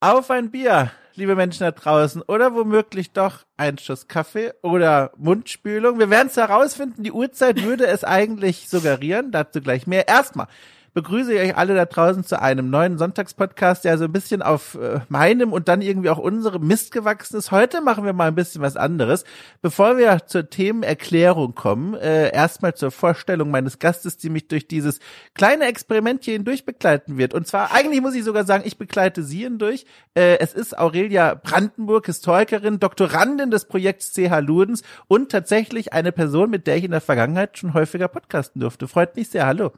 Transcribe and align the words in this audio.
Auf 0.00 0.30
ein 0.30 0.52
Bier, 0.52 0.92
liebe 1.16 1.34
Menschen 1.34 1.64
da 1.64 1.72
draußen, 1.72 2.22
oder 2.22 2.54
womöglich 2.54 3.10
doch 3.10 3.40
ein 3.56 3.78
Schuss 3.78 4.06
Kaffee 4.06 4.52
oder 4.62 5.10
Mundspülung. 5.16 5.98
Wir 5.98 6.08
werden 6.08 6.28
es 6.28 6.36
herausfinden. 6.36 7.02
Die 7.02 7.10
Uhrzeit 7.10 7.64
würde 7.64 7.88
es 7.88 8.04
eigentlich 8.04 8.68
suggerieren. 8.68 9.32
Dazu 9.32 9.60
gleich 9.60 9.88
mehr. 9.88 10.06
Erstmal 10.06 10.46
begrüße 10.94 11.32
ich 11.32 11.40
euch 11.40 11.56
alle 11.56 11.74
da 11.74 11.84
draußen 11.84 12.24
zu 12.24 12.40
einem 12.40 12.70
neuen 12.70 12.98
Sonntagspodcast, 12.98 13.84
der 13.84 13.98
so 13.98 14.04
ein 14.04 14.12
bisschen 14.12 14.42
auf 14.42 14.74
äh, 14.74 15.00
meinem 15.08 15.52
und 15.52 15.68
dann 15.68 15.82
irgendwie 15.82 16.10
auch 16.10 16.18
unserem 16.18 16.66
Mist 16.66 16.92
gewachsen 16.92 17.36
ist. 17.36 17.50
Heute 17.50 17.80
machen 17.80 18.04
wir 18.04 18.12
mal 18.12 18.28
ein 18.28 18.34
bisschen 18.34 18.62
was 18.62 18.76
anderes. 18.76 19.24
Bevor 19.62 19.98
wir 19.98 20.26
zur 20.26 20.48
Themenerklärung 20.48 21.54
kommen, 21.54 21.94
äh, 21.94 22.32
erstmal 22.32 22.74
zur 22.74 22.90
Vorstellung 22.90 23.50
meines 23.50 23.78
Gastes, 23.78 24.16
die 24.16 24.30
mich 24.30 24.48
durch 24.48 24.68
dieses 24.68 25.00
kleine 25.34 25.66
Experiment 25.66 26.24
hier 26.24 26.34
hindurch 26.34 26.64
begleiten 26.64 27.18
wird. 27.18 27.34
Und 27.34 27.46
zwar, 27.46 27.72
eigentlich 27.72 28.00
muss 28.00 28.14
ich 28.14 28.24
sogar 28.24 28.44
sagen, 28.44 28.64
ich 28.66 28.78
begleite 28.78 29.22
sie 29.22 29.44
hindurch. 29.44 29.86
Äh, 30.14 30.38
es 30.38 30.54
ist 30.54 30.78
Aurelia 30.78 31.34
Brandenburg, 31.34 32.06
Historikerin, 32.06 32.80
Doktorandin 32.80 33.50
des 33.50 33.66
Projekts 33.66 34.12
CH 34.12 34.40
Ludens 34.40 34.82
und 35.06 35.30
tatsächlich 35.30 35.92
eine 35.92 36.12
Person, 36.12 36.50
mit 36.50 36.66
der 36.66 36.76
ich 36.76 36.84
in 36.84 36.90
der 36.90 37.00
Vergangenheit 37.00 37.58
schon 37.58 37.74
häufiger 37.74 38.08
podcasten 38.08 38.60
durfte. 38.60 38.88
Freut 38.88 39.16
mich 39.16 39.28
sehr. 39.28 39.46
Hallo. 39.46 39.72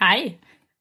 Hi. 0.00 0.38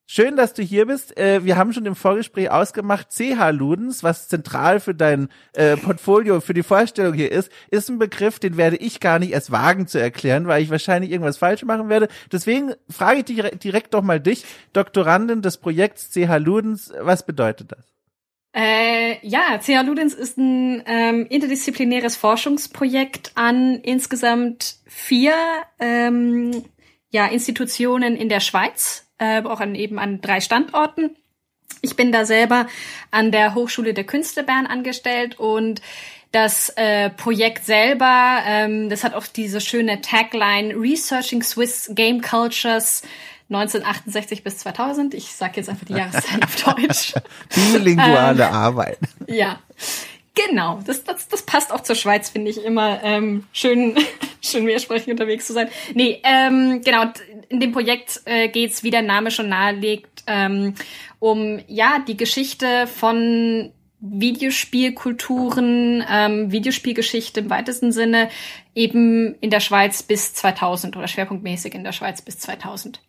Schön, 0.09 0.37
dass 0.37 0.53
du 0.53 0.63
hier 0.63 0.85
bist. 0.85 1.17
Äh, 1.17 1.43
wir 1.43 1.57
haben 1.57 1.73
schon 1.73 1.85
im 1.85 1.95
Vorgespräch 1.95 2.49
ausgemacht, 2.49 3.09
CH 3.11 3.51
Ludens, 3.51 4.03
was 4.03 4.29
zentral 4.29 4.79
für 4.79 4.95
dein 4.95 5.27
äh, 5.51 5.75
Portfolio, 5.75 6.39
für 6.39 6.53
die 6.53 6.63
Vorstellung 6.63 7.13
hier 7.13 7.29
ist, 7.29 7.51
ist 7.71 7.89
ein 7.89 7.99
Begriff, 7.99 8.39
den 8.39 8.55
werde 8.55 8.77
ich 8.77 9.01
gar 9.01 9.19
nicht 9.19 9.33
erst 9.33 9.51
wagen 9.51 9.85
zu 9.85 9.99
erklären, 9.99 10.47
weil 10.47 10.63
ich 10.63 10.69
wahrscheinlich 10.69 11.11
irgendwas 11.11 11.37
falsch 11.37 11.63
machen 11.63 11.89
werde. 11.89 12.07
Deswegen 12.31 12.73
frage 12.89 13.19
ich 13.19 13.25
dich 13.25 13.41
direkt 13.59 13.93
doch 13.93 14.01
mal 14.01 14.21
dich, 14.21 14.45
Doktorandin 14.71 15.41
des 15.41 15.57
Projekts 15.57 16.09
CH 16.11 16.37
Ludens, 16.37 16.93
was 17.01 17.25
bedeutet 17.25 17.73
das? 17.73 17.85
Äh, 18.55 19.17
ja, 19.27 19.59
CH 19.59 19.85
Ludens 19.85 20.13
ist 20.13 20.37
ein 20.37 20.83
ähm, 20.85 21.25
interdisziplinäres 21.25 22.15
Forschungsprojekt 22.15 23.33
an 23.35 23.75
insgesamt 23.75 24.77
vier 24.85 25.33
ähm, 25.79 26.63
ja, 27.09 27.27
Institutionen 27.27 28.15
in 28.15 28.29
der 28.29 28.39
Schweiz 28.39 29.06
äh, 29.17 29.41
auch 29.43 29.59
an 29.59 29.75
eben 29.75 29.99
an 29.99 30.21
drei 30.21 30.41
Standorten. 30.41 31.15
Ich 31.81 31.95
bin 31.95 32.11
da 32.11 32.25
selber 32.25 32.67
an 33.11 33.31
der 33.31 33.53
Hochschule 33.55 33.93
der 33.93 34.05
Künste 34.05 34.43
Bern 34.43 34.65
angestellt 34.65 35.39
und 35.39 35.81
das 36.31 36.69
äh, 36.75 37.09
Projekt 37.09 37.65
selber, 37.65 38.39
ähm, 38.45 38.89
das 38.89 39.03
hat 39.03 39.13
auch 39.13 39.27
diese 39.27 39.61
schöne 39.61 40.01
Tagline 40.01 40.75
Researching 40.75 41.41
Swiss 41.41 41.89
Game 41.93 42.21
Cultures 42.21 43.03
1968 43.49 44.43
bis 44.43 44.57
2000. 44.59 45.13
Ich 45.13 45.31
sage 45.31 45.53
jetzt 45.55 45.69
einfach 45.69 45.85
die 45.85 45.93
Jahreszeit 45.93 46.43
auf 46.43 46.55
Deutsch. 46.63 47.13
Bilinguale 47.55 48.43
ähm, 48.43 48.53
Arbeit. 48.53 48.99
Ja, 49.27 49.59
Genau, 50.45 50.79
das, 50.85 51.03
das, 51.03 51.27
das 51.27 51.41
passt 51.41 51.71
auch 51.71 51.81
zur 51.81 51.95
Schweiz, 51.95 52.29
finde 52.29 52.51
ich 52.51 52.63
immer 52.63 53.03
ähm, 53.03 53.45
schön, 53.51 53.95
schön 54.41 54.65
mehrsprachig 54.65 55.07
unterwegs 55.07 55.47
zu 55.47 55.53
sein. 55.53 55.67
Nee, 55.95 56.21
ähm, 56.23 56.81
genau, 56.83 57.05
in 57.49 57.59
dem 57.59 57.71
Projekt 57.71 58.21
äh, 58.25 58.47
geht's, 58.47 58.83
wie 58.83 58.91
der 58.91 59.01
Name 59.01 59.31
schon 59.31 59.49
nahelegt, 59.49 60.23
ähm, 60.27 60.75
um 61.19 61.59
ja 61.67 62.03
die 62.07 62.17
Geschichte 62.17 62.85
von 62.85 63.71
Videospielkulturen, 63.99 66.05
ähm, 66.07 66.51
Videospielgeschichte 66.51 67.39
im 67.39 67.49
weitesten 67.49 67.91
Sinne, 67.91 68.29
eben 68.75 69.33
in 69.41 69.49
der 69.49 69.59
Schweiz 69.59 70.03
bis 70.03 70.35
2000 70.35 70.97
oder 70.97 71.07
schwerpunktmäßig 71.07 71.73
in 71.73 71.83
der 71.83 71.93
Schweiz 71.93 72.21
bis 72.21 72.37
2000. 72.37 73.01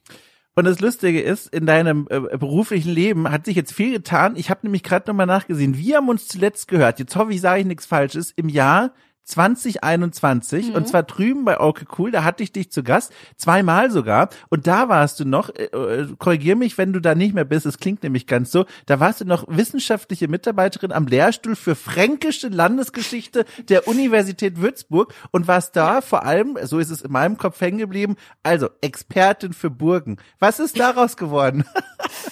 Und 0.59 0.64
das 0.64 0.81
Lustige 0.81 1.20
ist, 1.20 1.55
in 1.55 1.67
deinem 1.67 2.09
äh, 2.11 2.19
beruflichen 2.19 2.91
Leben 2.91 3.31
hat 3.31 3.45
sich 3.45 3.55
jetzt 3.55 3.73
viel 3.73 3.92
getan. 3.92 4.34
Ich 4.34 4.51
habe 4.51 4.59
nämlich 4.65 4.83
gerade 4.83 5.09
nochmal 5.09 5.27
nachgesehen. 5.27 5.78
Wir 5.78 5.99
haben 5.99 6.09
uns 6.09 6.27
zuletzt 6.27 6.66
gehört. 6.66 6.99
Jetzt 6.99 7.15
hoffe 7.15 7.33
ich, 7.33 7.41
sage 7.41 7.60
ich 7.60 7.66
nichts 7.66 7.87
Falsches. 7.87 8.33
Im 8.34 8.49
Jahr 8.49 8.91
2021 9.25 10.69
mhm. 10.69 10.75
und 10.75 10.89
zwar 10.89 11.03
drüben 11.03 11.45
bei 11.45 11.61
Okay 11.61 11.84
Cool, 11.97 12.11
da 12.11 12.25
hatte 12.25 12.43
ich 12.43 12.53
dich 12.53 12.71
zu 12.73 12.83
Gast, 12.83 13.12
zweimal 13.37 13.91
sogar 13.91 14.31
und 14.49 14.67
da 14.67 14.89
warst 14.89 15.21
du 15.21 15.25
noch, 15.25 15.51
äh, 15.51 15.65
äh, 15.65 16.09
korrigier 16.19 16.56
mich, 16.56 16.79
wenn 16.79 16.93
du 16.93 17.01
da 17.01 17.15
nicht 17.15 17.34
mehr 17.34 17.45
bist, 17.45 17.67
es 17.67 17.78
klingt 17.78 18.03
nämlich 18.03 18.27
ganz 18.27 18.51
so, 18.51 18.65
da 18.87 19.01
warst 19.01 19.21
du 19.21 19.25
noch 19.25 19.45
wissenschaftliche 19.49 20.28
Mitarbeiterin 20.28 20.93
am 20.93 21.07
Lehrstuhl 21.07 21.57
für 21.57 21.75
fränkische 21.75 22.49
Landesgeschichte 22.49 23.45
der 23.69 23.87
Universität 23.87 24.61
Würzburg 24.61 25.15
und 25.31 25.47
warst 25.47 25.77
da 25.77 26.01
vor 26.01 26.25
allem, 26.25 26.59
so 26.62 26.78
ist 26.78 26.91
es 26.91 27.03
in 27.03 27.12
meinem 27.12 27.37
Kopf 27.37 27.61
hängen 27.61 27.78
geblieben, 27.78 28.17
also 28.43 28.69
Expertin 28.81 29.53
für 29.53 29.71
Burgen. 29.71 30.17
Was 30.39 30.59
ist 30.59 30.78
daraus 30.78 31.17
geworden? 31.17 31.65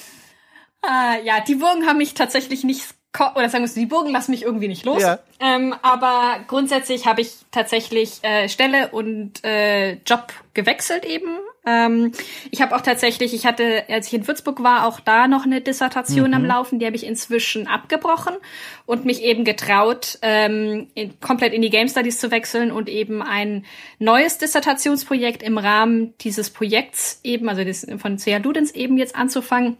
ah, 0.82 1.16
ja, 1.24 1.40
die 1.40 1.56
Burgen 1.56 1.86
haben 1.86 1.98
mich 1.98 2.14
tatsächlich 2.14 2.64
nicht 2.64 2.82
oder 3.34 3.48
sagen 3.48 3.64
wir 3.64 3.68
so, 3.68 3.78
die 3.78 3.86
Burgen 3.86 4.10
lassen 4.10 4.30
mich 4.30 4.42
irgendwie 4.42 4.68
nicht 4.68 4.84
los. 4.84 5.02
Ja. 5.02 5.18
Ähm, 5.40 5.74
aber 5.82 6.40
grundsätzlich 6.46 7.06
habe 7.06 7.20
ich 7.20 7.32
tatsächlich 7.50 8.18
äh, 8.22 8.48
Stelle 8.48 8.88
und 8.88 9.44
äh, 9.44 9.94
Job 10.04 10.32
gewechselt 10.54 11.04
eben. 11.04 11.38
Ähm, 11.66 12.12
ich 12.50 12.62
habe 12.62 12.74
auch 12.74 12.80
tatsächlich, 12.80 13.34
ich 13.34 13.44
hatte, 13.44 13.84
als 13.88 14.06
ich 14.06 14.14
in 14.14 14.26
Würzburg 14.26 14.62
war, 14.62 14.86
auch 14.86 15.00
da 15.00 15.28
noch 15.28 15.44
eine 15.44 15.60
Dissertation 15.60 16.28
mhm. 16.28 16.34
am 16.34 16.44
Laufen, 16.44 16.78
die 16.78 16.86
habe 16.86 16.96
ich 16.96 17.04
inzwischen 17.04 17.66
abgebrochen 17.66 18.34
und 18.86 19.04
mich 19.04 19.22
eben 19.22 19.44
getraut, 19.44 20.18
ähm, 20.22 20.88
in, 20.94 21.18
komplett 21.20 21.52
in 21.52 21.62
die 21.62 21.70
Game 21.70 21.88
Studies 21.88 22.18
zu 22.18 22.30
wechseln 22.30 22.70
und 22.70 22.88
eben 22.88 23.20
ein 23.20 23.64
neues 23.98 24.38
Dissertationsprojekt 24.38 25.42
im 25.42 25.58
Rahmen 25.58 26.14
dieses 26.20 26.50
Projekts 26.50 27.20
eben, 27.24 27.48
also 27.48 27.64
das, 27.64 27.86
von 27.98 28.16
CA 28.16 28.38
Ludens 28.38 28.70
eben 28.70 28.96
jetzt 28.96 29.16
anzufangen 29.16 29.76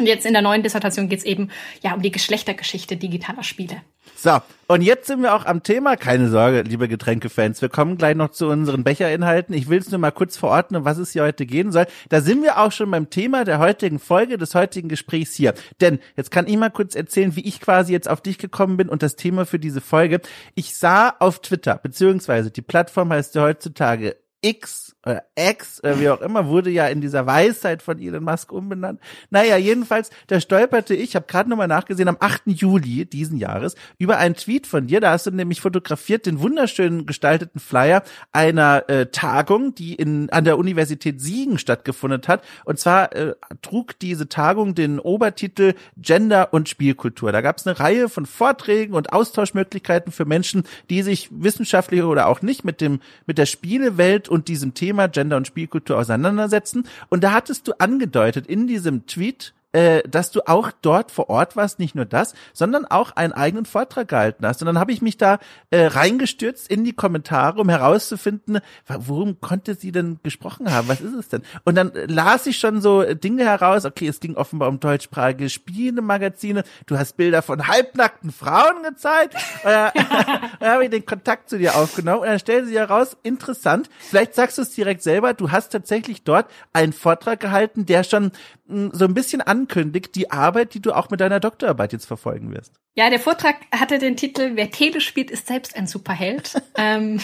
und 0.00 0.06
jetzt 0.06 0.26
in 0.26 0.32
der 0.32 0.42
neuen 0.42 0.62
Dissertation 0.62 1.08
geht 1.08 1.20
es 1.20 1.24
eben 1.24 1.50
ja 1.82 1.94
um 1.94 2.02
die 2.02 2.10
Geschlechtergeschichte 2.10 2.96
digitaler 2.96 3.44
Spiele. 3.44 3.76
So, 4.16 4.38
und 4.66 4.82
jetzt 4.82 5.06
sind 5.06 5.22
wir 5.22 5.34
auch 5.34 5.46
am 5.46 5.62
Thema. 5.62 5.96
Keine 5.96 6.28
Sorge, 6.28 6.62
liebe 6.62 6.88
Getränkefans, 6.88 7.62
wir 7.62 7.68
kommen 7.68 7.96
gleich 7.96 8.16
noch 8.16 8.30
zu 8.30 8.48
unseren 8.48 8.82
Becherinhalten. 8.82 9.54
Ich 9.54 9.68
will 9.68 9.78
es 9.78 9.90
nur 9.90 10.00
mal 10.00 10.10
kurz 10.10 10.36
verordnen, 10.36 10.84
was 10.84 10.98
es 10.98 11.12
hier 11.12 11.22
heute 11.22 11.46
gehen 11.46 11.70
soll. 11.70 11.86
Da 12.08 12.20
sind 12.20 12.42
wir 12.42 12.58
auch 12.58 12.72
schon 12.72 12.90
beim 12.90 13.08
Thema 13.10 13.44
der 13.44 13.58
heutigen 13.58 13.98
Folge, 13.98 14.36
des 14.36 14.54
heutigen 14.54 14.88
Gesprächs 14.88 15.34
hier. 15.34 15.54
Denn 15.80 16.00
jetzt 16.16 16.30
kann 16.30 16.48
ich 16.48 16.56
mal 16.56 16.70
kurz 16.70 16.94
erzählen, 16.94 17.36
wie 17.36 17.46
ich 17.46 17.60
quasi 17.60 17.92
jetzt 17.92 18.08
auf 18.08 18.20
dich 18.20 18.38
gekommen 18.38 18.76
bin 18.76 18.88
und 18.88 19.02
das 19.02 19.16
Thema 19.16 19.46
für 19.46 19.58
diese 19.58 19.80
Folge. 19.80 20.20
Ich 20.54 20.76
sah 20.76 21.14
auf 21.18 21.40
Twitter, 21.40 21.76
beziehungsweise 21.82 22.50
die 22.50 22.62
Plattform 22.62 23.10
heißt 23.10 23.34
ja 23.34 23.42
heutzutage 23.42 24.16
X 24.42 24.96
oder 25.06 25.24
X 25.34 25.82
oder 25.82 25.98
wie 25.98 26.08
auch 26.10 26.20
immer, 26.20 26.46
wurde 26.46 26.70
ja 26.70 26.86
in 26.88 27.00
dieser 27.00 27.26
Weisheit 27.26 27.82
von 27.82 27.98
Elon 27.98 28.22
Musk 28.22 28.52
umbenannt. 28.52 29.00
Naja, 29.30 29.56
jedenfalls, 29.56 30.10
da 30.26 30.40
stolperte 30.40 30.94
ich, 30.94 31.16
habe 31.16 31.26
gerade 31.26 31.48
nochmal 31.48 31.68
nachgesehen, 31.68 32.08
am 32.08 32.18
8. 32.20 32.42
Juli 32.46 33.06
diesen 33.06 33.38
Jahres 33.38 33.76
über 33.98 34.18
einen 34.18 34.34
Tweet 34.34 34.66
von 34.66 34.86
dir. 34.86 35.00
Da 35.00 35.12
hast 35.12 35.26
du 35.26 35.30
nämlich 35.30 35.62
fotografiert 35.62 36.26
den 36.26 36.40
wunderschönen 36.40 37.06
gestalteten 37.06 37.60
Flyer 37.60 38.02
einer 38.32 38.88
äh, 38.88 39.06
Tagung, 39.06 39.74
die 39.74 39.94
in 39.94 40.28
an 40.30 40.44
der 40.44 40.58
Universität 40.58 41.20
Siegen 41.20 41.58
stattgefunden 41.58 42.20
hat. 42.28 42.44
Und 42.64 42.78
zwar 42.78 43.14
äh, 43.14 43.34
trug 43.62 43.98
diese 43.98 44.28
Tagung 44.28 44.74
den 44.74 44.98
Obertitel 44.98 45.74
Gender 45.96 46.52
und 46.52 46.68
Spielkultur. 46.68 47.32
Da 47.32 47.40
gab 47.40 47.56
es 47.56 47.66
eine 47.66 47.80
Reihe 47.80 48.08
von 48.10 48.26
Vorträgen 48.26 48.94
und 48.94 49.12
Austauschmöglichkeiten 49.14 50.12
für 50.12 50.26
Menschen, 50.26 50.64
die 50.90 51.02
sich 51.02 51.28
wissenschaftlich 51.32 52.02
oder 52.02 52.26
auch 52.26 52.42
nicht 52.42 52.64
mit 52.64 52.82
dem 52.82 53.00
mit 53.26 53.38
der 53.38 53.46
Spielewelt 53.46 54.28
und 54.28 54.48
diesem 54.48 54.74
Thema 54.74 54.89
Gender 55.08 55.36
und 55.36 55.46
Spielkultur 55.46 55.98
auseinandersetzen. 55.98 56.86
Und 57.08 57.24
da 57.24 57.32
hattest 57.32 57.68
du 57.68 57.72
angedeutet 57.78 58.46
in 58.46 58.66
diesem 58.66 59.06
Tweet, 59.06 59.54
äh, 59.72 60.02
dass 60.08 60.30
du 60.30 60.40
auch 60.48 60.72
dort 60.82 61.10
vor 61.10 61.30
Ort 61.30 61.56
warst, 61.56 61.78
nicht 61.78 61.94
nur 61.94 62.04
das, 62.04 62.34
sondern 62.52 62.86
auch 62.86 63.12
einen 63.12 63.32
eigenen 63.32 63.66
Vortrag 63.66 64.08
gehalten 64.08 64.46
hast. 64.46 64.60
Und 64.62 64.66
dann 64.66 64.78
habe 64.78 64.92
ich 64.92 65.00
mich 65.00 65.16
da 65.16 65.38
äh, 65.70 65.86
reingestürzt 65.86 66.68
in 66.68 66.84
die 66.84 66.92
Kommentare, 66.92 67.60
um 67.60 67.68
herauszufinden, 67.68 68.60
worum 68.86 69.40
konnte 69.40 69.74
sie 69.74 69.92
denn 69.92 70.18
gesprochen 70.22 70.72
haben? 70.72 70.88
Was 70.88 71.00
ist 71.00 71.14
es 71.14 71.28
denn? 71.28 71.42
Und 71.64 71.76
dann 71.76 71.92
las 72.06 72.46
ich 72.46 72.58
schon 72.58 72.80
so 72.80 73.02
Dinge 73.14 73.44
heraus. 73.44 73.84
Okay, 73.84 74.08
es 74.08 74.20
ging 74.20 74.34
offenbar 74.34 74.68
um 74.68 74.80
deutschsprachige 74.80 75.48
Spielemagazine. 75.48 76.64
Du 76.86 76.98
hast 76.98 77.16
Bilder 77.16 77.42
von 77.42 77.68
halbnackten 77.68 78.32
Frauen 78.32 78.82
gezeigt. 78.82 79.34
Äh, 79.62 79.90
dann 80.60 80.68
habe 80.68 80.84
ich 80.84 80.90
den 80.90 81.06
Kontakt 81.06 81.48
zu 81.48 81.58
dir 81.58 81.76
aufgenommen 81.76 82.22
und 82.22 82.26
dann 82.26 82.38
stellte 82.38 82.66
sie 82.66 82.78
heraus, 82.78 83.16
interessant. 83.22 83.88
Vielleicht 84.00 84.34
sagst 84.34 84.58
du 84.58 84.62
es 84.62 84.70
direkt 84.70 85.02
selber. 85.02 85.34
Du 85.34 85.52
hast 85.52 85.70
tatsächlich 85.70 86.24
dort 86.24 86.46
einen 86.72 86.92
Vortrag 86.92 87.38
gehalten, 87.38 87.86
der 87.86 88.02
schon 88.02 88.32
mh, 88.66 88.90
so 88.94 89.04
ein 89.04 89.14
bisschen 89.14 89.40
an 89.40 89.59
ankündigt, 89.60 90.14
die 90.14 90.30
Arbeit, 90.30 90.74
die 90.74 90.80
du 90.80 90.92
auch 90.92 91.10
mit 91.10 91.20
deiner 91.20 91.40
Doktorarbeit 91.40 91.92
jetzt 91.92 92.06
verfolgen 92.06 92.52
wirst. 92.52 92.72
Ja, 92.94 93.10
der 93.10 93.20
Vortrag 93.20 93.56
hatte 93.72 93.98
den 93.98 94.16
Titel 94.16 94.52
Wer 94.54 94.70
Tele 94.70 95.00
spielt, 95.00 95.30
ist 95.30 95.46
selbst 95.46 95.76
ein 95.76 95.86
Superheld. 95.86 96.60
ähm, 96.76 97.20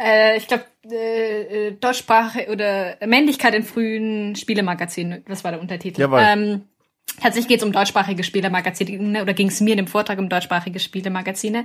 äh, 0.00 0.36
ich 0.36 0.46
glaube, 0.48 0.64
äh, 0.90 1.68
äh, 1.68 1.72
Deutschsprache 1.72 2.48
oder 2.50 2.96
Männlichkeit 3.06 3.54
in 3.54 3.62
frühen 3.62 4.36
Spielemagazinen, 4.36 5.24
das 5.26 5.44
war 5.44 5.52
der 5.52 5.60
Untertitel. 5.60 6.00
Jawohl. 6.00 6.20
Ähm, 6.22 6.62
Tatsächlich 7.20 7.48
geht 7.48 7.58
es 7.58 7.64
um 7.64 7.72
deutschsprachige 7.72 8.24
Spielemagazine 8.24 9.22
oder 9.22 9.34
ging 9.34 9.48
es 9.48 9.60
mir 9.60 9.72
in 9.72 9.76
dem 9.76 9.86
Vortrag 9.86 10.18
um 10.18 10.28
deutschsprachige 10.28 10.80
Spielemagazine. 10.80 11.64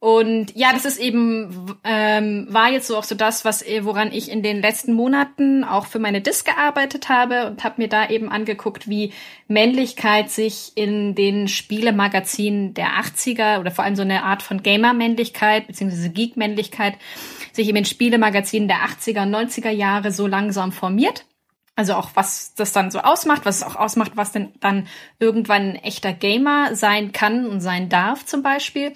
Und 0.00 0.56
ja, 0.56 0.72
das 0.72 0.86
ist 0.86 0.98
eben, 0.98 1.76
ähm, 1.84 2.46
war 2.48 2.70
jetzt 2.70 2.86
so 2.86 2.96
auch 2.96 3.04
so 3.04 3.14
das, 3.14 3.44
was 3.44 3.60
äh, 3.60 3.84
woran 3.84 4.12
ich 4.12 4.30
in 4.30 4.42
den 4.42 4.62
letzten 4.62 4.94
Monaten 4.94 5.62
auch 5.62 5.84
für 5.84 5.98
meine 5.98 6.22
Disc 6.22 6.46
gearbeitet 6.46 7.10
habe 7.10 7.46
und 7.46 7.64
habe 7.64 7.82
mir 7.82 7.88
da 7.88 8.08
eben 8.08 8.30
angeguckt, 8.30 8.88
wie 8.88 9.12
Männlichkeit 9.46 10.30
sich 10.30 10.72
in 10.74 11.14
den 11.14 11.48
Spielemagazinen 11.48 12.72
der 12.72 12.92
80er 13.02 13.60
oder 13.60 13.70
vor 13.70 13.84
allem 13.84 13.94
so 13.94 14.00
eine 14.00 14.22
Art 14.22 14.42
von 14.42 14.62
Gamer-Männlichkeit 14.62 15.66
beziehungsweise 15.66 16.08
Geek-Männlichkeit 16.08 16.94
sich 17.52 17.68
in 17.68 17.74
den 17.74 17.84
Spielemagazinen 17.84 18.68
der 18.68 18.78
80er 18.78 19.24
und 19.24 19.34
90er 19.34 19.70
Jahre 19.70 20.12
so 20.12 20.26
langsam 20.26 20.72
formiert. 20.72 21.26
Also 21.76 21.92
auch 21.92 22.10
was 22.14 22.54
das 22.54 22.72
dann 22.72 22.90
so 22.90 23.00
ausmacht, 23.00 23.44
was 23.44 23.56
es 23.56 23.62
auch 23.62 23.76
ausmacht, 23.76 24.12
was 24.14 24.32
denn 24.32 24.52
dann 24.60 24.88
irgendwann 25.18 25.72
ein 25.72 25.76
echter 25.76 26.14
Gamer 26.14 26.74
sein 26.74 27.12
kann 27.12 27.44
und 27.44 27.60
sein 27.60 27.90
darf 27.90 28.24
zum 28.24 28.42
Beispiel. 28.42 28.94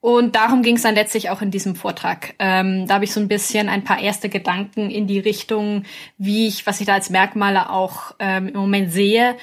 Und 0.00 0.34
darum 0.34 0.62
ging 0.62 0.76
es 0.76 0.82
dann 0.82 0.94
letztlich 0.94 1.28
auch 1.28 1.42
in 1.42 1.50
diesem 1.50 1.76
Vortrag. 1.76 2.34
Ähm, 2.38 2.86
da 2.86 2.94
habe 2.94 3.04
ich 3.04 3.12
so 3.12 3.20
ein 3.20 3.28
bisschen 3.28 3.68
ein 3.68 3.84
paar 3.84 4.00
erste 4.00 4.30
Gedanken 4.30 4.90
in 4.90 5.06
die 5.06 5.18
Richtung, 5.18 5.84
wie 6.16 6.48
ich, 6.48 6.66
was 6.66 6.80
ich 6.80 6.86
da 6.86 6.94
als 6.94 7.10
Merkmale 7.10 7.68
auch 7.70 8.14
ähm, 8.18 8.48
im 8.48 8.60
Moment 8.60 8.92
sehe, 8.92 9.36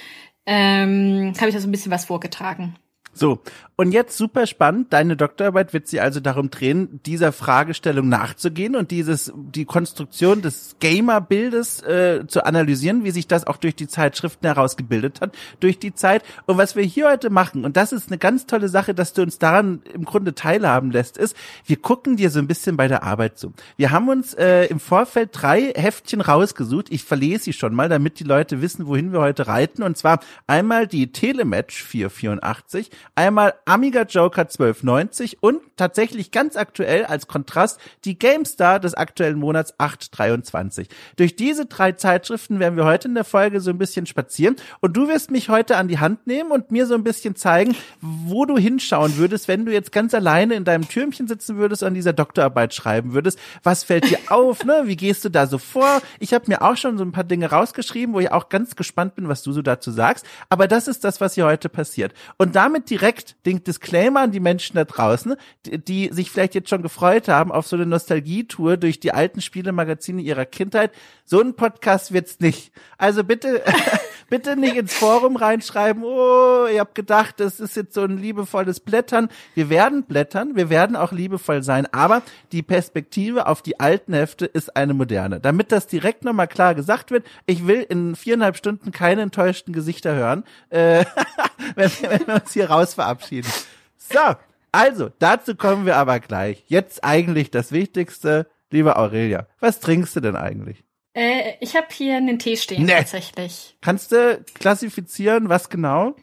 ähm, 0.48 1.34
habe 1.38 1.50
ich 1.50 1.56
da 1.56 1.62
so 1.62 1.68
ein 1.68 1.72
bisschen 1.72 1.92
was 1.92 2.06
vorgetragen. 2.06 2.76
So, 3.18 3.42
und 3.80 3.92
jetzt 3.92 4.18
super 4.18 4.48
spannend, 4.48 4.92
deine 4.92 5.16
Doktorarbeit 5.16 5.72
wird 5.72 5.88
sie 5.88 6.00
also 6.00 6.20
darum 6.20 6.50
drehen, 6.50 7.00
dieser 7.06 7.32
Fragestellung 7.32 8.10
nachzugehen 8.10 8.76
und 8.76 8.90
dieses 8.90 9.32
die 9.36 9.66
Konstruktion 9.66 10.42
des 10.42 10.78
Gamer-Bildes 10.80 11.84
äh, 11.84 12.26
zu 12.28 12.44
analysieren, 12.44 13.04
wie 13.04 13.12
sich 13.12 13.28
das 13.28 13.46
auch 13.46 13.58
durch 13.58 13.76
die 13.76 13.88
Zeitschriften 13.88 14.48
herausgebildet 14.48 15.22
hat, 15.22 15.36
durch 15.60 15.78
die 15.78 15.94
Zeit. 15.94 16.24
Und 16.48 16.58
was 16.58 16.76
wir 16.76 16.84
hier 16.84 17.08
heute 17.08 17.30
machen, 17.30 17.66
und 17.66 17.78
das 17.78 17.92
ist 17.92 18.08
eine 18.08 18.18
ganz 18.18 18.48
tolle 18.48 18.68
Sache, 18.68 18.96
dass 18.96 19.14
du 19.14 19.22
uns 19.22 19.38
daran 19.38 19.84
im 19.94 20.06
Grunde 20.06 20.34
teilhaben 20.34 20.90
lässt, 20.90 21.18
ist, 21.18 21.36
wir 21.66 21.78
gucken 21.78 22.18
dir 22.18 22.32
so 22.32 22.40
ein 22.40 22.48
bisschen 22.48 22.78
bei 22.78 22.88
der 22.88 23.04
Arbeit 23.04 23.38
zu. 23.38 23.54
Wir 23.78 23.92
haben 23.92 24.10
uns 24.10 24.34
äh, 24.34 24.66
im 24.66 24.80
Vorfeld 24.80 25.30
drei 25.34 25.72
Heftchen 25.76 26.22
rausgesucht. 26.22 26.88
Ich 26.92 27.04
verlese 27.04 27.46
sie 27.46 27.54
schon 27.54 27.76
mal, 27.76 27.90
damit 27.90 28.20
die 28.20 28.24
Leute 28.24 28.60
wissen, 28.62 28.88
wohin 28.88 29.14
wir 29.14 29.20
heute 29.20 29.46
reiten. 29.46 29.84
Und 29.84 29.98
zwar 29.98 30.20
einmal 30.48 30.88
die 30.88 31.12
Telematch 31.12 31.84
484, 31.84 32.90
einmal 33.16 33.54
Amiga 33.66 34.04
Joker 34.04 34.42
1290 34.42 35.42
und 35.42 35.62
tatsächlich 35.76 36.32
ganz 36.32 36.56
aktuell 36.56 37.06
als 37.06 37.28
Kontrast 37.28 37.80
die 38.06 38.18
GameStar 38.18 38.80
des 38.80 38.94
aktuellen 38.94 39.38
Monats 39.38 39.74
823. 39.78 40.90
Durch 41.16 41.36
diese 41.36 41.66
drei 41.66 41.94
Zeitschriften 41.94 42.60
werden 42.60 42.78
wir 42.78 42.86
heute 42.86 43.08
in 43.08 43.16
der 43.16 43.24
Folge 43.24 43.62
so 43.62 43.70
ein 43.70 43.78
bisschen 43.78 44.06
spazieren 44.06 44.56
und 44.82 44.98
du 44.98 45.08
wirst 45.08 45.32
mich 45.32 45.50
heute 45.50 45.78
an 45.78 45.88
die 45.88 46.00
Hand 46.00 46.28
nehmen 46.28 46.52
und 46.52 46.72
mir 46.72 46.86
so 46.86 46.96
ein 46.96 47.04
bisschen 47.04 47.36
zeigen, 47.36 47.76
wo 48.02 48.46
du 48.46 48.58
hinschauen 48.58 49.18
würdest, 49.18 49.48
wenn 49.48 49.66
du 49.66 49.72
jetzt 49.72 49.92
ganz 49.92 50.14
alleine 50.14 50.56
in 50.56 50.64
deinem 50.64 50.88
Türmchen 50.88 51.28
sitzen 51.28 51.58
würdest 51.58 51.84
und 51.84 51.90
an 51.90 51.94
dieser 51.94 52.14
Doktorarbeit 52.14 52.74
schreiben 52.74 53.14
würdest. 53.14 53.40
Was 53.64 53.84
fällt 53.84 54.10
dir 54.10 54.20
auf, 54.30 54.66
ne? 54.66 54.84
Wie 54.86 54.96
gehst 54.96 55.26
du 55.26 55.30
da 55.30 55.48
so 55.48 55.58
vor? 55.58 56.02
Ich 56.20 56.34
habe 56.34 56.46
mir 56.48 56.62
auch 56.62 56.78
schon 56.78 56.98
so 56.98 57.04
ein 57.04 57.12
paar 57.12 57.24
Dinge 57.24 57.50
rausgeschrieben, 57.50 58.14
wo 58.14 58.20
ich 58.20 58.32
auch 58.32 58.50
ganz 58.50 58.76
gespannt 58.76 59.16
bin, 59.16 59.28
was 59.28 59.44
du 59.44 59.52
so 59.52 59.62
dazu 59.62 59.92
sagst, 59.92 60.26
aber 60.50 60.68
das 60.68 60.88
ist 60.88 61.04
das, 61.04 61.22
was 61.22 61.34
hier 61.36 61.46
heute 61.46 61.70
passiert. 61.70 62.14
Und 62.38 62.56
damit 62.56 62.87
direkt 62.90 63.36
den 63.46 63.64
Disclaimer 63.64 64.22
an 64.22 64.32
die 64.32 64.40
Menschen 64.40 64.76
da 64.76 64.86
draußen, 64.86 65.36
die, 65.66 65.78
die 65.78 66.10
sich 66.12 66.32
vielleicht 66.32 66.56
jetzt 66.56 66.70
schon 66.70 66.82
gefreut 66.82 67.28
haben 67.28 67.52
auf 67.52 67.68
so 67.68 67.76
eine 67.76 67.86
Nostalgietour 67.86 68.78
durch 68.78 69.00
die 69.00 69.12
alten 69.12 69.42
Spielemagazine 69.42 70.22
ihrer 70.22 70.46
Kindheit. 70.46 70.92
So 71.26 71.42
ein 71.42 71.56
Podcast 71.56 72.14
wird's 72.14 72.40
nicht. 72.40 72.72
Also 72.98 73.24
bitte, 73.24 73.64
bitte 74.30 74.56
nicht 74.56 74.76
ins 74.76 74.94
Forum 74.94 75.36
reinschreiben, 75.36 76.04
oh, 76.04 76.68
ihr 76.72 76.80
habt 76.80 76.96
gedacht, 76.96 77.40
das 77.40 77.60
ist 77.60 77.76
jetzt 77.76 77.94
so 77.94 78.04
ein 78.04 78.18
liebevolles 78.18 78.80
Blättern. 78.80 79.30
Wir 79.56 79.70
werden 79.70 80.04
blättern, 80.04 80.56
wir 80.56 80.70
werden 80.70 80.96
auch 80.96 81.12
liebevoll 81.12 81.64
sein, 81.64 81.88
aber 81.94 82.22
die 82.52 82.64
Perspektive 82.64 83.48
auf 83.48 83.62
die 83.62 83.80
alten 83.80 84.14
Hefte 84.14 84.46
ist 84.46 84.76
eine 84.76 84.94
moderne. 84.94 85.40
Damit 85.40 85.72
das 85.72 85.88
direkt 85.88 86.24
nochmal 86.24 86.48
klar 86.48 86.76
gesagt 86.76 87.12
wird, 87.12 87.26
ich 87.46 87.68
will 87.68 87.86
in 87.88 88.16
viereinhalb 88.16 88.58
Stunden 88.58 88.92
keine 88.92 89.22
enttäuschten 89.22 89.74
Gesichter 89.74 90.16
hören, 90.16 90.44
äh, 90.70 91.06
wenn, 91.76 91.92
wenn 92.02 92.28
wir 92.28 92.36
uns 92.36 92.54
hier 92.54 92.70
raus 92.70 92.94
verabschieden. 92.94 93.50
So, 93.98 94.36
also, 94.72 95.10
dazu 95.20 95.56
kommen 95.56 95.86
wir 95.86 95.98
aber 95.98 96.20
gleich. 96.20 96.64
Jetzt 96.68 97.04
eigentlich 97.04 97.52
das 97.52 97.72
Wichtigste, 97.72 98.48
liebe 98.70 98.98
Aurelia. 98.98 99.48
Was 99.60 99.80
trinkst 99.80 100.16
du 100.16 100.20
denn 100.20 100.36
eigentlich? 100.36 100.84
Äh, 101.18 101.56
ich 101.62 101.76
habe 101.76 101.88
hier 101.92 102.18
einen 102.18 102.38
Tee 102.38 102.58
stehen 102.58 102.86
nee. 102.86 102.94
tatsächlich. 102.94 103.76
Kannst 103.82 104.12
du 104.12 104.40
klassifizieren, 104.54 105.50
was 105.50 105.70
genau? 105.70 106.16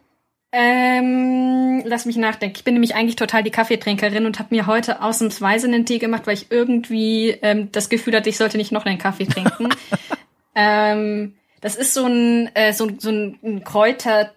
Ähm, 0.53 1.83
lass 1.85 2.07
mich 2.07 2.15
nachdenken. 2.15 2.55
Ich 2.57 2.63
bin 2.63 2.75
nämlich 2.75 2.95
eigentlich 2.95 3.17
total 3.17 3.43
die 3.43 3.51
Kaffeetrinkerin 3.51 4.25
und 4.25 4.39
habe 4.39 4.55
mir 4.55 4.69
heute 4.69 5.03
ausnahmsweise 5.03 5.67
einen 5.67 5.85
Tee 5.85 5.99
gemacht, 5.99 6.29
weil 6.29 6.35
ich 6.35 6.53
irgendwie 6.53 7.31
ähm, 7.43 7.73
das 7.73 7.89
Gefühl 7.89 8.15
hatte, 8.15 8.29
ich 8.29 8.37
sollte 8.37 8.57
nicht 8.57 8.71
noch 8.71 8.87
einen 8.87 8.99
Kaffee 8.99 9.27
trinken. 9.27 9.71
ähm, 10.55 11.35
das 11.61 11.75
ist 11.75 11.93
so 11.93 12.07
ein, 12.07 12.55
äh, 12.55 12.73
so, 12.73 12.89
so 12.97 13.11
ein 13.11 13.65
Kräutertee, 13.65 14.33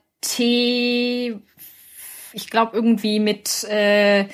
ich 2.33 2.50
glaube 2.50 2.75
irgendwie 2.75 3.19
mit 3.19 3.63
äh, 3.65 4.25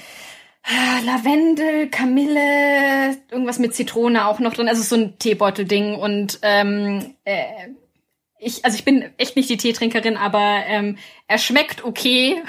Lavendel, 1.06 1.90
Kamille, 1.90 3.18
irgendwas 3.30 3.60
mit 3.60 3.76
Zitrone 3.76 4.28
auch 4.28 4.40
noch 4.40 4.54
drin. 4.54 4.70
Also 4.70 4.82
so 4.82 4.96
ein 4.96 5.20
Teebeutelding 5.20 5.96
und 5.96 6.40
ähm, 6.42 7.16
äh, 7.26 7.44
ich, 8.40 8.66
also 8.66 8.76
ich 8.76 8.86
bin 8.86 9.10
echt 9.18 9.36
nicht 9.36 9.50
die 9.50 9.58
Teetrinkerin, 9.58 10.18
aber 10.18 10.64
ähm, 10.68 10.98
er 11.28 11.38
schmeckt 11.38 11.84
okay. 11.84 12.42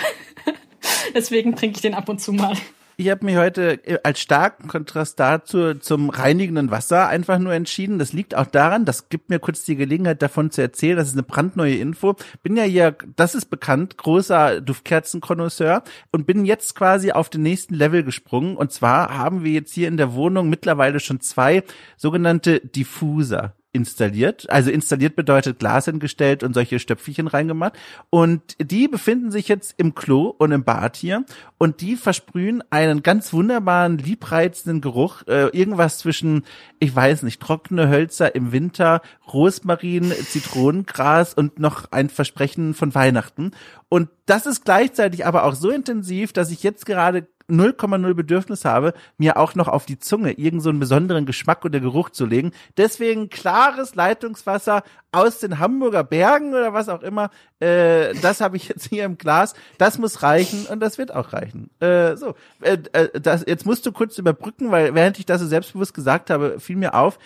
Deswegen 1.15 1.57
trinke 1.57 1.77
ich 1.77 1.83
den 1.83 1.95
ab 1.95 2.09
und 2.09 2.21
zu 2.21 2.33
mal. 2.33 2.57
Ich 2.97 3.11
habe 3.11 3.25
mich 3.25 3.37
heute 3.37 3.85
äh, 3.87 3.99
als 4.05 4.21
starken 4.21 4.69
Kontrast 4.69 5.19
dazu 5.19 5.75
zum 5.75 6.11
reinigenden 6.11 6.71
Wasser 6.71 7.09
einfach 7.09 7.41
nur 7.41 7.53
entschieden. 7.53 7.99
Das 7.99 8.13
liegt 8.13 8.37
auch 8.37 8.47
daran, 8.47 8.85
das 8.85 9.09
gibt 9.09 9.31
mir 9.31 9.41
kurz 9.41 9.65
die 9.65 9.75
Gelegenheit 9.75 10.23
davon 10.23 10.53
zu 10.53 10.61
erzählen, 10.61 10.97
das 10.97 11.09
ist 11.09 11.15
eine 11.15 11.25
brandneue 11.25 11.75
Info. 11.75 12.15
Bin 12.45 12.57
ja 12.57 12.63
hier, 12.63 12.97
das 13.17 13.35
ist 13.35 13.47
bekannt, 13.47 13.99
großer 13.99 14.61
Duftkerzenkonnoisseur 14.61 15.83
und 16.13 16.27
bin 16.27 16.45
jetzt 16.45 16.77
quasi 16.77 17.11
auf 17.11 17.29
den 17.31 17.43
nächsten 17.43 17.75
Level 17.75 18.05
gesprungen. 18.05 18.57
Und 18.57 18.71
zwar 18.71 19.17
haben 19.17 19.43
wir 19.43 19.51
jetzt 19.51 19.73
hier 19.73 19.89
in 19.89 19.97
der 19.97 20.15
Wohnung 20.15 20.49
mittlerweile 20.49 21.01
schon 21.01 21.21
zwei 21.21 21.65
sogenannte 21.97 22.61
Diffuser 22.61 23.55
installiert. 23.75 24.49
Also 24.49 24.71
installiert 24.71 25.17
bedeutet 25.17 25.59
Glas 25.59 25.85
hingestellt 25.87 26.43
und 26.43 26.55
solche 26.55 26.79
Stöpfelchen 26.79 27.27
reingemacht. 27.27 27.75
Und 28.09 28.43
die 28.59 28.89
befinden 28.89 29.31
sich 29.31 29.49
jetzt 29.49 29.75
im 29.77 29.95
Klo 29.95 30.35
und 30.39 30.53
im 30.53 30.65
Bad 30.65 30.97
hier. 30.97 31.25
Und 31.59 31.81
die 31.81 31.97
versprühen 31.97 32.63
einen 32.71 33.03
ganz 33.03 33.33
wunderbaren, 33.33 33.99
liebreizenden 33.99 34.81
Geruch. 34.81 35.23
Äh, 35.27 35.49
irgendwas 35.49 35.99
zwischen, 35.99 36.45
ich 36.79 36.95
weiß 36.95 37.25
nicht, 37.25 37.43
trockene 37.43 37.89
Hölzer 37.89 38.35
im 38.35 38.53
Winter, 38.53 39.03
Rosmarin, 39.33 40.13
Zitronengras 40.13 41.35
und 41.35 41.59
noch 41.59 41.91
ein 41.91 42.09
Versprechen 42.09 42.75
von 42.75 42.95
Weihnachten. 42.95 43.51
Und 43.95 44.09
das 44.27 44.45
ist 44.45 44.65
gleichzeitig 44.65 45.25
aber 45.25 45.45
auch 45.45 45.55
so 45.55 45.71
intensiv, 45.71 46.33
dass 46.33 46.51
ich 46.51 46.65
jetzt 46.65 46.85
gerade 46.85 47.29
0,0 47.49 48.15
Bedürfnis 48.15 48.65
habe, 48.65 48.93
mir 49.19 49.37
auch 49.37 49.55
noch 49.55 49.69
auf 49.69 49.87
die 49.87 50.01
Zunge 50.01 50.33
irgend 50.33 50.65
so 50.65 50.71
einen 50.71 50.81
besonderen 50.81 51.27
Geschmack 51.27 51.65
oder 51.65 51.79
Geruch 51.79 52.11
zu 52.11 52.27
legen. 52.27 52.51
Deswegen 52.77 53.29
klares 53.29 53.95
Leitungswasser 53.95 54.83
aus 55.13 55.39
den 55.39 55.61
Hamburger 55.61 56.03
Bergen 56.03 56.55
oder 56.55 56.73
was 56.73 56.89
auch 56.89 57.03
immer. 57.03 57.31
Äh, 57.61 58.15
das 58.21 58.41
habe 58.41 58.57
ich 58.57 58.67
jetzt 58.69 58.89
hier 58.89 59.05
im 59.05 59.17
Glas. 59.17 59.55
Das 59.79 59.99
muss 59.99 60.25
reichen 60.25 60.67
und 60.67 60.81
das 60.81 60.99
wird 60.99 61.15
auch 61.15 61.33
reichen. 61.33 61.71
Äh, 61.79 62.17
so, 62.17 62.35
äh, 62.63 62.79
äh, 62.95 63.21
das, 63.21 63.45
jetzt 63.47 63.65
musst 63.65 63.87
du 63.87 63.93
kurz 63.93 64.19
überbrücken, 64.19 64.73
weil 64.73 64.93
während 64.97 65.21
ich 65.21 65.27
das 65.27 65.41
so 65.41 65.47
selbstbewusst 65.47 65.95
gesagt 65.95 66.31
habe, 66.31 66.59
fiel 66.59 66.75
mir 66.75 66.95
auf, 66.95 67.21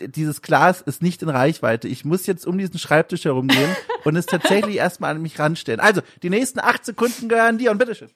dieses 0.00 0.42
Glas 0.42 0.80
ist 0.80 1.02
nicht 1.02 1.22
in 1.22 1.28
Reichweite. 1.28 1.88
Ich 1.88 2.04
muss 2.04 2.26
jetzt 2.26 2.46
um 2.46 2.58
diesen 2.58 2.78
Schreibtisch 2.78 3.24
herumgehen 3.24 3.76
und 4.04 4.16
es 4.16 4.26
tatsächlich 4.26 4.76
erstmal 4.76 5.14
an 5.14 5.22
mich 5.22 5.38
ranstellen. 5.38 5.80
Also, 5.80 6.02
die 6.22 6.30
nächsten 6.30 6.60
acht 6.60 6.84
Sekunden 6.84 7.28
gehören 7.28 7.58
dir 7.58 7.70
und 7.70 7.78
bitteschön. 7.78 8.10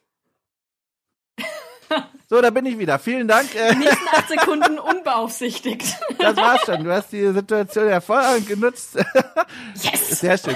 So, 2.29 2.41
da 2.41 2.49
bin 2.49 2.65
ich 2.65 2.79
wieder. 2.79 2.97
Vielen 2.97 3.27
Dank. 3.27 3.49
Die 3.51 3.75
nächsten 3.75 4.07
acht 4.07 4.29
Sekunden 4.29 4.79
unbeaufsichtigt. 4.79 5.97
Das 6.17 6.37
war's 6.37 6.61
schon. 6.61 6.85
Du 6.85 6.89
hast 6.89 7.11
die 7.11 7.29
Situation 7.33 7.89
hervorragend 7.89 8.47
genutzt. 8.47 8.95
Yes! 9.75 10.21
Sehr 10.21 10.37
schön. 10.37 10.55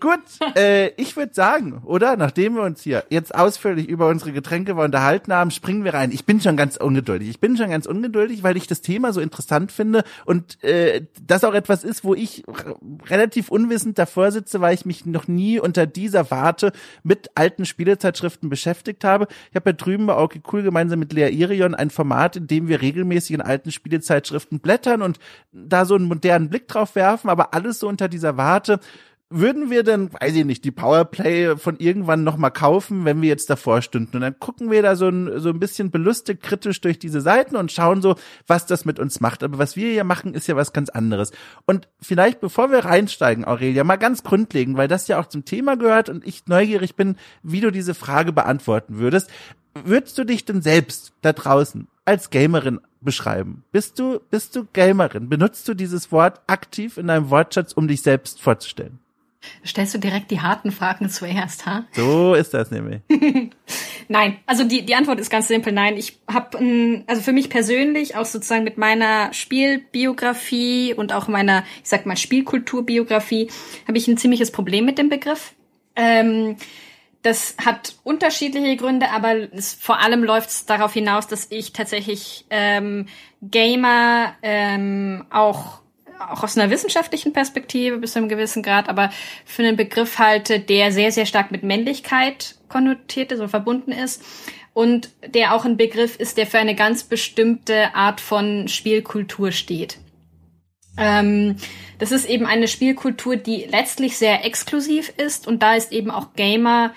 Gut, 0.00 0.20
äh, 0.56 0.88
ich 1.00 1.16
würde 1.16 1.34
sagen, 1.34 1.82
oder? 1.84 2.16
Nachdem 2.16 2.54
wir 2.54 2.62
uns 2.62 2.82
hier 2.82 3.04
jetzt 3.10 3.34
ausführlich 3.34 3.88
über 3.88 4.08
unsere 4.08 4.32
Getränke 4.32 4.74
unterhalten 4.74 5.32
haben, 5.32 5.50
springen 5.50 5.84
wir 5.84 5.94
rein. 5.94 6.10
Ich 6.12 6.24
bin 6.24 6.40
schon 6.40 6.56
ganz 6.56 6.76
ungeduldig. 6.76 7.28
Ich 7.28 7.40
bin 7.40 7.56
schon 7.56 7.70
ganz 7.70 7.86
ungeduldig, 7.86 8.42
weil 8.42 8.56
ich 8.56 8.66
das 8.66 8.80
Thema 8.80 9.12
so 9.12 9.20
interessant 9.20 9.72
finde 9.72 10.04
und 10.24 10.62
äh, 10.64 11.06
das 11.26 11.44
auch 11.44 11.54
etwas 11.54 11.84
ist, 11.84 12.04
wo 12.04 12.14
ich 12.14 12.44
relativ 13.08 13.50
unwissend 13.50 13.98
davor 13.98 14.32
sitze, 14.32 14.60
weil 14.60 14.74
ich 14.74 14.86
mich 14.86 15.06
noch 15.06 15.28
nie 15.28 15.58
unter 15.58 15.86
dieser 15.86 16.30
Warte 16.30 16.72
mit 17.02 17.30
alten 17.34 17.64
Spielezeitschriften 17.64 18.48
beschäftigt 18.48 19.04
habe. 19.04 19.26
Ich 19.50 19.56
habe 19.56 19.70
ja 19.70 19.74
drüben 19.74 20.06
bei 20.06 20.16
okay 20.16 20.42
cool 20.52 20.62
gemeinsam 20.62 20.98
mit 20.98 21.12
Lea 21.12 21.30
Irion 21.30 21.74
ein 21.74 21.90
Format, 21.90 22.36
in 22.36 22.46
dem 22.46 22.68
wir 22.68 22.80
regelmäßig 22.80 23.34
in 23.34 23.40
alten 23.40 23.72
Spielezeitschriften 23.72 24.60
blättern 24.60 25.02
und 25.02 25.18
da 25.52 25.84
so 25.84 25.94
einen 25.94 26.06
modernen 26.06 26.48
Blick 26.48 26.68
drauf 26.68 26.94
werfen, 26.94 27.30
aber 27.30 27.54
alles 27.54 27.78
so 27.78 27.88
unter 27.88 28.08
dieser 28.08 28.36
Warte 28.36 28.80
würden 29.32 29.70
wir 29.70 29.82
denn, 29.82 30.12
weiß 30.12 30.34
ich 30.34 30.44
nicht, 30.44 30.64
die 30.64 30.70
Powerplay 30.70 31.56
von 31.56 31.76
irgendwann 31.78 32.24
nochmal 32.24 32.50
kaufen, 32.50 33.04
wenn 33.04 33.20
wir 33.22 33.28
jetzt 33.28 33.50
davor 33.50 33.82
stünden? 33.82 34.16
Und 34.16 34.22
dann 34.22 34.38
gucken 34.38 34.70
wir 34.70 34.82
da 34.82 34.96
so 34.96 35.08
ein, 35.08 35.40
so 35.40 35.48
ein 35.48 35.58
bisschen 35.58 35.90
belustigt 35.90 36.42
kritisch 36.42 36.80
durch 36.80 36.98
diese 36.98 37.20
Seiten 37.20 37.56
und 37.56 37.72
schauen 37.72 38.02
so, 38.02 38.16
was 38.46 38.66
das 38.66 38.84
mit 38.84 38.98
uns 38.98 39.20
macht. 39.20 39.42
Aber 39.42 39.58
was 39.58 39.76
wir 39.76 39.90
hier 39.90 40.04
machen, 40.04 40.34
ist 40.34 40.46
ja 40.46 40.56
was 40.56 40.72
ganz 40.72 40.88
anderes. 40.88 41.32
Und 41.66 41.88
vielleicht, 42.00 42.40
bevor 42.40 42.70
wir 42.70 42.84
reinsteigen, 42.84 43.44
Aurelia, 43.44 43.84
mal 43.84 43.96
ganz 43.96 44.22
grundlegend, 44.22 44.76
weil 44.76 44.88
das 44.88 45.08
ja 45.08 45.18
auch 45.18 45.26
zum 45.26 45.44
Thema 45.44 45.76
gehört 45.76 46.08
und 46.08 46.26
ich 46.26 46.46
neugierig 46.46 46.94
bin, 46.94 47.16
wie 47.42 47.60
du 47.60 47.70
diese 47.70 47.94
Frage 47.94 48.32
beantworten 48.32 48.98
würdest. 48.98 49.30
Würdest 49.74 50.18
du 50.18 50.24
dich 50.24 50.44
denn 50.44 50.60
selbst 50.60 51.12
da 51.22 51.32
draußen 51.32 51.88
als 52.04 52.30
Gamerin 52.30 52.80
beschreiben? 53.00 53.64
Bist 53.72 53.98
du, 53.98 54.20
bist 54.30 54.54
du 54.54 54.66
Gamerin? 54.72 55.28
Benutzt 55.28 55.66
du 55.68 55.74
dieses 55.74 56.12
Wort 56.12 56.40
aktiv 56.46 56.98
in 56.98 57.06
deinem 57.06 57.30
Wortschatz, 57.30 57.72
um 57.72 57.88
dich 57.88 58.02
selbst 58.02 58.40
vorzustellen? 58.40 58.98
Stellst 59.64 59.94
du 59.94 59.98
direkt 59.98 60.30
die 60.30 60.40
harten 60.40 60.72
Fragen 60.72 61.08
zuerst, 61.08 61.66
ha? 61.66 61.84
So 61.92 62.34
ist 62.34 62.54
das 62.54 62.70
nämlich. 62.70 63.00
nein, 64.08 64.38
also 64.46 64.64
die, 64.64 64.84
die 64.84 64.94
Antwort 64.94 65.20
ist 65.20 65.30
ganz 65.30 65.48
simpel. 65.48 65.72
Nein, 65.72 65.96
ich 65.96 66.18
habe, 66.28 67.04
also 67.06 67.22
für 67.22 67.32
mich 67.32 67.50
persönlich, 67.50 68.16
auch 68.16 68.24
sozusagen 68.24 68.64
mit 68.64 68.78
meiner 68.78 69.32
Spielbiografie 69.32 70.94
und 70.94 71.12
auch 71.12 71.28
meiner, 71.28 71.64
ich 71.82 71.88
sag 71.88 72.06
mal, 72.06 72.16
Spielkulturbiografie, 72.16 73.50
habe 73.86 73.98
ich 73.98 74.08
ein 74.08 74.16
ziemliches 74.16 74.50
Problem 74.50 74.84
mit 74.84 74.98
dem 74.98 75.08
Begriff. 75.08 75.54
Ähm, 75.96 76.56
das 77.22 77.54
hat 77.64 77.94
unterschiedliche 78.02 78.76
Gründe, 78.76 79.10
aber 79.10 79.52
es, 79.52 79.74
vor 79.74 80.00
allem 80.00 80.24
läuft 80.24 80.50
es 80.50 80.66
darauf 80.66 80.92
hinaus, 80.92 81.28
dass 81.28 81.46
ich 81.50 81.72
tatsächlich 81.72 82.44
ähm, 82.50 83.06
Gamer 83.42 84.34
ähm, 84.42 85.24
auch 85.30 85.81
auch 86.18 86.42
aus 86.42 86.56
einer 86.56 86.70
wissenschaftlichen 86.70 87.32
Perspektive 87.32 87.98
bis 87.98 88.12
zu 88.12 88.18
einem 88.18 88.28
gewissen 88.28 88.62
Grad, 88.62 88.88
aber 88.88 89.10
für 89.44 89.62
einen 89.62 89.76
Begriff 89.76 90.18
halte, 90.18 90.60
der 90.60 90.92
sehr, 90.92 91.12
sehr 91.12 91.26
stark 91.26 91.50
mit 91.50 91.62
Männlichkeit 91.62 92.56
konnotiert 92.68 93.32
ist 93.32 93.38
oder 93.38 93.48
verbunden 93.48 93.92
ist 93.92 94.22
und 94.74 95.10
der 95.26 95.54
auch 95.54 95.64
ein 95.64 95.76
Begriff 95.76 96.16
ist, 96.16 96.38
der 96.38 96.46
für 96.46 96.58
eine 96.58 96.74
ganz 96.74 97.04
bestimmte 97.04 97.94
Art 97.94 98.20
von 98.20 98.68
Spielkultur 98.68 99.52
steht. 99.52 99.98
Ähm, 100.96 101.56
das 101.98 102.12
ist 102.12 102.28
eben 102.28 102.46
eine 102.46 102.68
Spielkultur, 102.68 103.36
die 103.36 103.66
letztlich 103.70 104.16
sehr 104.16 104.44
exklusiv 104.44 105.12
ist 105.16 105.46
und 105.46 105.62
da 105.62 105.74
ist 105.74 105.92
eben 105.92 106.10
auch 106.10 106.34
Gamer 106.34 106.92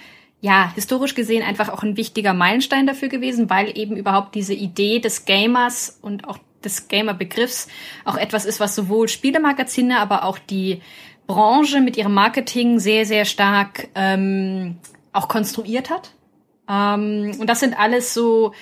ja, 0.46 0.72
historisch 0.76 1.16
gesehen 1.16 1.42
einfach 1.42 1.70
auch 1.70 1.82
ein 1.82 1.98
wichtiger 1.98 2.36
Meilenstein 2.36 2.86
dafür 2.86 3.08
gewesen, 3.08 3.50
weil 3.50 3.76
eben 3.76 3.98
überhaupt 3.98 4.36
diese 4.36 4.54
Idee 4.54 5.00
des 5.00 5.26
Gamers 5.26 5.98
und 6.04 6.28
auch 6.28 6.38
des 6.66 6.88
Gamer-Begriffs 6.88 7.68
auch 8.04 8.18
etwas 8.18 8.46
ist, 8.46 8.60
was 8.60 8.76
sowohl 8.76 9.08
Spielemagazine, 9.08 10.00
aber 10.00 10.24
auch 10.24 10.40
die 10.40 10.82
Branche 11.28 11.82
mit 11.82 11.98
ihrem 11.98 12.14
Marketing 12.14 12.80
sehr, 12.80 13.06
sehr 13.06 13.26
stark 13.26 13.88
ähm, 13.96 14.78
auch 15.14 15.28
konstruiert 15.28 15.90
hat. 15.90 16.12
Ähm, 16.70 17.36
und 17.40 17.48
das 17.48 17.60
sind 17.60 17.78
alles 17.80 18.14
so, 18.14 18.54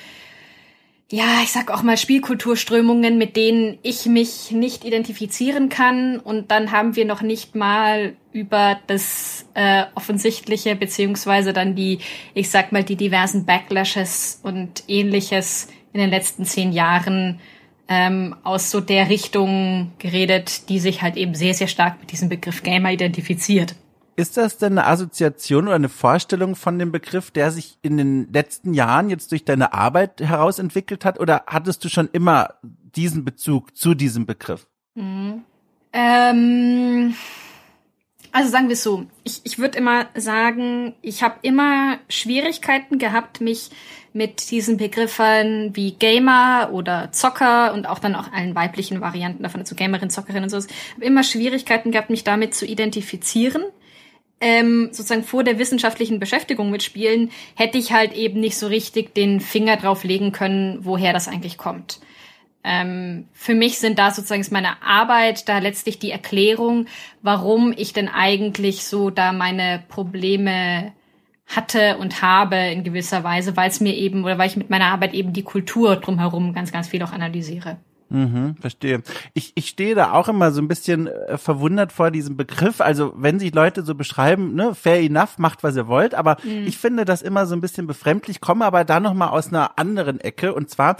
ja, 1.12 1.42
ich 1.44 1.52
sag 1.52 1.70
auch 1.72 1.84
mal 1.84 1.98
Spielkulturströmungen, 1.98 3.18
mit 3.18 3.36
denen 3.36 3.78
ich 3.84 4.06
mich 4.06 4.52
nicht 4.52 4.86
identifizieren 4.86 5.70
kann. 5.70 6.20
Und 6.20 6.52
dann 6.52 6.72
haben 6.72 6.96
wir 6.96 7.06
noch 7.06 7.22
nicht 7.22 7.56
mal 7.56 8.14
über 8.32 8.80
das 8.88 9.46
äh, 9.54 9.84
Offensichtliche, 9.96 10.76
beziehungsweise 10.76 11.54
dann 11.54 11.76
die, 11.76 12.00
ich 12.34 12.50
sag 12.50 12.72
mal, 12.72 12.84
die 12.84 12.96
diversen 12.96 13.46
Backlashes 13.46 14.40
und 14.44 14.84
ähnliches 14.88 15.68
in 15.94 16.00
den 16.00 16.10
letzten 16.10 16.46
zehn 16.46 16.72
Jahren 16.72 17.40
ähm, 17.88 18.36
aus 18.44 18.72
so 18.72 18.80
der 18.80 19.10
Richtung 19.10 19.92
geredet, 20.00 20.70
die 20.70 20.80
sich 20.80 21.02
halt 21.02 21.18
eben 21.18 21.36
sehr, 21.36 21.54
sehr 21.54 21.68
stark 21.68 22.00
mit 22.00 22.12
diesem 22.12 22.30
Begriff 22.30 22.64
Gamer 22.64 22.92
identifiziert. 22.92 23.76
Ist 24.16 24.38
das 24.38 24.58
denn 24.60 24.78
eine 24.78 24.86
Assoziation 24.88 25.66
oder 25.66 25.76
eine 25.76 25.90
Vorstellung 25.90 26.56
von 26.56 26.78
dem 26.78 26.92
Begriff, 26.92 27.32
der 27.32 27.52
sich 27.52 27.80
in 27.82 27.98
den 27.98 28.32
letzten 28.32 28.74
Jahren 28.76 29.10
jetzt 29.10 29.32
durch 29.32 29.44
deine 29.44 29.74
Arbeit 29.74 30.22
herausentwickelt 30.22 31.04
hat? 31.04 31.20
Oder 31.20 31.44
hattest 31.48 31.84
du 31.84 31.90
schon 31.90 32.10
immer 32.14 32.54
diesen 32.62 33.26
Bezug 33.26 33.76
zu 33.76 33.96
diesem 33.96 34.28
Begriff? 34.28 34.68
Mhm. 34.94 35.44
Ähm, 35.94 37.16
also 38.34 38.50
sagen 38.50 38.68
wir 38.68 38.74
es 38.74 38.84
so, 38.84 39.06
ich, 39.24 39.42
ich 39.44 39.60
würde 39.60 39.78
immer 39.78 40.08
sagen, 40.16 40.96
ich 41.04 41.22
habe 41.22 41.36
immer 41.44 42.00
Schwierigkeiten 42.10 42.98
gehabt, 42.98 43.42
mich 43.42 43.70
mit 44.12 44.50
diesen 44.50 44.78
Begriffen 44.78 45.76
wie 45.76 45.92
Gamer 45.92 46.70
oder 46.72 47.12
Zocker 47.12 47.74
und 47.74 47.88
auch 47.88 48.00
dann 48.00 48.16
auch 48.16 48.32
allen 48.34 48.56
weiblichen 48.56 49.02
Varianten 49.02 49.44
davon, 49.44 49.62
also 49.62 49.76
Gamerin, 49.76 50.10
Zockerin 50.10 50.44
und 50.44 50.50
so, 50.50 50.58
habe 50.58 51.06
immer 51.06 51.24
Schwierigkeiten 51.24 51.92
gehabt, 51.92 52.10
mich 52.10 52.24
damit 52.24 52.56
zu 52.56 52.66
identifizieren. 52.66 53.64
Ähm, 54.42 54.90
sozusagen 54.92 55.24
vor 55.24 55.44
der 55.44 55.60
wissenschaftlichen 55.60 56.20
Beschäftigung 56.20 56.72
mit 56.72 56.82
Spielen 56.82 57.30
hätte 57.56 57.78
ich 57.78 57.94
halt 57.94 58.14
eben 58.14 58.40
nicht 58.40 58.58
so 58.58 58.66
richtig 58.66 59.14
den 59.14 59.42
Finger 59.42 59.78
drauf 59.78 60.04
legen 60.04 60.32
können, 60.32 60.80
woher 60.82 61.14
das 61.14 61.28
eigentlich 61.28 61.58
kommt. 61.58 62.00
Ähm, 62.64 63.28
für 63.34 63.56
mich 63.56 63.80
sind 63.80 64.00
da 64.00 64.12
sozusagen 64.12 64.46
meine 64.52 64.82
Arbeit 64.82 65.50
da 65.50 65.58
letztlich 65.60 66.00
die 66.00 66.12
Erklärung, 66.12 66.88
warum 67.22 67.74
ich 67.76 67.94
denn 67.94 68.08
eigentlich 68.08 68.86
so 68.86 69.10
da 69.10 69.34
meine 69.34 69.84
Probleme 69.90 70.94
hatte 71.48 71.98
und 71.98 72.22
habe 72.22 72.56
in 72.56 72.84
gewisser 72.84 73.24
Weise, 73.24 73.58
weil 73.58 73.70
es 73.70 73.82
mir 73.82 73.96
eben 73.96 74.24
oder 74.24 74.38
weil 74.38 74.48
ich 74.48 74.56
mit 74.56 74.70
meiner 74.70 74.88
Arbeit 74.88 75.14
eben 75.14 75.34
die 75.34 75.44
Kultur 75.44 75.98
drumherum 75.98 76.54
ganz, 76.54 76.72
ganz 76.72 76.88
viel 76.88 77.04
auch 77.04 77.12
analysiere. 77.12 77.78
Mhm, 78.10 78.56
verstehe. 78.60 79.02
Ich, 79.34 79.54
ich 79.56 79.68
stehe 79.70 79.96
da 79.96 80.14
auch 80.14 80.28
immer 80.28 80.52
so 80.52 80.62
ein 80.62 80.68
bisschen 80.68 81.08
äh, 81.08 81.38
verwundert 81.38 81.92
vor 81.92 82.12
diesem 82.12 82.38
Begriff. 82.38 82.82
Also 82.82 83.14
wenn 83.16 83.40
sich 83.40 83.54
Leute 83.54 83.84
so 83.84 83.96
beschreiben, 83.96 84.56
ne, 84.56 84.76
fair 84.76 85.02
enough, 85.02 85.38
macht 85.38 85.64
was 85.64 85.76
ihr 85.76 85.88
wollt, 85.88 86.14
aber 86.14 86.38
mhm. 86.44 86.68
ich 86.68 86.78
finde 86.78 87.06
das 87.06 87.22
immer 87.22 87.46
so 87.46 87.56
ein 87.56 87.62
bisschen 87.62 87.88
befremdlich, 87.88 88.42
komme 88.42 88.66
aber 88.66 88.84
da 88.84 89.00
nochmal 89.00 89.30
aus 89.30 89.48
einer 89.48 89.78
anderen 89.78 90.20
Ecke. 90.20 90.54
Und 90.54 90.70
zwar, 90.70 90.98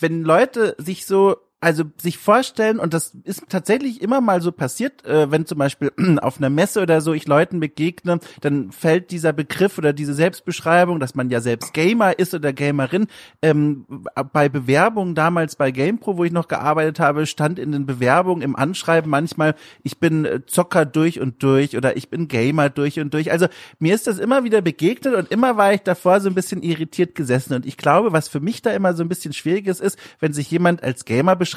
wenn 0.00 0.22
Leute 0.22 0.74
sich 0.78 1.06
so 1.06 1.36
also 1.66 1.82
sich 1.96 2.16
vorstellen, 2.16 2.78
und 2.78 2.94
das 2.94 3.12
ist 3.24 3.42
tatsächlich 3.48 4.00
immer 4.00 4.20
mal 4.20 4.40
so 4.40 4.52
passiert, 4.52 5.04
äh, 5.04 5.32
wenn 5.32 5.46
zum 5.46 5.58
Beispiel 5.58 5.90
auf 6.22 6.38
einer 6.38 6.48
Messe 6.48 6.80
oder 6.80 7.00
so 7.00 7.12
ich 7.12 7.26
Leuten 7.26 7.58
begegne, 7.58 8.20
dann 8.40 8.70
fällt 8.70 9.10
dieser 9.10 9.32
Begriff 9.32 9.76
oder 9.76 9.92
diese 9.92 10.14
Selbstbeschreibung, 10.14 11.00
dass 11.00 11.16
man 11.16 11.28
ja 11.28 11.40
selbst 11.40 11.74
Gamer 11.74 12.20
ist 12.20 12.34
oder 12.34 12.52
Gamerin, 12.52 13.08
ähm, 13.42 13.84
bei 14.32 14.48
Bewerbungen 14.48 15.16
damals 15.16 15.56
bei 15.56 15.72
GamePro, 15.72 16.16
wo 16.16 16.22
ich 16.22 16.30
noch 16.30 16.46
gearbeitet 16.46 17.00
habe, 17.00 17.26
stand 17.26 17.58
in 17.58 17.72
den 17.72 17.84
Bewerbungen 17.84 18.42
im 18.42 18.54
Anschreiben 18.54 19.10
manchmal, 19.10 19.56
ich 19.82 19.98
bin 19.98 20.24
äh, 20.24 20.46
Zocker 20.46 20.84
durch 20.86 21.18
und 21.18 21.42
durch 21.42 21.76
oder 21.76 21.96
ich 21.96 22.10
bin 22.10 22.28
Gamer 22.28 22.70
durch 22.70 23.00
und 23.00 23.12
durch. 23.12 23.32
Also 23.32 23.48
mir 23.80 23.92
ist 23.92 24.06
das 24.06 24.20
immer 24.20 24.44
wieder 24.44 24.60
begegnet 24.62 25.16
und 25.16 25.32
immer 25.32 25.56
war 25.56 25.74
ich 25.74 25.80
davor 25.80 26.20
so 26.20 26.28
ein 26.28 26.36
bisschen 26.36 26.62
irritiert 26.62 27.16
gesessen. 27.16 27.54
Und 27.54 27.66
ich 27.66 27.76
glaube, 27.76 28.12
was 28.12 28.28
für 28.28 28.38
mich 28.38 28.62
da 28.62 28.70
immer 28.70 28.94
so 28.94 29.02
ein 29.02 29.08
bisschen 29.08 29.32
schwierig 29.32 29.66
ist, 29.66 29.80
ist, 29.80 29.98
wenn 30.20 30.32
sich 30.32 30.48
jemand 30.48 30.84
als 30.84 31.04
Gamer 31.04 31.34
beschreibt, 31.34 31.55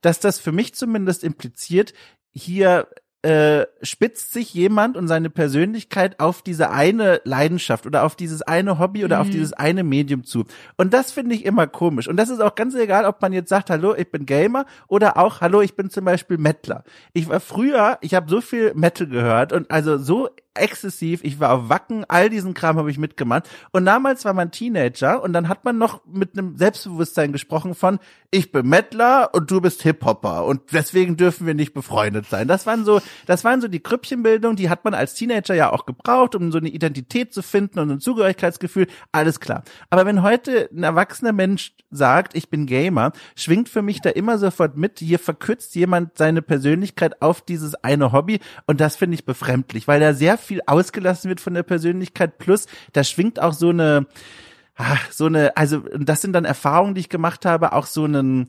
dass 0.00 0.20
das 0.20 0.38
für 0.38 0.52
mich 0.52 0.74
zumindest 0.74 1.24
impliziert, 1.24 1.92
hier 2.32 2.88
äh, 3.22 3.66
spitzt 3.82 4.32
sich 4.32 4.54
jemand 4.54 4.96
und 4.96 5.08
seine 5.08 5.28
Persönlichkeit 5.28 6.20
auf 6.20 6.40
diese 6.40 6.70
eine 6.70 7.20
Leidenschaft 7.24 7.84
oder 7.84 8.04
auf 8.04 8.14
dieses 8.14 8.42
eine 8.42 8.78
Hobby 8.78 9.04
oder 9.04 9.16
mhm. 9.16 9.22
auf 9.22 9.30
dieses 9.30 9.52
eine 9.52 9.82
Medium 9.82 10.22
zu. 10.22 10.44
Und 10.76 10.94
das 10.94 11.10
finde 11.10 11.34
ich 11.34 11.44
immer 11.44 11.66
komisch. 11.66 12.06
Und 12.06 12.16
das 12.16 12.28
ist 12.28 12.40
auch 12.40 12.54
ganz 12.54 12.76
egal, 12.76 13.04
ob 13.06 13.20
man 13.20 13.32
jetzt 13.32 13.48
sagt, 13.48 13.70
hallo, 13.70 13.92
ich 13.96 14.08
bin 14.12 14.24
Gamer 14.24 14.66
oder 14.86 15.16
auch, 15.16 15.40
hallo, 15.40 15.62
ich 15.62 15.74
bin 15.74 15.90
zum 15.90 16.04
Beispiel 16.04 16.38
Mettler. 16.38 16.84
Ich 17.12 17.28
war 17.28 17.40
früher, 17.40 17.98
ich 18.02 18.14
habe 18.14 18.30
so 18.30 18.40
viel 18.40 18.72
Metal 18.74 19.08
gehört 19.08 19.52
und 19.52 19.68
also 19.68 19.98
so 19.98 20.28
exzessiv. 20.60 21.20
Ich 21.24 21.40
war 21.40 21.50
auf 21.52 21.68
Wacken, 21.68 22.04
all 22.08 22.30
diesen 22.30 22.54
Kram 22.54 22.76
habe 22.76 22.90
ich 22.90 22.98
mitgemacht. 22.98 23.48
Und 23.72 23.84
damals 23.86 24.24
war 24.24 24.34
man 24.34 24.50
Teenager 24.50 25.22
und 25.22 25.32
dann 25.32 25.48
hat 25.48 25.64
man 25.64 25.78
noch 25.78 26.02
mit 26.06 26.36
einem 26.36 26.56
Selbstbewusstsein 26.56 27.32
gesprochen 27.32 27.74
von, 27.74 27.98
ich 28.30 28.52
bin 28.52 28.68
Mettler 28.68 29.30
und 29.32 29.50
du 29.50 29.60
bist 29.60 29.82
Hip-Hopper 29.82 30.44
und 30.44 30.60
deswegen 30.72 31.16
dürfen 31.16 31.46
wir 31.46 31.54
nicht 31.54 31.72
befreundet 31.72 32.26
sein. 32.26 32.46
Das 32.46 32.66
waren 32.66 32.84
so, 32.84 33.00
das 33.26 33.44
waren 33.44 33.60
so 33.60 33.68
die 33.68 33.80
Krüppchenbildung, 33.80 34.56
die 34.56 34.68
hat 34.68 34.84
man 34.84 34.94
als 34.94 35.14
Teenager 35.14 35.54
ja 35.54 35.72
auch 35.72 35.86
gebraucht, 35.86 36.34
um 36.34 36.52
so 36.52 36.58
eine 36.58 36.68
Identität 36.68 37.32
zu 37.32 37.42
finden 37.42 37.78
und 37.78 37.90
ein 37.90 38.00
Zugehörigkeitsgefühl. 38.00 38.86
Alles 39.12 39.40
klar. 39.40 39.62
Aber 39.88 40.04
wenn 40.04 40.22
heute 40.22 40.68
ein 40.72 40.82
erwachsener 40.82 41.32
Mensch 41.32 41.74
sagt, 41.90 42.36
ich 42.36 42.50
bin 42.50 42.66
Gamer, 42.66 43.12
schwingt 43.34 43.68
für 43.68 43.82
mich 43.82 44.00
da 44.02 44.10
immer 44.10 44.38
sofort 44.38 44.76
mit, 44.76 44.98
hier 44.98 45.18
verkürzt 45.18 45.74
jemand 45.74 46.18
seine 46.18 46.42
Persönlichkeit 46.42 47.22
auf 47.22 47.40
dieses 47.40 47.74
eine 47.76 48.12
Hobby 48.12 48.40
und 48.66 48.80
das 48.80 48.96
finde 48.96 49.14
ich 49.14 49.24
befremdlich, 49.24 49.88
weil 49.88 50.00
da 50.00 50.12
sehr 50.12 50.36
viel 50.48 50.60
ausgelassen 50.66 51.28
wird 51.28 51.40
von 51.40 51.54
der 51.54 51.62
Persönlichkeit. 51.62 52.38
Plus, 52.38 52.66
da 52.92 53.04
schwingt 53.04 53.40
auch 53.40 53.52
so 53.52 53.68
eine, 53.68 54.06
ach, 54.74 55.12
so 55.12 55.26
eine, 55.26 55.56
also 55.56 55.84
das 55.96 56.22
sind 56.22 56.32
dann 56.32 56.44
Erfahrungen, 56.44 56.94
die 56.94 57.02
ich 57.02 57.08
gemacht 57.08 57.44
habe, 57.44 57.72
auch 57.72 57.86
so 57.86 58.04
einen, 58.04 58.48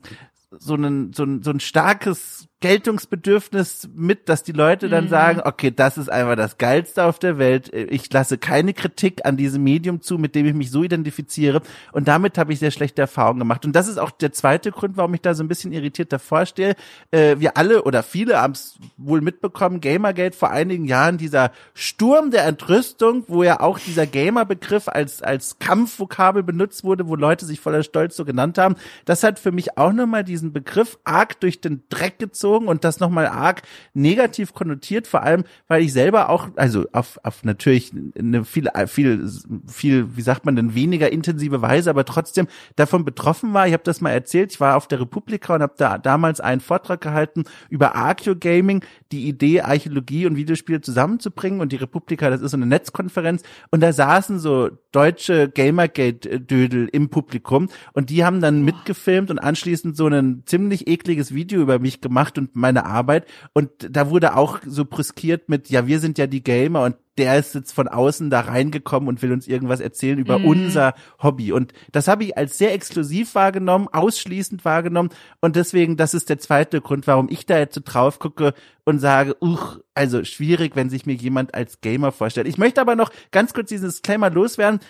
so 0.50 0.74
einen, 0.74 1.12
so 1.12 1.22
ein, 1.22 1.42
so 1.42 1.50
ein 1.50 1.60
starkes 1.60 2.48
Geltungsbedürfnis 2.60 3.88
mit, 3.94 4.28
dass 4.28 4.42
die 4.42 4.52
Leute 4.52 4.90
dann 4.90 5.04
mhm. 5.04 5.08
sagen, 5.08 5.40
okay, 5.42 5.70
das 5.74 5.96
ist 5.96 6.10
einfach 6.10 6.36
das 6.36 6.58
Geilste 6.58 7.04
auf 7.04 7.18
der 7.18 7.38
Welt. 7.38 7.72
Ich 7.72 8.12
lasse 8.12 8.36
keine 8.36 8.74
Kritik 8.74 9.24
an 9.24 9.38
diesem 9.38 9.64
Medium 9.64 10.02
zu, 10.02 10.18
mit 10.18 10.34
dem 10.34 10.44
ich 10.44 10.52
mich 10.52 10.70
so 10.70 10.84
identifiziere. 10.84 11.62
Und 11.92 12.06
damit 12.06 12.36
habe 12.36 12.52
ich 12.52 12.58
sehr 12.58 12.70
schlechte 12.70 13.00
Erfahrungen 13.00 13.38
gemacht. 13.38 13.64
Und 13.64 13.74
das 13.74 13.88
ist 13.88 13.96
auch 13.96 14.10
der 14.10 14.32
zweite 14.32 14.72
Grund, 14.72 14.98
warum 14.98 15.14
ich 15.14 15.22
da 15.22 15.32
so 15.32 15.42
ein 15.42 15.48
bisschen 15.48 15.72
irritiert 15.72 16.12
davor 16.12 16.44
stehe. 16.44 16.76
Äh, 17.10 17.36
wir 17.38 17.56
alle 17.56 17.82
oder 17.84 18.02
viele 18.02 18.38
haben 18.38 18.52
es 18.52 18.78
wohl 18.98 19.22
mitbekommen, 19.22 19.80
Gamergate 19.80 20.36
vor 20.36 20.50
einigen 20.50 20.84
Jahren, 20.84 21.16
dieser 21.16 21.52
Sturm 21.72 22.30
der 22.30 22.44
Entrüstung, 22.44 23.24
wo 23.26 23.42
ja 23.42 23.60
auch 23.60 23.78
dieser 23.78 24.06
Gamer-Begriff 24.06 24.86
als, 24.88 25.22
als 25.22 25.58
Kampfvokabel 25.60 26.42
benutzt 26.42 26.84
wurde, 26.84 27.08
wo 27.08 27.16
Leute 27.16 27.46
sich 27.46 27.58
voller 27.58 27.82
Stolz 27.82 28.16
so 28.16 28.26
genannt 28.26 28.58
haben. 28.58 28.74
Das 29.06 29.22
hat 29.22 29.38
für 29.38 29.50
mich 29.50 29.78
auch 29.78 29.94
nochmal 29.94 30.24
diesen 30.24 30.52
Begriff 30.52 30.98
arg 31.04 31.40
durch 31.40 31.62
den 31.62 31.84
Dreck 31.88 32.18
gezogen 32.18 32.49
gezogen 32.50 32.68
und 32.68 32.84
das 32.84 33.00
nochmal 33.00 33.26
arg 33.26 33.62
negativ 33.94 34.54
konnotiert, 34.54 35.06
vor 35.06 35.22
allem, 35.22 35.44
weil 35.68 35.82
ich 35.82 35.92
selber 35.92 36.28
auch, 36.28 36.48
also 36.56 36.86
auf, 36.92 37.18
auf 37.22 37.44
natürlich 37.44 37.92
eine 38.18 38.44
viel, 38.44 38.68
viel, 38.86 39.30
viel, 39.66 40.16
wie 40.16 40.22
sagt 40.22 40.44
man 40.44 40.56
denn, 40.56 40.74
weniger 40.74 41.12
intensive 41.12 41.62
Weise, 41.62 41.90
aber 41.90 42.04
trotzdem 42.04 42.48
davon 42.76 43.04
betroffen 43.04 43.54
war. 43.54 43.66
Ich 43.66 43.72
habe 43.72 43.82
das 43.84 44.00
mal 44.00 44.10
erzählt, 44.10 44.52
ich 44.52 44.60
war 44.60 44.76
auf 44.76 44.88
der 44.88 45.00
Republika 45.00 45.54
und 45.54 45.62
habe 45.62 45.74
da 45.76 45.98
damals 45.98 46.40
einen 46.40 46.60
Vortrag 46.60 47.00
gehalten 47.00 47.44
über 47.68 47.94
Archeo 47.94 48.34
Gaming, 48.36 48.84
die 49.12 49.28
Idee, 49.28 49.62
Archäologie 49.62 50.26
und 50.26 50.36
Videospiele 50.36 50.80
zusammenzubringen 50.80 51.60
und 51.60 51.72
die 51.72 51.76
Republika, 51.76 52.30
das 52.30 52.40
ist 52.40 52.52
so 52.52 52.56
eine 52.56 52.66
Netzkonferenz 52.66 53.42
und 53.70 53.80
da 53.80 53.92
saßen 53.92 54.38
so 54.38 54.70
deutsche 54.92 55.48
Gamergate-Dödel 55.48 56.88
im 56.92 57.10
Publikum 57.10 57.68
und 57.92 58.10
die 58.10 58.24
haben 58.24 58.40
dann 58.40 58.64
mitgefilmt 58.64 59.30
und 59.30 59.38
anschließend 59.38 59.96
so 59.96 60.06
ein 60.06 60.42
ziemlich 60.46 60.88
ekliges 60.88 61.34
Video 61.34 61.60
über 61.60 61.78
mich 61.78 62.00
gemacht 62.00 62.38
und 62.38 62.56
meine 62.56 62.86
Arbeit. 62.86 63.26
Und 63.52 63.70
da 63.90 64.10
wurde 64.10 64.36
auch 64.36 64.60
so 64.66 64.84
brüskiert 64.84 65.48
mit, 65.48 65.70
ja, 65.70 65.86
wir 65.86 65.98
sind 66.00 66.18
ja 66.18 66.26
die 66.26 66.42
Gamer 66.42 66.84
und 66.84 66.96
der 67.20 67.38
ist 67.38 67.54
jetzt 67.54 67.72
von 67.72 67.86
außen 67.86 68.30
da 68.30 68.40
reingekommen 68.40 69.08
und 69.08 69.20
will 69.20 69.32
uns 69.32 69.46
irgendwas 69.46 69.80
erzählen 69.80 70.18
über 70.18 70.38
mm. 70.38 70.44
unser 70.46 70.94
Hobby. 71.22 71.52
Und 71.52 71.74
das 71.92 72.08
habe 72.08 72.24
ich 72.24 72.38
als 72.38 72.56
sehr 72.56 72.72
exklusiv 72.72 73.34
wahrgenommen, 73.34 73.88
ausschließend 73.92 74.64
wahrgenommen. 74.64 75.10
Und 75.42 75.54
deswegen, 75.54 75.98
das 75.98 76.14
ist 76.14 76.30
der 76.30 76.38
zweite 76.38 76.80
Grund, 76.80 77.06
warum 77.06 77.28
ich 77.30 77.44
da 77.44 77.58
jetzt 77.58 77.74
so 77.74 77.82
drauf 77.84 78.18
gucke 78.18 78.54
und 78.84 79.00
sage, 79.00 79.36
uch, 79.42 79.78
also 79.92 80.24
schwierig, 80.24 80.76
wenn 80.76 80.88
sich 80.88 81.04
mir 81.04 81.14
jemand 81.14 81.54
als 81.54 81.82
Gamer 81.82 82.10
vorstellt. 82.10 82.48
Ich 82.48 82.56
möchte 82.56 82.80
aber 82.80 82.96
noch 82.96 83.12
ganz 83.30 83.52
kurz 83.52 83.68
diesen 83.68 83.88
Disclaimer 83.88 84.30
loswerden 84.30 84.80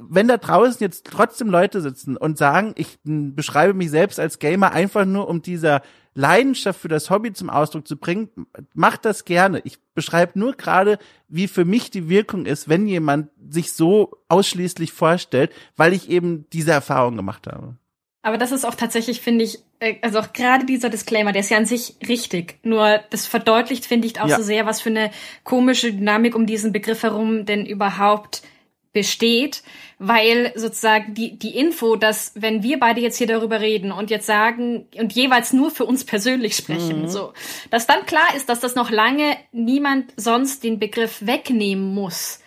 wenn 0.00 0.28
da 0.28 0.36
draußen 0.36 0.80
jetzt 0.80 1.06
trotzdem 1.06 1.48
Leute 1.48 1.80
sitzen 1.80 2.18
und 2.18 2.36
sagen, 2.36 2.74
ich 2.76 2.98
beschreibe 3.04 3.72
mich 3.72 3.90
selbst 3.90 4.20
als 4.20 4.38
Gamer 4.38 4.72
einfach 4.72 5.06
nur 5.06 5.28
um 5.28 5.40
dieser 5.40 5.80
Leidenschaft 6.14 6.80
für 6.80 6.88
das 6.88 7.10
Hobby 7.10 7.32
zum 7.32 7.50
Ausdruck 7.50 7.88
zu 7.88 7.96
bringen, 7.96 8.28
macht 8.74 9.04
das 9.04 9.24
gerne. 9.24 9.60
Ich 9.64 9.78
beschreibe 9.94 10.38
nur 10.38 10.54
gerade, 10.54 10.98
wie 11.28 11.48
für 11.48 11.64
mich 11.64 11.90
die 11.90 12.08
Wirkung 12.08 12.46
ist, 12.46 12.68
wenn 12.68 12.86
jemand 12.86 13.30
sich 13.48 13.72
so 13.72 14.18
ausschließlich 14.28 14.92
vorstellt, 14.92 15.52
weil 15.76 15.92
ich 15.92 16.10
eben 16.10 16.46
diese 16.52 16.72
Erfahrung 16.72 17.16
gemacht 17.16 17.46
habe. 17.46 17.76
Aber 18.22 18.38
das 18.38 18.52
ist 18.52 18.64
auch 18.64 18.76
tatsächlich, 18.76 19.20
finde 19.20 19.44
ich, 19.44 19.58
äh, 19.80 19.96
also 20.00 20.20
auch 20.20 20.32
gerade 20.32 20.64
dieser 20.64 20.90
Disclaimer, 20.90 21.32
der 21.32 21.40
ist 21.40 21.50
ja 21.50 21.56
an 21.56 21.66
sich 21.66 21.96
richtig. 22.06 22.58
Nur 22.62 23.00
das 23.10 23.26
verdeutlicht, 23.26 23.84
finde 23.84 24.06
ich, 24.06 24.20
auch 24.20 24.28
ja. 24.28 24.36
so 24.36 24.42
sehr, 24.44 24.64
was 24.64 24.80
für 24.80 24.90
eine 24.90 25.10
komische 25.42 25.92
Dynamik 25.92 26.36
um 26.36 26.46
diesen 26.46 26.72
Begriff 26.72 27.02
herum 27.02 27.46
denn 27.46 27.66
überhaupt 27.66 28.42
besteht, 28.92 29.62
weil 29.98 30.52
sozusagen 30.54 31.14
die, 31.14 31.38
die 31.38 31.56
Info, 31.56 31.96
dass 31.96 32.32
wenn 32.34 32.62
wir 32.62 32.78
beide 32.78 33.00
jetzt 33.00 33.16
hier 33.16 33.26
darüber 33.26 33.60
reden 33.60 33.92
und 33.92 34.10
jetzt 34.10 34.26
sagen 34.26 34.86
und 34.98 35.12
jeweils 35.12 35.52
nur 35.52 35.70
für 35.70 35.84
uns 35.84 36.04
persönlich 36.04 36.56
sprechen, 36.56 37.02
mhm. 37.02 37.08
so, 37.08 37.32
dass 37.70 37.86
dann 37.86 38.04
klar 38.04 38.34
ist, 38.36 38.48
dass 38.48 38.60
das 38.60 38.74
noch 38.74 38.90
lange 38.90 39.36
niemand 39.52 40.12
sonst 40.16 40.64
den 40.64 40.78
Begriff 40.78 41.24
wegnehmen 41.24 41.94
muss. 41.94 42.40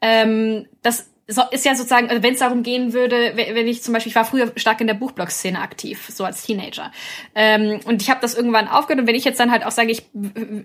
Ähm, 0.00 0.66
das 0.82 1.08
so, 1.28 1.42
ist 1.50 1.64
ja 1.64 1.74
sozusagen, 1.74 2.08
also 2.08 2.22
wenn 2.22 2.34
es 2.34 2.38
darum 2.38 2.62
gehen 2.62 2.92
würde, 2.92 3.32
wenn 3.34 3.66
ich 3.66 3.82
zum 3.82 3.92
Beispiel, 3.92 4.10
ich 4.10 4.16
war 4.16 4.24
früher 4.24 4.52
stark 4.54 4.80
in 4.80 4.86
der 4.86 4.94
Buchblog-Szene 4.94 5.60
aktiv, 5.60 6.08
so 6.08 6.24
als 6.24 6.44
Teenager. 6.44 6.92
Ähm, 7.34 7.80
und 7.84 8.00
ich 8.00 8.10
habe 8.10 8.20
das 8.20 8.36
irgendwann 8.36 8.68
aufgehört. 8.68 9.00
Und 9.00 9.08
wenn 9.08 9.16
ich 9.16 9.24
jetzt 9.24 9.40
dann 9.40 9.50
halt 9.50 9.66
auch 9.66 9.72
sage, 9.72 9.90
ich, 9.90 10.04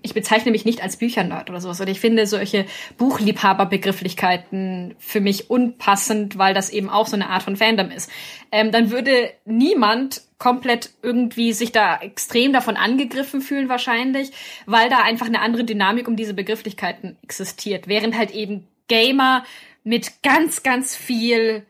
ich 0.04 0.14
bezeichne 0.14 0.52
mich 0.52 0.64
nicht 0.64 0.84
als 0.84 0.98
Büchernerd 0.98 1.50
oder 1.50 1.60
sowas, 1.62 1.82
oder 1.82 1.90
ich 1.90 2.00
finde 2.00 2.28
solche 2.28 2.66
Buchliebhaberbegrifflichkeiten 2.98 4.94
für 5.00 5.20
mich 5.20 5.50
unpassend, 5.50 6.38
weil 6.38 6.54
das 6.54 6.70
eben 6.70 6.90
auch 6.90 7.08
so 7.08 7.16
eine 7.16 7.30
Art 7.30 7.42
von 7.42 7.56
Fandom 7.56 7.90
ist, 7.90 8.12
ähm, 8.52 8.72
dann 8.72 8.92
würde 8.92 9.32
niemand 9.46 10.22
komplett 10.38 10.92
irgendwie 11.02 11.54
sich 11.54 11.72
da 11.72 11.98
extrem 11.98 12.54
davon 12.54 12.78
angegriffen 12.78 13.42
fühlen 13.42 13.68
wahrscheinlich, 13.68 14.32
weil 14.68 14.90
da 14.90 15.02
einfach 15.02 15.26
eine 15.26 15.42
andere 15.42 15.64
Dynamik 15.64 16.08
um 16.08 16.16
diese 16.16 16.36
Begrifflichkeiten 16.36 17.18
existiert. 17.24 17.88
Während 17.88 18.16
halt 18.16 18.32
eben 18.32 18.68
Gamer 18.88 19.44
mit 19.84 20.24
ganz, 20.24 20.64
ganz 20.64 20.96
viel 20.96 21.66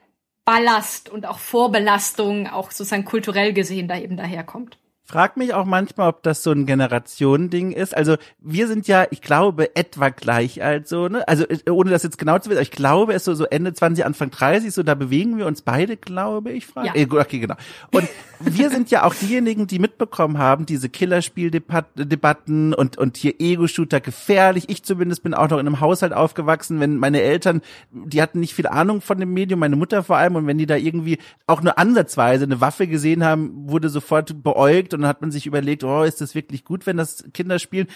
Ballast 0.46 1.10
und 1.10 1.26
auch 1.26 1.40
Vorbelastung, 1.40 2.48
auch 2.48 2.72
sozusagen 2.72 3.06
kulturell 3.06 3.54
gesehen, 3.54 3.88
da 3.88 3.98
eben 3.98 4.18
daherkommt 4.18 4.78
frag 5.12 5.36
mich 5.36 5.54
auch 5.54 5.66
manchmal, 5.66 6.08
ob 6.08 6.24
das 6.24 6.42
so 6.42 6.52
ein 6.52 6.66
Generationending 6.66 7.74
ist. 7.74 7.96
Also 7.96 8.16
wir 8.40 8.68
sind 8.68 8.88
ja, 8.88 9.06
ich 9.12 9.22
glaube, 9.22 9.76
etwa 9.76 10.10
gleich 10.10 10.64
alt 10.64 10.88
so, 10.88 11.10
ne? 11.10 11.28
Also 11.28 11.44
äh, 11.46 11.70
ohne 11.70 11.92
das 11.92 12.04
jetzt 12.04 12.18
genau 12.18 12.40
zu 12.40 12.50
wissen, 12.50 12.62
ich 12.62 12.72
glaube, 12.72 13.14
es 13.14 13.26
so, 13.26 13.34
so 13.34 13.46
Ende 13.46 13.74
20, 13.74 14.06
Anfang 14.06 14.32
30, 14.32 14.74
so 14.74 14.84
da 14.84 14.96
bewegen 14.96 15.38
wir 15.38 15.48
uns 15.48 15.64
beide, 15.64 15.98
glaube 15.98 16.52
ich, 16.52 16.66
frage. 16.66 16.88
Ja. 16.88 16.96
Äh, 16.96 17.08
okay, 17.12 17.40
genau. 17.40 17.56
Und 17.92 18.08
wir 18.40 18.70
sind 18.70 18.90
ja 18.90 19.04
auch 19.04 19.14
diejenigen, 19.14 19.68
die 19.68 19.80
mitbekommen 19.80 20.38
haben, 20.38 20.66
diese 20.66 20.90
Killerspieldebatten 20.90 22.74
und, 22.74 22.98
und 22.98 23.18
hier 23.18 23.40
Ego-Shooter 23.40 24.00
gefährlich. 24.00 24.70
Ich 24.70 24.84
zumindest 24.84 25.24
bin 25.24 25.34
auch 25.34 25.50
noch 25.50 25.60
in 25.60 25.68
einem 25.68 25.80
Haushalt 25.80 26.14
aufgewachsen, 26.14 26.80
wenn 26.80 26.96
meine 26.96 27.22
Eltern, 27.22 27.62
die 27.92 28.22
hatten 28.22 28.40
nicht 28.40 28.54
viel 28.54 28.68
Ahnung 28.68 29.02
von 29.02 29.20
dem 29.20 29.34
Medium, 29.34 29.60
meine 29.60 29.76
Mutter 29.76 30.04
vor 30.04 30.18
allem, 30.18 30.36
und 30.36 30.48
wenn 30.48 30.58
die 30.58 30.66
da 30.66 30.76
irgendwie 30.76 31.20
auch 31.48 31.62
nur 31.62 31.78
ansatzweise 31.78 32.46
eine 32.46 32.62
Waffe 32.62 32.88
gesehen 32.88 33.24
haben, 33.24 33.70
wurde 33.70 33.90
sofort 33.90 34.42
beäugt 34.42 34.94
und 34.94 35.01
dann 35.02 35.10
hat 35.10 35.22
man 35.22 35.32
sich 35.32 35.46
überlegt, 35.46 35.84
oh, 35.84 36.04
ist 36.04 36.22
das 36.22 36.36
wirklich 36.36 36.64
gut, 36.64 36.86
wenn 36.86 36.98
das 36.98 37.26
Kinder 37.34 37.60
spielen? 37.60 37.88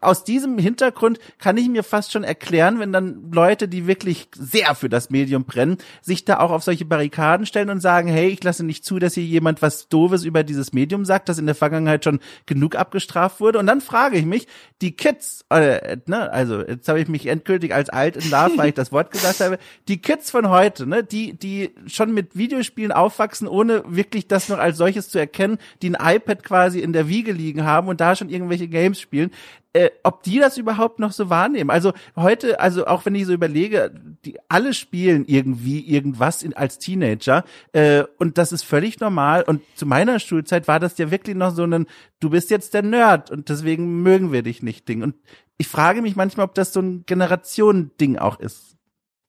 Aus 0.00 0.24
diesem 0.24 0.58
Hintergrund 0.58 1.18
kann 1.38 1.56
ich 1.56 1.68
mir 1.68 1.82
fast 1.82 2.12
schon 2.12 2.24
erklären, 2.24 2.78
wenn 2.78 2.92
dann 2.92 3.30
Leute, 3.32 3.68
die 3.68 3.86
wirklich 3.86 4.28
sehr 4.34 4.74
für 4.74 4.88
das 4.88 5.10
Medium 5.10 5.44
brennen, 5.44 5.78
sich 6.00 6.24
da 6.24 6.40
auch 6.40 6.50
auf 6.50 6.62
solche 6.62 6.84
Barrikaden 6.84 7.46
stellen 7.46 7.70
und 7.70 7.80
sagen, 7.80 8.08
hey, 8.08 8.28
ich 8.28 8.42
lasse 8.42 8.64
nicht 8.64 8.84
zu, 8.84 8.98
dass 8.98 9.14
hier 9.14 9.24
jemand 9.24 9.62
was 9.62 9.88
Doofes 9.88 10.24
über 10.24 10.42
dieses 10.42 10.72
Medium 10.72 11.04
sagt, 11.04 11.28
das 11.28 11.38
in 11.38 11.46
der 11.46 11.54
Vergangenheit 11.54 12.04
schon 12.04 12.20
genug 12.46 12.76
abgestraft 12.76 13.40
wurde. 13.40 13.58
Und 13.58 13.66
dann 13.66 13.80
frage 13.80 14.16
ich 14.16 14.26
mich, 14.26 14.46
die 14.80 14.92
Kids, 14.92 15.44
äh, 15.50 15.96
ne, 16.06 16.32
also 16.32 16.60
jetzt 16.60 16.88
habe 16.88 17.00
ich 17.00 17.08
mich 17.08 17.26
endgültig 17.26 17.74
als 17.74 17.88
alt 17.88 18.16
Love, 18.30 18.56
weil 18.56 18.68
ich 18.68 18.74
das 18.74 18.92
Wort 18.92 19.10
gesagt 19.10 19.40
habe, 19.40 19.58
die 19.88 20.00
Kids 20.00 20.30
von 20.30 20.48
heute, 20.48 20.86
ne, 20.86 21.04
die, 21.04 21.34
die 21.34 21.70
schon 21.86 22.12
mit 22.12 22.36
Videospielen 22.36 22.92
aufwachsen, 22.92 23.48
ohne 23.48 23.82
wirklich 23.86 24.28
das 24.28 24.48
noch 24.48 24.58
als 24.58 24.76
solches 24.76 25.08
zu 25.08 25.18
erkennen, 25.18 25.58
die 25.82 25.94
ein 25.94 26.16
iPad 26.16 26.42
quasi 26.42 26.80
in 26.80 26.92
der 26.92 27.08
Wiege 27.08 27.32
liegen 27.32 27.64
haben 27.64 27.88
und 27.88 28.00
da 28.00 28.16
schon 28.16 28.28
irgendwelche 28.28 28.68
Games 28.68 29.00
spielen, 29.00 29.30
äh, 29.72 29.90
ob 30.02 30.22
die 30.22 30.38
das 30.38 30.58
überhaupt 30.58 30.98
noch 30.98 31.12
so 31.12 31.30
wahrnehmen. 31.30 31.70
Also 31.70 31.92
heute, 32.16 32.60
also 32.60 32.86
auch 32.86 33.06
wenn 33.06 33.14
ich 33.14 33.26
so 33.26 33.32
überlege, 33.32 33.92
die 34.24 34.38
alle 34.48 34.74
spielen 34.74 35.24
irgendwie 35.26 35.80
irgendwas 35.80 36.42
in, 36.42 36.54
als 36.54 36.78
Teenager 36.78 37.44
äh, 37.72 38.04
und 38.18 38.38
das 38.38 38.52
ist 38.52 38.64
völlig 38.64 39.00
normal. 39.00 39.42
Und 39.42 39.62
zu 39.74 39.86
meiner 39.86 40.18
Schulzeit 40.18 40.68
war 40.68 40.80
das 40.80 40.98
ja 40.98 41.10
wirklich 41.10 41.36
noch 41.36 41.54
so 41.54 41.64
ein, 41.64 41.86
du 42.20 42.30
bist 42.30 42.50
jetzt 42.50 42.74
der 42.74 42.82
Nerd 42.82 43.30
und 43.30 43.48
deswegen 43.48 44.02
mögen 44.02 44.32
wir 44.32 44.42
dich 44.42 44.62
nicht 44.62 44.88
Ding. 44.88 45.02
Und 45.02 45.14
ich 45.56 45.68
frage 45.68 46.02
mich 46.02 46.16
manchmal, 46.16 46.46
ob 46.46 46.54
das 46.54 46.72
so 46.72 46.80
ein 46.80 47.04
Generationending 47.06 48.18
auch 48.18 48.38
ist. 48.40 48.76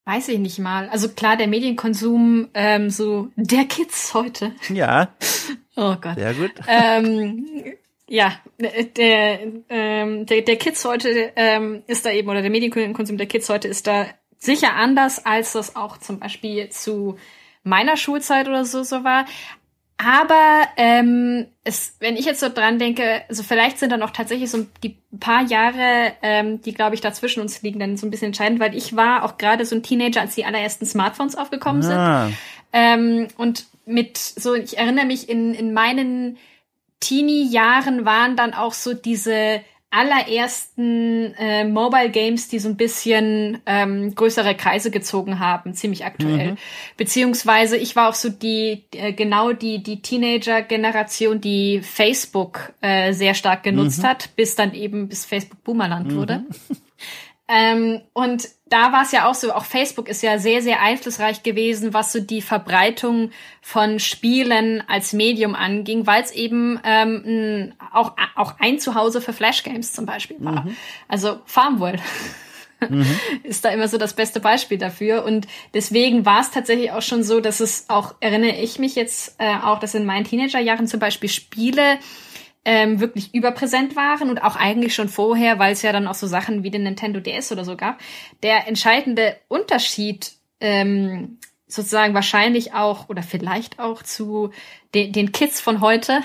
Weiß 0.06 0.28
ich 0.28 0.40
nicht 0.40 0.60
mal. 0.60 0.90
Also 0.90 1.08
klar, 1.08 1.38
der 1.38 1.48
Medienkonsum 1.48 2.50
ähm, 2.54 2.90
so 2.90 3.30
der 3.38 3.66
Kids 3.66 4.14
heute. 4.14 4.52
Ja. 4.70 5.10
Oh 5.76 5.96
Gott. 6.00 6.18
Sehr 6.18 6.36
gut. 6.36 6.52
Ähm, 6.68 7.48
ja, 8.14 8.34
der, 8.60 9.40
ähm, 9.70 10.28
der, 10.28 10.42
der 10.44 10.56
Kids 10.58 10.86
heute 10.86 11.32
ähm, 11.36 11.82
ist 11.88 12.06
da 12.06 12.12
eben, 12.12 12.30
oder 12.30 12.44
der 12.44 12.52
Medienkonsum 12.52 13.18
der 13.18 13.26
Kids 13.26 13.50
heute 13.50 13.68
ist 13.68 13.88
da 13.88 14.06
sicher 14.38 14.76
anders, 14.76 15.26
als 15.26 15.54
das 15.54 15.76
auch 15.76 15.98
zum 15.98 16.20
Beispiel 16.20 16.70
zu 16.70 17.18
meiner 17.64 17.98
Schulzeit 17.98 18.48
oder 18.48 18.66
so 18.66 18.84
so 18.84 19.04
war. 19.04 19.26
Aber 19.98 20.68
ähm, 20.78 21.48
es, 21.64 21.96
wenn 22.02 22.16
ich 22.16 22.26
jetzt 22.26 22.42
so 22.42 22.50
dran 22.50 22.78
denke, 22.78 23.24
also 23.30 23.42
vielleicht 23.42 23.80
sind 23.80 23.92
dann 23.92 24.04
auch 24.04 24.12
tatsächlich 24.12 24.52
so 24.52 24.64
die 24.84 24.96
paar 25.20 25.48
Jahre, 25.48 26.14
ähm, 26.22 26.62
die 26.62 26.76
glaube 26.76 26.94
ich 26.94 27.02
dazwischen 27.02 27.42
uns 27.42 27.64
liegen, 27.64 27.80
dann 27.80 27.98
so 27.98 28.06
ein 28.06 28.12
bisschen 28.12 28.28
entscheidend, 28.28 28.60
weil 28.60 28.78
ich 28.78 28.96
war 28.96 29.24
auch 29.24 29.40
gerade 29.40 29.66
so 29.66 29.76
ein 29.76 29.82
Teenager, 29.82 30.22
als 30.22 30.36
die 30.36 30.46
allerersten 30.46 30.86
Smartphones 30.86 31.36
aufgekommen 31.36 31.84
ah. 31.86 32.28
sind. 32.28 32.38
Ähm, 32.74 33.28
und 33.38 33.66
mit 33.88 34.18
so, 34.18 34.54
ich 34.54 34.78
erinnere 34.78 35.08
mich 35.08 35.30
in, 35.30 35.56
in 35.56 35.74
meinen 35.74 36.38
Teenie-Jahren 37.04 38.06
waren 38.06 38.36
dann 38.38 38.54
auch 38.54 38.74
so 38.74 38.94
diese 38.94 39.62
allerersten 39.94 41.36
äh, 41.36 41.66
Mobile 41.66 42.10
Games, 42.10 42.48
die 42.48 42.58
so 42.58 42.68
ein 42.68 42.78
bisschen 42.78 43.62
ähm, 43.68 44.16
größere 44.16 44.56
Kreise 44.56 44.90
gezogen 44.90 45.40
haben, 45.40 45.76
ziemlich 45.76 46.04
aktuell. 46.04 46.54
Mhm. 46.54 46.58
Beziehungsweise 46.98 47.78
ich 47.78 47.96
war 47.96 48.10
auch 48.10 48.16
so 48.16 48.30
die 48.30 48.86
äh, 48.92 49.14
genau 49.14 49.54
die 49.54 49.84
die 49.84 50.02
Teenager-Generation, 50.02 51.42
die 51.42 51.82
Facebook 51.82 52.74
äh, 52.82 53.14
sehr 53.14 53.36
stark 53.36 53.62
genutzt 53.62 54.02
mhm. 54.02 54.08
hat, 54.08 54.36
bis 54.36 54.56
dann 54.56 54.74
eben 54.74 55.10
bis 55.10 55.26
Facebook 55.26 55.64
Boomerland 55.64 56.12
mhm. 56.12 56.16
wurde. 56.16 56.44
Ähm, 57.54 58.02
und 58.14 58.48
da 58.68 58.92
war 58.92 59.04
es 59.04 59.12
ja 59.12 59.30
auch 59.30 59.36
so, 59.36 59.54
auch 59.54 59.66
Facebook 59.66 60.10
ist 60.10 60.24
ja 60.24 60.40
sehr, 60.40 60.64
sehr 60.64 60.82
einflussreich 60.82 61.44
gewesen, 61.44 61.94
was 61.94 62.12
so 62.12 62.20
die 62.20 62.42
Verbreitung 62.42 63.30
von 63.62 64.00
Spielen 64.00 64.84
als 64.88 65.14
Medium 65.14 65.54
anging, 65.54 66.08
weil 66.08 66.24
es 66.24 66.32
eben 66.32 66.80
ähm, 66.84 67.74
auch, 67.94 68.14
auch 68.36 68.56
ein 68.60 68.80
Zuhause 68.80 69.22
für 69.22 69.34
Flashgames 69.34 69.94
zum 69.94 70.08
Beispiel 70.08 70.38
war. 70.40 70.66
Mhm. 70.66 70.76
Also 71.08 71.42
Farmworld. 71.46 72.02
Mhm. 72.90 73.06
ist 73.44 73.64
da 73.64 73.70
immer 73.70 73.88
so 73.88 74.00
das 74.00 74.16
beste 74.16 74.40
Beispiel 74.40 74.80
dafür. 74.80 75.24
Und 75.24 75.48
deswegen 75.76 76.26
war 76.26 76.42
es 76.42 76.50
tatsächlich 76.50 76.92
auch 76.92 77.04
schon 77.04 77.24
so, 77.24 77.40
dass 77.40 77.60
es 77.60 77.86
auch, 77.90 78.16
erinnere 78.20 78.56
ich 78.56 78.80
mich 78.80 78.96
jetzt 78.96 79.36
äh, 79.38 79.58
auch, 79.58 79.80
dass 79.80 79.94
in 79.94 80.06
meinen 80.06 80.26
Teenagerjahren 80.26 80.88
zum 80.88 81.00
Beispiel 81.00 81.30
Spiele 81.30 82.00
ähm, 82.66 83.00
wirklich 83.00 83.34
überpräsent 83.34 83.96
waren 83.96 84.30
und 84.30 84.44
auch 84.44 84.56
eigentlich 84.56 84.96
schon 84.96 85.10
vorher, 85.10 85.60
weil 85.60 85.74
es 85.74 85.82
ja 85.82 85.92
dann 85.92 86.08
auch 86.08 86.16
so 86.16 86.28
Sachen 86.28 86.64
wie 86.64 86.72
den 86.72 86.84
Nintendo 86.84 87.20
DS 87.20 87.52
oder 87.52 87.66
so 87.66 87.76
gab. 87.76 88.00
Der 88.42 88.68
entscheidende 88.68 89.36
Unterschied 89.50 90.32
ähm, 90.60 91.40
sozusagen 91.68 92.14
wahrscheinlich 92.14 92.74
auch 92.74 93.10
oder 93.10 93.24
vielleicht 93.24 93.80
auch 93.80 94.04
zu 94.04 94.52
de 94.94 95.12
den 95.12 95.32
Kids 95.32 95.60
von 95.60 95.82
heute 95.82 96.22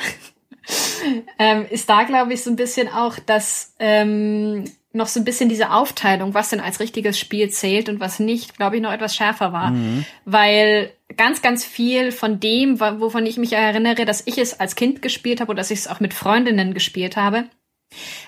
ähm, 1.39 1.67
ist 1.71 1.89
da, 1.89 2.05
glaube 2.05 2.35
ich, 2.35 2.43
so 2.43 2.51
ein 2.51 2.57
bisschen 2.57 2.89
auch, 2.89 3.19
dass 3.19 3.75
ähm, 3.79 4.65
noch 4.93 5.07
so 5.07 5.21
ein 5.21 5.25
bisschen 5.25 5.49
diese 5.49 5.71
Aufteilung, 5.71 6.35
was 6.35 6.51
denn 6.51 6.61
als 6.61 6.81
richtiges 6.81 7.19
Spiel 7.19 7.51
zählt 7.51 7.89
und 7.89 8.01
was 8.01 8.21
nicht, 8.21 8.57
glaube 8.57 8.77
ich, 8.77 8.83
noch 8.83 8.93
etwas 8.93 9.15
schärfer 9.15 9.53
war. 9.53 9.71
Mhm. 9.71 10.05
Weil 10.25 10.93
ganz, 11.17 11.43
ganz 11.43 11.65
viel 11.65 12.13
von 12.13 12.41
dem, 12.41 12.81
wovon 12.81 13.27
ich 13.27 13.39
mich 13.39 13.53
erinnere, 13.53 14.05
dass 14.05 14.23
ich 14.27 14.39
es 14.39 14.61
als 14.61 14.77
Kind 14.77 15.03
gespielt 15.03 15.41
habe 15.41 15.51
oder 15.51 15.59
dass 15.59 15.71
ich 15.71 15.81
es 15.81 15.89
auch 15.89 16.01
mit 16.01 16.15
Freundinnen 16.15 16.75
gespielt 16.75 17.17
habe, 17.17 17.49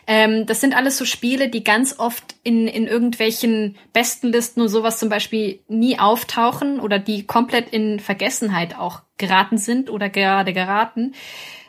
ähm, 0.07 0.47
das 0.47 0.61
sind 0.61 0.75
alles 0.75 0.97
so 0.97 1.05
Spiele, 1.05 1.49
die 1.49 1.65
ganz 1.65 1.99
oft 1.99 2.35
in, 2.43 2.67
in 2.67 2.87
irgendwelchen 2.87 3.77
Bestenlisten 3.93 4.63
und 4.63 4.69
sowas 4.69 4.99
zum 4.99 5.09
Beispiel 5.09 5.61
nie 5.69 5.99
auftauchen 5.99 6.81
oder 6.81 6.99
die 6.99 7.27
komplett 7.27 7.71
in 7.71 8.01
Vergessenheit 8.01 8.79
auch 8.79 9.03
geraten 9.19 9.59
sind 9.59 9.91
oder 9.91 10.09
gerade 10.09 10.53
geraten, 10.53 11.15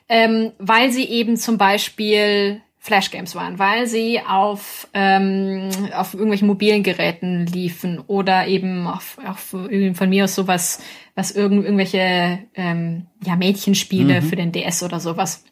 ähm, 0.08 0.54
weil 0.58 0.92
sie 0.92 1.06
eben 1.06 1.36
zum 1.38 1.58
Beispiel 1.58 2.62
Flashgames 2.84 3.36
waren, 3.36 3.60
weil 3.60 3.86
sie 3.86 4.22
auf, 4.28 4.88
ähm, 4.96 5.70
auf 5.94 6.16
irgendwelchen 6.16 6.48
mobilen 6.48 6.82
Geräten 6.82 7.46
liefen 7.46 8.00
oder 8.08 8.48
eben 8.48 8.88
auf, 8.88 9.20
auf 9.24 9.56
von 9.94 10.10
mir 10.10 10.24
aus 10.24 10.34
sowas, 10.34 10.82
was 11.14 11.30
irgend, 11.30 11.64
irgendwelche 11.64 12.40
ähm, 12.56 13.06
ja, 13.24 13.36
Mädchenspiele 13.36 14.22
mhm. 14.22 14.26
für 14.26 14.36
den 14.36 14.52
DS 14.52 14.82
oder 14.82 15.00
sowas. 15.00 15.44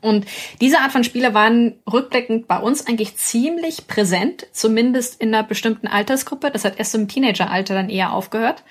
Und 0.00 0.26
diese 0.60 0.80
Art 0.80 0.90
von 0.90 1.04
Spiele 1.04 1.34
waren 1.34 1.76
rückblickend 1.90 2.48
bei 2.48 2.58
uns 2.58 2.84
eigentlich 2.84 3.16
ziemlich 3.16 3.86
präsent, 3.86 4.48
zumindest 4.50 5.20
in 5.20 5.32
einer 5.32 5.44
bestimmten 5.44 5.86
Altersgruppe. 5.86 6.50
Das 6.50 6.64
hat 6.64 6.80
erst 6.80 6.96
im 6.96 7.06
Teenageralter 7.06 7.74
dann 7.74 7.90
eher 7.90 8.12
aufgehört. 8.12 8.64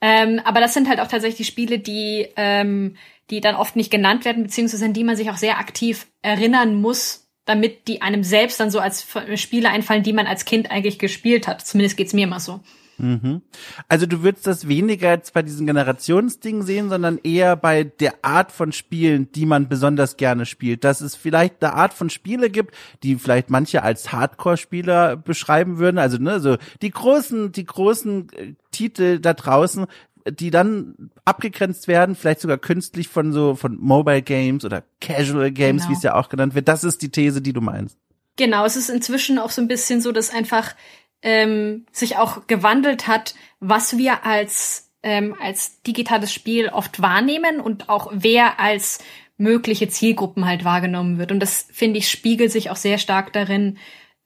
Ähm, 0.00 0.40
aber 0.44 0.60
das 0.60 0.74
sind 0.74 0.88
halt 0.88 0.98
auch 0.98 1.08
tatsächlich 1.08 1.46
Spiele, 1.46 1.78
die 1.78 2.28
ähm, 2.36 2.96
die 3.30 3.40
dann 3.40 3.54
oft 3.54 3.76
nicht 3.76 3.90
genannt 3.90 4.24
werden, 4.24 4.42
beziehungsweise 4.42 4.84
an 4.84 4.92
die 4.92 5.04
man 5.04 5.16
sich 5.16 5.30
auch 5.30 5.36
sehr 5.36 5.58
aktiv 5.58 6.06
erinnern 6.22 6.80
muss, 6.80 7.28
damit 7.44 7.88
die 7.88 8.02
einem 8.02 8.24
selbst 8.24 8.60
dann 8.60 8.70
so 8.70 8.78
als 8.78 9.06
Spiele 9.36 9.70
einfallen, 9.70 10.02
die 10.02 10.12
man 10.12 10.26
als 10.26 10.44
Kind 10.44 10.70
eigentlich 10.70 10.98
gespielt 10.98 11.46
hat. 11.46 11.66
Zumindest 11.66 11.96
geht's 11.96 12.12
mir 12.12 12.24
immer 12.24 12.40
so. 12.40 12.60
Mhm. 12.98 13.42
Also 13.88 14.06
du 14.06 14.22
würdest 14.22 14.46
das 14.46 14.68
weniger 14.68 15.10
jetzt 15.10 15.34
bei 15.34 15.42
diesen 15.42 15.66
Generationsdingen 15.66 16.62
sehen, 16.62 16.88
sondern 16.88 17.18
eher 17.22 17.56
bei 17.56 17.84
der 17.84 18.14
Art 18.22 18.52
von 18.52 18.72
Spielen, 18.72 19.30
die 19.32 19.46
man 19.46 19.68
besonders 19.68 20.16
gerne 20.16 20.46
spielt. 20.46 20.84
Dass 20.84 21.00
es 21.00 21.16
vielleicht 21.16 21.62
eine 21.62 21.74
Art 21.74 21.92
von 21.94 22.10
Spiele 22.10 22.50
gibt, 22.50 22.74
die 23.02 23.16
vielleicht 23.16 23.50
manche 23.50 23.82
als 23.82 24.12
Hardcore-Spieler 24.12 25.16
beschreiben 25.16 25.78
würden. 25.78 25.98
Also 25.98 26.18
ne, 26.18 26.40
so 26.40 26.56
die 26.82 26.90
großen, 26.90 27.52
die 27.52 27.64
großen 27.64 28.28
äh, 28.30 28.54
Titel 28.70 29.18
da 29.18 29.34
draußen, 29.34 29.86
die 30.26 30.50
dann 30.50 31.10
abgegrenzt 31.24 31.88
werden, 31.88 32.14
vielleicht 32.14 32.40
sogar 32.40 32.58
künstlich 32.58 33.08
von 33.08 33.32
so 33.32 33.54
von 33.54 33.78
Mobile 33.78 34.22
Games 34.22 34.64
oder 34.64 34.82
Casual 35.00 35.50
Games, 35.50 35.82
genau. 35.82 35.90
wie 35.90 35.96
es 35.96 36.02
ja 36.02 36.14
auch 36.14 36.28
genannt 36.28 36.54
wird. 36.54 36.68
Das 36.68 36.84
ist 36.84 37.02
die 37.02 37.10
These, 37.10 37.42
die 37.42 37.52
du 37.52 37.60
meinst. 37.60 37.98
Genau, 38.36 38.64
es 38.64 38.76
ist 38.76 38.88
inzwischen 38.88 39.38
auch 39.38 39.50
so 39.50 39.60
ein 39.60 39.68
bisschen 39.68 40.00
so, 40.00 40.12
dass 40.12 40.32
einfach 40.32 40.74
ähm, 41.22 41.86
sich 41.92 42.16
auch 42.16 42.46
gewandelt 42.46 43.06
hat, 43.06 43.34
was 43.60 43.96
wir 43.96 44.24
als 44.24 44.90
ähm, 45.02 45.36
als 45.40 45.82
digitales 45.82 46.32
Spiel 46.32 46.70
oft 46.70 47.02
wahrnehmen 47.02 47.60
und 47.60 47.90
auch 47.90 48.10
wer 48.14 48.58
als 48.58 49.00
mögliche 49.36 49.88
Zielgruppen 49.88 50.46
halt 50.46 50.64
wahrgenommen 50.64 51.18
wird. 51.18 51.30
Und 51.30 51.40
das 51.40 51.68
finde 51.70 51.98
ich 51.98 52.08
spiegelt 52.10 52.50
sich 52.50 52.70
auch 52.70 52.76
sehr 52.76 52.98
stark 52.98 53.32
darin, 53.32 53.76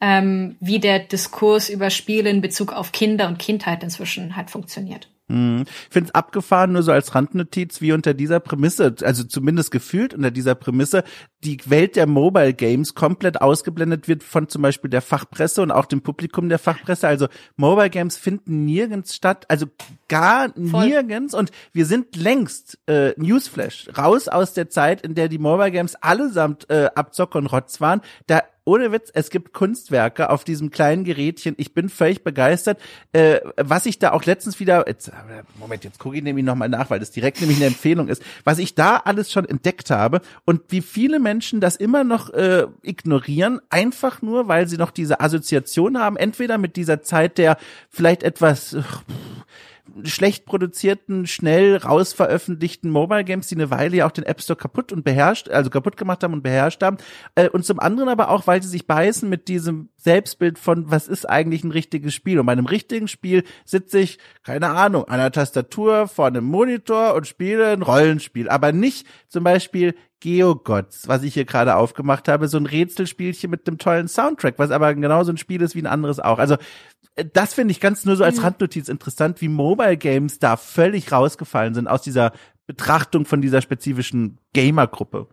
ähm, 0.00 0.56
wie 0.60 0.78
der 0.78 1.00
Diskurs 1.00 1.68
über 1.68 1.90
Spiele 1.90 2.30
in 2.30 2.40
Bezug 2.40 2.72
auf 2.72 2.92
Kinder 2.92 3.26
und 3.26 3.38
Kindheit 3.38 3.82
inzwischen 3.82 4.36
halt 4.36 4.50
funktioniert. 4.50 5.08
Hm. 5.28 5.64
Ich 5.66 5.92
finde 5.92 6.08
es 6.08 6.14
abgefahren, 6.14 6.72
nur 6.72 6.82
so 6.82 6.90
als 6.90 7.14
Randnotiz, 7.14 7.80
wie 7.82 7.92
unter 7.92 8.14
dieser 8.14 8.40
Prämisse, 8.40 8.94
also 9.02 9.24
zumindest 9.24 9.70
gefühlt 9.70 10.14
unter 10.14 10.30
dieser 10.30 10.54
Prämisse, 10.54 11.04
die 11.44 11.58
Welt 11.66 11.96
der 11.96 12.06
Mobile 12.06 12.54
Games 12.54 12.94
komplett 12.94 13.40
ausgeblendet 13.40 14.08
wird 14.08 14.22
von 14.22 14.48
zum 14.48 14.62
Beispiel 14.62 14.90
der 14.90 15.02
Fachpresse 15.02 15.62
und 15.62 15.70
auch 15.70 15.84
dem 15.84 16.00
Publikum 16.00 16.48
der 16.48 16.58
Fachpresse. 16.58 17.06
Also 17.06 17.28
Mobile 17.56 17.90
Games 17.90 18.16
finden 18.16 18.64
nirgends 18.64 19.14
statt, 19.14 19.44
also 19.48 19.66
gar 20.08 20.48
Voll. 20.54 20.88
nirgends. 20.88 21.34
Und 21.34 21.50
wir 21.72 21.84
sind 21.84 22.16
längst, 22.16 22.78
äh, 22.86 23.12
Newsflash, 23.16 23.90
raus 23.96 24.28
aus 24.28 24.54
der 24.54 24.70
Zeit, 24.70 25.02
in 25.02 25.14
der 25.14 25.28
die 25.28 25.38
Mobile 25.38 25.70
Games 25.70 25.94
allesamt 25.96 26.68
äh, 26.70 26.88
Abzock 26.94 27.34
und 27.34 27.46
Rotz 27.46 27.80
waren. 27.80 28.00
Da 28.26 28.42
ohne 28.68 28.92
Witz, 28.92 29.10
es 29.14 29.30
gibt 29.30 29.54
Kunstwerke 29.54 30.28
auf 30.28 30.44
diesem 30.44 30.70
kleinen 30.70 31.04
Gerätchen. 31.04 31.54
Ich 31.56 31.72
bin 31.72 31.88
völlig 31.88 32.22
begeistert. 32.22 32.78
Äh, 33.12 33.40
was 33.56 33.86
ich 33.86 33.98
da 33.98 34.12
auch 34.12 34.24
letztens 34.26 34.60
wieder, 34.60 34.86
jetzt, 34.86 35.10
Moment, 35.58 35.84
jetzt 35.84 35.98
gucke 35.98 36.18
ich 36.18 36.22
nämlich 36.22 36.44
nochmal 36.44 36.68
nach, 36.68 36.90
weil 36.90 37.00
das 37.00 37.10
direkt 37.10 37.40
nämlich 37.40 37.56
eine 37.56 37.68
Empfehlung 37.68 38.08
ist, 38.08 38.22
was 38.44 38.58
ich 38.58 38.74
da 38.74 38.98
alles 38.98 39.32
schon 39.32 39.46
entdeckt 39.46 39.90
habe 39.90 40.20
und 40.44 40.60
wie 40.68 40.82
viele 40.82 41.18
Menschen 41.18 41.62
das 41.62 41.76
immer 41.76 42.04
noch 42.04 42.28
äh, 42.34 42.66
ignorieren, 42.82 43.60
einfach 43.70 44.20
nur, 44.20 44.48
weil 44.48 44.68
sie 44.68 44.76
noch 44.76 44.90
diese 44.90 45.20
Assoziation 45.20 45.98
haben, 45.98 46.18
entweder 46.18 46.58
mit 46.58 46.76
dieser 46.76 47.00
Zeit 47.00 47.38
der 47.38 47.56
vielleicht 47.88 48.22
etwas, 48.22 48.76
ach, 48.78 49.02
schlecht 50.04 50.46
produzierten, 50.46 51.26
schnell 51.26 51.76
raus 51.76 52.12
veröffentlichten 52.12 52.90
Mobile 52.90 53.24
Games, 53.24 53.48
die 53.48 53.54
eine 53.54 53.70
Weile 53.70 53.98
ja 53.98 54.06
auch 54.06 54.12
den 54.12 54.24
App 54.24 54.40
Store 54.40 54.56
kaputt 54.56 54.92
und 54.92 55.04
beherrscht, 55.04 55.48
also 55.48 55.70
kaputt 55.70 55.96
gemacht 55.96 56.22
haben 56.22 56.32
und 56.32 56.42
beherrscht 56.42 56.82
haben. 56.82 56.98
Äh, 57.34 57.48
und 57.48 57.64
zum 57.64 57.80
anderen 57.80 58.08
aber 58.08 58.30
auch, 58.30 58.46
weil 58.46 58.62
sie 58.62 58.68
sich 58.68 58.86
beißen 58.86 59.28
mit 59.28 59.48
diesem 59.48 59.88
Selbstbild 59.96 60.58
von, 60.58 60.90
was 60.90 61.08
ist 61.08 61.28
eigentlich 61.28 61.64
ein 61.64 61.72
richtiges 61.72 62.14
Spiel? 62.14 62.38
Und 62.38 62.46
bei 62.46 62.52
einem 62.52 62.66
richtigen 62.66 63.08
Spiel 63.08 63.44
sitze 63.64 63.98
ich, 63.98 64.18
keine 64.42 64.70
Ahnung, 64.70 65.04
an 65.04 65.18
der 65.18 65.32
Tastatur 65.32 66.08
vor 66.08 66.26
einem 66.26 66.44
Monitor 66.44 67.14
und 67.14 67.26
spiele 67.26 67.68
ein 67.68 67.82
Rollenspiel, 67.82 68.48
aber 68.48 68.72
nicht 68.72 69.06
zum 69.28 69.44
Beispiel 69.44 69.94
Geogods, 70.20 71.06
was 71.06 71.22
ich 71.22 71.34
hier 71.34 71.44
gerade 71.44 71.76
aufgemacht 71.76 72.26
habe, 72.28 72.48
so 72.48 72.58
ein 72.58 72.66
Rätselspielchen 72.66 73.50
mit 73.50 73.68
einem 73.68 73.78
tollen 73.78 74.08
Soundtrack, 74.08 74.54
was 74.58 74.70
aber 74.70 74.94
genauso 74.94 75.32
ein 75.32 75.36
Spiel 75.36 75.62
ist 75.62 75.76
wie 75.76 75.82
ein 75.82 75.86
anderes 75.86 76.18
auch. 76.18 76.38
Also 76.38 76.56
das 77.32 77.54
finde 77.54 77.72
ich 77.72 77.80
ganz 77.80 78.04
nur 78.04 78.16
so 78.16 78.24
als 78.24 78.38
mhm. 78.38 78.44
Randnotiz 78.44 78.88
interessant, 78.88 79.40
wie 79.40 79.48
Mobile 79.48 79.96
Games 79.96 80.38
da 80.38 80.56
völlig 80.56 81.12
rausgefallen 81.12 81.74
sind 81.74 81.88
aus 81.88 82.02
dieser 82.02 82.32
Betrachtung 82.66 83.24
von 83.24 83.40
dieser 83.40 83.62
spezifischen 83.62 84.38
Gamer-Gruppe. 84.52 85.28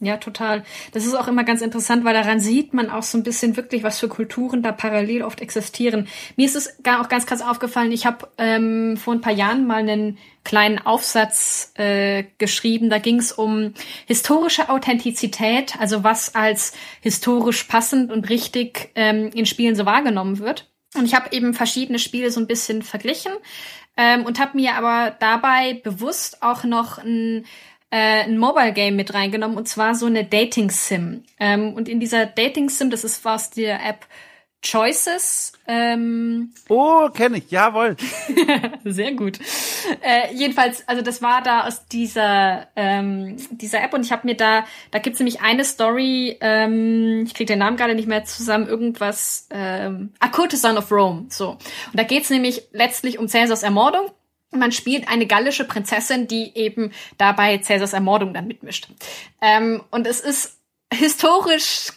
Ja, 0.00 0.16
total. 0.18 0.62
Das 0.92 1.04
ist 1.04 1.16
auch 1.16 1.26
immer 1.26 1.42
ganz 1.42 1.60
interessant, 1.60 2.04
weil 2.04 2.14
daran 2.14 2.38
sieht 2.38 2.72
man 2.72 2.88
auch 2.88 3.02
so 3.02 3.18
ein 3.18 3.24
bisschen 3.24 3.56
wirklich, 3.56 3.82
was 3.82 3.98
für 3.98 4.06
Kulturen 4.06 4.62
da 4.62 4.70
parallel 4.70 5.24
oft 5.24 5.40
existieren. 5.40 6.06
Mir 6.36 6.46
ist 6.46 6.54
es 6.54 6.78
auch 6.86 7.08
ganz 7.08 7.26
krass 7.26 7.42
aufgefallen. 7.42 7.90
Ich 7.90 8.06
habe 8.06 8.28
ähm, 8.38 8.96
vor 8.96 9.14
ein 9.14 9.20
paar 9.20 9.32
Jahren 9.32 9.66
mal 9.66 9.78
einen 9.78 10.18
kleinen 10.44 10.78
Aufsatz 10.78 11.72
äh, 11.74 12.22
geschrieben. 12.38 12.90
Da 12.90 12.98
ging 12.98 13.18
es 13.18 13.32
um 13.32 13.74
historische 14.06 14.68
Authentizität, 14.68 15.74
also 15.80 16.04
was 16.04 16.36
als 16.36 16.74
historisch 17.00 17.64
passend 17.64 18.12
und 18.12 18.28
richtig 18.30 18.90
ähm, 18.94 19.30
in 19.34 19.46
Spielen 19.46 19.74
so 19.74 19.84
wahrgenommen 19.84 20.38
wird. 20.38 20.70
Und 20.94 21.04
ich 21.04 21.14
habe 21.14 21.32
eben 21.32 21.54
verschiedene 21.54 21.98
Spiele 21.98 22.30
so 22.30 22.40
ein 22.40 22.46
bisschen 22.46 22.82
verglichen 22.82 23.32
ähm, 23.96 24.24
und 24.24 24.38
habe 24.38 24.56
mir 24.56 24.74
aber 24.74 25.16
dabei 25.18 25.74
bewusst 25.74 26.42
auch 26.42 26.64
noch 26.64 26.98
ein 26.98 27.44
äh, 27.90 28.24
ein 28.24 28.38
Mobile 28.38 28.72
Game 28.72 28.96
mit 28.96 29.14
reingenommen 29.14 29.56
und 29.56 29.66
zwar 29.66 29.94
so 29.94 30.06
eine 30.06 30.24
Dating 30.24 30.70
Sim. 30.70 31.24
Ähm, 31.40 31.72
und 31.72 31.88
in 31.88 32.00
dieser 32.00 32.26
Dating 32.26 32.68
Sim, 32.68 32.90
das 32.90 33.04
ist 33.04 33.24
was 33.24 33.50
die 33.50 33.64
App 33.64 34.06
Choices. 34.60 35.52
Ähm, 35.68 36.52
oh, 36.68 37.08
kenne 37.10 37.38
ich, 37.38 37.50
jawohl. 37.50 37.96
Sehr 38.84 39.12
gut. 39.12 39.38
Äh, 40.02 40.34
jedenfalls, 40.34 40.86
also 40.88 41.00
das 41.00 41.22
war 41.22 41.42
da 41.42 41.66
aus 41.66 41.86
dieser 41.86 42.66
ähm, 42.74 43.36
dieser 43.50 43.82
App 43.82 43.94
und 43.94 44.04
ich 44.04 44.10
habe 44.10 44.26
mir 44.26 44.36
da, 44.36 44.64
da 44.90 44.98
gibt's 44.98 45.20
nämlich 45.20 45.40
eine 45.42 45.64
Story, 45.64 46.38
ähm, 46.40 47.24
ich 47.24 47.34
krieg 47.34 47.46
den 47.46 47.60
Namen 47.60 47.76
gerade 47.76 47.94
nicht 47.94 48.08
mehr 48.08 48.24
zusammen, 48.24 48.66
irgendwas, 48.66 49.46
ähm, 49.50 50.12
A 50.18 50.28
Courtesan 50.28 50.76
of 50.76 50.90
Rome, 50.90 51.26
so. 51.28 51.50
Und 51.50 51.60
da 51.94 52.02
geht's 52.02 52.30
nämlich 52.30 52.64
letztlich 52.72 53.18
um 53.18 53.28
Cäsars 53.28 53.62
Ermordung. 53.62 54.10
Man 54.50 54.72
spielt 54.72 55.08
eine 55.08 55.26
gallische 55.26 55.64
Prinzessin, 55.64 56.26
die 56.26 56.56
eben 56.56 56.92
dabei 57.16 57.58
Cäsars 57.58 57.92
Ermordung 57.92 58.34
dann 58.34 58.48
mitmischt. 58.48 58.88
Ähm, 59.40 59.84
und 59.92 60.06
es 60.06 60.20
ist 60.20 60.58
historisch 60.92 61.92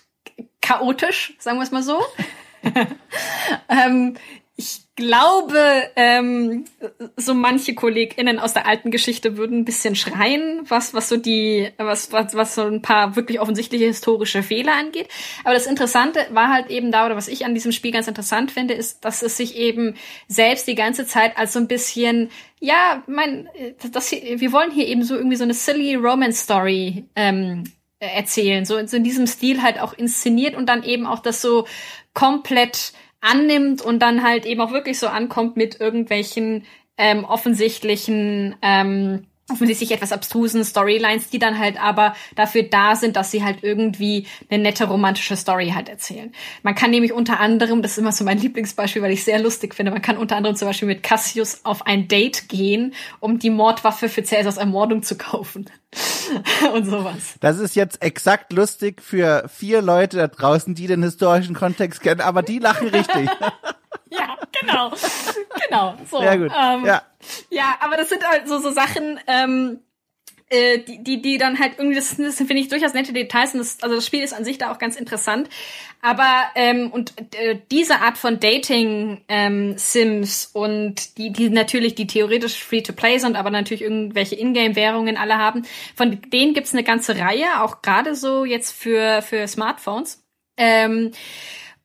chaotisch, 0.61 1.33
sagen 1.39 1.57
wir 1.57 1.63
es 1.63 1.71
mal 1.71 1.81
so. 1.81 1.99
ähm, 3.69 4.15
ich 4.61 4.81
glaube, 4.95 5.89
ähm, 5.95 6.65
so 7.17 7.33
manche 7.33 7.73
KollegInnen 7.73 8.37
aus 8.37 8.53
der 8.53 8.67
alten 8.67 8.91
Geschichte 8.91 9.35
würden 9.35 9.59
ein 9.59 9.65
bisschen 9.65 9.95
schreien, 9.95 10.61
was, 10.67 10.93
was 10.93 11.09
so 11.09 11.17
die, 11.17 11.69
was, 11.77 12.11
was, 12.11 12.35
was 12.35 12.55
so 12.55 12.63
ein 12.63 12.83
paar 12.83 13.15
wirklich 13.15 13.39
offensichtliche 13.39 13.85
historische 13.85 14.43
Fehler 14.43 14.73
angeht. 14.73 15.07
Aber 15.43 15.55
das 15.55 15.65
Interessante 15.65 16.19
war 16.31 16.49
halt 16.49 16.69
eben 16.69 16.91
da, 16.91 17.07
oder 17.07 17.15
was 17.15 17.27
ich 17.27 17.45
an 17.45 17.55
diesem 17.55 17.71
Spiel 17.71 17.91
ganz 17.91 18.07
interessant 18.07 18.51
finde, 18.51 18.75
ist, 18.75 19.03
dass 19.03 19.23
es 19.23 19.37
sich 19.37 19.55
eben 19.55 19.95
selbst 20.27 20.67
die 20.67 20.75
ganze 20.75 21.07
Zeit 21.07 21.37
als 21.37 21.53
so 21.53 21.59
ein 21.59 21.67
bisschen, 21.67 22.29
ja, 22.59 23.01
mein, 23.07 23.49
das 23.91 24.09
hier, 24.09 24.39
wir 24.39 24.51
wollen 24.51 24.71
hier 24.71 24.87
eben 24.87 25.03
so 25.03 25.15
irgendwie 25.15 25.37
so 25.37 25.43
eine 25.43 25.55
silly 25.55 25.95
Romance 25.95 26.41
Story 26.41 27.05
ähm, 27.15 27.63
erzählen, 28.01 28.65
so, 28.65 28.85
so 28.87 28.97
in 28.97 29.03
diesem 29.03 29.27
Stil 29.27 29.61
halt 29.61 29.79
auch 29.79 29.93
inszeniert 29.93 30.55
und 30.55 30.67
dann 30.67 30.83
eben 30.83 31.05
auch 31.05 31.19
das 31.19 31.41
so 31.41 31.67
komplett 32.13 32.93
annimmt 33.21 33.81
und 33.81 33.99
dann 33.99 34.23
halt 34.23 34.45
eben 34.45 34.61
auch 34.61 34.71
wirklich 34.71 34.99
so 34.99 35.07
ankommt 35.07 35.57
mit 35.57 35.79
irgendwelchen 35.79 36.65
ähm, 36.97 37.23
offensichtlichen 37.23 38.55
ähm, 38.61 39.27
offensichtlich 39.51 39.91
etwas 39.91 40.11
abstrusen 40.11 40.63
Storylines, 40.63 41.29
die 41.29 41.39
dann 41.39 41.59
halt 41.59 41.81
aber 41.81 42.15
dafür 42.35 42.63
da 42.63 42.95
sind, 42.95 43.15
dass 43.15 43.31
sie 43.31 43.43
halt 43.43 43.63
irgendwie 43.63 44.27
eine 44.49 44.63
nette 44.63 44.85
romantische 44.85 45.35
Story 45.35 45.71
halt 45.75 45.89
erzählen. 45.89 46.31
Man 46.63 46.75
kann 46.75 46.91
nämlich 46.91 47.13
unter 47.13 47.39
anderem, 47.39 47.81
das 47.81 47.91
ist 47.93 47.97
immer 47.97 48.11
so 48.11 48.23
mein 48.23 48.39
Lieblingsbeispiel, 48.39 49.01
weil 49.01 49.11
ich 49.11 49.23
sehr 49.23 49.39
lustig 49.39 49.75
finde, 49.75 49.91
man 49.91 50.01
kann 50.01 50.17
unter 50.17 50.35
anderem 50.35 50.55
zum 50.55 50.67
Beispiel 50.67 50.87
mit 50.87 51.03
Cassius 51.03 51.61
auf 51.63 51.85
ein 51.85 52.07
Date 52.07 52.49
gehen, 52.49 52.93
um 53.19 53.39
die 53.39 53.49
Mordwaffe 53.49 54.09
für 54.09 54.23
Cäsars 54.23 54.57
Ermordung 54.57 55.03
zu 55.03 55.17
kaufen. 55.17 55.69
und 56.73 56.85
sowas. 56.85 57.35
Das 57.41 57.59
ist 57.59 57.75
jetzt 57.75 58.01
exakt 58.01 58.53
lustig 58.53 59.01
für 59.01 59.49
vier 59.49 59.81
Leute 59.81 60.17
da 60.17 60.27
draußen, 60.27 60.73
die 60.73 60.87
den 60.87 61.03
historischen 61.03 61.55
Kontext 61.55 62.01
kennen, 62.01 62.21
aber 62.21 62.43
die 62.43 62.59
lachen 62.59 62.87
richtig. 62.87 63.29
ja, 64.19 64.37
genau. 64.59 64.91
Genau. 65.67 65.95
So. 66.09 66.19
Sehr 66.19 66.37
gut. 66.37 66.51
Ähm, 66.51 66.85
ja. 66.85 67.01
ja, 67.49 67.77
aber 67.79 67.97
das 67.97 68.09
sind 68.09 68.27
halt 68.27 68.47
so, 68.47 68.59
so 68.59 68.71
Sachen, 68.71 69.19
ähm, 69.27 69.79
äh, 70.49 70.79
die, 70.79 71.01
die, 71.01 71.21
die 71.21 71.37
dann 71.37 71.59
halt 71.59 71.75
irgendwie, 71.77 71.95
das, 71.95 72.17
das 72.17 72.35
finde 72.35 72.57
ich 72.57 72.67
durchaus 72.67 72.93
nette 72.93 73.13
Details 73.13 73.53
und 73.53 73.59
das, 73.59 73.81
also 73.81 73.95
das 73.95 74.05
Spiel 74.05 74.21
ist 74.21 74.33
an 74.33 74.43
sich 74.43 74.57
da 74.57 74.71
auch 74.71 74.79
ganz 74.79 74.97
interessant. 74.97 75.49
Aber 76.01 76.27
ähm, 76.55 76.91
und 76.91 77.13
äh, 77.35 77.59
diese 77.71 78.01
Art 78.01 78.17
von 78.17 78.39
Dating 78.41 79.21
ähm, 79.29 79.77
Sims 79.77 80.49
und 80.51 81.17
die, 81.17 81.31
die 81.31 81.49
natürlich 81.49 81.95
die 81.95 82.07
theoretisch 82.07 82.61
free 82.61 82.81
to 82.81 82.91
play 82.91 83.17
sind, 83.17 83.37
aber 83.37 83.49
natürlich 83.49 83.81
irgendwelche 83.81 84.35
Ingame 84.35 84.75
Währungen 84.75 85.15
alle 85.15 85.37
haben, 85.37 85.63
von 85.95 86.19
denen 86.33 86.53
gibt's 86.53 86.73
eine 86.73 86.83
ganze 86.83 87.17
Reihe, 87.17 87.61
auch 87.61 87.81
gerade 87.81 88.13
so 88.15 88.43
jetzt 88.43 88.73
für 88.73 89.21
für 89.21 89.47
Smartphones. 89.47 90.21
Ähm, 90.57 91.11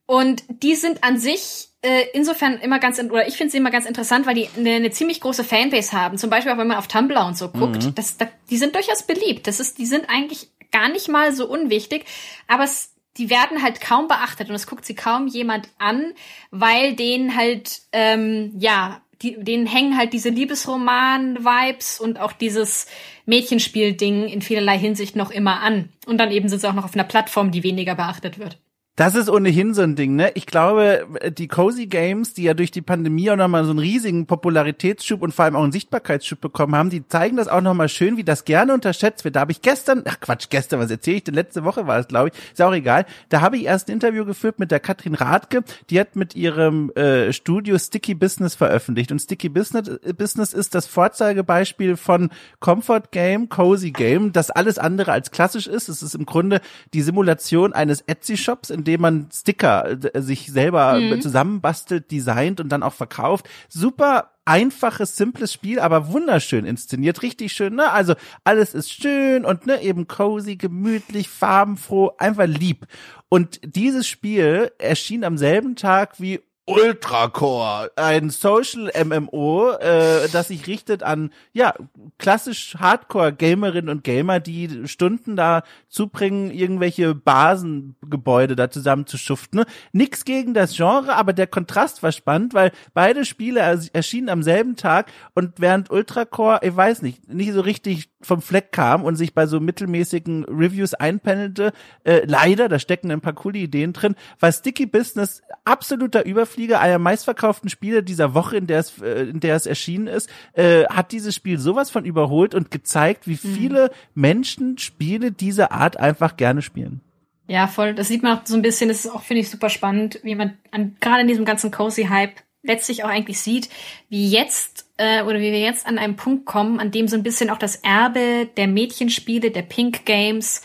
und 0.07 0.43
die 0.49 0.75
sind 0.75 1.05
an 1.05 1.19
sich 1.19 1.69
äh, 1.87 2.09
insofern 2.15 2.59
immer 2.59 2.81
ganz, 2.81 2.99
oder 2.99 3.29
ich 3.29 3.37
finde 3.37 3.53
sie 3.53 3.59
immer 3.59 3.71
ganz 3.71 3.87
interessant, 3.87 4.27
weil 4.27 4.35
die 4.35 4.49
eine, 4.57 4.73
eine, 4.73 4.91
ziemlich 4.91 5.21
große 5.21 5.45
Fanbase 5.45 5.93
haben. 5.93 6.19
Zum 6.19 6.31
Beispiel 6.31 6.51
auch 6.53 6.59
wenn 6.59 6.67
man 6.67 6.79
auf 6.79 6.89
Tumblr 6.89 7.25
und 7.25 7.39
so 7.39 7.49
guckt. 7.49 7.85
Mhm. 7.85 7.95
Das, 7.95 8.17
das, 8.17 8.29
die 8.51 8.57
sind 8.57 8.75
durchaus 8.75 9.05
beliebt. 9.05 9.47
Das 9.47 9.61
ist, 9.61 9.79
die 9.79 9.87
sind 9.87 10.09
eigentlich 10.09 10.49
gar 10.73 10.89
nicht 10.89 11.09
mal 11.09 11.33
so 11.33 11.49
unwichtig, 11.49 12.05
aber 12.49 12.65
es, 12.65 12.93
die 13.19 13.31
werden 13.31 13.63
halt 13.63 13.81
kaum 13.81 14.09
beachtet 14.09 14.49
und 14.49 14.57
es 14.57 14.67
guckt 14.67 14.85
sie 14.85 14.97
kaum 14.97 15.29
jemand 15.29 15.69
an, 15.79 16.13
weil 16.51 16.97
denen 16.97 17.37
halt, 17.37 17.83
ähm, 17.93 18.53
ja, 18.59 19.01
die, 19.23 19.37
denen 19.39 19.69
hängen 19.69 19.97
halt 19.97 20.13
diese 20.13 20.29
Liebesroman-Vibes 20.31 22.01
und 22.01 22.19
auch 22.19 22.33
dieses 22.33 22.89
Mädchenspiel-Ding 23.27 24.27
in 24.27 24.43
vielerlei 24.43 24.77
Hinsicht 24.77 25.15
noch 25.15 25.31
immer 25.31 25.61
an. 25.61 25.91
Und 26.07 26.19
dann 26.19 26.33
eben 26.33 26.49
sind 26.49 26.59
sie 26.59 26.69
auch 26.69 26.75
noch 26.75 26.85
auf 26.85 26.95
einer 26.95 27.05
Plattform, 27.05 27.53
die 27.53 27.63
weniger 27.63 27.95
beachtet 27.95 28.41
wird. 28.41 28.59
Das 28.97 29.15
ist 29.15 29.29
ohnehin 29.29 29.75
so 29.75 29.83
ein 29.83 29.95
Ding, 29.95 30.17
ne? 30.17 30.31
Ich 30.37 30.47
glaube, 30.47 31.07
die 31.37 31.49
Cozy 31.49 31.87
Games, 31.87 32.33
die 32.33 32.45
ja 32.45 32.55
durch 32.55 32.71
die 32.71 32.81
Pandemie 32.81 33.31
auch 33.31 33.37
nochmal 33.37 33.65
so 33.65 33.71
einen 33.71 33.79
riesigen 33.79 34.25
Popularitätsschub 34.25 35.21
und 35.21 35.35
vor 35.35 35.45
allem 35.45 35.55
auch 35.55 35.65
einen 35.65 35.73
Sichtbarkeitsschub 35.73 36.41
bekommen 36.41 36.75
haben, 36.75 36.89
die 36.89 37.07
zeigen 37.07 37.37
das 37.37 37.47
auch 37.47 37.61
nochmal 37.61 37.91
schön, 37.91 38.17
wie 38.17 38.25
das 38.25 38.47
gerne 38.47 38.73
unterschätzt 38.73 39.27
wird. 39.27 39.37
Da 39.37 39.41
habe 39.41 39.53
ich 39.53 39.61
gestern, 39.61 40.03
ach 40.07 40.19
Quatsch, 40.21 40.47
gestern, 40.49 40.81
was 40.81 40.91
erzähle 40.91 41.19
ich 41.19 41.25
denn? 41.25 41.35
Letzte 41.35 41.63
Woche 41.65 41.87
war 41.87 41.99
es, 41.99 42.09
glaube 42.09 42.31
ich, 42.31 42.53
ist 42.55 42.63
auch 42.63 42.73
egal. 42.73 43.05
Da 43.29 43.43
habe 43.43 43.59
ich 43.59 43.65
erst 43.65 43.89
ein 43.89 43.93
Interview 43.93 44.25
geführt 44.25 44.59
mit 44.59 44.71
der 44.71 44.81
Katrin 44.81 45.15
Radke, 45.15 45.63
die 45.91 46.01
hat 46.01 46.17
mit 46.17 46.35
ihrem 46.35 46.91
äh, 46.93 47.35
Studio 47.35 47.79
Sticky 47.79 48.15
Business 48.15 48.55
veröffentlicht. 48.55 49.13
Und 49.13 49.19
Sticky 49.19 49.51
Business, 49.51 49.89
äh, 49.89 50.15
Business 50.15 50.55
ist 50.55 50.75
das 50.75 50.87
Vorzeigebeispiel 50.87 51.99
von 51.99 52.31
Comfort 52.61 53.11
Game, 53.11 53.51
Cozy 53.51 53.91
Game, 53.91 54.33
das 54.33 54.51
alles 54.51 54.79
andere 54.79 55.13
als 55.13 55.33
klassisch 55.33 55.67
ist. 55.67 55.91
Es 55.91 56.03
ist 56.03 56.15
im 56.15 56.25
Grunde 56.25 56.63
die 56.95 57.03
Simulation 57.03 57.75
eines 57.75 58.01
Etsy-Shops, 58.01 58.71
in 58.71 58.86
indem 58.87 59.01
man 59.01 59.29
Sticker 59.33 59.99
äh, 60.15 60.23
sich 60.23 60.47
selber 60.47 61.01
mhm. 61.01 61.21
zusammenbastelt, 61.21 62.11
designt 62.11 62.61
und 62.61 62.69
dann 62.69 62.85
auch 62.85 62.93
verkauft. 62.93 63.49
Super 63.69 64.31
einfaches, 64.45 65.17
simples 65.17 65.53
Spiel, 65.53 65.81
aber 65.81 66.13
wunderschön 66.13 66.65
inszeniert, 66.65 67.23
richtig 67.23 67.53
schön, 67.53 67.75
ne? 67.75 67.91
Also 67.91 68.15
alles 68.45 68.75
ist 68.75 68.93
schön 68.93 69.45
und 69.45 69.67
ne, 69.67 69.83
eben 69.83 70.07
cozy, 70.07 70.55
gemütlich, 70.55 71.29
farbenfroh, 71.29 72.13
einfach 72.19 72.47
lieb. 72.47 72.87
Und 73.29 73.59
dieses 73.65 74.07
Spiel 74.07 74.71
erschien 74.79 75.25
am 75.25 75.37
selben 75.37 75.75
Tag 75.75 76.21
wie 76.21 76.41
Ultracore, 76.69 77.93
ein 77.95 78.31
Social 78.31 78.91
MMO, 79.05 79.71
äh, 79.79 80.29
das 80.33 80.49
sich 80.49 80.67
richtet 80.67 81.05
an 81.05 81.31
ja 81.53 81.75
klassisch 82.19 82.75
Hardcore 82.81 83.33
Gamerinnen 83.33 83.89
und 83.89 84.03
Gamer, 84.03 84.41
die 84.41 84.89
Stunden 84.89 85.37
da 85.37 85.63
zubringen, 85.89 86.51
irgendwelche 86.51 87.15
Basengebäude 87.15 88.57
da 88.57 88.69
zusammen 88.69 89.07
zu 89.07 89.17
schuften. 89.17 89.63
Nix 89.93 90.25
gegen 90.25 90.55
das 90.55 90.75
Genre, 90.75 91.15
aber 91.15 91.33
der 91.33 91.47
Kontrast 91.47 92.03
war 92.03 92.11
spannend, 92.11 92.53
weil 92.53 92.73
beide 92.95 93.25
Spiele 93.25 93.61
erschienen 93.93 94.29
am 94.29 94.43
selben 94.43 94.75
Tag 94.75 95.13
und 95.35 95.61
während 95.61 95.93
Ultracore, 95.93 96.59
ich 96.63 96.75
weiß 96.77 97.03
nicht, 97.03 97.33
nicht 97.33 97.53
so 97.53 97.61
richtig 97.61 98.11
vom 98.21 98.43
Fleck 98.43 98.73
kam 98.73 99.05
und 99.05 99.15
sich 99.15 99.35
bei 99.35 99.47
so 99.47 99.61
mittelmäßigen 99.61 100.45
Reviews 100.47 100.95
einpendelte, 100.95 101.73
äh, 102.03 102.23
leider, 102.27 102.69
da 102.69 102.81
stecken 102.81 103.13
ein 103.13 103.21
paar 103.21 103.35
coole 103.35 103.59
Ideen 103.59 103.93
drin, 103.93 104.17
war 104.41 104.51
Sticky 104.51 104.87
Business 104.87 105.43
absoluter 105.65 106.27
Überflieger, 106.57 106.81
einer 106.81 106.99
meistverkauften 106.99 107.69
Spiele 107.69 108.03
dieser 108.03 108.33
Woche, 108.35 108.57
in 108.57 108.67
der 108.67 108.81
es, 108.81 109.01
äh, 109.03 109.25
in 109.29 109.41
der 109.41 109.57
es 109.57 109.67
erschienen 109.67 110.07
ist, 110.07 110.31
äh, 110.55 110.85
hat 110.87 111.13
dieses 111.13 111.35
Spiel 111.35 111.59
sowas 111.59 111.91
von 111.91 112.05
überholt 112.05 112.55
und 112.55 112.71
gezeigt, 112.71 113.29
wie 113.29 113.39
mhm. 113.43 113.55
viele 113.55 113.85
mhm. 113.85 114.21
Menschen 114.21 114.79
Spiele 114.79 115.33
dieser 115.33 115.73
Art 115.73 115.99
einfach 115.99 116.37
gerne 116.37 116.63
spielen. 116.63 117.03
Ja, 117.47 117.67
voll. 117.67 117.95
Das 117.95 118.09
sieht 118.09 118.23
man 118.23 118.39
auch 118.39 118.47
so 118.47 118.57
ein 118.57 118.63
bisschen. 118.63 118.89
Das 118.89 119.05
ist 119.05 119.11
auch, 119.11 119.23
finde 119.23 119.43
ich, 119.43 119.51
super 119.51 119.69
spannend, 119.69 120.19
wie 120.23 120.35
man 120.35 120.57
an, 120.73 120.97
gerade 121.01 121.21
in 121.21 121.29
diesem 121.29 121.45
ganzen 121.45 121.71
Cozy-Hype 121.71 122.41
letztlich 122.63 123.05
auch 123.05 123.09
eigentlich 123.09 123.39
sieht, 123.39 123.69
wie 124.09 124.29
jetzt 124.29 124.87
äh, 124.97 125.23
oder 125.23 125.39
wie 125.39 125.53
wir 125.53 125.61
jetzt 125.61 125.87
an 125.87 125.99
einem 125.99 126.17
Punkt 126.17 126.47
kommen, 126.47 126.81
an 126.81 126.91
dem 126.91 127.07
so 127.07 127.17
ein 127.17 127.23
bisschen 127.23 127.51
auch 127.51 127.59
das 127.59 127.77
Erbe 127.77 128.49
der 128.57 128.67
Mädchenspiele, 128.67 129.53
der 129.53 129.63
Pink 129.63 130.05
Games 130.07 130.63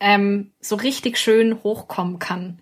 ähm, 0.00 0.52
so 0.58 0.74
richtig 0.74 1.18
schön 1.18 1.62
hochkommen 1.62 2.18
kann. 2.18 2.58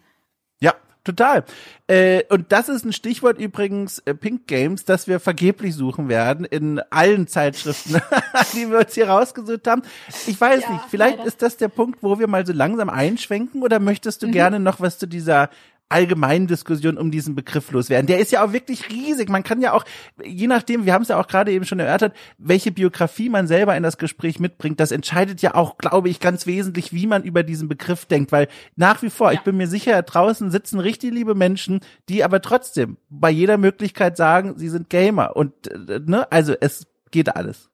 Total. 1.04 1.44
Äh, 1.88 2.22
und 2.28 2.52
das 2.52 2.68
ist 2.68 2.84
ein 2.84 2.92
Stichwort 2.92 3.38
übrigens, 3.38 3.98
äh, 4.00 4.14
Pink 4.14 4.46
Games, 4.46 4.84
das 4.84 5.08
wir 5.08 5.18
vergeblich 5.18 5.74
suchen 5.74 6.08
werden 6.08 6.44
in 6.44 6.80
allen 6.90 7.26
Zeitschriften, 7.26 8.00
die 8.54 8.70
wir 8.70 8.78
uns 8.78 8.94
hier 8.94 9.08
rausgesucht 9.08 9.66
haben. 9.66 9.82
Ich 10.28 10.40
weiß 10.40 10.62
ja, 10.62 10.70
nicht, 10.70 10.84
vielleicht 10.88 11.18
leider. 11.18 11.26
ist 11.26 11.42
das 11.42 11.56
der 11.56 11.68
Punkt, 11.68 12.02
wo 12.02 12.20
wir 12.20 12.28
mal 12.28 12.46
so 12.46 12.52
langsam 12.52 12.88
einschwenken 12.88 13.62
oder 13.62 13.80
möchtest 13.80 14.22
du 14.22 14.28
mhm. 14.28 14.32
gerne 14.32 14.60
noch 14.60 14.80
was 14.80 14.98
zu 14.98 15.06
dieser 15.06 15.50
allgemeinen 15.92 16.46
Diskussion 16.46 16.96
um 16.96 17.10
diesen 17.10 17.34
Begriff 17.34 17.70
loswerden. 17.70 18.06
Der 18.06 18.18
ist 18.18 18.32
ja 18.32 18.44
auch 18.44 18.52
wirklich 18.52 18.88
riesig. 18.90 19.28
Man 19.28 19.44
kann 19.44 19.60
ja 19.60 19.72
auch, 19.72 19.84
je 20.24 20.46
nachdem, 20.46 20.86
wir 20.86 20.94
haben 20.94 21.02
es 21.02 21.08
ja 21.08 21.20
auch 21.20 21.28
gerade 21.28 21.52
eben 21.52 21.64
schon 21.64 21.78
erörtert, 21.78 22.14
welche 22.38 22.72
Biografie 22.72 23.28
man 23.28 23.46
selber 23.46 23.76
in 23.76 23.82
das 23.82 23.98
Gespräch 23.98 24.40
mitbringt, 24.40 24.80
das 24.80 24.90
entscheidet 24.90 25.42
ja 25.42 25.54
auch, 25.54 25.78
glaube 25.78 26.08
ich, 26.08 26.20
ganz 26.20 26.46
wesentlich, 26.46 26.92
wie 26.92 27.06
man 27.06 27.22
über 27.22 27.42
diesen 27.42 27.68
Begriff 27.68 28.06
denkt, 28.06 28.32
weil 28.32 28.48
nach 28.76 29.02
wie 29.02 29.10
vor, 29.10 29.32
ja. 29.32 29.38
ich 29.38 29.44
bin 29.44 29.56
mir 29.56 29.68
sicher, 29.68 30.00
draußen 30.02 30.50
sitzen 30.50 30.80
richtig 30.80 31.12
liebe 31.12 31.34
Menschen, 31.34 31.80
die 32.08 32.24
aber 32.24 32.40
trotzdem 32.40 32.96
bei 33.08 33.30
jeder 33.30 33.58
Möglichkeit 33.58 34.16
sagen, 34.16 34.54
sie 34.56 34.68
sind 34.68 34.90
Gamer 34.90 35.36
und 35.36 35.70
äh, 35.70 36.00
ne, 36.04 36.30
also 36.32 36.54
es 36.60 36.86
geht 37.10 37.36
alles. 37.36 37.70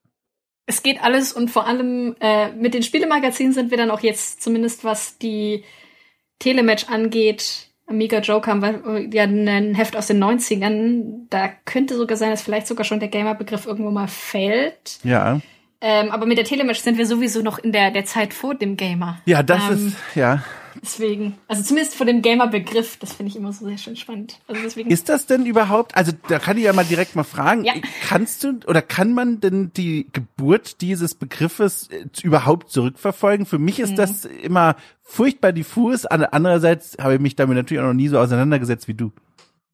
Es 0.67 0.83
geht 0.83 1.03
alles 1.03 1.33
und 1.33 1.51
vor 1.51 1.67
allem 1.67 2.15
äh, 2.21 2.53
mit 2.53 2.75
den 2.75 2.83
Spielemagazinen 2.83 3.55
sind 3.55 3.71
wir 3.71 3.79
dann 3.79 3.91
auch 3.91 4.01
jetzt 4.01 4.43
zumindest 4.43 4.85
was 4.85 5.17
die 5.17 5.65
Telematch 6.39 6.89
angeht 6.89 7.68
Amiga 7.89 8.19
Joker 8.19 8.51
haben 8.51 8.63
wir 8.63 9.09
ja 9.13 9.25
ein 9.25 9.75
Heft 9.75 9.97
aus 9.97 10.09
den 10.09 10.23
90ern. 10.23 11.27
Da 11.31 11.49
könnte 11.65 11.97
sogar 11.97 12.17
sein, 12.17 12.31
dass 12.31 12.43
vielleicht 12.43 12.67
sogar 12.67 12.85
schon 12.85 13.01
der 13.01 13.09
Gamer-Begriff 13.09 13.67
irgendwo 13.67 13.91
mal 13.91 14.09
fällt. 14.09 14.99
Ja. 15.05 15.41
Ähm, 15.81 16.11
aber 16.11 16.27
mit 16.27 16.37
der 16.39 16.45
Telematch 16.45 16.81
sind 16.81 16.99
wir 16.99 17.07
sowieso 17.07 17.41
noch 17.41 17.59
in 17.59 17.73
der, 17.73 17.91
der 17.91 18.05
Zeit 18.05 18.35
vor 18.35 18.55
dem 18.55 18.77
Gamer. 18.77 19.21
Ja, 19.25 19.43
das 19.43 19.63
ähm, 19.71 19.89
ist, 19.89 20.17
ja. 20.17 20.43
Deswegen, 20.83 21.37
also 21.49 21.63
zumindest 21.63 21.95
vor 21.97 22.07
dem 22.07 22.23
Gamer-Begriff, 22.23 22.97
das 22.99 23.13
finde 23.15 23.31
ich 23.31 23.37
immer 23.37 23.53
so 23.53 23.67
sehr 23.67 23.79
schön 23.79 23.97
spannend. 23.97 24.39
Also 24.47 24.63
deswegen. 24.63 24.91
Ist 24.91 25.09
das 25.09 25.27
denn 25.27 25.45
überhaupt, 25.47 25.97
also 25.97 26.13
da 26.29 26.39
kann 26.39 26.57
ich 26.57 26.65
ja 26.65 26.73
mal 26.73 26.85
direkt 26.85 27.17
mal 27.17 27.25
fragen, 27.25 27.65
Ja. 27.65 27.75
kannst 28.07 28.45
du 28.45 28.61
oder 28.67 28.83
kann 28.83 29.13
man 29.13 29.41
denn 29.41 29.73
die 29.77 30.07
Geburt 30.13 30.81
dieses 30.81 31.15
Begriffes 31.15 31.89
äh, 31.91 32.05
überhaupt 32.23 32.71
zurückverfolgen? 32.71 33.47
Für 33.47 33.59
mich 33.59 33.79
Mhm. 33.79 33.85
ist 33.85 33.95
das 33.97 34.25
immer 34.25 34.77
furchtbar 35.03 35.53
diffus, 35.53 36.07
an- 36.07 36.25
andererseits 36.25 36.97
habe 37.01 37.15
ich 37.15 37.21
mich 37.21 37.37
damit 37.37 37.57
natürlich 37.57 37.83
auch 37.83 37.87
noch 37.89 37.95
nie 37.95 38.09
so 38.09 38.19
auseinandergesetzt 38.19 38.89
wie 38.89 38.95
du. 38.95 39.13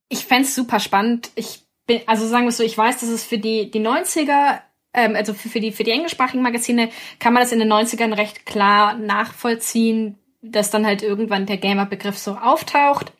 Ich 0.08 0.24
fänd's 0.26 0.54
super 0.54 0.80
spannend. 0.80 1.30
Ich 1.34 1.62
bin, 1.86 2.00
also 2.06 2.26
sagen 2.26 2.44
wir 2.44 2.48
es 2.50 2.56
so, 2.56 2.62
ich 2.62 2.76
weiß, 2.78 3.00
dass 3.00 3.08
es 3.10 3.24
für 3.24 3.38
die, 3.38 3.70
die 3.70 3.80
90er, 3.80 4.60
ähm, 4.94 5.16
also 5.16 5.34
für, 5.34 5.48
für 5.48 5.60
die, 5.60 5.72
für 5.72 5.84
die 5.84 5.90
englischsprachigen 5.90 6.42
Magazine 6.42 6.88
kann 7.18 7.32
man 7.34 7.42
das 7.42 7.52
in 7.52 7.58
den 7.58 7.72
90ern 7.72 8.16
recht 8.16 8.46
klar 8.46 8.96
nachvollziehen, 8.96 10.18
dass 10.50 10.70
dann 10.70 10.86
halt 10.86 11.02
irgendwann 11.02 11.46
der 11.46 11.56
Gamer-Begriff 11.56 12.18
so 12.18 12.32
auftaucht. 12.32 13.12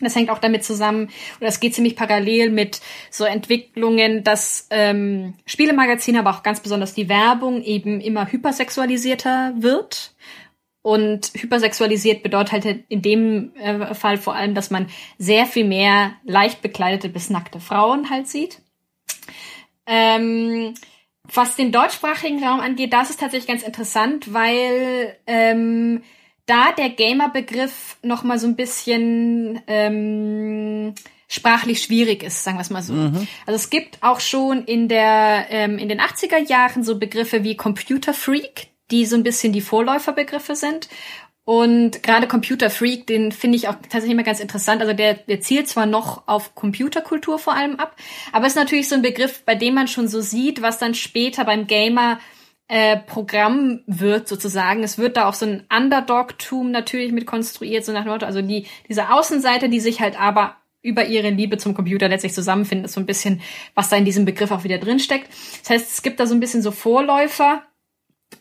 Das 0.00 0.14
hängt 0.14 0.28
auch 0.28 0.38
damit 0.38 0.62
zusammen, 0.62 1.08
oder 1.38 1.48
es 1.48 1.60
geht 1.60 1.74
ziemlich 1.74 1.96
parallel 1.96 2.50
mit 2.50 2.80
so 3.10 3.24
Entwicklungen, 3.24 4.24
dass 4.24 4.66
ähm, 4.70 5.34
Spielemagazine, 5.46 6.18
aber 6.18 6.30
auch 6.30 6.42
ganz 6.42 6.60
besonders 6.60 6.92
die 6.92 7.08
Werbung 7.08 7.62
eben 7.62 8.00
immer 8.00 8.30
hypersexualisierter 8.30 9.54
wird. 9.56 10.12
Und 10.82 11.32
hypersexualisiert 11.34 12.22
bedeutet 12.22 12.52
halt 12.52 12.84
in 12.88 13.02
dem 13.02 13.56
äh, 13.56 13.94
Fall 13.94 14.18
vor 14.18 14.36
allem, 14.36 14.54
dass 14.54 14.70
man 14.70 14.86
sehr 15.18 15.46
viel 15.46 15.64
mehr 15.64 16.12
leicht 16.24 16.62
bekleidete 16.62 17.08
bis 17.08 17.30
nackte 17.30 17.58
Frauen 17.58 18.10
halt 18.10 18.28
sieht. 18.28 18.60
Ähm, 19.86 20.74
was 21.24 21.56
den 21.56 21.72
deutschsprachigen 21.72 22.44
Raum 22.44 22.60
angeht, 22.60 22.92
das 22.92 23.10
ist 23.10 23.20
tatsächlich 23.20 23.48
ganz 23.48 23.62
interessant, 23.62 24.32
weil 24.32 25.16
ähm, 25.26 26.02
da 26.46 26.72
der 26.72 26.90
Gamer-Begriff 26.90 27.96
noch 28.02 28.22
mal 28.22 28.38
so 28.38 28.46
ein 28.46 28.56
bisschen 28.56 29.60
ähm, 29.66 30.94
sprachlich 31.28 31.82
schwierig 31.82 32.22
ist, 32.22 32.44
sagen 32.44 32.56
wir 32.56 32.62
es 32.62 32.70
mal 32.70 32.82
so. 32.82 32.94
Also 33.46 33.56
es 33.56 33.70
gibt 33.70 33.98
auch 34.02 34.20
schon 34.20 34.64
in 34.64 34.88
der 34.88 35.46
ähm, 35.50 35.78
in 35.78 35.88
den 35.88 36.00
80er 36.00 36.38
Jahren 36.38 36.84
so 36.84 36.98
Begriffe 36.98 37.42
wie 37.42 37.56
Computer 37.56 38.14
Freak, 38.14 38.68
die 38.90 39.06
so 39.06 39.16
ein 39.16 39.24
bisschen 39.24 39.52
die 39.52 39.60
Vorläuferbegriffe 39.60 40.54
sind. 40.54 40.88
Und 41.44 42.02
gerade 42.02 42.26
Computer 42.26 42.70
Freak, 42.70 43.06
den 43.06 43.30
finde 43.30 43.56
ich 43.56 43.68
auch 43.68 43.74
tatsächlich 43.74 44.10
immer 44.10 44.24
ganz 44.24 44.40
interessant. 44.40 44.80
Also 44.80 44.94
der, 44.94 45.14
der 45.14 45.40
zielt 45.40 45.68
zwar 45.68 45.86
noch 45.86 46.26
auf 46.26 46.56
Computerkultur 46.56 47.38
vor 47.38 47.54
allem 47.54 47.76
ab, 47.76 47.94
aber 48.32 48.48
ist 48.48 48.56
natürlich 48.56 48.88
so 48.88 48.96
ein 48.96 49.02
Begriff, 49.02 49.44
bei 49.44 49.54
dem 49.54 49.74
man 49.74 49.86
schon 49.86 50.08
so 50.08 50.20
sieht, 50.20 50.60
was 50.60 50.78
dann 50.78 50.94
später 50.94 51.44
beim 51.44 51.68
Gamer 51.68 52.18
äh, 52.68 52.96
Programm 52.96 53.80
wird 53.86 54.26
sozusagen. 54.28 54.82
Es 54.82 54.98
wird 54.98 55.16
da 55.16 55.28
auch 55.28 55.34
so 55.34 55.46
ein 55.46 55.64
Underdog-Tum 55.74 56.70
natürlich 56.70 57.12
mit 57.12 57.26
konstruiert, 57.26 57.84
so 57.84 57.92
nach 57.92 58.02
dem 58.02 58.12
Motto, 58.12 58.26
also 58.26 58.42
die, 58.42 58.66
diese 58.88 59.10
Außenseite, 59.10 59.68
die 59.68 59.80
sich 59.80 60.00
halt 60.00 60.20
aber 60.20 60.56
über 60.82 61.06
ihre 61.06 61.30
Liebe 61.30 61.58
zum 61.58 61.74
Computer 61.74 62.08
letztlich 62.08 62.32
zusammenfinden, 62.32 62.84
ist 62.84 62.92
so 62.92 63.00
ein 63.00 63.06
bisschen, 63.06 63.40
was 63.74 63.88
da 63.88 63.96
in 63.96 64.04
diesem 64.04 64.24
Begriff 64.24 64.50
auch 64.52 64.64
wieder 64.64 64.78
drinsteckt. 64.78 65.28
Das 65.62 65.70
heißt, 65.70 65.92
es 65.94 66.02
gibt 66.02 66.20
da 66.20 66.26
so 66.26 66.34
ein 66.34 66.40
bisschen 66.40 66.62
so 66.62 66.70
Vorläufer, 66.70 67.62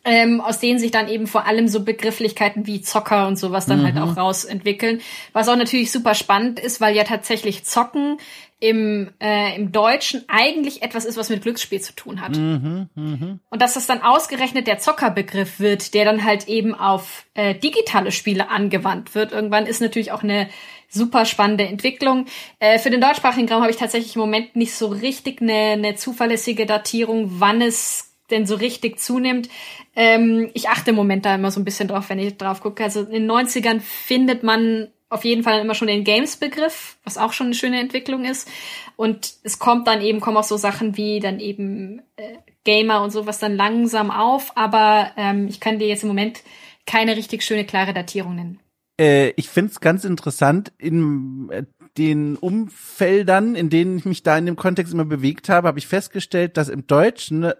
ähm, 0.03 0.41
aus 0.41 0.59
denen 0.59 0.77
sich 0.77 0.91
dann 0.91 1.07
eben 1.07 1.25
vor 1.25 1.45
allem 1.45 1.67
so 1.67 1.83
Begrifflichkeiten 1.83 2.67
wie 2.67 2.81
Zocker 2.81 3.27
und 3.27 3.37
sowas 3.37 3.65
dann 3.65 3.83
halt 3.83 3.97
auch 3.97 4.17
rausentwickeln. 4.17 5.01
Was 5.33 5.49
auch 5.49 5.55
natürlich 5.55 5.91
super 5.91 6.13
spannend 6.13 6.59
ist, 6.59 6.81
weil 6.81 6.95
ja 6.95 7.03
tatsächlich 7.03 7.63
Zocken 7.63 8.17
im, 8.65 9.11
äh, 9.21 9.55
im 9.55 9.71
Deutschen 9.71 10.23
eigentlich 10.27 10.81
etwas 10.81 11.05
ist, 11.05 11.17
was 11.17 11.29
mit 11.29 11.43
Glücksspiel 11.43 11.81
zu 11.81 11.93
tun 11.93 12.19
hat. 12.19 12.35
Und 12.35 13.61
dass 13.61 13.75
das 13.75 13.85
dann 13.85 14.01
ausgerechnet 14.01 14.65
der 14.65 14.79
Zockerbegriff 14.79 15.59
wird, 15.59 15.93
der 15.93 16.03
dann 16.03 16.23
halt 16.23 16.47
eben 16.47 16.73
auf 16.73 17.25
äh, 17.35 17.53
digitale 17.53 18.11
Spiele 18.11 18.49
angewandt 18.49 19.13
wird, 19.13 19.33
irgendwann 19.33 19.67
ist 19.67 19.81
natürlich 19.81 20.11
auch 20.11 20.23
eine 20.23 20.49
super 20.89 21.25
spannende 21.25 21.65
Entwicklung. 21.65 22.25
Äh, 22.57 22.79
für 22.79 22.89
den 22.89 23.01
deutschsprachigen 23.01 23.47
Raum 23.49 23.61
habe 23.61 23.71
ich 23.71 23.77
tatsächlich 23.77 24.15
im 24.15 24.21
Moment 24.21 24.55
nicht 24.55 24.73
so 24.73 24.87
richtig 24.87 25.43
eine, 25.43 25.73
eine 25.73 25.95
zuverlässige 25.95 26.65
Datierung, 26.65 27.39
wann 27.39 27.61
es 27.61 28.15
denn 28.31 28.47
so 28.47 28.55
richtig 28.55 28.99
zunimmt. 28.99 29.47
Ähm, 29.95 30.49
ich 30.55 30.69
achte 30.69 30.89
im 30.89 30.95
Moment 30.95 31.23
da 31.25 31.35
immer 31.35 31.51
so 31.51 31.59
ein 31.59 31.65
bisschen 31.65 31.87
drauf, 31.87 32.09
wenn 32.09 32.17
ich 32.17 32.35
drauf 32.37 32.61
gucke. 32.61 32.83
Also 32.83 33.01
in 33.01 33.11
den 33.11 33.31
90ern 33.31 33.79
findet 33.79 34.41
man 34.41 34.87
auf 35.09 35.23
jeden 35.23 35.43
Fall 35.43 35.59
immer 35.59 35.75
schon 35.75 35.87
den 35.87 36.03
Games-Begriff, 36.03 36.97
was 37.03 37.17
auch 37.17 37.33
schon 37.33 37.47
eine 37.47 37.55
schöne 37.55 37.79
Entwicklung 37.79 38.25
ist. 38.25 38.49
Und 38.95 39.35
es 39.43 39.59
kommt 39.59 39.87
dann 39.87 40.01
eben, 40.01 40.19
kommen 40.19 40.37
auch 40.37 40.43
so 40.43 40.57
Sachen 40.57 40.97
wie 40.97 41.19
dann 41.19 41.39
eben 41.39 42.01
äh, 42.15 42.37
Gamer 42.63 43.03
und 43.03 43.11
sowas 43.11 43.39
dann 43.39 43.55
langsam 43.55 44.11
auf. 44.11 44.55
Aber 44.55 45.11
ähm, 45.17 45.47
ich 45.47 45.59
kann 45.59 45.79
dir 45.79 45.87
jetzt 45.87 46.03
im 46.03 46.09
Moment 46.09 46.41
keine 46.85 47.15
richtig 47.15 47.43
schöne, 47.43 47.65
klare 47.65 47.93
Datierung 47.93 48.35
nennen. 48.35 48.59
Äh, 48.99 49.29
ich 49.31 49.49
find's 49.49 49.79
ganz 49.79 50.05
interessant, 50.05 50.71
in 50.77 51.49
äh, 51.51 51.63
den 51.97 52.35
Umfeldern, 52.35 53.55
in 53.55 53.69
denen 53.69 53.97
ich 53.97 54.05
mich 54.05 54.23
da 54.23 54.37
in 54.37 54.45
dem 54.45 54.55
Kontext 54.55 54.93
immer 54.93 55.05
bewegt 55.05 55.49
habe, 55.49 55.67
habe 55.67 55.79
ich 55.79 55.87
festgestellt, 55.87 56.57
dass 56.57 56.69
im 56.69 56.87
Deutschen 56.87 57.43
äh, 57.43 57.55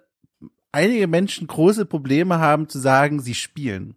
einige 0.71 1.07
Menschen 1.07 1.47
große 1.47 1.85
Probleme 1.85 2.39
haben 2.39 2.69
zu 2.69 2.79
sagen, 2.79 3.19
sie 3.19 3.35
spielen. 3.35 3.95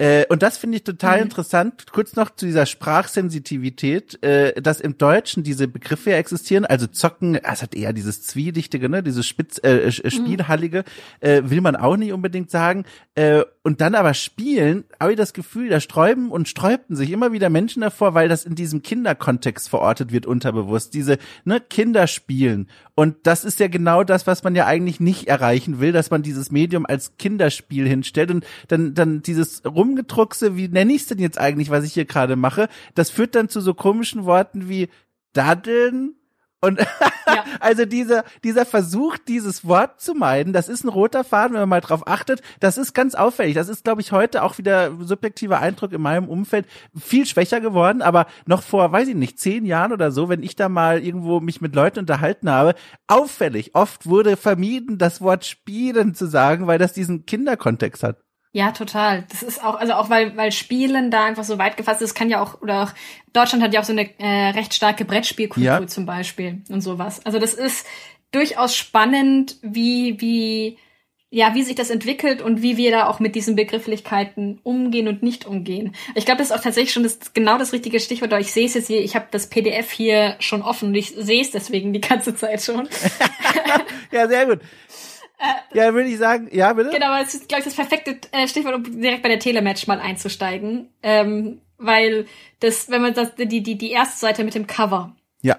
Äh, 0.00 0.24
und 0.30 0.42
das 0.42 0.56
finde 0.56 0.78
ich 0.78 0.84
total 0.84 1.18
Mhm. 1.18 1.24
interessant. 1.24 1.84
Kurz 1.92 2.16
noch 2.16 2.34
zu 2.34 2.46
dieser 2.46 2.64
Sprachsensitivität, 2.64 4.22
äh, 4.24 4.60
dass 4.60 4.80
im 4.80 4.96
Deutschen 4.96 5.42
diese 5.42 5.68
Begriffe 5.68 6.10
ja 6.12 6.16
existieren. 6.16 6.64
Also 6.64 6.86
zocken, 6.86 7.34
es 7.34 7.60
hat 7.62 7.74
eher 7.74 7.92
dieses 7.92 8.22
zwielichtige, 8.22 8.88
ne, 8.88 9.02
dieses 9.02 9.26
Spitz, 9.26 9.58
äh, 9.62 9.74
Mhm. 9.74 9.80
äh, 10.04 10.10
Spielhallige, 10.10 10.84
äh, 11.20 11.42
will 11.44 11.60
man 11.60 11.76
auch 11.76 11.96
nicht 11.96 12.12
unbedingt 12.12 12.50
sagen. 12.50 12.84
Und 13.62 13.82
dann 13.82 13.94
aber 13.94 14.14
spielen, 14.14 14.84
habe 14.98 15.12
ich 15.12 15.18
das 15.18 15.34
Gefühl, 15.34 15.68
da 15.68 15.80
sträuben 15.80 16.30
und 16.30 16.48
sträubten 16.48 16.96
sich 16.96 17.10
immer 17.10 17.32
wieder 17.32 17.50
Menschen 17.50 17.82
davor, 17.82 18.14
weil 18.14 18.30
das 18.30 18.46
in 18.46 18.54
diesem 18.54 18.80
Kinderkontext 18.82 19.68
verortet 19.68 20.10
wird, 20.10 20.24
unterbewusst. 20.24 20.94
Diese 20.94 21.18
ne, 21.44 21.60
Kinder 21.60 22.06
spielen. 22.06 22.68
Und 22.94 23.16
das 23.24 23.44
ist 23.44 23.60
ja 23.60 23.68
genau 23.68 24.04
das, 24.04 24.26
was 24.26 24.42
man 24.42 24.54
ja 24.54 24.64
eigentlich 24.64 25.00
nicht 25.00 25.26
erreichen 25.28 25.80
will, 25.80 25.92
dass 25.92 26.10
man 26.10 26.22
dieses 26.22 26.50
Medium 26.50 26.86
als 26.86 27.18
Kinderspiel 27.18 27.86
hinstellt 27.86 28.30
und 28.30 28.46
dann, 28.68 28.94
dann 28.94 29.20
dieses 29.20 29.60
Rumgedruckse, 29.90 30.56
wie 30.56 30.68
nenne 30.68 30.92
ich 30.92 31.02
es 31.02 31.08
denn 31.08 31.18
jetzt 31.18 31.38
eigentlich, 31.38 31.70
was 31.70 31.84
ich 31.84 31.92
hier 31.92 32.04
gerade 32.04 32.36
mache, 32.36 32.68
das 32.94 33.10
führt 33.10 33.34
dann 33.34 33.48
zu 33.48 33.60
so 33.60 33.74
komischen 33.74 34.24
Worten 34.24 34.68
wie 34.68 34.88
daddeln 35.32 36.14
und 36.60 36.78
Ja. 37.26 37.44
also 37.60 37.84
dieser, 37.84 38.24
dieser 38.44 38.66
Versuch, 38.66 39.16
dieses 39.16 39.66
Wort 39.66 40.00
zu 40.00 40.14
meiden, 40.14 40.52
das 40.52 40.68
ist 40.68 40.84
ein 40.84 40.88
roter 40.88 41.24
Faden, 41.24 41.54
wenn 41.54 41.60
man 41.60 41.68
mal 41.68 41.80
drauf 41.80 42.06
achtet. 42.06 42.42
Das 42.60 42.78
ist 42.78 42.92
ganz 42.92 43.14
auffällig. 43.14 43.54
Das 43.54 43.68
ist, 43.68 43.84
glaube 43.84 44.00
ich, 44.00 44.12
heute 44.12 44.42
auch 44.42 44.58
wieder 44.58 44.92
subjektiver 45.00 45.60
Eindruck 45.60 45.92
in 45.92 46.02
meinem 46.02 46.28
Umfeld 46.28 46.66
viel 46.98 47.26
schwächer 47.26 47.60
geworden. 47.60 48.02
Aber 48.02 48.26
noch 48.46 48.62
vor, 48.62 48.92
weiß 48.92 49.08
ich 49.08 49.14
nicht, 49.14 49.38
zehn 49.38 49.64
Jahren 49.64 49.92
oder 49.92 50.10
so, 50.10 50.28
wenn 50.28 50.42
ich 50.42 50.56
da 50.56 50.68
mal 50.68 51.02
irgendwo 51.02 51.40
mich 51.40 51.60
mit 51.60 51.74
Leuten 51.74 52.00
unterhalten 52.00 52.50
habe, 52.50 52.74
auffällig. 53.06 53.74
Oft 53.74 54.06
wurde 54.06 54.36
vermieden, 54.36 54.98
das 54.98 55.20
Wort 55.20 55.44
spielen 55.44 56.14
zu 56.14 56.26
sagen, 56.26 56.66
weil 56.66 56.78
das 56.78 56.92
diesen 56.92 57.26
Kinderkontext 57.26 58.02
hat. 58.02 58.18
Ja, 58.52 58.72
total. 58.72 59.24
Das 59.30 59.42
ist 59.44 59.62
auch, 59.62 59.76
also 59.76 59.92
auch 59.94 60.10
weil, 60.10 60.36
weil 60.36 60.50
Spielen 60.50 61.10
da 61.12 61.24
einfach 61.24 61.44
so 61.44 61.58
weit 61.58 61.76
gefasst 61.76 62.02
ist, 62.02 62.14
kann 62.14 62.30
ja 62.30 62.42
auch, 62.42 62.60
oder 62.60 62.82
auch, 62.82 62.90
Deutschland 63.32 63.62
hat 63.62 63.72
ja 63.72 63.80
auch 63.80 63.84
so 63.84 63.92
eine 63.92 64.10
äh, 64.18 64.50
recht 64.50 64.74
starke 64.74 65.04
Brettspielkultur 65.04 65.64
Ja. 65.64 65.86
zum 65.86 66.04
Beispiel 66.04 66.62
und 66.68 66.80
sowas. 66.80 67.24
Also 67.24 67.38
das 67.38 67.54
ist 67.54 67.86
durchaus 68.32 68.74
spannend, 68.74 69.56
wie, 69.62 70.20
wie, 70.20 70.78
ja, 71.30 71.54
wie 71.54 71.62
sich 71.62 71.76
das 71.76 71.90
entwickelt 71.90 72.42
und 72.42 72.60
wie 72.60 72.76
wir 72.76 72.90
da 72.90 73.06
auch 73.06 73.20
mit 73.20 73.36
diesen 73.36 73.54
Begrifflichkeiten 73.54 74.58
umgehen 74.64 75.06
und 75.06 75.22
nicht 75.22 75.46
umgehen. 75.46 75.94
Ich 76.16 76.24
glaube, 76.24 76.38
das 76.38 76.50
ist 76.50 76.56
auch 76.56 76.62
tatsächlich 76.62 76.92
schon 76.92 77.04
das, 77.04 77.32
genau 77.32 77.56
das 77.56 77.72
richtige 77.72 78.00
Stichwort, 78.00 78.32
aber 78.32 78.40
ich 78.40 78.50
sehe 78.50 78.66
es 78.66 78.74
jetzt 78.74 78.88
hier, 78.88 79.00
ich 79.00 79.14
habe 79.14 79.26
das 79.30 79.48
PDF 79.48 79.92
hier 79.92 80.34
schon 80.40 80.62
offen 80.62 80.88
und 80.88 80.96
ich 80.96 81.10
sehe 81.16 81.40
es 81.40 81.52
deswegen 81.52 81.92
die 81.92 82.00
ganze 82.00 82.34
Zeit 82.34 82.62
schon. 82.62 82.88
Ja, 84.12 84.26
sehr 84.26 84.44
gut. 84.46 84.58
Ja, 85.74 85.94
würde 85.94 86.08
ich 86.08 86.18
sagen, 86.18 86.48
ja, 86.52 86.72
bitte? 86.72 86.90
Genau, 86.90 87.06
aber 87.06 87.22
es 87.22 87.34
ist, 87.34 87.48
glaube 87.48 87.60
ich, 87.60 87.64
das 87.64 87.74
perfekte 87.76 88.18
äh, 88.32 88.46
Stichwort, 88.48 88.74
um 88.74 89.00
direkt 89.00 89.22
bei 89.22 89.28
der 89.28 89.38
Telematch 89.38 89.86
mal 89.86 90.00
einzusteigen. 90.00 90.88
Ähm, 91.02 91.60
weil 91.78 92.26
das, 92.58 92.90
wenn 92.90 93.00
man 93.02 93.14
das, 93.14 93.34
die, 93.36 93.62
die, 93.62 93.78
die 93.78 93.90
erste 93.90 94.18
Seite 94.18 94.44
mit 94.44 94.54
dem 94.54 94.66
Cover, 94.66 95.16
Ja. 95.42 95.58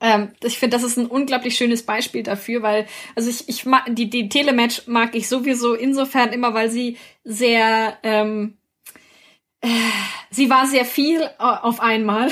ähm, 0.00 0.30
ich 0.42 0.58
finde, 0.58 0.76
das 0.76 0.84
ist 0.84 0.96
ein 0.96 1.06
unglaublich 1.06 1.56
schönes 1.56 1.84
Beispiel 1.84 2.22
dafür, 2.22 2.62
weil, 2.62 2.86
also 3.14 3.28
ich, 3.28 3.48
ich 3.48 3.66
mag, 3.66 3.84
die, 3.88 4.08
die 4.08 4.28
Telematch 4.30 4.86
mag 4.86 5.14
ich 5.14 5.28
sowieso 5.28 5.74
insofern 5.74 6.32
immer, 6.32 6.54
weil 6.54 6.70
sie 6.70 6.96
sehr, 7.24 7.98
ähm, 8.04 8.56
äh, 9.60 9.68
sie 10.30 10.48
war 10.48 10.66
sehr 10.66 10.84
viel 10.86 11.22
au- 11.38 11.68
auf 11.68 11.80
einmal. 11.80 12.30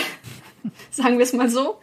Sagen 0.98 1.18
wir 1.18 1.24
es 1.24 1.32
mal 1.32 1.48
so. 1.48 1.78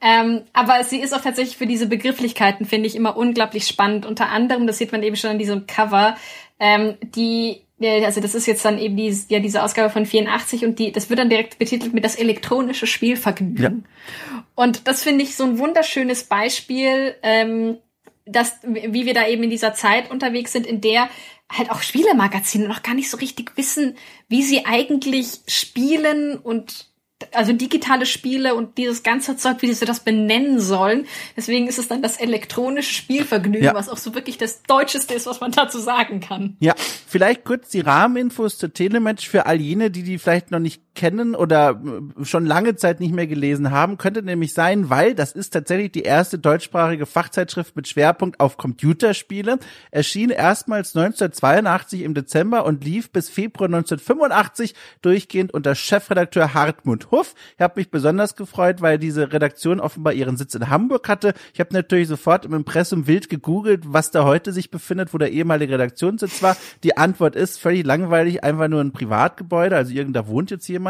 Ähm, 0.00 0.42
aber 0.52 0.84
sie 0.84 1.00
ist 1.00 1.14
auch 1.14 1.20
tatsächlich 1.20 1.56
für 1.56 1.66
diese 1.66 1.86
Begrifflichkeiten, 1.86 2.64
finde 2.64 2.86
ich, 2.86 2.94
immer 2.94 3.16
unglaublich 3.16 3.66
spannend. 3.66 4.06
Unter 4.06 4.28
anderem, 4.28 4.66
das 4.66 4.78
sieht 4.78 4.92
man 4.92 5.02
eben 5.02 5.16
schon 5.16 5.30
an 5.30 5.38
diesem 5.38 5.66
Cover, 5.66 6.16
ähm, 6.60 6.94
die 7.02 7.62
also 7.84 8.20
das 8.20 8.36
ist 8.36 8.46
jetzt 8.46 8.64
dann 8.64 8.78
eben 8.78 8.96
die, 8.96 9.12
ja 9.28 9.40
diese 9.40 9.60
Ausgabe 9.60 9.90
von 9.90 10.06
84 10.06 10.64
und 10.64 10.78
die, 10.78 10.92
das 10.92 11.10
wird 11.10 11.18
dann 11.18 11.30
direkt 11.30 11.58
betitelt 11.58 11.92
mit 11.92 12.04
das 12.04 12.14
elektronische 12.14 12.86
Spielvergnügen. 12.86 13.84
Ja. 14.30 14.44
Und 14.54 14.86
das 14.86 15.02
finde 15.02 15.24
ich 15.24 15.34
so 15.34 15.42
ein 15.42 15.58
wunderschönes 15.58 16.24
Beispiel, 16.24 17.16
ähm, 17.24 17.78
dass, 18.24 18.60
wie 18.62 19.04
wir 19.04 19.14
da 19.14 19.26
eben 19.26 19.42
in 19.42 19.50
dieser 19.50 19.74
Zeit 19.74 20.12
unterwegs 20.12 20.52
sind, 20.52 20.64
in 20.64 20.80
der 20.80 21.08
halt 21.50 21.70
auch 21.70 21.82
Spielemagazine 21.82 22.68
noch 22.68 22.84
gar 22.84 22.94
nicht 22.94 23.10
so 23.10 23.16
richtig 23.16 23.56
wissen, 23.56 23.96
wie 24.28 24.42
sie 24.42 24.64
eigentlich 24.64 25.40
spielen 25.48 26.36
und 26.36 26.91
also 27.32 27.52
digitale 27.52 28.06
Spiele 28.06 28.54
und 28.54 28.78
dieses 28.78 29.02
ganze 29.02 29.36
Zeug, 29.36 29.58
wie 29.60 29.72
sie 29.72 29.84
das 29.84 30.00
benennen 30.00 30.60
sollen. 30.60 31.06
Deswegen 31.36 31.66
ist 31.66 31.78
es 31.78 31.88
dann 31.88 32.02
das 32.02 32.18
elektronische 32.18 32.92
Spielvergnügen, 32.92 33.64
ja. 33.64 33.74
was 33.74 33.88
auch 33.88 33.98
so 33.98 34.14
wirklich 34.14 34.38
das 34.38 34.62
Deutscheste 34.62 35.14
ist, 35.14 35.26
was 35.26 35.40
man 35.40 35.52
dazu 35.52 35.78
sagen 35.78 36.20
kann. 36.20 36.56
Ja, 36.60 36.74
vielleicht 37.06 37.44
kurz 37.44 37.70
die 37.70 37.80
Rahmeninfos 37.80 38.58
zur 38.58 38.72
Telematch 38.72 39.28
für 39.28 39.46
all 39.46 39.60
jene, 39.60 39.90
die 39.90 40.02
die 40.02 40.18
vielleicht 40.18 40.50
noch 40.50 40.58
nicht 40.58 40.82
kennen 40.94 41.34
oder 41.34 41.80
äh, 42.20 42.24
schon 42.24 42.44
lange 42.44 42.76
Zeit 42.76 43.00
nicht 43.00 43.14
mehr 43.14 43.26
gelesen 43.26 43.70
haben, 43.70 43.98
könnte 43.98 44.22
nämlich 44.22 44.52
sein, 44.52 44.90
weil 44.90 45.14
das 45.14 45.32
ist 45.32 45.50
tatsächlich 45.50 45.92
die 45.92 46.02
erste 46.02 46.38
deutschsprachige 46.38 47.06
Fachzeitschrift 47.06 47.74
mit 47.76 47.88
Schwerpunkt 47.88 48.40
auf 48.40 48.56
Computerspiele, 48.56 49.58
erschien 49.90 50.30
erstmals 50.30 50.94
1982 50.94 52.02
im 52.02 52.14
Dezember 52.14 52.66
und 52.66 52.84
lief 52.84 53.10
bis 53.10 53.30
Februar 53.30 53.68
1985 53.68 54.74
durchgehend 55.00 55.54
unter 55.54 55.74
Chefredakteur 55.74 56.52
Hartmut 56.54 57.10
Huff. 57.10 57.34
Ich 57.56 57.62
habe 57.62 57.80
mich 57.80 57.90
besonders 57.90 58.36
gefreut, 58.36 58.82
weil 58.82 58.98
diese 58.98 59.32
Redaktion 59.32 59.80
offenbar 59.80 60.12
ihren 60.12 60.36
Sitz 60.36 60.54
in 60.54 60.68
Hamburg 60.68 61.08
hatte. 61.08 61.32
Ich 61.54 61.60
habe 61.60 61.72
natürlich 61.72 62.08
sofort 62.08 62.44
im 62.44 62.52
Impressum 62.52 63.06
wild 63.06 63.30
gegoogelt, 63.30 63.84
was 63.86 64.10
da 64.10 64.24
heute 64.24 64.52
sich 64.52 64.70
befindet, 64.70 65.14
wo 65.14 65.18
der 65.18 65.32
ehemalige 65.32 65.74
Redaktionssitz 65.74 66.42
war. 66.42 66.56
Die 66.82 66.96
Antwort 66.98 67.34
ist 67.34 67.58
völlig 67.58 67.86
langweilig, 67.86 68.44
einfach 68.44 68.68
nur 68.68 68.80
ein 68.80 68.92
Privatgebäude, 68.92 69.76
also 69.76 69.92
irgendda 69.92 70.26
wohnt 70.26 70.50
jetzt 70.50 70.68
jemand. 70.68 70.81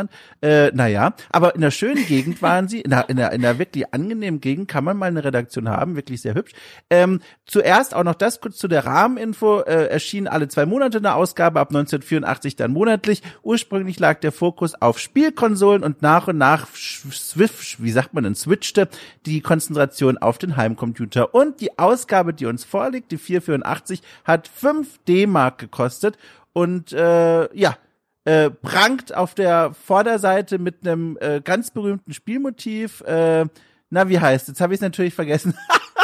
Äh, 0.43 0.71
naja, 0.73 1.15
aber 1.31 1.55
in 1.55 1.61
der 1.61 1.71
schönen 1.71 2.07
Gegend 2.07 2.43
waren 2.43 2.69
sie, 2.69 2.81
in 2.81 2.91
der, 2.91 3.09
in, 3.09 3.17
der, 3.17 3.33
in 3.33 3.43
der 3.43 3.59
wirklich 3.59 3.93
angenehmen 3.93 4.41
Gegend 4.41 4.69
kann 4.69 4.85
man 4.85 4.97
mal 4.97 5.07
eine 5.07 5.25
Redaktion 5.25 5.69
haben, 5.69 5.97
wirklich 5.97 6.23
sehr 6.23 6.35
hübsch. 6.35 6.53
Ähm, 6.91 7.21
zuerst 7.47 7.95
auch 7.95 8.05
noch 8.05 8.15
das 8.15 8.41
kurz 8.41 8.57
zu 8.57 8.69
der 8.69 8.85
Rahmeninfo, 8.85 9.61
äh, 9.61 9.87
erschien 9.87 10.29
alle 10.29 10.49
zwei 10.49 10.67
Monate 10.67 10.99
eine 10.99 11.15
Ausgabe, 11.15 11.61
ab 11.61 11.69
1984 11.69 12.57
dann 12.57 12.73
monatlich. 12.73 13.23
Ursprünglich 13.43 13.99
lag 13.99 14.21
der 14.21 14.33
Fokus 14.33 14.75
auf 14.81 14.99
Spielkonsolen 14.99 15.83
und 15.83 16.03
nach 16.03 16.29
und 16.29 16.39
nach 16.39 16.67
swift, 16.75 17.83
wie 17.83 17.91
sagt 17.91 18.15
man 18.15 18.25
denn, 18.25 18.35
switchte 18.35 18.89
die 19.27 19.41
Konzentration 19.41 20.19
auf 20.19 20.39
den 20.39 20.57
Heimcomputer. 20.57 21.35
Und 21.35 21.61
die 21.61 21.79
Ausgabe, 21.79 22.35
die 22.35 22.47
uns 22.47 22.65
vorliegt, 22.65 23.13
die 23.13 23.19
484, 23.19 24.03
hat 24.25 24.49
5 24.49 24.99
D-Mark 25.07 25.59
gekostet. 25.59 26.17
Und 26.53 26.93
äh, 26.93 27.55
ja, 27.57 27.77
äh, 28.25 28.51
prangt 28.51 29.15
auf 29.15 29.35
der 29.35 29.75
Vorderseite 29.75 30.59
mit 30.59 30.87
einem 30.87 31.19
äh, 31.21 31.41
ganz 31.41 31.71
berühmten 31.71 32.13
Spielmotiv. 32.13 33.01
Äh, 33.03 33.47
na, 33.91 34.09
wie 34.09 34.21
heißt? 34.21 34.49
Jetzt 34.49 34.61
habe 34.61 34.75
ich 34.75 34.79
es 34.79 34.83
natürlich 34.83 35.15
vergessen. 35.15 35.55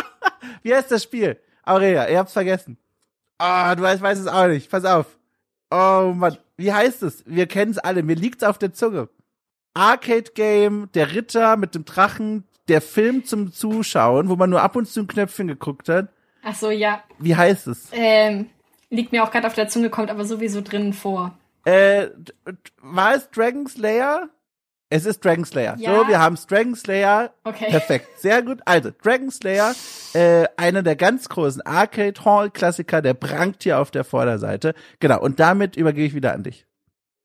wie 0.63 0.75
heißt 0.75 0.91
das 0.91 1.03
Spiel? 1.03 1.39
Aurelia, 1.65 2.09
ihr 2.09 2.19
habt's 2.19 2.33
vergessen. 2.33 2.77
Ah, 3.39 3.73
oh, 3.73 3.75
du 3.77 3.83
weißt, 3.83 4.03
weißt 4.03 4.21
es 4.21 4.27
auch 4.27 4.49
nicht. 4.49 4.71
Pass 4.71 4.85
auf. 4.85 5.07
Oh 5.71 6.13
Mann, 6.15 6.39
wie 6.57 6.73
heißt 6.73 7.03
es? 7.03 7.25
Wir 7.27 7.47
kennen 7.47 7.71
es 7.71 7.79
alle. 7.79 8.03
Mir 8.03 8.17
liegt's 8.17 8.43
auf 8.43 8.59
der 8.59 8.73
Zunge. 8.73 9.09
Arcade 9.75 10.33
Game, 10.35 10.89
der 10.95 11.15
Ritter 11.15 11.57
mit 11.57 11.75
dem 11.75 11.85
Drachen, 11.85 12.45
der 12.67 12.81
Film 12.81 13.25
zum 13.25 13.53
Zuschauen, 13.53 14.29
wo 14.29 14.35
man 14.35 14.51
nur 14.51 14.63
ab 14.63 14.75
und 14.75 14.89
zu 14.89 15.01
ein 15.01 15.07
Knöpfchen 15.07 15.47
geguckt 15.47 15.89
hat. 15.89 16.09
Ach 16.43 16.55
so, 16.55 16.71
ja. 16.71 17.03
Wie 17.19 17.37
heißt 17.37 17.69
es? 17.69 17.89
Ähm, 17.93 18.51
liegt 18.91 19.13
mir 19.13 19.23
auch 19.23 19.31
gerade 19.31 19.47
auf 19.47 19.55
der 19.55 19.69
Zunge, 19.69 19.91
kommt 19.91 20.11
aber 20.11 20.25
sowieso 20.25 20.63
drinnen 20.63 20.93
vor. 20.93 21.38
Äh, 21.65 22.09
war 22.81 23.15
es 23.15 23.31
Dragon 23.31 23.67
Slayer? 23.67 24.29
Es 24.91 25.05
ist 25.05 25.23
Dragon 25.23 25.45
Slayer. 25.45 25.77
Ja. 25.79 25.95
So, 25.95 26.09
wir 26.09 26.19
haben 26.19 26.39
Dragon 26.49 26.75
Slayer. 26.75 27.33
Okay. 27.45 27.67
Perfekt. 27.69 28.09
Sehr 28.19 28.43
gut. 28.43 28.61
Also, 28.65 28.91
Dragon 29.03 29.31
Slayer, 29.31 29.75
äh, 30.15 30.47
einer 30.57 30.83
der 30.83 30.97
ganz 30.97 31.29
großen 31.29 31.61
Arcade 31.63 32.25
Hall 32.25 32.51
Klassiker, 32.51 33.03
der 33.03 33.15
prangt 33.15 33.65
hier 33.65 33.81
auf 33.81 33.91
der 33.91 34.05
Vorderseite. 34.05 34.75
Genau. 34.99 35.21
Und 35.21 35.41
damit 35.41 35.77
übergebe 35.77 36.07
ich 36.07 36.15
wieder 36.15 36.33
an 36.33 36.43
dich. 36.43 36.65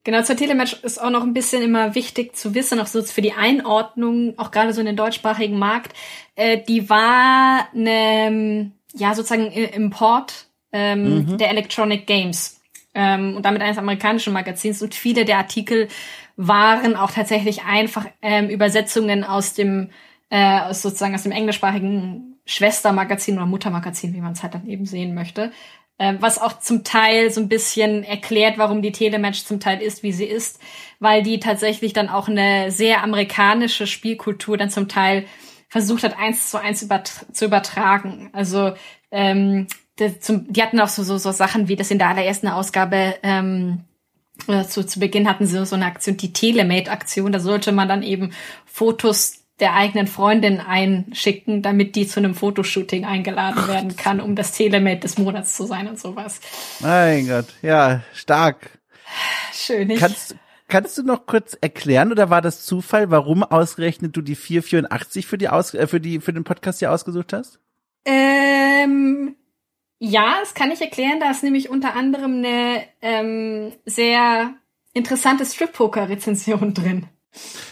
Genau, 0.05 0.21
zur 0.21 0.35
Telematch 0.35 0.83
ist 0.83 1.01
auch 1.01 1.09
noch 1.09 1.23
ein 1.23 1.33
bisschen 1.33 1.63
immer 1.63 1.95
wichtig 1.95 2.35
zu 2.35 2.53
wissen, 2.53 2.81
auch 2.81 2.87
so 2.87 3.01
für 3.03 3.21
die 3.21 3.31
Einordnung, 3.31 4.33
auch 4.37 4.51
gerade 4.51 4.73
so 4.73 4.81
in 4.81 4.85
den 4.85 4.97
deutschsprachigen 4.97 5.57
Markt, 5.57 5.93
äh, 6.35 6.59
die 6.61 6.89
war 6.89 7.69
ne, 7.71 8.71
ja 8.93 9.15
sozusagen 9.15 9.49
Import 9.51 10.47
ähm, 10.73 11.19
mhm. 11.19 11.37
der 11.37 11.51
Electronic 11.51 12.05
Games 12.05 12.59
ähm, 12.93 13.35
und 13.35 13.43
damit 13.43 13.61
eines 13.61 13.77
amerikanischen 13.77 14.33
Magazins 14.33 14.81
und 14.81 14.95
viele 14.95 15.25
der 15.25 15.37
Artikel 15.37 15.87
waren 16.35 16.95
auch 16.95 17.11
tatsächlich 17.11 17.63
einfach 17.63 18.05
ähm, 18.21 18.49
Übersetzungen 18.49 19.23
aus 19.23 19.53
dem 19.53 19.89
äh, 20.29 20.73
sozusagen 20.73 21.15
aus 21.15 21.23
dem 21.23 21.31
englischsprachigen 21.31 22.39
Schwestermagazin 22.45 23.37
oder 23.37 23.45
Muttermagazin, 23.45 24.13
wie 24.13 24.21
man 24.21 24.33
es 24.33 24.43
halt 24.43 24.55
dann 24.55 24.67
eben 24.67 24.85
sehen 24.85 25.13
möchte. 25.13 25.51
Äh, 25.99 26.15
was 26.19 26.41
auch 26.41 26.59
zum 26.59 26.83
Teil 26.83 27.29
so 27.29 27.39
ein 27.39 27.49
bisschen 27.49 28.03
erklärt, 28.03 28.57
warum 28.57 28.81
die 28.81 28.91
Telematch 28.91 29.43
zum 29.43 29.59
Teil 29.59 29.81
ist, 29.81 30.01
wie 30.01 30.11
sie 30.11 30.25
ist, 30.25 30.59
weil 30.99 31.21
die 31.21 31.39
tatsächlich 31.39 31.93
dann 31.93 32.09
auch 32.09 32.27
eine 32.27 32.71
sehr 32.71 33.03
amerikanische 33.03 33.85
Spielkultur 33.85 34.57
dann 34.57 34.71
zum 34.71 34.87
Teil 34.87 35.25
versucht 35.69 36.03
hat, 36.03 36.17
eins 36.17 36.49
zu 36.49 36.59
eins 36.59 36.81
übert 36.81 37.25
zu 37.31 37.45
übertragen. 37.45 38.29
Also 38.33 38.73
ähm, 39.11 39.67
die, 39.99 40.19
zum, 40.19 40.51
die 40.51 40.61
hatten 40.61 40.79
auch 40.79 40.87
so, 40.87 41.03
so, 41.03 41.17
so 41.17 41.31
Sachen 41.31 41.67
wie 41.67 41.75
das 41.75 41.91
in 41.91 41.99
der 41.99 42.09
allerersten 42.09 42.47
Ausgabe 42.47 43.15
ähm, 43.23 43.85
äh, 44.47 44.63
zu, 44.63 44.85
zu 44.85 44.99
Beginn 44.99 45.29
hatten 45.29 45.45
sie 45.45 45.65
so 45.65 45.75
eine 45.75 45.85
Aktion, 45.85 46.17
die 46.17 46.33
Telemate-Aktion. 46.33 47.31
Da 47.31 47.39
sollte 47.39 47.71
man 47.71 47.87
dann 47.87 48.03
eben 48.03 48.33
Fotos 48.65 49.43
der 49.59 49.75
eigenen 49.75 50.07
Freundin 50.07 50.59
einschicken, 50.59 51.61
damit 51.61 51.95
die 51.95 52.07
zu 52.07 52.19
einem 52.19 52.33
Fotoshooting 52.33 53.05
eingeladen 53.05 53.67
werden 53.67 53.95
kann, 53.95 54.19
um 54.19 54.35
das 54.35 54.51
Telemate 54.51 55.01
des 55.01 55.17
Monats 55.17 55.55
zu 55.55 55.65
sein 55.65 55.87
und 55.87 55.99
sowas. 55.99 56.41
Mein 56.79 57.27
Gott, 57.27 57.45
ja, 57.61 58.01
stark. 58.13 58.79
Schön. 59.53 59.91
Ich 59.91 59.99
kannst, 59.99 60.35
kannst 60.67 60.97
du 60.97 61.03
noch 61.03 61.27
kurz 61.27 61.55
erklären 61.61 62.11
oder 62.11 62.31
war 62.31 62.41
das 62.41 62.65
Zufall, 62.65 63.11
warum 63.11 63.43
ausgerechnet 63.43 64.17
du 64.17 64.21
die 64.21 64.35
484 64.35 65.27
für 65.27 65.37
die 65.37 65.49
Aus, 65.49 65.75
äh, 65.75 65.85
für 65.85 66.01
die 66.01 66.19
für 66.19 66.33
den 66.33 66.43
Podcast 66.43 66.79
hier 66.79 66.91
ausgesucht 66.91 67.31
hast? 67.31 67.59
Ähm, 68.05 69.35
ja, 70.05 70.35
das 70.41 70.53
kann 70.53 70.69
ich 70.69 70.81
erklären. 70.81 71.21
Da 71.21 71.31
ist 71.31 71.43
nämlich 71.43 71.69
unter 71.69 71.95
anderem 71.95 72.39
eine 72.39 72.83
ähm, 73.01 73.71
sehr 73.85 74.53
interessante 74.93 75.45
Strip-Poker-Rezension 75.45 76.73
drin. 76.73 77.05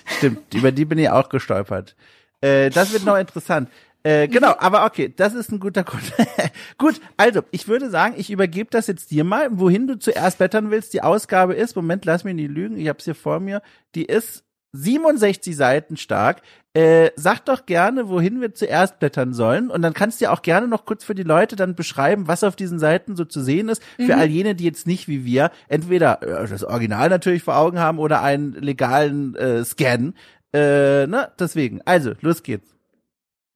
Stimmt, 0.05 0.53
über 0.53 0.71
die 0.71 0.86
bin 0.86 0.97
ich 0.97 1.09
auch 1.09 1.27
gestolpert. 1.27 1.97
Äh, 2.39 2.69
das 2.69 2.93
wird 2.93 3.03
noch 3.03 3.17
interessant. 3.17 3.69
Äh, 4.03 4.29
genau, 4.29 4.55
aber 4.57 4.86
okay, 4.86 5.13
das 5.13 5.34
ist 5.34 5.51
ein 5.51 5.59
guter 5.59 5.84
Grund. 5.84 6.13
Gut, 6.77 7.01
also 7.17 7.41
ich 7.51 7.67
würde 7.67 7.89
sagen, 7.89 8.15
ich 8.17 8.32
übergebe 8.32 8.69
das 8.71 8.88
jetzt 8.88 9.11
dir 9.11 9.25
mal, 9.25 9.49
wohin 9.51 9.86
du 9.86 9.99
zuerst 9.99 10.38
blättern 10.38 10.71
willst. 10.71 10.93
Die 10.93 11.03
Ausgabe 11.03 11.53
ist, 11.53 11.75
Moment, 11.75 12.05
lass 12.05 12.23
mich 12.23 12.34
nicht 12.34 12.49
lügen, 12.49 12.77
ich 12.77 12.88
habe 12.88 12.97
es 12.97 13.05
hier 13.05 13.13
vor 13.13 13.41
mir, 13.41 13.61
die 13.93 14.05
ist 14.05 14.45
67 14.74 15.55
Seiten 15.55 15.97
stark. 15.97 16.41
Äh, 16.74 17.11
sag 17.17 17.45
doch 17.45 17.65
gerne, 17.65 18.07
wohin 18.07 18.39
wir 18.39 18.53
zuerst 18.53 18.99
blättern 18.99 19.34
sollen. 19.34 19.69
Und 19.69 19.82
dann 19.82 19.93
kannst 19.93 20.22
du 20.22 20.26
ja 20.26 20.32
auch 20.32 20.41
gerne 20.41 20.67
noch 20.67 20.86
kurz 20.86 21.03
für 21.03 21.15
die 21.15 21.24
Leute 21.24 21.57
dann 21.57 21.76
beschreiben, 21.76 22.28
was 22.28 22.43
auf 22.43 22.55
diesen 22.55 22.80
Seiten 22.80 23.15
so 23.15 23.26
zu 23.26 23.41
sehen 23.41 23.67
ist. 23.67 23.84
Mhm. 23.97 24.05
Für 24.05 24.15
all 24.15 24.28
jene, 24.28 24.55
die 24.55 24.63
jetzt 24.63 24.88
nicht 24.88 25.07
wie 25.07 25.26
wir 25.26 25.51
entweder 25.67 26.22
äh, 26.24 26.47
das 26.47 26.63
Original 26.63 27.09
natürlich 27.09 27.43
vor 27.43 27.57
Augen 27.57 27.80
haben 27.80 27.99
oder 27.99 28.22
einen 28.22 28.53
legalen 28.53 29.36
äh, 29.36 29.65
Scan. 29.65 30.13
Äh, 30.53 31.07
ne? 31.07 31.32
Deswegen. 31.38 31.82
Also, 31.84 32.13
los 32.22 32.43
geht's. 32.43 32.69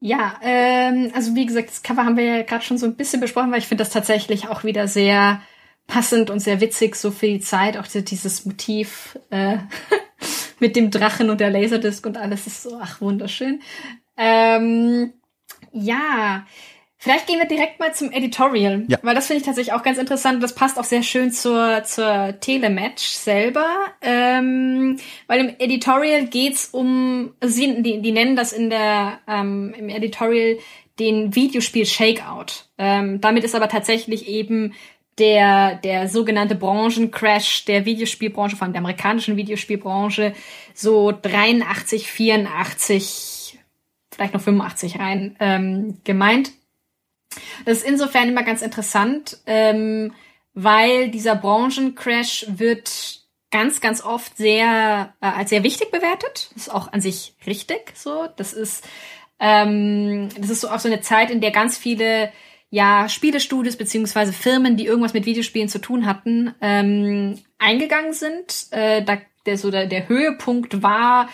Ja, 0.01 0.35
ähm, 0.43 1.11
also 1.15 1.35
wie 1.35 1.45
gesagt, 1.45 1.69
das 1.69 1.81
Cover 1.81 2.05
haben 2.05 2.17
wir 2.17 2.25
ja 2.25 2.43
gerade 2.43 2.63
schon 2.63 2.77
so 2.77 2.85
ein 2.85 2.95
bisschen 2.95 3.21
besprochen, 3.21 3.51
weil 3.51 3.59
ich 3.59 3.67
finde 3.67 3.83
das 3.83 3.93
tatsächlich 3.93 4.49
auch 4.49 4.63
wieder 4.63 4.87
sehr 4.87 5.41
passend 5.87 6.29
und 6.29 6.39
sehr 6.39 6.61
witzig, 6.61 6.95
so 6.95 7.11
viel 7.11 7.39
Zeit, 7.41 7.77
auch 7.77 7.87
dieses 7.87 8.45
Motiv 8.45 9.17
äh, 9.29 9.57
mit 10.59 10.75
dem 10.75 10.91
Drachen 10.91 11.29
und 11.29 11.39
der 11.39 11.49
Laserdisc 11.49 12.05
und 12.05 12.17
alles 12.17 12.47
ist 12.47 12.63
so, 12.63 12.79
ach, 12.81 13.01
wunderschön. 13.01 13.61
Ähm, 14.17 15.13
ja, 15.71 16.45
vielleicht 16.97 17.27
gehen 17.27 17.39
wir 17.39 17.47
direkt 17.47 17.79
mal 17.79 17.93
zum 17.93 18.11
Editorial, 18.11 18.85
ja. 18.87 18.97
weil 19.01 19.15
das 19.15 19.27
finde 19.27 19.41
ich 19.41 19.45
tatsächlich 19.45 19.73
auch 19.73 19.83
ganz 19.83 19.97
interessant. 19.97 20.41
Das 20.41 20.55
passt 20.55 20.79
auch 20.79 20.83
sehr 20.83 21.03
schön 21.03 21.31
zur, 21.31 21.83
zur 21.83 22.39
Telematch 22.39 23.03
selber, 23.03 23.67
ähm, 24.01 24.97
weil 25.27 25.39
im 25.41 25.55
Editorial 25.59 26.25
geht's 26.27 26.69
um, 26.69 27.33
also 27.39 27.53
sie, 27.53 27.81
die, 27.81 28.01
die 28.01 28.11
nennen 28.11 28.35
das 28.35 28.53
in 28.53 28.69
der, 28.69 29.19
ähm, 29.27 29.73
im 29.77 29.89
Editorial 29.89 30.57
den 30.99 31.35
Videospiel 31.35 31.85
Shakeout. 31.85 32.63
Ähm, 32.77 33.19
damit 33.19 33.43
ist 33.43 33.55
aber 33.55 33.67
tatsächlich 33.67 34.27
eben 34.27 34.73
der, 35.17 35.75
der 35.75 36.09
sogenannte 36.09 36.55
Branchencrash 36.55 37.65
der 37.65 37.85
Videospielbranche, 37.85 38.55
vor 38.55 38.63
allem 38.63 38.73
der 38.73 38.81
amerikanischen 38.81 39.37
Videospielbranche, 39.37 40.33
so 40.73 41.11
83, 41.11 42.09
84, 42.09 43.59
vielleicht 44.11 44.33
noch 44.33 44.41
85 44.41 44.99
rein 44.99 45.35
ähm, 45.39 45.97
gemeint. 46.03 46.51
Das 47.65 47.79
ist 47.79 47.87
insofern 47.87 48.29
immer 48.29 48.43
ganz 48.43 48.61
interessant, 48.61 49.37
ähm, 49.45 50.13
weil 50.53 51.09
dieser 51.09 51.35
Branchencrash 51.35 52.45
wird 52.49 53.21
ganz, 53.51 53.79
ganz 53.79 54.03
oft 54.03 54.37
sehr 54.37 55.13
äh, 55.21 55.25
als 55.25 55.49
sehr 55.49 55.63
wichtig 55.63 55.91
bewertet. 55.91 56.49
Das 56.53 56.67
ist 56.67 56.73
auch 56.73 56.91
an 56.91 57.01
sich 57.01 57.35
richtig 57.45 57.93
so. 57.95 58.27
Das 58.35 58.53
ist 58.53 58.85
ähm, 59.39 60.29
das 60.37 60.49
ist 60.49 60.61
so 60.61 60.69
auch 60.69 60.79
so 60.79 60.87
eine 60.87 61.01
Zeit, 61.01 61.29
in 61.29 61.41
der 61.41 61.51
ganz 61.51 61.77
viele 61.77 62.31
ja 62.69 63.07
Spielestudios 63.09 63.75
beziehungsweise 63.75 64.33
Firmen, 64.33 64.77
die 64.77 64.85
irgendwas 64.85 65.13
mit 65.13 65.25
Videospielen 65.25 65.69
zu 65.69 65.79
tun 65.79 66.05
hatten, 66.05 66.53
ähm, 66.61 67.39
eingegangen 67.57 68.13
sind. 68.13 68.67
Äh, 68.71 69.03
da 69.03 69.17
der 69.45 69.57
so 69.57 69.71
der, 69.71 69.85
der 69.85 70.09
Höhepunkt 70.09 70.81
war 70.81 71.29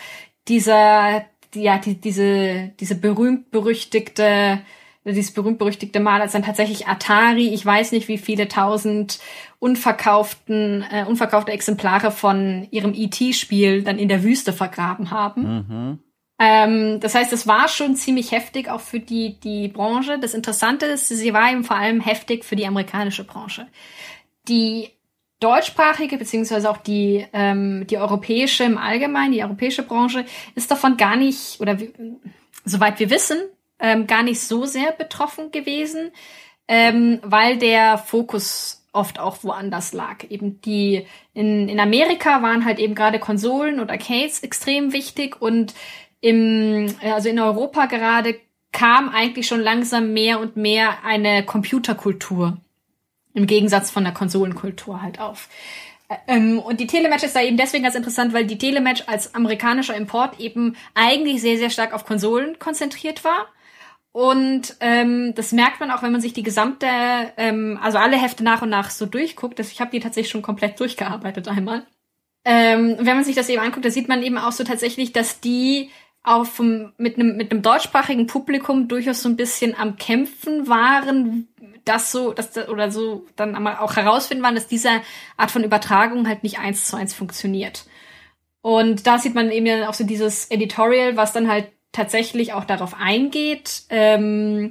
dieser 0.48 1.24
ja 1.54 1.78
die, 1.78 2.00
diese 2.00 2.72
diese 2.78 2.94
berühmt 2.94 3.50
berüchtigte 3.50 4.60
dieses 5.04 5.32
berühmt-berüchtigte 5.32 6.00
Mal, 6.00 6.20
als 6.20 6.32
dann 6.32 6.44
tatsächlich 6.44 6.86
Atari, 6.86 7.48
ich 7.48 7.66
weiß 7.66 7.92
nicht 7.92 8.08
wie 8.08 8.18
viele 8.18 8.46
tausend 8.46 9.18
unverkauften, 9.58 10.84
äh, 10.90 11.04
unverkaufte 11.08 11.52
Exemplare 11.52 12.10
von 12.10 12.68
ihrem 12.70 12.94
E.T.-Spiel 12.94 13.82
dann 13.82 13.98
in 13.98 14.08
der 14.08 14.22
Wüste 14.22 14.52
vergraben 14.52 15.10
haben. 15.10 15.42
Mhm. 15.42 15.98
Ähm, 16.44 16.98
das 16.98 17.14
heißt, 17.14 17.32
es 17.32 17.46
war 17.46 17.68
schon 17.68 17.94
ziemlich 17.94 18.32
heftig 18.32 18.68
auch 18.68 18.80
für 18.80 18.98
die, 18.98 19.38
die 19.38 19.68
Branche. 19.68 20.18
Das 20.18 20.34
Interessante 20.34 20.86
ist, 20.86 21.06
sie 21.06 21.32
war 21.32 21.52
eben 21.52 21.62
vor 21.62 21.76
allem 21.76 22.00
heftig 22.00 22.44
für 22.44 22.56
die 22.56 22.66
amerikanische 22.66 23.22
Branche. 23.22 23.68
Die 24.48 24.90
deutschsprachige 25.38 26.18
beziehungsweise 26.18 26.68
auch 26.68 26.78
die 26.78 27.24
ähm, 27.32 27.86
die 27.88 27.96
europäische 27.96 28.64
im 28.64 28.76
Allgemeinen, 28.76 29.32
die 29.32 29.42
europäische 29.44 29.84
Branche 29.84 30.24
ist 30.56 30.70
davon 30.70 30.96
gar 30.96 31.14
nicht 31.14 31.60
oder 31.60 31.78
soweit 32.64 32.98
wir 32.98 33.10
wissen 33.10 33.38
ähm, 33.78 34.08
gar 34.08 34.24
nicht 34.24 34.40
so 34.40 34.64
sehr 34.66 34.90
betroffen 34.90 35.52
gewesen, 35.52 36.10
ähm, 36.66 37.20
weil 37.22 37.56
der 37.56 37.98
Fokus 37.98 38.82
oft 38.92 39.18
auch 39.18 39.42
woanders 39.42 39.92
lag. 39.92 40.24
Eben 40.28 40.60
die 40.60 41.06
in, 41.34 41.68
in 41.68 41.80
Amerika 41.80 42.42
waren 42.42 42.64
halt 42.64 42.78
eben 42.78 42.94
gerade 42.94 43.18
Konsolen 43.18 43.80
und 43.80 43.90
Arcades 43.90 44.40
extrem 44.40 44.92
wichtig 44.92 45.40
und 45.40 45.74
im, 46.22 46.94
also 47.02 47.28
in 47.28 47.38
Europa 47.38 47.84
gerade 47.84 48.40
kam 48.72 49.10
eigentlich 49.10 49.46
schon 49.46 49.60
langsam 49.60 50.14
mehr 50.14 50.40
und 50.40 50.56
mehr 50.56 51.04
eine 51.04 51.44
Computerkultur 51.44 52.56
im 53.34 53.46
Gegensatz 53.46 53.90
von 53.90 54.04
der 54.04 54.14
Konsolenkultur 54.14 55.02
halt 55.02 55.20
auf. 55.20 55.50
Ähm, 56.26 56.58
und 56.58 56.80
die 56.80 56.86
Telematch 56.86 57.24
ist 57.24 57.36
da 57.36 57.42
eben 57.42 57.58
deswegen 57.58 57.84
ganz 57.84 57.94
interessant, 57.94 58.32
weil 58.32 58.46
die 58.46 58.58
Telematch 58.58 59.04
als 59.06 59.34
amerikanischer 59.34 59.94
Import 59.94 60.40
eben 60.40 60.76
eigentlich 60.94 61.42
sehr, 61.42 61.58
sehr 61.58 61.70
stark 61.70 61.92
auf 61.92 62.06
Konsolen 62.06 62.58
konzentriert 62.58 63.24
war 63.24 63.48
und 64.12 64.76
ähm, 64.80 65.34
das 65.34 65.52
merkt 65.52 65.80
man 65.80 65.90
auch, 65.90 66.02
wenn 66.02 66.12
man 66.12 66.20
sich 66.20 66.34
die 66.34 66.42
gesamte, 66.42 66.86
ähm, 67.38 67.78
also 67.82 67.96
alle 67.96 68.18
Hefte 68.18 68.44
nach 68.44 68.60
und 68.60 68.68
nach 68.68 68.90
so 68.90 69.06
durchguckt. 69.06 69.58
Das, 69.58 69.72
ich 69.72 69.80
habe 69.80 69.90
die 69.90 70.00
tatsächlich 70.00 70.30
schon 70.30 70.42
komplett 70.42 70.78
durchgearbeitet 70.78 71.48
einmal. 71.48 71.86
Ähm, 72.44 72.96
wenn 72.98 73.16
man 73.16 73.24
sich 73.24 73.36
das 73.36 73.48
eben 73.48 73.62
anguckt, 73.62 73.86
da 73.86 73.90
sieht 73.90 74.08
man 74.08 74.22
eben 74.22 74.36
auch 74.36 74.52
so 74.52 74.64
tatsächlich, 74.64 75.12
dass 75.12 75.40
die 75.40 75.90
auf 76.24 76.60
mit 76.60 77.16
einem 77.16 77.36
mit 77.36 77.50
einem 77.50 77.62
deutschsprachigen 77.62 78.26
Publikum 78.26 78.88
durchaus 78.88 79.22
so 79.22 79.28
ein 79.28 79.36
bisschen 79.36 79.76
am 79.76 79.96
Kämpfen 79.96 80.68
waren, 80.68 81.48
das 81.84 82.12
so, 82.12 82.32
dass 82.32 82.56
oder 82.68 82.90
so 82.90 83.26
dann 83.36 83.66
auch 83.66 83.96
herausfinden 83.96 84.44
waren, 84.44 84.54
dass 84.54 84.68
diese 84.68 84.90
Art 85.36 85.50
von 85.50 85.64
Übertragung 85.64 86.28
halt 86.28 86.42
nicht 86.42 86.58
eins 86.58 86.86
zu 86.86 86.96
eins 86.96 87.14
funktioniert. 87.14 87.86
Und 88.60 89.06
da 89.06 89.18
sieht 89.18 89.34
man 89.34 89.50
eben 89.50 89.66
ja 89.66 89.88
auch 89.88 89.94
so 89.94 90.04
dieses 90.04 90.50
Editorial, 90.50 91.16
was 91.16 91.32
dann 91.32 91.48
halt 91.48 91.68
tatsächlich 91.90 92.52
auch 92.52 92.64
darauf 92.64 92.94
eingeht, 92.94 93.82
ähm, 93.90 94.70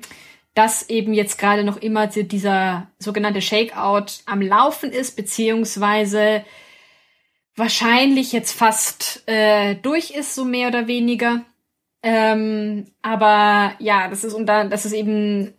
dass 0.53 0.89
eben 0.89 1.13
jetzt 1.13 1.37
gerade 1.37 1.63
noch 1.63 1.77
immer 1.77 2.07
dieser 2.07 2.87
sogenannte 2.99 3.41
Shakeout 3.41 4.23
am 4.25 4.41
Laufen 4.41 4.91
ist, 4.91 5.15
beziehungsweise 5.15 6.43
wahrscheinlich 7.61 8.31
jetzt 8.31 8.53
fast 8.53 9.23
äh, 9.27 9.75
durch 9.75 10.11
ist, 10.11 10.33
so 10.33 10.43
mehr 10.43 10.67
oder 10.67 10.87
weniger. 10.87 11.45
Ähm, 12.03 12.87
aber 13.03 13.73
ja, 13.77 14.07
das 14.07 14.23
ist 14.23 14.33
und 14.33 14.47
da, 14.47 14.63
das 14.63 14.87
ist 14.87 14.93
eben, 14.93 15.53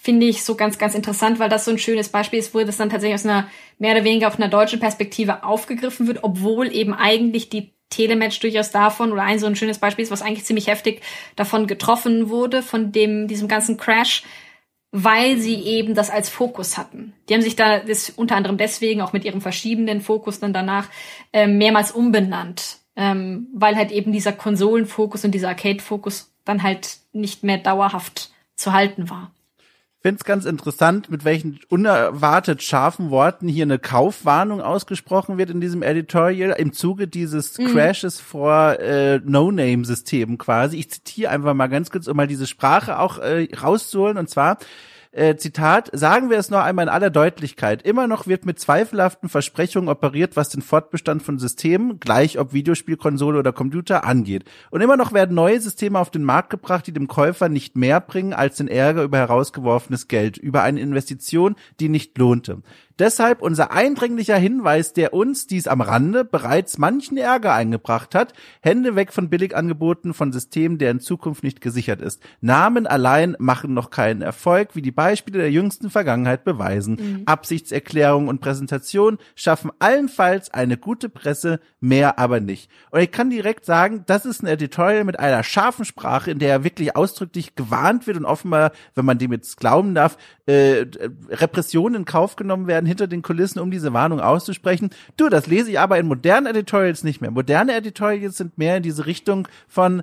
finde 0.00 0.26
ich, 0.26 0.42
so 0.42 0.54
ganz, 0.54 0.78
ganz 0.78 0.94
interessant, 0.94 1.38
weil 1.38 1.50
das 1.50 1.66
so 1.66 1.70
ein 1.70 1.78
schönes 1.78 2.08
Beispiel 2.08 2.38
ist, 2.38 2.54
wo 2.54 2.60
das 2.64 2.78
dann 2.78 2.88
tatsächlich 2.88 3.16
aus 3.20 3.26
einer 3.26 3.48
mehr 3.78 3.94
oder 3.94 4.04
weniger 4.04 4.28
auf 4.28 4.36
einer 4.36 4.48
deutschen 4.48 4.80
Perspektive 4.80 5.44
aufgegriffen 5.44 6.06
wird, 6.06 6.24
obwohl 6.24 6.74
eben 6.74 6.94
eigentlich 6.94 7.50
die 7.50 7.74
Telematch 7.90 8.40
durchaus 8.40 8.70
davon 8.70 9.12
oder 9.12 9.22
ein 9.22 9.38
so 9.38 9.46
ein 9.46 9.54
schönes 9.54 9.76
Beispiel 9.76 10.04
ist, 10.04 10.10
was 10.10 10.22
eigentlich 10.22 10.46
ziemlich 10.46 10.68
heftig 10.68 11.02
davon 11.36 11.66
getroffen 11.66 12.30
wurde, 12.30 12.62
von 12.62 12.92
dem, 12.92 13.28
diesem 13.28 13.48
ganzen 13.48 13.76
Crash, 13.76 14.22
weil 14.92 15.38
sie 15.38 15.56
eben 15.56 15.94
das 15.94 16.10
als 16.10 16.28
Fokus 16.28 16.78
hatten. 16.78 17.14
Die 17.28 17.34
haben 17.34 17.42
sich 17.42 17.56
da 17.56 17.80
das 17.80 18.10
unter 18.10 18.36
anderem 18.36 18.58
deswegen 18.58 19.00
auch 19.00 19.12
mit 19.12 19.24
ihrem 19.24 19.40
verschiebenden 19.40 20.02
Fokus 20.02 20.38
dann 20.38 20.52
danach 20.52 20.88
äh, 21.32 21.46
mehrmals 21.46 21.90
umbenannt, 21.90 22.78
ähm, 22.94 23.48
weil 23.54 23.74
halt 23.74 23.90
eben 23.90 24.12
dieser 24.12 24.32
Konsolenfokus 24.32 25.24
und 25.24 25.32
dieser 25.32 25.48
Arcade-Fokus 25.48 26.32
dann 26.44 26.62
halt 26.62 26.98
nicht 27.12 27.42
mehr 27.42 27.58
dauerhaft 27.58 28.30
zu 28.54 28.72
halten 28.72 29.08
war 29.08 29.32
finde 30.02 30.18
es 30.20 30.24
ganz 30.24 30.44
interessant, 30.44 31.10
mit 31.10 31.24
welchen 31.24 31.60
unerwartet 31.68 32.62
scharfen 32.62 33.10
Worten 33.10 33.46
hier 33.46 33.64
eine 33.64 33.78
Kaufwarnung 33.78 34.60
ausgesprochen 34.60 35.38
wird 35.38 35.50
in 35.50 35.60
diesem 35.60 35.82
Editorial 35.82 36.56
im 36.58 36.72
Zuge 36.72 37.06
dieses 37.06 37.56
mhm. 37.56 37.68
Crashes 37.68 38.20
vor 38.20 38.80
äh, 38.80 39.20
No-Name-Systemen 39.24 40.38
quasi. 40.38 40.76
Ich 40.78 40.90
zitiere 40.90 41.30
einfach 41.30 41.54
mal 41.54 41.68
ganz 41.68 41.90
kurz, 41.90 42.08
um 42.08 42.16
mal 42.16 42.26
diese 42.26 42.48
Sprache 42.48 42.98
auch 42.98 43.18
äh, 43.18 43.48
rauszuholen. 43.54 44.18
Und 44.18 44.28
zwar 44.28 44.58
äh, 45.12 45.36
Zitat, 45.36 45.90
sagen 45.92 46.30
wir 46.30 46.38
es 46.38 46.50
noch 46.50 46.60
einmal 46.60 46.86
in 46.86 46.88
aller 46.88 47.10
Deutlichkeit. 47.10 47.82
Immer 47.82 48.06
noch 48.06 48.26
wird 48.26 48.46
mit 48.46 48.58
zweifelhaften 48.58 49.28
Versprechungen 49.28 49.88
operiert, 49.88 50.36
was 50.36 50.48
den 50.48 50.62
Fortbestand 50.62 51.22
von 51.22 51.38
Systemen, 51.38 52.00
gleich 52.00 52.38
ob 52.38 52.52
Videospielkonsole 52.52 53.38
oder 53.38 53.52
Computer, 53.52 54.04
angeht. 54.04 54.44
Und 54.70 54.80
immer 54.80 54.96
noch 54.96 55.12
werden 55.12 55.34
neue 55.34 55.60
Systeme 55.60 55.98
auf 55.98 56.10
den 56.10 56.24
Markt 56.24 56.50
gebracht, 56.50 56.86
die 56.86 56.92
dem 56.92 57.08
Käufer 57.08 57.48
nicht 57.48 57.76
mehr 57.76 58.00
bringen 58.00 58.32
als 58.32 58.56
den 58.56 58.68
Ärger 58.68 59.02
über 59.02 59.18
herausgeworfenes 59.18 60.08
Geld, 60.08 60.38
über 60.38 60.62
eine 60.62 60.80
Investition, 60.80 61.56
die 61.78 61.90
nicht 61.90 62.16
lohnte. 62.16 62.62
Deshalb 62.98 63.42
unser 63.42 63.72
eindringlicher 63.72 64.36
Hinweis, 64.36 64.92
der 64.92 65.14
uns 65.14 65.46
dies 65.46 65.66
am 65.66 65.80
Rande 65.80 66.24
bereits 66.24 66.78
manchen 66.78 67.16
Ärger 67.16 67.54
eingebracht 67.54 68.14
hat, 68.14 68.32
Hände 68.60 68.96
weg 68.96 69.12
von 69.12 69.28
Billigangeboten 69.28 70.14
von 70.14 70.32
Systemen, 70.32 70.78
deren 70.78 71.00
Zukunft 71.00 71.42
nicht 71.42 71.60
gesichert 71.60 72.00
ist. 72.00 72.22
Namen 72.40 72.86
allein 72.86 73.36
machen 73.38 73.74
noch 73.74 73.90
keinen 73.90 74.22
Erfolg, 74.22 74.74
wie 74.74 74.82
die 74.82 74.90
Beispiele 74.92 75.38
der 75.38 75.50
jüngsten 75.50 75.90
Vergangenheit 75.90 76.44
beweisen. 76.44 76.94
Mhm. 76.94 77.22
Absichtserklärung 77.26 78.28
und 78.28 78.40
Präsentation 78.40 79.18
schaffen 79.34 79.70
allenfalls 79.78 80.52
eine 80.52 80.76
gute 80.76 81.08
Presse, 81.08 81.60
mehr 81.80 82.18
aber 82.18 82.40
nicht. 82.40 82.70
Und 82.90 83.00
ich 83.00 83.10
kann 83.10 83.30
direkt 83.30 83.64
sagen, 83.64 84.04
das 84.06 84.24
ist 84.24 84.42
ein 84.42 84.46
Editorial 84.46 85.04
mit 85.04 85.18
einer 85.18 85.42
scharfen 85.42 85.84
Sprache, 85.84 86.30
in 86.30 86.38
der 86.38 86.64
wirklich 86.64 86.96
ausdrücklich 86.96 87.54
gewarnt 87.54 88.06
wird 88.06 88.16
und 88.16 88.24
offenbar, 88.24 88.72
wenn 88.94 89.04
man 89.04 89.18
dem 89.18 89.32
jetzt 89.32 89.56
glauben 89.56 89.94
darf, 89.94 90.16
äh, 90.46 90.86
Repressionen 91.30 92.00
in 92.00 92.04
Kauf 92.04 92.36
genommen 92.36 92.66
werden 92.66 92.81
hinter 92.86 93.06
den 93.06 93.22
Kulissen, 93.22 93.60
um 93.60 93.70
diese 93.70 93.92
Warnung 93.92 94.20
auszusprechen. 94.20 94.90
Du, 95.16 95.28
das 95.28 95.46
lese 95.46 95.70
ich 95.70 95.78
aber 95.78 95.98
in 95.98 96.06
modernen 96.06 96.46
Editorials 96.46 97.04
nicht 97.04 97.20
mehr. 97.20 97.30
Moderne 97.30 97.74
Editorials 97.74 98.36
sind 98.36 98.58
mehr 98.58 98.76
in 98.76 98.82
diese 98.82 99.06
Richtung 99.06 99.48
von 99.68 100.02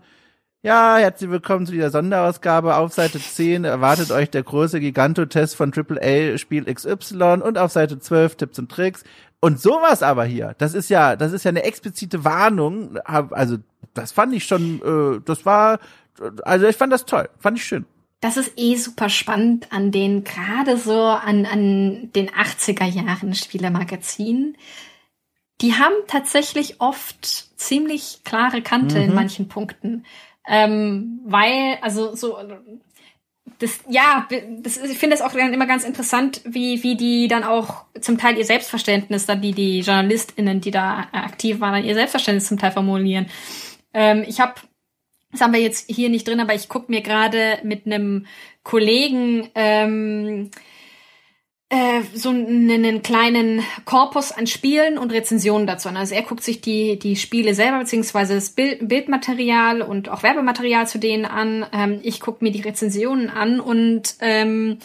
ja, 0.61 0.97
herzlich 0.97 1.29
willkommen 1.29 1.65
zu 1.65 1.71
dieser 1.71 1.89
Sonderausgabe. 1.89 2.75
Auf 2.75 2.91
Seite 2.91 3.17
10 3.17 3.63
erwartet 3.63 4.11
euch 4.11 4.29
der 4.29 4.43
große 4.43 4.81
Gigantotest 4.81 5.55
von 5.55 5.71
AAA 5.73 6.37
Spiel 6.37 6.65
XY 6.65 7.39
und 7.43 7.57
auf 7.57 7.71
Seite 7.71 7.97
12 7.97 8.35
Tipps 8.35 8.59
und 8.59 8.69
Tricks. 8.69 9.05
Und 9.39 9.61
sowas 9.61 10.03
aber 10.03 10.25
hier, 10.25 10.55
das 10.57 10.73
ist 10.73 10.89
ja, 10.89 11.15
das 11.15 11.31
ist 11.31 11.45
ja 11.45 11.49
eine 11.49 11.63
explizite 11.63 12.25
Warnung. 12.25 12.97
Also, 13.05 13.59
das 13.93 14.11
fand 14.11 14.33
ich 14.33 14.43
schon, 14.43 14.81
äh, 14.81 15.21
das 15.23 15.45
war, 15.45 15.79
also 16.43 16.67
ich 16.67 16.75
fand 16.75 16.91
das 16.91 17.05
toll, 17.05 17.29
fand 17.39 17.57
ich 17.57 17.63
schön 17.63 17.85
das 18.21 18.37
ist 18.37 18.53
eh 18.57 18.75
super 18.75 19.09
spannend 19.09 19.71
an 19.71 19.91
den, 19.91 20.23
gerade 20.23 20.77
so 20.77 21.01
an, 21.01 21.45
an 21.45 22.11
den 22.13 22.29
80er 22.29 22.85
Jahren 22.85 23.33
Spielemagazinen. 23.33 24.57
Die 25.61 25.75
haben 25.75 25.95
tatsächlich 26.07 26.81
oft 26.81 27.25
ziemlich 27.57 28.21
klare 28.23 28.61
Kante 28.61 28.97
mhm. 28.97 29.03
in 29.03 29.13
manchen 29.13 29.47
Punkten. 29.47 30.05
Ähm, 30.47 31.21
weil, 31.25 31.77
also 31.81 32.15
so, 32.15 32.37
das, 33.59 33.79
ja, 33.89 34.27
das, 34.61 34.77
ich 34.77 34.97
finde 34.97 35.15
es 35.15 35.21
auch 35.21 35.33
dann 35.33 35.53
immer 35.53 35.67
ganz 35.67 35.83
interessant, 35.83 36.41
wie, 36.45 36.83
wie 36.83 36.95
die 36.95 37.27
dann 37.27 37.43
auch 37.43 37.85
zum 37.99 38.17
Teil 38.17 38.37
ihr 38.37 38.45
Selbstverständnis, 38.45 39.25
dann 39.25 39.41
die, 39.41 39.53
die 39.53 39.79
JournalistInnen, 39.79 40.61
die 40.61 40.71
da 40.71 41.07
aktiv 41.11 41.59
waren, 41.59 41.83
ihr 41.83 41.93
Selbstverständnis 41.93 42.47
zum 42.47 42.57
Teil 42.57 42.71
formulieren. 42.71 43.27
Ähm, 43.93 44.23
ich 44.27 44.39
habe 44.39 44.55
das 45.31 45.41
haben 45.41 45.53
wir 45.53 45.61
jetzt 45.61 45.89
hier 45.89 46.09
nicht 46.09 46.27
drin, 46.27 46.39
aber 46.39 46.55
ich 46.55 46.69
gucke 46.69 46.91
mir 46.91 47.01
gerade 47.01 47.59
mit 47.63 47.85
einem 47.85 48.25
Kollegen 48.63 49.49
ähm, 49.55 50.49
äh, 51.69 52.01
so 52.15 52.29
einen 52.29 53.03
kleinen 53.03 53.61
Korpus 53.85 54.31
an 54.31 54.47
Spielen 54.47 54.97
und 54.97 55.11
Rezensionen 55.11 55.67
dazu 55.67 55.87
an. 55.87 55.97
Also 55.97 56.15
er 56.15 56.23
guckt 56.23 56.43
sich 56.43 56.61
die, 56.61 56.97
die 56.97 57.15
Spiele 57.15 57.53
selber, 57.53 57.77
beziehungsweise 57.79 58.33
das 58.33 58.49
Bild, 58.49 58.87
Bildmaterial 58.87 59.83
und 59.83 60.09
auch 60.09 60.23
Werbematerial 60.23 60.87
zu 60.87 60.97
denen 60.97 61.25
an. 61.25 61.65
Ähm, 61.71 61.99
ich 62.01 62.21
gucke 62.21 62.43
mir 62.43 62.51
die 62.51 62.61
Rezensionen 62.61 63.29
an 63.29 63.59
und 63.59 64.15
ähm, 64.19 64.79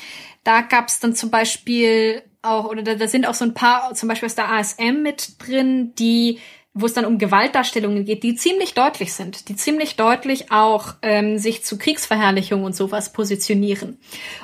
da 0.45 0.61
gab 0.61 0.89
es 0.89 1.01
dann 1.01 1.15
zum 1.15 1.31
Beispiel 1.31 2.23
auch, 2.43 2.67
oder 2.67 2.83
da, 2.83 2.97
da 2.97 3.09
sind 3.09 3.27
auch 3.27 3.35
so 3.35 3.47
ein 3.47 3.55
paar, 3.55 3.95
zum 3.95 4.11
Beispiel 4.11 4.27
aus 4.27 4.35
der 4.35 4.53
ASM 4.53 5.01
mit 5.03 5.37
drin, 5.39 5.95
die 5.99 6.39
wo 6.77 6.87
es 6.87 6.93
dann 6.93 7.05
um 7.05 7.18
Gewaltdarstellungen 7.18 8.05
geht, 8.05 8.25
die 8.25 8.35
ziemlich 8.35 8.75
deutlich 8.75 9.12
sind, 9.12 9.49
die 9.49 9.55
ziemlich 9.55 9.95
deutlich 9.95 10.51
auch 10.51 10.95
ähm, 11.03 11.39
sich 11.39 11.64
zu 11.64 11.79
Kriegsverherrlichung 11.79 12.64
und 12.64 12.75
sowas 12.75 13.12
positionieren. 13.12 13.99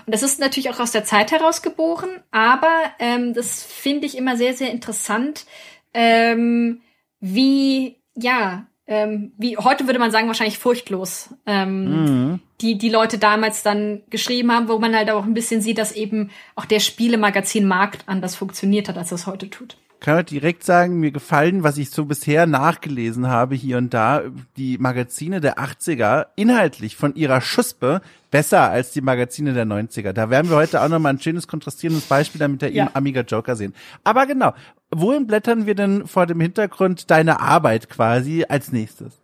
Und 0.07 0.15
das 0.15 0.23
ist 0.23 0.39
natürlich 0.39 0.71
auch 0.71 0.79
aus 0.79 0.93
der 0.93 1.05
Zeit 1.05 1.33
heraus 1.33 1.61
geboren, 1.61 2.09
aber 2.31 2.73
ähm, 3.01 3.35
das 3.35 3.65
finde 3.65 4.07
ich 4.07 4.17
immer 4.17 4.37
sehr, 4.37 4.55
sehr 4.55 4.71
interessant, 4.71 5.45
ähm, 5.93 6.83
wie, 7.19 7.97
ja, 8.15 8.65
ähm, 8.87 9.33
wie 9.37 9.57
heute 9.57 9.87
würde 9.87 9.99
man 9.99 10.13
sagen, 10.13 10.29
wahrscheinlich 10.29 10.59
furchtlos, 10.59 11.35
ähm, 11.47 12.31
mhm. 12.31 12.41
die, 12.61 12.79
die 12.79 12.91
Leute 12.91 13.19
damals 13.19 13.65
dann 13.65 14.03
geschrieben 14.09 14.53
haben, 14.53 14.69
wo 14.69 14.79
man 14.79 14.95
halt 14.95 15.11
auch 15.11 15.25
ein 15.25 15.35
bisschen 15.35 15.63
sieht, 15.63 15.79
dass 15.79 15.91
eben 15.93 16.31
auch 16.55 16.65
der 16.65 16.79
Spielemagazin-Markt 16.79 18.05
anders 18.07 18.37
funktioniert 18.37 18.89
hat, 18.89 18.97
als 18.97 19.09
das 19.09 19.27
heute 19.27 19.51
tut 19.51 19.77
kann 20.01 20.17
man 20.17 20.25
direkt 20.25 20.65
sagen, 20.65 20.99
mir 20.99 21.11
gefallen, 21.11 21.63
was 21.63 21.79
ich 21.79 21.91
so 21.91 22.07
bisher 22.07 22.47
nachgelesen 22.47 23.29
habe 23.29 23.55
hier 23.55 23.79
und 23.79 23.93
da, 23.93 24.23
die 24.57 24.79
Magazine 24.79 25.41
der 25.41 25.59
80er 25.59 26.27
inhaltlich 26.37 26.97
von 26.97 27.15
ihrer 27.15 27.41
Schuspe 27.41 28.01
besser 28.31 28.71
als 28.71 28.93
die 28.93 29.03
Magazine 29.03 29.53
der 29.53 29.67
90er. 29.67 30.13
Da 30.13 30.31
werden 30.31 30.51
wir 30.51 30.57
heute 30.57 30.83
auch 30.83 30.89
nochmal 30.89 31.13
ein 31.13 31.21
schönes 31.21 31.47
kontrastierendes 31.47 32.07
Beispiel 32.07 32.39
damit 32.39 32.63
der 32.63 32.73
ja. 32.73 32.91
Amiga 32.95 33.21
Joker 33.21 33.57
sehen. 33.57 33.75
Aber 34.03 34.27
genau, 34.27 34.55
wohin 34.91 35.27
blättern 35.27 35.67
wir 35.67 35.75
denn 35.75 36.07
vor 36.07 36.27
dem 36.27 36.41
Hintergrund 36.41 37.11
deiner 37.11 37.41
Arbeit 37.41 37.91
quasi 37.91 38.45
als 38.49 38.73
nächstes? 38.73 39.21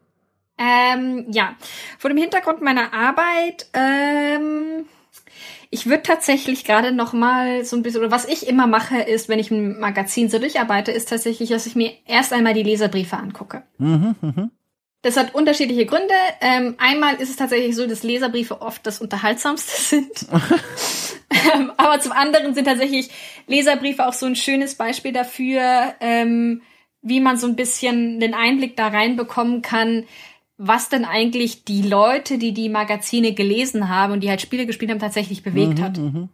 Ähm, 0.58 1.26
ja, 1.30 1.54
vor 1.98 2.10
dem 2.10 2.18
Hintergrund 2.18 2.62
meiner 2.62 2.92
Arbeit, 2.92 3.68
ähm 3.74 4.86
ich 5.76 5.84
würde 5.84 6.02
tatsächlich 6.02 6.64
gerade 6.64 6.90
noch 6.90 7.12
mal 7.12 7.62
so 7.66 7.76
ein 7.76 7.82
bisschen, 7.82 8.00
oder 8.00 8.10
was 8.10 8.24
ich 8.24 8.48
immer 8.48 8.66
mache, 8.66 8.96
ist, 8.96 9.28
wenn 9.28 9.38
ich 9.38 9.50
ein 9.50 9.78
Magazin 9.78 10.30
so 10.30 10.38
durcharbeite, 10.38 10.90
ist 10.90 11.10
tatsächlich, 11.10 11.50
dass 11.50 11.66
ich 11.66 11.76
mir 11.76 11.92
erst 12.06 12.32
einmal 12.32 12.54
die 12.54 12.62
Leserbriefe 12.62 13.18
angucke. 13.18 13.62
Mhm, 13.76 14.14
mh. 14.22 14.48
Das 15.02 15.18
hat 15.18 15.34
unterschiedliche 15.34 15.84
Gründe. 15.84 16.14
Ähm, 16.40 16.76
einmal 16.78 17.16
ist 17.16 17.28
es 17.28 17.36
tatsächlich 17.36 17.76
so, 17.76 17.86
dass 17.86 18.02
Leserbriefe 18.02 18.62
oft 18.62 18.86
das 18.86 19.02
Unterhaltsamste 19.02 19.76
sind. 19.82 20.26
ähm, 21.54 21.72
aber 21.76 22.00
zum 22.00 22.12
anderen 22.12 22.54
sind 22.54 22.64
tatsächlich 22.64 23.10
Leserbriefe 23.46 24.06
auch 24.06 24.14
so 24.14 24.24
ein 24.24 24.34
schönes 24.34 24.76
Beispiel 24.76 25.12
dafür, 25.12 25.94
ähm, 26.00 26.62
wie 27.02 27.20
man 27.20 27.36
so 27.36 27.46
ein 27.46 27.54
bisschen 27.54 28.18
den 28.18 28.32
Einblick 28.32 28.78
da 28.78 28.88
reinbekommen 28.88 29.60
kann, 29.60 30.06
was 30.58 30.88
denn 30.88 31.04
eigentlich 31.04 31.64
die 31.64 31.82
Leute, 31.82 32.38
die 32.38 32.52
die 32.52 32.68
Magazine 32.68 33.34
gelesen 33.34 33.88
haben 33.88 34.12
und 34.12 34.20
die 34.20 34.30
halt 34.30 34.40
Spiele 34.40 34.66
gespielt 34.66 34.90
haben, 34.90 34.98
tatsächlich 34.98 35.42
bewegt 35.42 35.78
mhm, 35.78 35.82
hat. 35.82 35.98
Mhm. 35.98 36.28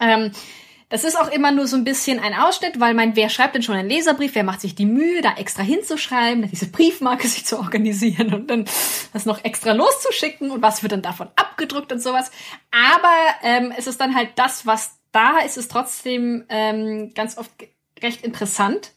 Ähm, 0.00 0.32
das 0.90 1.04
ist 1.04 1.20
auch 1.20 1.30
immer 1.30 1.52
nur 1.52 1.66
so 1.66 1.76
ein 1.76 1.84
bisschen 1.84 2.18
ein 2.18 2.32
Ausschnitt, 2.32 2.80
weil 2.80 2.94
man, 2.94 3.14
wer 3.14 3.28
schreibt 3.28 3.54
denn 3.54 3.62
schon 3.62 3.74
einen 3.74 3.90
Leserbrief, 3.90 4.34
wer 4.34 4.44
macht 4.44 4.62
sich 4.62 4.74
die 4.74 4.86
Mühe, 4.86 5.20
da 5.20 5.34
extra 5.34 5.62
hinzuschreiben, 5.62 6.48
diese 6.50 6.70
Briefmarke 6.70 7.28
sich 7.28 7.44
zu 7.44 7.58
organisieren 7.58 8.32
und 8.32 8.50
dann 8.50 8.64
das 9.12 9.26
noch 9.26 9.44
extra 9.44 9.72
loszuschicken 9.72 10.50
und 10.50 10.62
was 10.62 10.82
wird 10.82 10.92
dann 10.92 11.02
davon 11.02 11.28
abgedruckt 11.36 11.92
und 11.92 12.02
sowas. 12.02 12.30
Aber 12.70 13.14
ähm, 13.42 13.72
es 13.76 13.86
ist 13.86 14.00
dann 14.00 14.14
halt 14.14 14.30
das, 14.36 14.66
was 14.66 14.98
da 15.12 15.38
ist, 15.40 15.56
ist 15.56 15.70
trotzdem 15.70 16.44
ähm, 16.48 17.12
ganz 17.14 17.36
oft 17.36 17.50
recht 18.02 18.24
interessant. 18.24 18.92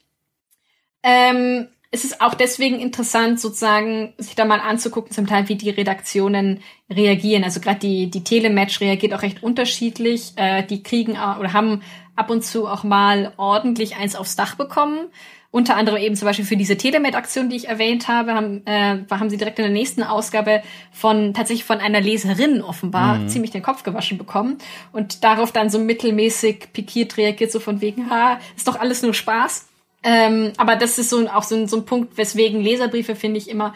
Ähm, 1.04 1.68
es 1.94 2.06
ist 2.06 2.22
auch 2.22 2.34
deswegen 2.34 2.80
interessant, 2.80 3.39
sozusagen, 3.39 4.14
sich 4.18 4.34
da 4.34 4.46
mal 4.46 4.62
anzugucken, 4.62 5.12
zum 5.12 5.28
Teil, 5.28 5.50
wie 5.50 5.56
die 5.56 5.70
Redaktionen 5.70 6.62
reagieren. 6.89 7.44
Also 7.44 7.60
gerade 7.60 7.80
die, 7.80 8.10
die 8.10 8.24
Telematch 8.24 8.80
reagiert 8.80 9.14
auch 9.14 9.22
recht 9.22 9.44
unterschiedlich. 9.44 10.32
Äh, 10.38 10.64
die 10.64 10.84
kriegen 10.84 11.12
oder 11.12 11.52
haben 11.52 11.82
ab 12.16 12.30
und 12.30 12.46
zu 12.46 12.66
auch 12.68 12.84
mal 12.84 13.34
ordentlich 13.36 13.98
eins 13.98 14.16
aufs 14.16 14.38
Dach 14.38 14.56
bekommen. 14.56 15.10
Unter 15.54 15.76
anderem 15.76 16.02
eben 16.02 16.16
zum 16.16 16.28
Beispiel 16.28 16.46
für 16.46 16.56
diese 16.56 16.78
Telemet-Aktion, 16.78 17.50
die 17.50 17.58
ich 17.58 17.68
erwähnt 17.68 18.08
habe, 18.08 18.36
haben, 18.36 18.66
äh, 18.66 19.00
haben 19.12 19.30
sie 19.30 19.36
direkt 19.36 19.60
in 19.60 19.66
der 19.66 19.74
nächsten 19.74 20.02
Ausgabe 20.02 20.64
von 20.94 21.34
tatsächlich 21.34 21.66
von 21.66 21.80
einer 21.80 22.00
Leserin 22.00 22.62
offenbar 22.62 23.18
mhm. 23.18 23.28
ziemlich 23.28 23.52
den 23.52 23.62
Kopf 23.62 23.84
gewaschen 23.84 24.18
bekommen 24.18 24.60
und 24.94 25.26
darauf 25.26 25.52
dann 25.52 25.70
so 25.70 25.78
mittelmäßig 25.78 26.72
pikiert 26.72 27.18
reagiert, 27.18 27.52
so 27.52 27.60
von 27.60 27.82
wegen, 27.82 28.10
ha, 28.10 28.39
ist 28.56 28.70
doch 28.70 28.80
alles 28.80 29.02
nur 29.02 29.14
Spaß. 29.14 29.71
Ähm, 30.04 30.54
aber 30.58 30.76
das 30.76 30.97
ist 30.97 31.10
so 31.10 31.28
auch 31.30 31.43
so 31.43 31.56
ein, 31.56 31.68
so 31.68 31.78
ein 31.78 31.86
Punkt, 31.86 32.18
weswegen 32.18 32.62
Leserbriefe 32.62 33.16
finde 33.16 33.38
ich 33.38 33.49
immer 33.49 33.74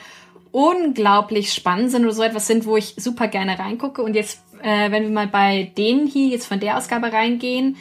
unglaublich 0.52 1.54
spannend 1.54 1.92
sind 1.92 2.04
oder 2.04 2.14
so 2.14 2.24
etwas 2.24 2.48
sind, 2.48 2.66
wo 2.66 2.78
ich 2.78 2.96
super 2.98 3.28
gerne 3.28 3.60
reingucke. 3.60 4.02
Und 4.02 4.16
jetzt, 4.16 4.42
äh, 4.62 4.90
wenn 4.90 5.04
wir 5.04 5.10
mal 5.10 5.28
bei 5.28 5.72
denen 5.78 6.08
hier 6.08 6.30
jetzt 6.30 6.48
von 6.48 6.60
der 6.60 6.78
Ausgabe 6.78 7.12
reingehen, 7.12 7.78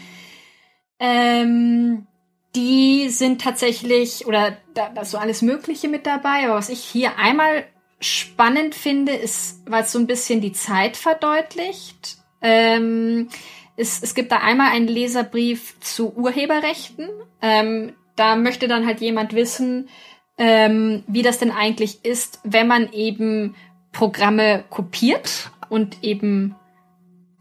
ähm, 0.98 2.06
die 2.54 3.08
sind 3.08 3.40
tatsächlich, 3.40 4.26
oder 4.26 4.56
da, 4.74 4.90
da 4.94 5.02
ist 5.02 5.10
so 5.10 5.18
alles 5.18 5.42
Mögliche 5.42 5.88
mit 5.88 6.06
dabei, 6.06 6.44
aber 6.44 6.54
was 6.54 6.68
ich 6.68 6.80
hier 6.80 7.18
einmal 7.18 7.64
spannend 8.00 8.74
finde, 8.74 9.12
ist, 9.12 9.62
weil 9.66 9.84
es 9.84 9.92
so 9.92 9.98
ein 9.98 10.06
bisschen 10.06 10.40
die 10.40 10.52
Zeit 10.52 10.96
verdeutlicht. 10.96 12.18
Ähm, 12.42 13.28
es, 13.76 14.02
es 14.02 14.14
gibt 14.14 14.30
da 14.30 14.38
einmal 14.38 14.72
einen 14.72 14.88
Leserbrief 14.88 15.78
zu 15.80 16.14
Urheberrechten. 16.14 17.08
Ähm, 17.40 17.94
da 18.16 18.36
möchte 18.36 18.68
dann 18.68 18.86
halt 18.86 19.00
jemand 19.00 19.34
wissen, 19.34 19.88
ähm, 20.38 21.04
wie 21.06 21.22
das 21.22 21.38
denn 21.38 21.50
eigentlich 21.50 22.04
ist, 22.04 22.40
wenn 22.44 22.66
man 22.66 22.92
eben 22.92 23.54
Programme 23.92 24.64
kopiert 24.70 25.50
und 25.68 26.02
eben 26.02 26.56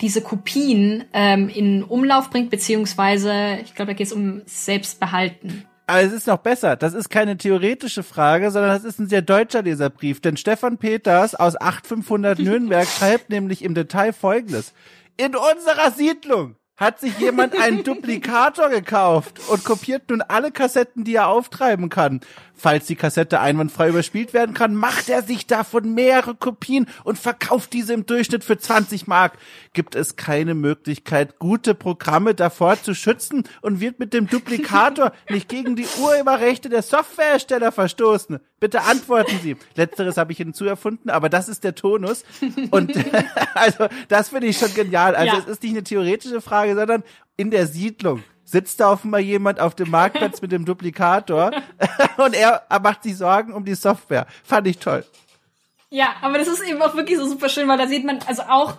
diese 0.01 0.21
Kopien 0.21 1.05
ähm, 1.13 1.49
in 1.49 1.83
Umlauf 1.83 2.29
bringt, 2.29 2.49
beziehungsweise, 2.49 3.57
ich 3.63 3.73
glaube, 3.73 3.91
da 3.91 3.97
geht 3.97 4.07
es 4.07 4.13
um 4.13 4.41
Selbstbehalten. 4.45 5.65
Aber 5.87 6.01
es 6.01 6.13
ist 6.13 6.27
noch 6.27 6.37
besser. 6.37 6.75
Das 6.75 6.93
ist 6.93 7.09
keine 7.09 7.37
theoretische 7.37 8.03
Frage, 8.03 8.51
sondern 8.51 8.71
das 8.71 8.83
ist 8.83 8.99
ein 8.99 9.09
sehr 9.09 9.21
deutscher 9.21 9.61
Leserbrief. 9.61 10.21
Denn 10.21 10.37
Stefan 10.37 10.77
Peters 10.77 11.35
aus 11.35 11.59
8500 11.59 12.39
Nürnberg 12.39 12.87
schreibt 12.99 13.29
nämlich 13.29 13.63
im 13.63 13.73
Detail 13.73 14.13
Folgendes. 14.13 14.73
In 15.17 15.35
unserer 15.35 15.91
Siedlung 15.91 16.55
hat 16.75 16.99
sich 16.99 17.17
jemand 17.19 17.55
einen 17.55 17.83
Duplikator 17.83 18.69
gekauft 18.69 19.39
und 19.49 19.63
kopiert 19.63 20.09
nun 20.09 20.21
alle 20.21 20.51
Kassetten, 20.51 21.03
die 21.03 21.15
er 21.15 21.27
auftreiben 21.27 21.89
kann. 21.89 22.21
Falls 22.55 22.85
die 22.85 22.95
Kassette 22.95 23.39
einwandfrei 23.39 23.89
überspielt 23.89 24.33
werden 24.33 24.53
kann, 24.53 24.75
macht 24.75 25.09
er 25.09 25.23
sich 25.23 25.47
davon 25.47 25.93
mehrere 25.93 26.35
Kopien 26.35 26.87
und 27.03 27.17
verkauft 27.17 27.73
diese 27.73 27.93
im 27.93 28.05
Durchschnitt 28.05 28.43
für 28.43 28.57
20 28.57 29.07
Mark. 29.07 29.33
Gibt 29.73 29.95
es 29.95 30.15
keine 30.15 30.53
Möglichkeit, 30.53 31.39
gute 31.39 31.73
Programme 31.75 32.35
davor 32.35 32.81
zu 32.81 32.93
schützen 32.93 33.43
und 33.61 33.79
wird 33.79 33.99
mit 33.99 34.13
dem 34.13 34.27
Duplikator 34.27 35.13
nicht 35.29 35.49
gegen 35.49 35.75
die 35.75 35.87
Urheberrechte 36.01 36.69
der 36.69 36.83
Softwarehersteller 36.83 37.71
verstoßen? 37.71 38.39
Bitte 38.59 38.83
antworten 38.83 39.39
Sie. 39.41 39.57
Letzteres 39.75 40.15
habe 40.15 40.31
ich 40.31 40.37
hinzuerfunden, 40.37 41.09
aber 41.09 41.27
das 41.29 41.49
ist 41.49 41.63
der 41.63 41.75
Tonus. 41.75 42.23
Und 42.71 42.93
also 43.55 43.87
das 44.07 44.29
finde 44.29 44.47
ich 44.47 44.57
schon 44.57 44.73
genial. 44.73 45.15
Also 45.15 45.35
ja. 45.35 45.41
es 45.41 45.47
ist 45.47 45.63
nicht 45.63 45.73
eine 45.73 45.83
theoretische 45.83 46.39
Frage, 46.39 46.75
sondern 46.75 47.03
in 47.35 47.51
der 47.51 47.67
Siedlung 47.67 48.23
sitzt 48.53 48.79
da 48.79 48.91
offenbar 48.91 49.19
jemand 49.19 49.59
auf 49.59 49.75
dem 49.75 49.89
Marktplatz 49.89 50.41
mit 50.41 50.51
dem 50.51 50.63
Duplikator 50.63 51.51
und 52.17 52.35
er 52.35 52.63
macht 52.81 53.03
sich 53.03 53.17
Sorgen 53.17 53.51
um 53.51 53.65
die 53.65 53.75
Software. 53.75 54.27
Fand 54.43 54.67
ich 54.67 54.77
toll. 54.77 55.03
Ja, 55.89 56.15
aber 56.21 56.37
das 56.37 56.47
ist 56.47 56.63
eben 56.63 56.81
auch 56.81 56.95
wirklich 56.95 57.17
so 57.17 57.27
super 57.27 57.49
schön, 57.49 57.67
weil 57.67 57.77
da 57.77 57.87
sieht 57.87 58.05
man 58.05 58.19
also 58.27 58.43
auch, 58.43 58.75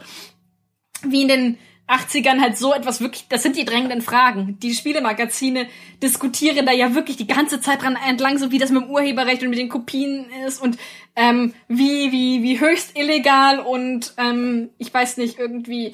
wie 1.03 1.23
in 1.23 1.29
den 1.29 1.59
80ern 1.89 2.41
halt 2.41 2.57
so 2.57 2.73
etwas 2.73 3.01
wirklich, 3.01 3.27
das 3.29 3.43
sind 3.43 3.57
die 3.57 3.65
drängenden 3.65 4.01
Fragen. 4.01 4.59
Die 4.61 4.75
Spielemagazine 4.75 5.67
diskutieren 6.03 6.65
da 6.65 6.73
ja 6.73 6.95
wirklich 6.95 7.17
die 7.17 7.27
ganze 7.27 7.61
Zeit 7.61 7.83
dran 7.83 7.99
entlang, 8.09 8.39
so 8.39 8.53
wie 8.53 8.59
das 8.59 8.71
mit 8.71 8.85
dem 8.85 8.91
Urheberrecht 8.91 9.43
und 9.43 9.51
mit 9.51 9.59
den 9.59 9.69
Kopien 9.69 10.27
ist 10.47 10.63
und 10.63 10.79
ähm, 11.17 11.53
wie, 11.69 12.13
wie, 12.13 12.43
wie 12.43 12.61
höchst 12.61 12.97
illegal 12.97 13.59
und 13.59 14.15
ähm, 14.19 14.71
ich 14.79 14.95
weiß 14.95 15.19
nicht, 15.19 15.39
irgendwie 15.39 15.93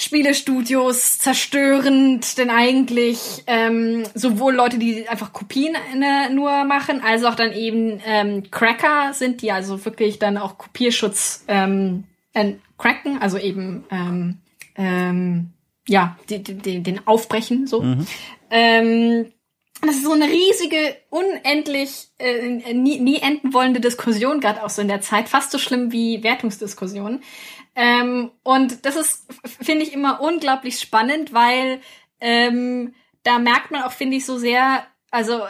Spielestudios 0.00 1.18
zerstörend, 1.18 2.38
denn 2.38 2.50
eigentlich 2.50 3.42
ähm, 3.48 4.04
sowohl 4.14 4.54
Leute, 4.54 4.78
die 4.78 5.08
einfach 5.08 5.32
Kopien 5.32 5.74
äh, 5.74 6.28
nur 6.32 6.64
machen, 6.64 7.02
als 7.02 7.24
auch 7.24 7.34
dann 7.34 7.52
eben 7.52 8.00
ähm, 8.06 8.48
Cracker 8.52 9.12
sind, 9.12 9.42
die 9.42 9.50
also 9.50 9.84
wirklich 9.84 10.20
dann 10.20 10.36
auch 10.36 10.56
Kopierschutz 10.56 11.44
ähm, 11.48 12.04
äh, 12.32 12.52
cracken, 12.78 13.20
also 13.20 13.38
eben 13.38 13.86
ähm, 13.90 14.38
ähm, 14.76 15.50
ja 15.88 16.16
die, 16.30 16.44
die, 16.44 16.80
den 16.80 17.04
aufbrechen 17.08 17.66
so. 17.66 17.82
Mhm. 17.82 18.06
Ähm, 18.52 19.32
das 19.80 19.96
ist 19.96 20.04
so 20.04 20.12
eine 20.12 20.26
riesige, 20.26 20.96
unendlich, 21.10 22.08
äh, 22.18 22.72
nie, 22.72 23.00
nie 23.00 23.18
enden 23.18 23.52
wollende 23.52 23.80
Diskussion, 23.80 24.40
gerade 24.40 24.64
auch 24.64 24.70
so 24.70 24.82
in 24.82 24.88
der 24.88 25.00
Zeit, 25.00 25.28
fast 25.28 25.50
so 25.50 25.58
schlimm 25.58 25.92
wie 25.92 26.22
Wertungsdiskussionen. 26.22 27.22
Ähm, 27.80 28.32
und 28.42 28.84
das 28.84 28.96
ist, 28.96 29.32
finde 29.44 29.84
ich, 29.84 29.92
immer 29.92 30.20
unglaublich 30.20 30.80
spannend, 30.80 31.32
weil 31.32 31.80
ähm, 32.20 32.92
da 33.22 33.38
merkt 33.38 33.70
man 33.70 33.82
auch, 33.82 33.92
finde 33.92 34.16
ich, 34.16 34.26
so 34.26 34.36
sehr, 34.36 34.84
also 35.12 35.42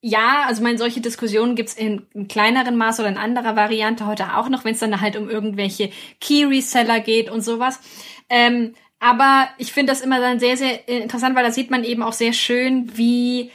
ja, 0.00 0.44
also 0.46 0.62
meine, 0.62 0.78
solche 0.78 1.02
Diskussionen 1.02 1.56
gibt's 1.56 1.74
in, 1.74 2.06
in 2.14 2.26
kleineren 2.26 2.78
Maß 2.78 3.00
oder 3.00 3.10
in 3.10 3.18
anderer 3.18 3.54
Variante 3.54 4.06
heute 4.06 4.38
auch 4.38 4.48
noch, 4.48 4.64
wenn 4.64 4.72
es 4.72 4.80
dann 4.80 4.98
halt 5.02 5.16
um 5.16 5.28
irgendwelche 5.28 5.90
Key-Reseller 6.22 7.00
geht 7.00 7.28
und 7.28 7.42
sowas. 7.42 7.80
Ähm, 8.30 8.74
aber 8.98 9.50
ich 9.58 9.70
finde 9.74 9.92
das 9.92 10.00
immer 10.00 10.20
dann 10.20 10.40
sehr, 10.40 10.56
sehr 10.56 10.88
interessant, 10.88 11.36
weil 11.36 11.44
da 11.44 11.50
sieht 11.50 11.70
man 11.70 11.84
eben 11.84 12.02
auch 12.02 12.14
sehr 12.14 12.32
schön, 12.32 12.96
wie, 12.96 13.50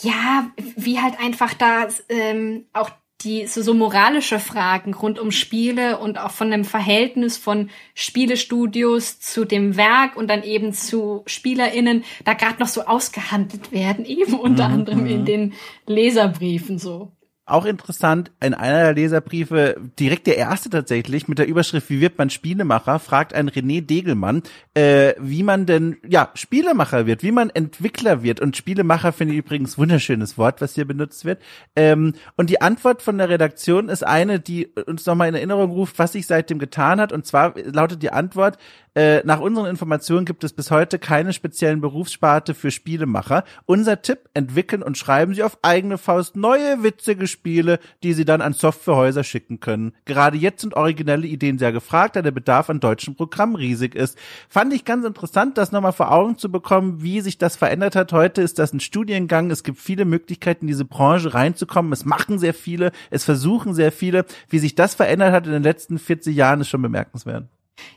ja, 0.00 0.50
wie 0.74 1.00
halt 1.00 1.20
einfach 1.20 1.54
da 1.54 1.86
ähm, 2.08 2.66
auch 2.72 2.90
die 3.22 3.46
so, 3.46 3.62
so 3.62 3.72
moralische 3.72 4.38
Fragen 4.38 4.94
rund 4.94 5.18
um 5.18 5.30
Spiele 5.30 5.98
und 5.98 6.18
auch 6.18 6.30
von 6.30 6.50
dem 6.50 6.64
Verhältnis 6.64 7.36
von 7.38 7.70
Spielestudios 7.94 9.20
zu 9.20 9.44
dem 9.44 9.76
Werk 9.76 10.16
und 10.16 10.28
dann 10.28 10.42
eben 10.42 10.72
zu 10.72 11.22
SpielerInnen 11.26 12.04
da 12.24 12.34
gerade 12.34 12.60
noch 12.60 12.68
so 12.68 12.82
ausgehandelt 12.82 13.72
werden, 13.72 14.04
eben 14.04 14.34
unter 14.34 14.68
mhm, 14.68 14.74
anderem 14.74 15.06
in 15.06 15.20
mhm. 15.20 15.24
den 15.24 15.54
Leserbriefen 15.86 16.78
so. 16.78 17.15
Auch 17.48 17.64
interessant, 17.64 18.32
in 18.40 18.54
einer 18.54 18.82
der 18.82 18.94
Leserbriefe, 18.94 19.76
direkt 20.00 20.26
der 20.26 20.36
erste 20.36 20.68
tatsächlich, 20.68 21.28
mit 21.28 21.38
der 21.38 21.46
Überschrift 21.46 21.88
Wie 21.90 22.00
wird 22.00 22.18
man 22.18 22.28
Spielemacher, 22.28 22.98
fragt 22.98 23.34
ein 23.34 23.48
René 23.48 23.86
Degelmann, 23.86 24.42
äh, 24.74 25.14
wie 25.20 25.44
man 25.44 25.64
denn, 25.64 25.96
ja, 26.04 26.30
Spielemacher 26.34 27.06
wird, 27.06 27.22
wie 27.22 27.30
man 27.30 27.50
Entwickler 27.50 28.24
wird. 28.24 28.40
Und 28.40 28.56
Spielemacher 28.56 29.12
finde 29.12 29.34
ich 29.34 29.38
übrigens 29.38 29.78
wunderschönes 29.78 30.36
Wort, 30.36 30.60
was 30.60 30.74
hier 30.74 30.86
benutzt 30.86 31.24
wird. 31.24 31.40
Ähm, 31.76 32.14
und 32.36 32.50
die 32.50 32.60
Antwort 32.60 33.00
von 33.00 33.16
der 33.16 33.28
Redaktion 33.28 33.90
ist 33.90 34.04
eine, 34.04 34.40
die 34.40 34.66
uns 34.86 35.06
nochmal 35.06 35.28
in 35.28 35.36
Erinnerung 35.36 35.70
ruft, 35.70 36.00
was 36.00 36.14
sich 36.14 36.26
seitdem 36.26 36.58
getan 36.58 37.00
hat. 37.00 37.12
Und 37.12 37.26
zwar 37.26 37.54
lautet 37.56 38.02
die 38.02 38.10
Antwort, 38.10 38.58
äh, 38.96 39.20
nach 39.26 39.40
unseren 39.40 39.66
Informationen 39.66 40.24
gibt 40.24 40.42
es 40.42 40.54
bis 40.54 40.70
heute 40.70 40.98
keine 40.98 41.34
speziellen 41.34 41.82
Berufssparte 41.82 42.54
für 42.54 42.70
Spielemacher. 42.70 43.44
Unser 43.66 44.00
Tipp, 44.00 44.30
entwickeln 44.32 44.82
und 44.82 44.96
schreiben 44.96 45.34
Sie 45.34 45.42
auf 45.42 45.58
eigene 45.60 45.98
Faust 45.98 46.34
neue, 46.34 46.82
witzige 46.82 47.26
Spiele, 47.36 47.78
die 48.02 48.14
Sie 48.14 48.24
dann 48.24 48.40
an 48.40 48.54
Softwarehäuser 48.54 49.22
schicken 49.24 49.60
können. 49.60 49.92
Gerade 50.06 50.36
jetzt 50.38 50.62
sind 50.62 50.74
originelle 50.74 51.26
Ideen 51.26 51.58
sehr 51.58 51.72
gefragt, 51.72 52.16
da 52.16 52.22
der 52.22 52.30
Bedarf 52.30 52.70
an 52.70 52.80
deutschen 52.80 53.14
Programmen 53.14 53.56
riesig 53.56 53.94
ist. 53.94 54.18
Fand 54.48 54.72
ich 54.72 54.84
ganz 54.84 55.04
interessant, 55.04 55.58
das 55.58 55.70
nochmal 55.70 55.92
vor 55.92 56.10
Augen 56.10 56.38
zu 56.38 56.50
bekommen, 56.50 57.02
wie 57.02 57.20
sich 57.20 57.38
das 57.38 57.56
verändert 57.56 57.94
hat. 57.94 58.12
Heute 58.12 58.42
ist 58.42 58.58
das 58.58 58.72
ein 58.72 58.80
Studiengang. 58.80 59.50
Es 59.50 59.62
gibt 59.62 59.78
viele 59.78 60.04
Möglichkeiten, 60.04 60.64
in 60.64 60.68
diese 60.68 60.84
Branche 60.84 61.34
reinzukommen. 61.34 61.92
Es 61.92 62.04
machen 62.04 62.38
sehr 62.38 62.54
viele, 62.54 62.92
es 63.10 63.24
versuchen 63.24 63.74
sehr 63.74 63.92
viele. 63.92 64.24
Wie 64.48 64.58
sich 64.58 64.74
das 64.74 64.94
verändert 64.94 65.32
hat 65.32 65.46
in 65.46 65.52
den 65.52 65.62
letzten 65.62 65.98
40 65.98 66.34
Jahren, 66.34 66.62
ist 66.62 66.68
schon 66.68 66.82
bemerkenswert. 66.82 67.48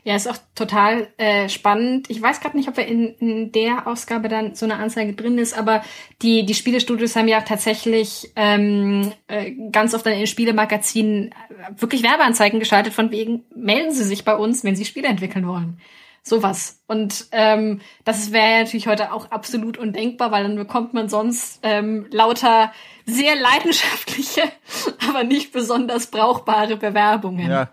Ja, 0.04 0.16
ist 0.16 0.28
auch 0.28 0.36
total 0.54 1.08
äh, 1.16 1.48
spannend. 1.48 2.10
Ich 2.10 2.20
weiß 2.20 2.40
gerade 2.40 2.56
nicht, 2.56 2.68
ob 2.68 2.76
wir 2.76 2.86
in, 2.86 3.14
in 3.18 3.52
der 3.52 3.86
Ausgabe 3.86 4.28
dann 4.28 4.54
so 4.54 4.64
eine 4.66 4.76
Anzeige 4.76 5.12
drin 5.12 5.38
ist, 5.38 5.56
aber 5.56 5.82
die, 6.22 6.44
die 6.46 6.54
Spielestudios 6.54 7.16
haben 7.16 7.28
ja 7.28 7.40
tatsächlich 7.42 8.32
ähm, 8.36 9.12
äh, 9.28 9.52
ganz 9.70 9.94
oft 9.94 10.06
in 10.06 10.12
den 10.12 10.26
Spielemagazinen 10.26 11.28
äh, 11.28 11.80
wirklich 11.80 12.02
Werbeanzeigen 12.02 12.60
geschaltet, 12.60 12.92
von 12.92 13.10
wegen, 13.10 13.44
melden 13.54 13.92
Sie 13.92 14.04
sich 14.04 14.24
bei 14.24 14.34
uns, 14.34 14.64
wenn 14.64 14.76
Sie 14.76 14.84
Spiele 14.84 15.08
entwickeln 15.08 15.46
wollen. 15.46 15.80
Sowas. 16.22 16.82
Und 16.86 17.26
ähm, 17.32 17.80
das 18.04 18.30
wäre 18.32 18.64
natürlich 18.64 18.86
heute 18.86 19.12
auch 19.12 19.30
absolut 19.30 19.78
undenkbar, 19.78 20.30
weil 20.30 20.42
dann 20.42 20.56
bekommt 20.56 20.92
man 20.92 21.08
sonst 21.08 21.60
ähm, 21.62 22.06
lauter 22.10 22.72
sehr 23.06 23.36
leidenschaftliche, 23.36 24.42
aber 25.08 25.24
nicht 25.24 25.52
besonders 25.52 26.08
brauchbare 26.08 26.76
Bewerbungen. 26.76 27.50
Ja. 27.50 27.70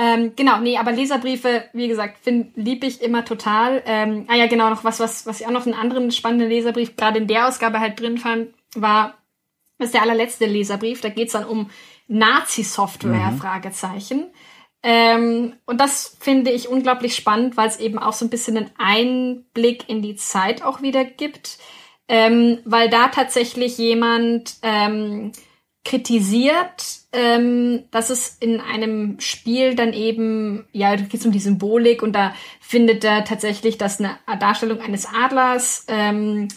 Ähm, 0.00 0.34
genau, 0.36 0.60
nee, 0.60 0.76
aber 0.76 0.92
Leserbriefe, 0.92 1.64
wie 1.72 1.88
gesagt, 1.88 2.18
find, 2.22 2.56
lieb 2.56 2.84
ich 2.84 3.02
immer 3.02 3.24
total. 3.24 3.82
Ähm, 3.84 4.26
ah 4.28 4.36
ja, 4.36 4.46
genau, 4.46 4.70
noch 4.70 4.84
was, 4.84 5.00
was, 5.00 5.26
was 5.26 5.40
ich 5.40 5.46
auch 5.48 5.50
noch 5.50 5.66
einen 5.66 5.74
anderen 5.74 6.12
spannenden 6.12 6.48
Leserbrief 6.48 6.94
gerade 6.94 7.18
in 7.18 7.26
der 7.26 7.48
Ausgabe 7.48 7.80
halt 7.80 7.98
drin 7.98 8.16
fand, 8.16 8.54
war, 8.76 9.18
das 9.78 9.86
ist 9.86 9.94
der 9.94 10.02
allerletzte 10.02 10.46
Leserbrief, 10.46 11.00
da 11.00 11.08
geht's 11.08 11.32
dann 11.32 11.46
um 11.46 11.70
Nazi-Software, 12.06 13.32
mhm. 13.32 13.38
Fragezeichen. 13.38 14.26
Ähm, 14.84 15.54
und 15.66 15.80
das 15.80 16.16
finde 16.20 16.52
ich 16.52 16.68
unglaublich 16.68 17.16
spannend, 17.16 17.56
weil 17.56 17.66
es 17.66 17.80
eben 17.80 17.98
auch 17.98 18.12
so 18.12 18.24
ein 18.24 18.30
bisschen 18.30 18.56
einen 18.56 18.70
Einblick 18.78 19.88
in 19.88 20.00
die 20.00 20.14
Zeit 20.14 20.62
auch 20.62 20.80
wieder 20.80 21.04
gibt. 21.04 21.58
Ähm, 22.06 22.60
weil 22.64 22.88
da 22.88 23.08
tatsächlich 23.08 23.76
jemand 23.78 24.58
ähm, 24.62 25.32
kritisiert, 25.84 26.97
ähm, 27.12 27.84
dass 27.90 28.10
es 28.10 28.36
in 28.38 28.60
einem 28.60 29.18
Spiel 29.20 29.74
dann 29.74 29.92
eben, 29.92 30.66
ja, 30.72 30.94
da 30.94 31.02
geht 31.02 31.20
es 31.20 31.26
um 31.26 31.32
die 31.32 31.40
Symbolik 31.40 32.02
und 32.02 32.12
da 32.12 32.34
findet 32.60 33.02
er 33.04 33.24
tatsächlich, 33.24 33.78
dass 33.78 33.98
eine 33.98 34.18
Darstellung 34.38 34.80
eines 34.80 35.06
Adlers 35.06 35.86
ähm, 35.88 36.48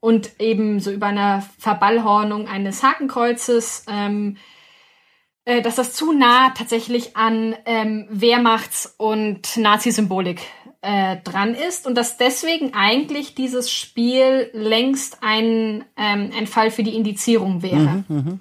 und 0.00 0.38
eben 0.38 0.80
so 0.80 0.90
über 0.90 1.06
eine 1.06 1.42
Verballhornung 1.58 2.46
eines 2.46 2.82
Hakenkreuzes, 2.82 3.86
ähm, 3.90 4.36
äh, 5.46 5.62
dass 5.62 5.76
das 5.76 5.94
zu 5.94 6.12
nah 6.12 6.50
tatsächlich 6.50 7.16
an 7.16 7.54
ähm, 7.64 8.06
Wehrmachts- 8.10 8.94
und 8.98 9.56
Nazi-Symbolik 9.56 10.42
äh, 10.82 11.16
dran 11.24 11.54
ist 11.54 11.86
und 11.86 11.94
dass 11.94 12.18
deswegen 12.18 12.74
eigentlich 12.74 13.34
dieses 13.34 13.70
Spiel 13.70 14.50
längst 14.52 15.22
ein, 15.22 15.84
ähm, 15.96 16.32
ein 16.36 16.46
Fall 16.46 16.70
für 16.70 16.82
die 16.82 16.94
Indizierung 16.94 17.62
wäre. 17.62 18.04
Mhm, 18.08 18.16
mh. 18.16 18.38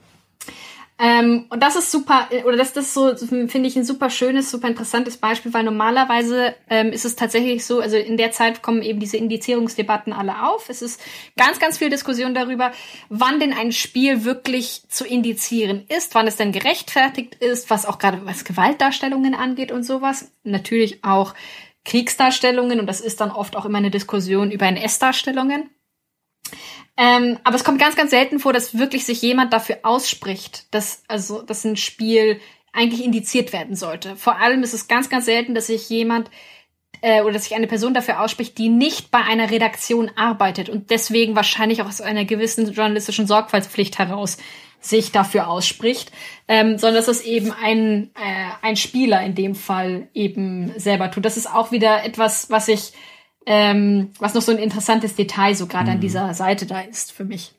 Ähm, 0.98 1.48
und 1.50 1.62
das 1.62 1.76
ist 1.76 1.92
super, 1.92 2.30
oder 2.46 2.56
das, 2.56 2.72
das 2.72 2.86
ist 2.86 2.94
so, 2.94 3.14
finde 3.18 3.68
ich, 3.68 3.76
ein 3.76 3.84
super 3.84 4.10
schönes, 4.10 4.50
super 4.50 4.70
interessantes 4.70 5.18
Beispiel, 5.18 5.54
weil 5.54 5.64
normalerweise 5.64 6.56
ähm, 6.70 6.94
ist 6.94 7.04
es 7.04 7.18
tatsächlich 7.18 7.66
so, 7.66 7.82
also 7.82 7.98
in 7.98 8.16
der 8.16 8.32
Zeit 8.32 8.62
kommen 8.62 8.82
eben 8.82 9.02
diese 9.02 9.18
Indizierungsdebatten 9.18 10.14
alle 10.14 10.48
auf. 10.48 10.70
Es 10.70 10.82
ist 10.82 11.02
ganz, 11.36 11.60
ganz 11.60 11.78
viel 11.78 11.90
Diskussion 11.90 12.34
darüber, 12.34 12.72
wann 13.10 13.42
denn 13.42 13.52
ein 13.52 13.74
Spiel 13.74 14.24
wirklich 14.24 14.84
zu 14.88 15.06
indizieren 15.06 15.86
ist, 15.90 16.16
wann 16.16 16.28
es 16.28 16.38
denn 16.38 16.54
gerechtfertigt 16.54 17.36
ist, 17.36 17.70
was 17.70 17.86
auch 17.86 18.00
gerade 18.00 18.26
was 18.26 18.46
Gewaltdarstellungen 18.46 19.36
angeht 19.36 19.74
und 19.74 19.84
sowas. 19.84 20.32
Natürlich 20.44 21.04
auch 21.04 21.34
Kriegsdarstellungen 21.84 22.80
und 22.80 22.88
das 22.88 23.02
ist 23.02 23.20
dann 23.20 23.32
oft 23.32 23.58
auch 23.58 23.66
immer 23.66 23.80
eine 23.80 23.92
Diskussion 23.92 24.50
über 24.50 24.66
NS-Darstellungen. 24.68 25.70
Ähm, 26.98 27.40
aber 27.44 27.56
es 27.56 27.64
kommt 27.64 27.80
ganz, 27.80 27.96
ganz 27.96 28.12
selten 28.12 28.40
vor, 28.40 28.54
dass 28.54 28.78
wirklich 28.78 29.06
sich 29.06 29.22
jemand 29.22 29.52
dafür 29.52 29.80
ausspricht, 29.84 30.74
dass, 30.74 31.04
also, 31.08 31.42
dass 31.42 31.66
ein 31.66 31.76
Spiel 31.76 32.40
eigentlich 32.72 33.04
indiziert 33.04 33.54
werden 33.54 33.76
sollte. 33.76 34.16
Vor 34.16 34.38
allem 34.38 34.64
ist 34.64 34.74
es 34.74 34.88
ganz, 34.88 35.10
ganz 35.10 35.26
selten, 35.26 35.56
dass 35.56 35.68
sich 35.68 35.90
jemand 35.90 36.30
äh, 37.02 37.22
oder 37.22 37.34
dass 37.34 37.44
sich 37.44 37.56
eine 37.56 37.68
Person 37.68 37.94
dafür 37.94 38.22
ausspricht, 38.22 38.58
die 38.58 38.70
nicht 38.70 39.12
bei 39.12 39.20
einer 39.20 39.50
Redaktion 39.52 40.12
arbeitet 40.16 40.70
und 40.70 40.90
deswegen 40.90 41.36
wahrscheinlich 41.36 41.82
auch 41.82 41.88
aus 41.88 42.02
einer 42.02 42.26
gewissen 42.26 42.72
journalistischen 42.72 43.28
Sorgfaltspflicht 43.28 43.98
heraus 44.00 44.38
sich 44.80 45.12
dafür 45.12 45.48
ausspricht, 45.48 46.12
ähm, 46.48 46.78
sondern 46.78 46.96
dass 46.96 47.08
es 47.08 47.22
eben 47.22 47.52
ein, 47.52 48.12
äh, 48.16 48.50
ein 48.62 48.76
Spieler 48.76 49.22
in 49.24 49.36
dem 49.36 49.56
Fall 49.56 50.10
eben 50.14 50.74
selber 50.78 51.10
tut. 51.12 51.26
Das 51.26 51.38
ist 51.38 51.52
auch 51.52 51.72
wieder 51.72 52.04
etwas, 52.04 52.50
was 52.52 52.68
ich 52.68 52.94
ähm, 53.46 54.12
was 54.20 54.34
noch 54.34 54.42
so 54.42 54.52
ein 54.52 54.58
interessantes 54.58 55.16
Detail 55.16 55.56
so 55.56 55.68
gerade 55.68 55.86
mhm. 55.86 55.92
an 55.92 56.00
dieser 56.02 56.34
Seite 56.34 56.66
da 56.66 56.82
ist 56.82 57.12
für 57.12 57.26
mich. 57.26 57.54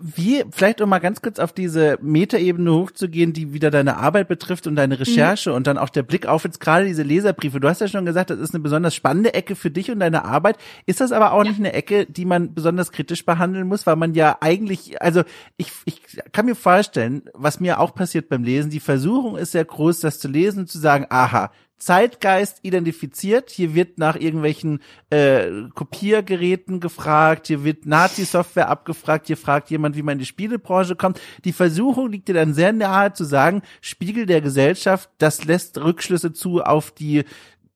Wie, 0.00 0.44
vielleicht 0.50 0.80
um 0.80 0.88
mal 0.88 0.98
ganz 0.98 1.22
kurz 1.22 1.38
auf 1.38 1.52
diese 1.52 1.98
Metaebene 2.02 2.72
hochzugehen, 2.72 3.32
die 3.32 3.52
wieder 3.52 3.70
deine 3.70 3.96
Arbeit 3.96 4.28
betrifft 4.28 4.66
und 4.66 4.76
deine 4.76 5.00
Recherche 5.00 5.50
mhm. 5.50 5.56
und 5.56 5.66
dann 5.66 5.78
auch 5.78 5.88
der 5.88 6.02
Blick 6.02 6.26
auf 6.26 6.44
jetzt 6.44 6.60
gerade 6.60 6.86
diese 6.86 7.02
Leserbriefe. 7.02 7.60
Du 7.60 7.68
hast 7.68 7.80
ja 7.80 7.88
schon 7.88 8.04
gesagt, 8.04 8.30
das 8.30 8.38
ist 8.38 8.54
eine 8.54 8.62
besonders 8.62 8.94
spannende 8.94 9.34
Ecke 9.34 9.56
für 9.56 9.70
dich 9.70 9.90
und 9.90 10.00
deine 10.00 10.24
Arbeit. 10.24 10.56
Ist 10.86 11.00
das 11.00 11.12
aber 11.12 11.32
auch 11.32 11.44
ja. 11.44 11.50
nicht 11.50 11.60
eine 11.60 11.72
Ecke, 11.72 12.06
die 12.06 12.24
man 12.24 12.54
besonders 12.54 12.92
kritisch 12.92 13.24
behandeln 13.24 13.66
muss, 13.68 13.86
weil 13.86 13.96
man 13.96 14.14
ja 14.14 14.38
eigentlich, 14.40 15.00
also 15.00 15.22
ich, 15.56 15.72
ich 15.84 16.02
kann 16.32 16.46
mir 16.46 16.56
vorstellen, 16.56 17.22
was 17.32 17.60
mir 17.60 17.80
auch 17.80 17.94
passiert 17.94 18.28
beim 18.28 18.44
Lesen, 18.44 18.70
die 18.70 18.80
Versuchung 18.80 19.36
ist 19.36 19.52
sehr 19.52 19.64
groß, 19.64 20.00
das 20.00 20.18
zu 20.18 20.28
lesen 20.28 20.60
und 20.60 20.70
zu 20.70 20.78
sagen, 20.78 21.06
aha, 21.08 21.50
Zeitgeist 21.80 22.58
identifiziert. 22.62 23.50
Hier 23.50 23.74
wird 23.74 23.98
nach 23.98 24.14
irgendwelchen 24.14 24.80
äh, 25.08 25.48
Kopiergeräten 25.74 26.78
gefragt, 26.78 27.48
hier 27.48 27.64
wird 27.64 27.86
Nazi-Software 27.86 28.68
abgefragt, 28.68 29.26
hier 29.26 29.38
fragt 29.38 29.70
jemand, 29.70 29.96
wie 29.96 30.02
man 30.02 30.12
in 30.12 30.18
die 30.20 30.26
Spielebranche 30.26 30.94
kommt. 30.94 31.20
Die 31.44 31.52
Versuchung 31.52 32.10
liegt 32.10 32.28
dir 32.28 32.34
dann 32.34 32.54
sehr 32.54 32.72
nahe 32.72 33.14
zu 33.14 33.24
sagen, 33.24 33.62
Spiegel 33.80 34.26
der 34.26 34.42
Gesellschaft, 34.42 35.10
das 35.18 35.44
lässt 35.44 35.78
Rückschlüsse 35.78 36.32
zu 36.32 36.62
auf 36.62 36.90
die 36.92 37.24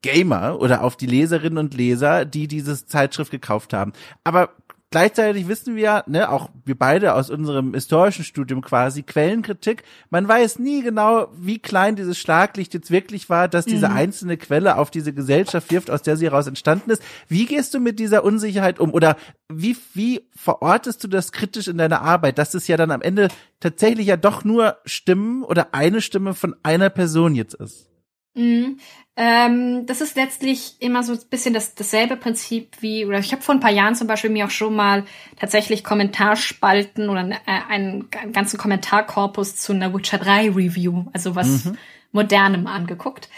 Gamer 0.02 0.60
oder 0.60 0.84
auf 0.84 0.96
die 0.96 1.06
Leserinnen 1.06 1.56
und 1.56 1.72
Leser, 1.72 2.26
die 2.26 2.46
dieses 2.46 2.86
Zeitschrift 2.86 3.30
gekauft 3.30 3.72
haben. 3.72 3.94
Aber 4.22 4.50
Gleichzeitig 4.94 5.48
wissen 5.48 5.74
wir, 5.74 6.04
ne, 6.06 6.30
auch 6.30 6.50
wir 6.64 6.78
beide 6.78 7.14
aus 7.14 7.28
unserem 7.28 7.74
historischen 7.74 8.24
Studium 8.24 8.60
quasi, 8.60 9.02
Quellenkritik, 9.02 9.82
man 10.08 10.28
weiß 10.28 10.60
nie 10.60 10.84
genau, 10.84 11.26
wie 11.36 11.58
klein 11.58 11.96
dieses 11.96 12.16
Schlaglicht 12.16 12.74
jetzt 12.74 12.92
wirklich 12.92 13.28
war, 13.28 13.48
dass 13.48 13.64
diese 13.64 13.88
mhm. 13.88 13.96
einzelne 13.96 14.36
Quelle 14.36 14.78
auf 14.78 14.92
diese 14.92 15.12
Gesellschaft 15.12 15.72
wirft, 15.72 15.90
aus 15.90 16.02
der 16.02 16.16
sie 16.16 16.26
heraus 16.26 16.46
entstanden 16.46 16.92
ist. 16.92 17.02
Wie 17.26 17.44
gehst 17.46 17.74
du 17.74 17.80
mit 17.80 17.98
dieser 17.98 18.22
Unsicherheit 18.22 18.78
um? 18.78 18.94
Oder 18.94 19.16
wie, 19.52 19.76
wie 19.94 20.28
verortest 20.36 21.02
du 21.02 21.08
das 21.08 21.32
kritisch 21.32 21.66
in 21.66 21.78
deiner 21.78 22.02
Arbeit, 22.02 22.38
dass 22.38 22.54
es 22.54 22.68
ja 22.68 22.76
dann 22.76 22.92
am 22.92 23.02
Ende 23.02 23.26
tatsächlich 23.58 24.06
ja 24.06 24.16
doch 24.16 24.44
nur 24.44 24.76
Stimmen 24.84 25.42
oder 25.42 25.74
eine 25.74 26.02
Stimme 26.02 26.34
von 26.34 26.54
einer 26.62 26.88
Person 26.88 27.34
jetzt 27.34 27.54
ist? 27.54 27.90
Mhm. 28.34 28.78
Ähm, 29.16 29.86
das 29.86 30.00
ist 30.00 30.16
letztlich 30.16 30.74
immer 30.80 31.04
so 31.04 31.12
ein 31.12 31.20
bisschen 31.30 31.54
das, 31.54 31.76
dasselbe 31.76 32.16
Prinzip 32.16 32.76
wie, 32.80 33.06
oder 33.06 33.20
ich 33.20 33.30
habe 33.30 33.42
vor 33.42 33.54
ein 33.54 33.60
paar 33.60 33.70
Jahren 33.70 33.94
zum 33.94 34.08
Beispiel 34.08 34.30
mir 34.30 34.46
auch 34.46 34.50
schon 34.50 34.74
mal 34.74 35.04
tatsächlich 35.38 35.84
Kommentarspalten 35.84 37.08
oder 37.08 37.28
äh, 37.30 37.60
einen, 37.68 38.08
einen 38.20 38.32
ganzen 38.32 38.58
Kommentarkorpus 38.58 39.56
zu 39.56 39.72
einer 39.72 39.94
Witcher 39.94 40.18
3 40.18 40.50
Review, 40.50 41.04
also 41.12 41.36
was 41.36 41.64
mhm. 41.64 41.78
Modernem 42.10 42.66
angeguckt. 42.66 43.28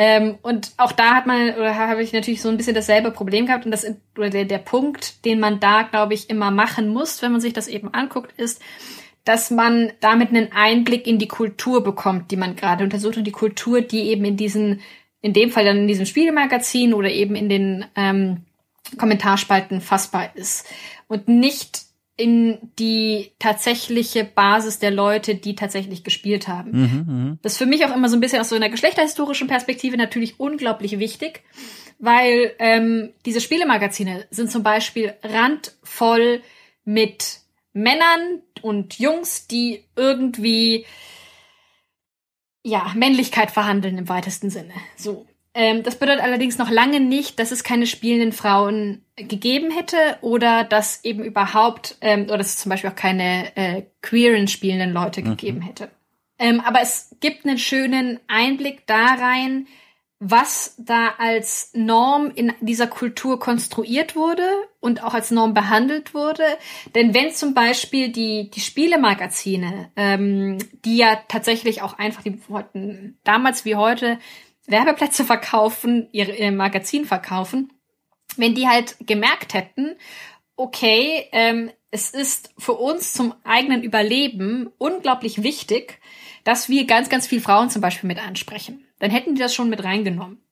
Ähm, 0.00 0.38
und 0.42 0.70
auch 0.76 0.92
da 0.92 1.16
hat 1.16 1.26
man, 1.26 1.54
oder 1.56 1.74
habe 1.74 2.02
ich 2.02 2.12
natürlich 2.12 2.40
so 2.40 2.48
ein 2.48 2.56
bisschen 2.56 2.74
dasselbe 2.74 3.10
Problem 3.10 3.46
gehabt. 3.46 3.64
Und 3.64 3.72
das, 3.72 3.84
oder 4.16 4.30
der, 4.30 4.44
der 4.44 4.58
Punkt, 4.58 5.24
den 5.24 5.40
man 5.40 5.58
da, 5.58 5.82
glaube 5.82 6.14
ich, 6.14 6.30
immer 6.30 6.52
machen 6.52 6.88
muss, 6.88 7.20
wenn 7.20 7.32
man 7.32 7.40
sich 7.40 7.52
das 7.52 7.66
eben 7.66 7.92
anguckt, 7.92 8.32
ist, 8.38 8.62
dass 9.28 9.50
man 9.50 9.92
damit 10.00 10.30
einen 10.30 10.52
Einblick 10.52 11.06
in 11.06 11.18
die 11.18 11.28
Kultur 11.28 11.84
bekommt, 11.84 12.30
die 12.30 12.36
man 12.36 12.56
gerade 12.56 12.82
untersucht 12.82 13.18
und 13.18 13.24
die 13.24 13.30
Kultur, 13.30 13.82
die 13.82 14.08
eben 14.08 14.24
in 14.24 14.38
diesen, 14.38 14.80
in 15.20 15.34
dem 15.34 15.50
Fall 15.50 15.66
dann 15.66 15.76
in 15.76 15.86
diesem 15.86 16.06
Spielemagazin 16.06 16.94
oder 16.94 17.10
eben 17.10 17.36
in 17.36 17.50
den 17.50 17.84
ähm, 17.94 18.46
Kommentarspalten 18.96 19.82
fassbar 19.82 20.34
ist 20.34 20.66
und 21.08 21.28
nicht 21.28 21.82
in 22.16 22.56
die 22.78 23.32
tatsächliche 23.38 24.24
Basis 24.24 24.78
der 24.78 24.92
Leute, 24.92 25.34
die 25.34 25.54
tatsächlich 25.54 26.04
gespielt 26.04 26.48
haben. 26.48 26.70
Mhm, 26.70 27.06
mh. 27.06 27.38
Das 27.42 27.52
ist 27.52 27.58
für 27.58 27.66
mich 27.66 27.84
auch 27.84 27.94
immer 27.94 28.08
so 28.08 28.16
ein 28.16 28.20
bisschen 28.20 28.40
aus 28.40 28.48
so 28.48 28.56
einer 28.56 28.70
geschlechterhistorischen 28.70 29.46
Perspektive 29.46 29.98
natürlich 29.98 30.40
unglaublich 30.40 30.98
wichtig, 30.98 31.42
weil 31.98 32.54
ähm, 32.60 33.10
diese 33.26 33.42
Spielemagazine 33.42 34.24
sind 34.30 34.50
zum 34.50 34.62
Beispiel 34.62 35.12
randvoll 35.22 36.40
mit 36.86 37.40
Männern 37.72 38.42
und 38.62 38.98
Jungs, 38.98 39.46
die 39.46 39.84
irgendwie 39.96 40.86
ja 42.62 42.92
Männlichkeit 42.94 43.50
verhandeln 43.50 43.98
im 43.98 44.08
weitesten 44.08 44.50
Sinne. 44.50 44.74
So. 44.96 45.26
Ähm, 45.54 45.82
das 45.82 45.98
bedeutet 45.98 46.22
allerdings 46.22 46.58
noch 46.58 46.70
lange 46.70 47.00
nicht, 47.00 47.40
dass 47.40 47.50
es 47.50 47.64
keine 47.64 47.86
spielenden 47.86 48.32
Frauen 48.32 49.04
gegeben 49.16 49.70
hätte 49.70 49.96
oder 50.20 50.62
dass 50.62 51.04
eben 51.04 51.24
überhaupt, 51.24 51.96
ähm, 52.00 52.24
oder 52.24 52.38
dass 52.38 52.48
es 52.48 52.58
zum 52.58 52.70
Beispiel 52.70 52.90
auch 52.90 52.96
keine 52.96 53.56
äh, 53.56 53.82
queeren 54.02 54.46
spielenden 54.46 54.92
Leute 54.92 55.20
mhm. 55.22 55.30
gegeben 55.30 55.60
hätte. 55.62 55.90
Ähm, 56.38 56.60
aber 56.60 56.80
es 56.80 57.16
gibt 57.20 57.44
einen 57.44 57.58
schönen 57.58 58.20
Einblick 58.28 58.86
da 58.86 59.14
rein, 59.14 59.66
was 60.20 60.74
da 60.78 61.14
als 61.18 61.70
Norm 61.74 62.32
in 62.34 62.52
dieser 62.60 62.88
Kultur 62.88 63.38
konstruiert 63.38 64.16
wurde 64.16 64.48
und 64.80 65.04
auch 65.04 65.14
als 65.14 65.30
Norm 65.30 65.54
behandelt 65.54 66.12
wurde. 66.12 66.44
Denn 66.94 67.14
wenn 67.14 67.32
zum 67.32 67.54
Beispiel 67.54 68.10
die, 68.10 68.50
die 68.50 68.60
Spielemagazine, 68.60 69.92
ähm, 69.94 70.58
die 70.84 70.96
ja 70.96 71.20
tatsächlich 71.28 71.82
auch 71.82 71.98
einfach, 71.98 72.22
die 72.22 72.40
wollten 72.48 73.18
damals 73.22 73.64
wie 73.64 73.76
heute 73.76 74.18
Werbeplätze 74.66 75.24
verkaufen, 75.24 76.08
ihr, 76.10 76.36
ihr 76.36 76.50
Magazin 76.50 77.04
verkaufen, 77.04 77.72
wenn 78.36 78.56
die 78.56 78.68
halt 78.68 78.96
gemerkt 79.00 79.54
hätten, 79.54 79.94
okay, 80.56 81.28
ähm, 81.30 81.70
es 81.90 82.10
ist 82.10 82.52
für 82.58 82.74
uns 82.74 83.12
zum 83.12 83.34
eigenen 83.44 83.84
Überleben 83.84 84.68
unglaublich 84.78 85.44
wichtig, 85.44 86.00
dass 86.42 86.68
wir 86.68 86.86
ganz, 86.86 87.08
ganz 87.08 87.26
viel 87.26 87.40
Frauen 87.40 87.70
zum 87.70 87.80
Beispiel 87.80 88.08
mit 88.08 88.18
ansprechen. 88.18 88.87
Dann 88.98 89.10
hätten 89.10 89.34
die 89.34 89.40
das 89.40 89.54
schon 89.54 89.70
mit 89.70 89.84
reingenommen. 89.84 90.42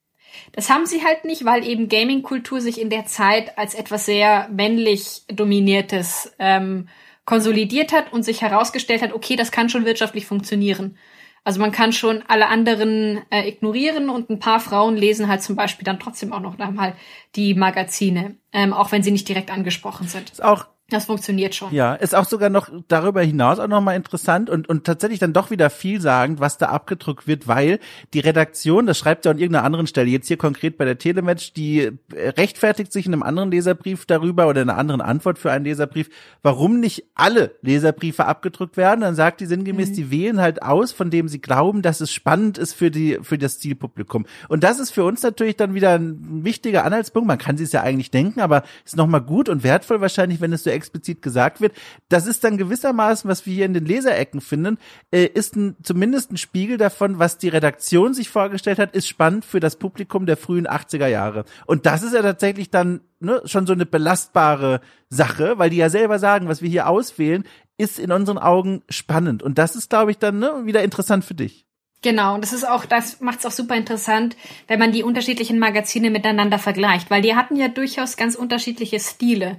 Das 0.52 0.70
haben 0.70 0.86
sie 0.86 1.04
halt 1.04 1.24
nicht, 1.24 1.44
weil 1.44 1.66
eben 1.66 1.88
Gaming-Kultur 1.88 2.60
sich 2.60 2.80
in 2.80 2.90
der 2.90 3.06
Zeit 3.06 3.56
als 3.58 3.74
etwas 3.74 4.06
sehr 4.06 4.48
männlich 4.52 5.22
dominiertes 5.28 6.34
ähm, 6.38 6.88
konsolidiert 7.24 7.92
hat 7.92 8.12
und 8.12 8.22
sich 8.22 8.42
herausgestellt 8.42 9.02
hat, 9.02 9.12
okay, 9.12 9.36
das 9.36 9.50
kann 9.50 9.68
schon 9.68 9.84
wirtschaftlich 9.84 10.26
funktionieren. 10.26 10.96
Also 11.44 11.60
man 11.60 11.70
kann 11.70 11.92
schon 11.92 12.24
alle 12.26 12.48
anderen 12.48 13.22
äh, 13.30 13.48
ignorieren 13.48 14.10
und 14.10 14.30
ein 14.30 14.40
paar 14.40 14.58
Frauen 14.58 14.96
lesen 14.96 15.28
halt 15.28 15.42
zum 15.42 15.54
Beispiel 15.54 15.84
dann 15.84 16.00
trotzdem 16.00 16.32
auch 16.32 16.40
noch 16.40 16.58
einmal 16.58 16.94
die 17.36 17.54
Magazine, 17.54 18.36
ähm, 18.52 18.72
auch 18.72 18.90
wenn 18.90 19.04
sie 19.04 19.12
nicht 19.12 19.28
direkt 19.28 19.52
angesprochen 19.52 20.08
sind. 20.08 20.30
Ist 20.30 20.42
auch 20.42 20.66
das 20.88 21.06
funktioniert 21.06 21.52
schon. 21.52 21.74
Ja, 21.74 21.94
ist 21.94 22.14
auch 22.14 22.26
sogar 22.26 22.48
noch 22.48 22.68
darüber 22.86 23.20
hinaus 23.20 23.58
auch 23.58 23.66
nochmal 23.66 23.96
interessant 23.96 24.48
und, 24.48 24.68
und 24.68 24.84
tatsächlich 24.84 25.18
dann 25.18 25.32
doch 25.32 25.50
wieder 25.50 25.68
vielsagend, 25.68 26.38
was 26.38 26.58
da 26.58 26.66
abgedruckt 26.66 27.26
wird, 27.26 27.48
weil 27.48 27.80
die 28.14 28.20
Redaktion, 28.20 28.86
das 28.86 28.96
schreibt 28.96 29.24
ja 29.24 29.32
an 29.32 29.38
irgendeiner 29.38 29.64
anderen 29.64 29.88
Stelle, 29.88 30.08
jetzt 30.08 30.28
hier 30.28 30.36
konkret 30.36 30.78
bei 30.78 30.84
der 30.84 30.96
Telematch, 30.96 31.54
die 31.54 31.90
rechtfertigt 32.14 32.92
sich 32.92 33.06
in 33.06 33.12
einem 33.12 33.24
anderen 33.24 33.50
Leserbrief 33.50 34.06
darüber 34.06 34.46
oder 34.46 34.62
in 34.62 34.70
einer 34.70 34.78
anderen 34.78 35.00
Antwort 35.00 35.40
für 35.40 35.50
einen 35.50 35.64
Leserbrief, 35.64 36.08
warum 36.42 36.78
nicht 36.78 37.06
alle 37.16 37.56
Leserbriefe 37.62 38.24
abgedruckt 38.26 38.76
werden. 38.76 39.00
Dann 39.00 39.16
sagt 39.16 39.40
die 39.40 39.46
sinngemäß, 39.46 39.90
mhm. 39.90 39.94
die 39.94 40.10
wählen 40.12 40.40
halt 40.40 40.62
aus, 40.62 40.92
von 40.92 41.10
dem 41.10 41.26
sie 41.26 41.40
glauben, 41.40 41.82
dass 41.82 42.00
es 42.00 42.12
spannend 42.12 42.58
ist 42.58 42.74
für 42.74 42.92
die, 42.92 43.18
für 43.22 43.38
das 43.38 43.58
Zielpublikum. 43.58 44.24
Und 44.48 44.62
das 44.62 44.78
ist 44.78 44.92
für 44.92 45.02
uns 45.02 45.20
natürlich 45.24 45.56
dann 45.56 45.74
wieder 45.74 45.94
ein 45.98 46.44
wichtiger 46.44 46.84
Anhaltspunkt. 46.84 47.26
Man 47.26 47.38
kann 47.38 47.56
sich 47.56 47.72
ja 47.72 47.82
eigentlich 47.82 48.12
denken, 48.12 48.38
aber 48.38 48.62
ist 48.84 48.96
nochmal 48.96 49.22
gut 49.22 49.48
und 49.48 49.64
wertvoll 49.64 50.00
wahrscheinlich, 50.00 50.40
wenn 50.40 50.52
es 50.52 50.62
so 50.62 50.75
explizit 50.76 51.22
gesagt 51.22 51.60
wird. 51.60 51.72
Das 52.08 52.26
ist 52.26 52.44
dann 52.44 52.56
gewissermaßen, 52.56 53.28
was 53.28 53.44
wir 53.46 53.54
hier 53.54 53.66
in 53.66 53.74
den 53.74 53.84
Leserecken 53.84 54.40
finden, 54.40 54.78
äh, 55.10 55.24
ist 55.26 55.56
ein, 55.56 55.76
zumindest 55.82 56.30
ein 56.30 56.36
Spiegel 56.36 56.76
davon, 56.76 57.18
was 57.18 57.38
die 57.38 57.48
Redaktion 57.48 58.14
sich 58.14 58.28
vorgestellt 58.28 58.78
hat, 58.78 58.94
ist 58.94 59.08
spannend 59.08 59.44
für 59.44 59.60
das 59.60 59.76
Publikum 59.76 60.26
der 60.26 60.36
frühen 60.36 60.68
80er 60.68 61.08
Jahre. 61.08 61.44
Und 61.66 61.86
das 61.86 62.02
ist 62.02 62.14
ja 62.14 62.22
tatsächlich 62.22 62.70
dann 62.70 63.00
ne, 63.18 63.42
schon 63.44 63.66
so 63.66 63.72
eine 63.72 63.86
belastbare 63.86 64.80
Sache, 65.08 65.58
weil 65.58 65.70
die 65.70 65.76
ja 65.76 65.88
selber 65.88 66.18
sagen, 66.18 66.48
was 66.48 66.62
wir 66.62 66.68
hier 66.68 66.88
auswählen, 66.88 67.44
ist 67.78 67.98
in 67.98 68.12
unseren 68.12 68.38
Augen 68.38 68.82
spannend. 68.88 69.42
Und 69.42 69.58
das 69.58 69.76
ist, 69.76 69.90
glaube 69.90 70.10
ich, 70.10 70.18
dann 70.18 70.38
ne, 70.38 70.62
wieder 70.64 70.82
interessant 70.82 71.24
für 71.24 71.34
dich. 71.34 71.66
Genau, 72.02 72.34
und 72.34 72.44
das 72.44 72.52
ist 72.52 72.68
auch, 72.68 72.84
das 72.84 73.20
macht 73.20 73.40
es 73.40 73.46
auch 73.46 73.50
super 73.50 73.74
interessant, 73.74 74.36
wenn 74.68 74.78
man 74.78 74.92
die 74.92 75.02
unterschiedlichen 75.02 75.58
Magazine 75.58 76.10
miteinander 76.10 76.58
vergleicht, 76.58 77.10
weil 77.10 77.22
die 77.22 77.34
hatten 77.34 77.56
ja 77.56 77.68
durchaus 77.68 78.16
ganz 78.16 78.36
unterschiedliche 78.36 79.00
Stile. 79.00 79.58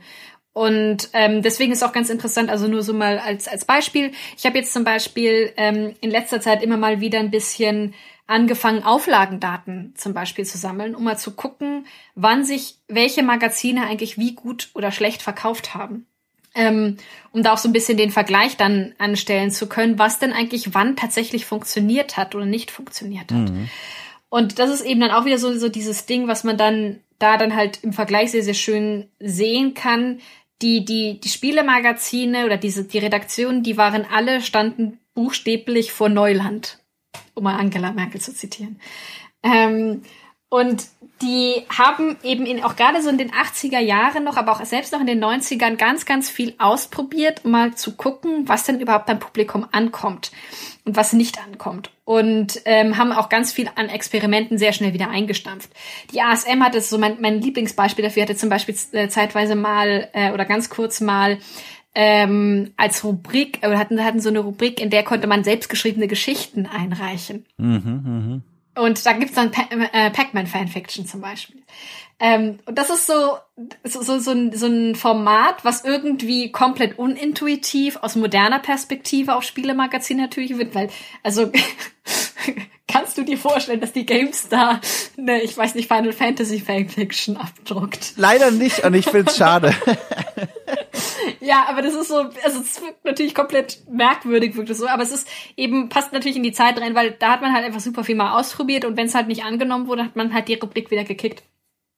Und 0.57 1.09
ähm, 1.13 1.43
deswegen 1.43 1.71
ist 1.71 1.83
auch 1.83 1.91
ganz 1.91 2.09
interessant, 2.09 2.49
also 2.49 2.67
nur 2.67 2.81
so 2.81 2.91
mal 2.91 3.19
als, 3.19 3.47
als 3.47 3.63
Beispiel. 3.63 4.11
Ich 4.35 4.47
habe 4.47 4.57
jetzt 4.57 4.73
zum 4.73 4.83
Beispiel 4.83 5.53
ähm, 5.55 5.93
in 6.01 6.09
letzter 6.09 6.41
Zeit 6.41 6.63
immer 6.63 6.77
mal 6.77 6.99
wieder 6.99 7.19
ein 7.19 7.29
bisschen 7.29 7.93
angefangen, 8.25 8.81
Auflagendaten 8.81 9.93
zum 9.95 10.15
Beispiel 10.15 10.45
zu 10.45 10.57
sammeln, 10.57 10.95
um 10.95 11.03
mal 11.03 11.15
zu 11.15 11.35
gucken, 11.35 11.85
wann 12.15 12.43
sich 12.43 12.79
welche 12.87 13.21
Magazine 13.21 13.85
eigentlich 13.85 14.17
wie 14.17 14.33
gut 14.33 14.69
oder 14.73 14.91
schlecht 14.91 15.21
verkauft 15.21 15.75
haben. 15.75 16.07
Ähm, 16.55 16.97
um 17.31 17.43
da 17.43 17.53
auch 17.53 17.59
so 17.59 17.69
ein 17.69 17.73
bisschen 17.73 17.99
den 17.99 18.09
Vergleich 18.09 18.57
dann 18.57 18.95
anstellen 18.97 19.51
zu 19.51 19.69
können, 19.69 19.99
was 19.99 20.17
denn 20.17 20.33
eigentlich 20.33 20.73
wann 20.73 20.95
tatsächlich 20.95 21.45
funktioniert 21.45 22.17
hat 22.17 22.33
oder 22.33 22.47
nicht 22.47 22.71
funktioniert 22.71 23.31
hat. 23.31 23.51
Mhm. 23.51 23.69
Und 24.29 24.57
das 24.57 24.71
ist 24.71 24.81
eben 24.81 25.01
dann 25.01 25.11
auch 25.11 25.25
wieder 25.25 25.37
so, 25.37 25.55
so 25.59 25.69
dieses 25.69 26.07
Ding, 26.07 26.27
was 26.27 26.43
man 26.43 26.57
dann 26.57 26.99
da 27.19 27.37
dann 27.37 27.55
halt 27.55 27.83
im 27.83 27.93
Vergleich 27.93 28.31
sehr, 28.31 28.43
sehr 28.43 28.55
schön 28.55 29.07
sehen 29.19 29.75
kann, 29.75 30.19
die, 30.61 30.85
die, 30.85 31.19
die 31.19 31.29
Spielemagazine 31.29 32.45
oder 32.45 32.57
diese, 32.57 32.85
die 32.85 32.97
Redaktionen, 32.97 33.63
die 33.63 33.77
waren 33.77 34.05
alle, 34.05 34.41
standen 34.41 34.99
buchstäblich 35.13 35.91
vor 35.91 36.09
Neuland, 36.09 36.79
um 37.33 37.43
mal 37.43 37.57
Angela 37.57 37.91
Merkel 37.91 38.21
zu 38.21 38.33
zitieren. 38.33 38.79
Ähm, 39.43 40.01
und 40.49 40.85
die 41.21 41.65
haben 41.75 42.15
eben 42.23 42.45
in, 42.45 42.63
auch 42.63 42.77
gerade 42.77 43.01
so 43.01 43.09
in 43.09 43.17
den 43.17 43.31
80er 43.31 43.79
Jahren 43.79 44.23
noch, 44.23 44.37
aber 44.37 44.53
auch 44.53 44.63
selbst 44.63 44.93
noch 44.93 45.01
in 45.01 45.07
den 45.07 45.21
90ern 45.21 45.75
ganz, 45.75 46.05
ganz 46.05 46.29
viel 46.29 46.53
ausprobiert, 46.57 47.41
um 47.43 47.51
mal 47.51 47.75
zu 47.75 47.97
gucken, 47.97 48.47
was 48.47 48.63
denn 48.63 48.79
überhaupt 48.79 49.07
beim 49.07 49.19
Publikum 49.19 49.65
ankommt 49.71 50.31
und 50.85 50.95
was 50.95 51.11
nicht 51.11 51.43
ankommt. 51.43 51.91
Und 52.05 52.61
ähm, 52.63 52.97
haben 52.97 53.11
auch 53.11 53.27
ganz 53.27 53.51
viel 53.51 53.69
an 53.75 53.89
Experimenten 53.89 54.57
sehr 54.57 54.71
schnell 54.71 54.93
wieder 54.93 55.09
eingestampft. 55.09 55.69
Die 56.13 56.21
ASM 56.21 56.63
hatte 56.63 56.79
so 56.79 56.97
mein, 56.97 57.19
mein 57.19 57.41
Lieblingsbeispiel 57.41 58.05
dafür, 58.05 58.23
hatte 58.23 58.37
zum 58.37 58.49
Beispiel 58.49 58.75
äh, 58.93 59.09
zeitweise 59.09 59.55
mal 59.55 60.07
äh, 60.13 60.31
oder 60.31 60.45
ganz 60.45 60.69
kurz 60.69 61.01
mal 61.01 61.39
ähm, 61.93 62.73
als 62.77 63.03
Rubrik, 63.03 63.59
oder 63.63 63.79
hatten, 63.79 64.01
hatten 64.05 64.21
so 64.21 64.29
eine 64.29 64.39
Rubrik, 64.39 64.79
in 64.79 64.91
der 64.91 65.03
konnte 65.03 65.27
man 65.27 65.43
selbstgeschriebene 65.43 66.07
Geschichten 66.07 66.67
einreichen. 66.67 67.45
Mhm, 67.57 67.81
mh. 68.05 68.56
Und 68.77 69.05
da 69.05 69.13
gibt's 69.13 69.35
dann 69.35 69.51
pa 69.51 69.63
äh, 69.71 70.11
Pac-Man 70.11 70.47
Fanfiction 70.47 71.05
zum 71.05 71.21
Beispiel. 71.21 71.61
Ähm, 72.19 72.59
und 72.65 72.77
das 72.77 72.89
ist 72.89 73.05
so, 73.05 73.37
so, 73.83 74.01
so, 74.01 74.17
so, 74.17 74.31
ein, 74.31 74.51
so 74.55 74.65
ein 74.65 74.95
Format, 74.95 75.63
was 75.63 75.83
irgendwie 75.83 76.51
komplett 76.51 76.97
unintuitiv 76.97 77.97
aus 77.97 78.15
moderner 78.15 78.59
Perspektive 78.59 79.35
auf 79.35 79.43
Spielemagazin 79.43 80.17
natürlich 80.17 80.57
wird, 80.57 80.73
weil, 80.73 80.89
also, 81.21 81.51
kannst 82.87 83.17
du 83.17 83.23
dir 83.23 83.37
vorstellen, 83.37 83.81
dass 83.81 83.93
die 83.93 84.05
GameStar 84.05 84.81
ne, 85.17 85.41
ich 85.41 85.55
weiß 85.55 85.75
nicht, 85.75 85.87
Final 85.87 86.13
Fantasy 86.13 86.59
Fanfiction 86.59 87.37
abdruckt? 87.37 88.13
Leider 88.15 88.49
nicht 88.49 88.83
und 88.83 88.95
ich 88.95 89.05
find's 89.05 89.37
schade. 89.37 89.75
ja, 91.39 91.65
aber 91.67 91.83
das 91.83 91.93
ist 91.93 92.07
so, 92.07 92.17
also 92.43 92.61
es 92.61 92.81
wirkt 92.81 93.05
natürlich 93.05 93.35
komplett 93.35 93.83
merkwürdig, 93.89 94.55
wirkt 94.55 94.71
es 94.71 94.79
so, 94.79 94.87
aber 94.87 95.03
es 95.03 95.11
ist 95.11 95.27
eben, 95.55 95.89
passt 95.89 96.13
natürlich 96.13 96.37
in 96.37 96.43
die 96.43 96.51
Zeit 96.51 96.79
rein, 96.81 96.95
weil 96.95 97.11
da 97.11 97.31
hat 97.31 97.41
man 97.41 97.53
halt 97.53 97.65
einfach 97.65 97.81
super 97.81 98.03
viel 98.03 98.15
mal 98.15 98.39
ausprobiert 98.39 98.85
und 98.85 98.97
wenn 98.97 99.07
es 99.07 99.15
halt 99.15 99.27
nicht 99.27 99.43
angenommen 99.43 99.87
wurde, 99.87 100.05
hat 100.05 100.15
man 100.15 100.33
halt 100.33 100.47
die 100.47 100.55
Rubrik 100.55 100.89
wieder 100.89 101.03
gekickt. 101.03 101.43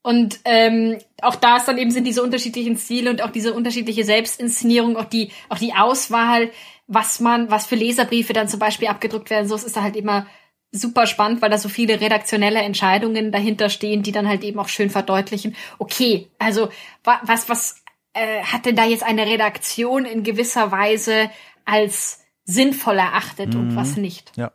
Und 0.02 0.40
ähm, 0.46 0.98
auch 1.22 1.36
da 1.36 1.58
ist 1.58 1.68
dann 1.68 1.78
eben 1.78 1.92
sind 1.92 2.06
diese 2.06 2.24
unterschiedlichen 2.24 2.78
Stile 2.78 3.10
und 3.10 3.22
auch 3.22 3.32
diese 3.32 3.54
unterschiedliche 3.54 4.06
Selbstinszenierung, 4.06 4.96
auch 4.96 5.06
die, 5.06 5.32
auch 5.50 5.58
die 5.58 5.74
Auswahl, 5.74 6.52
was 6.88 7.20
man, 7.20 7.52
was 7.52 7.68
für 7.68 7.76
Leserbriefe 7.76 8.34
dann 8.34 8.48
zum 8.48 8.60
Beispiel 8.60 8.88
abgedruckt 8.88 9.30
werden, 9.30 9.48
so 9.48 9.56
ist 9.56 9.76
da 9.76 9.84
halt 9.84 9.96
immer 9.96 10.26
super 10.72 11.08
spannend, 11.08 11.42
weil 11.42 11.50
da 11.50 11.58
so 11.58 11.70
viele 11.70 12.00
redaktionelle 12.00 12.60
Entscheidungen 12.60 13.32
dahinter 13.32 13.70
stehen, 13.70 14.04
die 14.04 14.12
dann 14.12 14.28
halt 14.28 14.44
eben 14.44 14.60
auch 14.60 14.68
schön 14.68 14.90
verdeutlichen. 14.90 15.56
Okay, 15.80 16.30
also 16.38 16.70
was, 17.04 17.50
was 17.50 17.84
äh, 18.14 18.44
hat 18.44 18.66
denn 18.66 18.76
da 18.76 18.86
jetzt 18.86 19.04
eine 19.04 19.26
Redaktion 19.26 20.06
in 20.06 20.24
gewisser 20.24 20.72
Weise 20.72 21.30
als 21.66 22.24
sinnvoll 22.46 22.98
erachtet 22.98 23.54
mhm. 23.54 23.60
und 23.60 23.76
was 23.76 23.98
nicht? 23.98 24.32
Ja. 24.36 24.52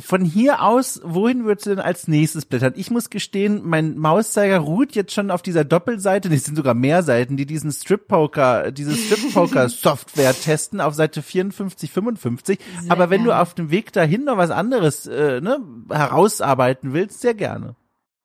Von 0.00 0.24
hier 0.24 0.62
aus, 0.62 1.00
wohin 1.04 1.44
würdest 1.44 1.66
du 1.66 1.70
denn 1.70 1.78
als 1.78 2.08
nächstes 2.08 2.46
blättern? 2.46 2.72
Ich 2.76 2.90
muss 2.90 3.10
gestehen, 3.10 3.60
mein 3.64 3.96
Mauszeiger 3.98 4.58
ruht 4.58 4.94
jetzt 4.94 5.12
schon 5.12 5.30
auf 5.30 5.42
dieser 5.42 5.64
Doppelseite, 5.64 6.28
das 6.28 6.44
sind 6.44 6.56
sogar 6.56 6.74
mehr 6.74 7.02
Seiten, 7.02 7.36
die 7.36 7.46
diesen 7.46 7.70
Strip 7.72 8.08
Poker, 8.08 8.72
diese 8.72 8.94
Strip 8.96 9.32
Poker 9.32 9.68
Software 9.68 10.34
testen 10.40 10.80
auf 10.80 10.94
Seite 10.94 11.22
54, 11.22 11.90
55. 11.90 12.58
Sehr 12.80 12.92
Aber 12.92 13.10
wenn 13.10 13.24
gerne. 13.24 13.36
du 13.36 13.40
auf 13.40 13.54
dem 13.54 13.70
Weg 13.70 13.92
dahin 13.92 14.24
noch 14.24 14.36
was 14.36 14.50
anderes 14.50 15.06
äh, 15.06 15.40
ne, 15.40 15.60
herausarbeiten 15.90 16.92
willst, 16.92 17.20
sehr 17.20 17.34
gerne. 17.34 17.76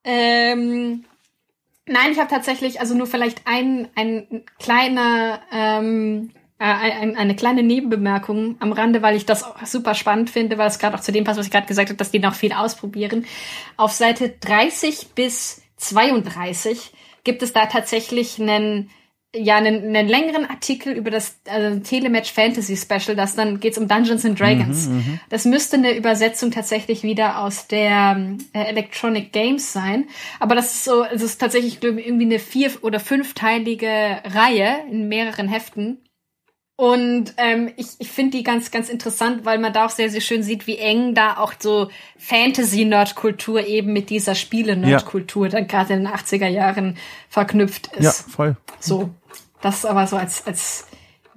Ähm, 0.04 1.04
nein, 1.86 2.12
ich 2.12 2.20
habe 2.20 2.30
tatsächlich 2.30 2.80
also 2.80 2.96
nur 2.96 3.08
vielleicht 3.08 3.42
ein, 3.46 3.90
ein 3.96 4.46
kleiner 4.58 5.42
ähm, 5.52 6.32
äh, 6.34 6.37
eine 6.60 7.36
kleine 7.36 7.62
Nebenbemerkung 7.62 8.56
am 8.60 8.72
Rande, 8.72 9.02
weil 9.04 9.16
ich 9.16 9.26
das 9.26 9.44
auch 9.44 9.64
super 9.66 9.94
spannend 9.94 10.30
finde, 10.30 10.58
weil 10.58 10.68
es 10.68 10.80
gerade 10.80 10.98
auch 10.98 11.02
zu 11.02 11.12
dem 11.12 11.24
passt, 11.24 11.38
was 11.38 11.46
ich 11.46 11.52
gerade 11.52 11.68
gesagt 11.68 11.90
habe, 11.90 11.98
dass 11.98 12.12
die 12.12 12.20
noch 12.20 12.34
viel 12.34 12.54
ausprobieren. 12.54 13.26
Auf 13.76 13.92
Seite 13.92 14.34
30 14.40 15.10
bis 15.14 15.62
32 15.78 16.94
gibt 17.24 17.44
es 17.44 17.54
da 17.54 17.68
tatsächlich 17.68 18.40
einen 18.42 18.90
ja 19.36 19.58
einen, 19.58 19.96
einen 19.96 20.08
längeren 20.08 20.50
Artikel 20.50 20.94
über 20.94 21.12
das 21.12 21.40
also 21.48 21.80
Telematch 21.80 22.32
Fantasy 22.32 22.78
Special, 22.78 23.16
das 23.16 23.36
dann 23.36 23.60
geht's 23.60 23.78
um 23.78 23.88
Dungeons 23.88 24.26
and 24.26 24.40
Dragons. 24.40 24.88
Mhm, 24.88 24.96
mhm, 24.96 25.20
das 25.30 25.46
müsste 25.46 25.78
eine 25.78 25.96
Übersetzung 25.96 26.50
tatsächlich 26.50 27.04
wieder 27.04 27.44
aus 27.44 27.68
der 27.68 28.36
äh, 28.54 28.64
Electronic 28.70 29.32
Games 29.34 29.74
sein, 29.74 30.06
aber 30.40 30.56
das 30.56 30.74
ist 30.74 30.86
so, 30.86 31.04
es 31.04 31.22
ist 31.22 31.40
tatsächlich 31.40 31.84
irgendwie 31.84 32.26
eine 32.26 32.40
vier 32.40 32.72
oder 32.82 33.00
fünfteilige 33.00 34.22
Reihe 34.24 34.78
in 34.90 35.08
mehreren 35.08 35.50
Heften 35.50 36.00
und 36.78 37.34
ähm, 37.38 37.72
ich, 37.76 37.88
ich 37.98 38.12
finde 38.12 38.38
die 38.38 38.44
ganz, 38.44 38.70
ganz 38.70 38.88
interessant, 38.88 39.46
weil 39.46 39.58
man 39.58 39.74
da 39.74 39.88
auch 39.88 39.90
sehr, 39.90 40.12
sehr 40.12 40.22
schön 40.22 40.44
sieht, 40.44 40.68
wie 40.68 40.78
eng 40.78 41.16
da 41.16 41.38
auch 41.38 41.54
so 41.58 41.90
Fantasy-Nerd-Kultur 42.20 43.66
eben 43.66 43.94
mit 43.94 44.12
dieser 44.12 44.36
Spiele-Nerd-Kultur 44.36 45.48
ja. 45.48 45.52
dann 45.54 45.68
gerade 45.68 45.94
in 45.96 46.04
den 46.04 46.14
80er 46.14 46.48
Jahren 46.48 46.98
verknüpft 47.30 47.88
ist. 47.96 48.04
Ja, 48.04 48.12
voll. 48.12 48.58
So. 48.80 49.10
Das 49.60 49.86
aber 49.86 50.06
so 50.06 50.18
als, 50.18 50.46
als 50.46 50.86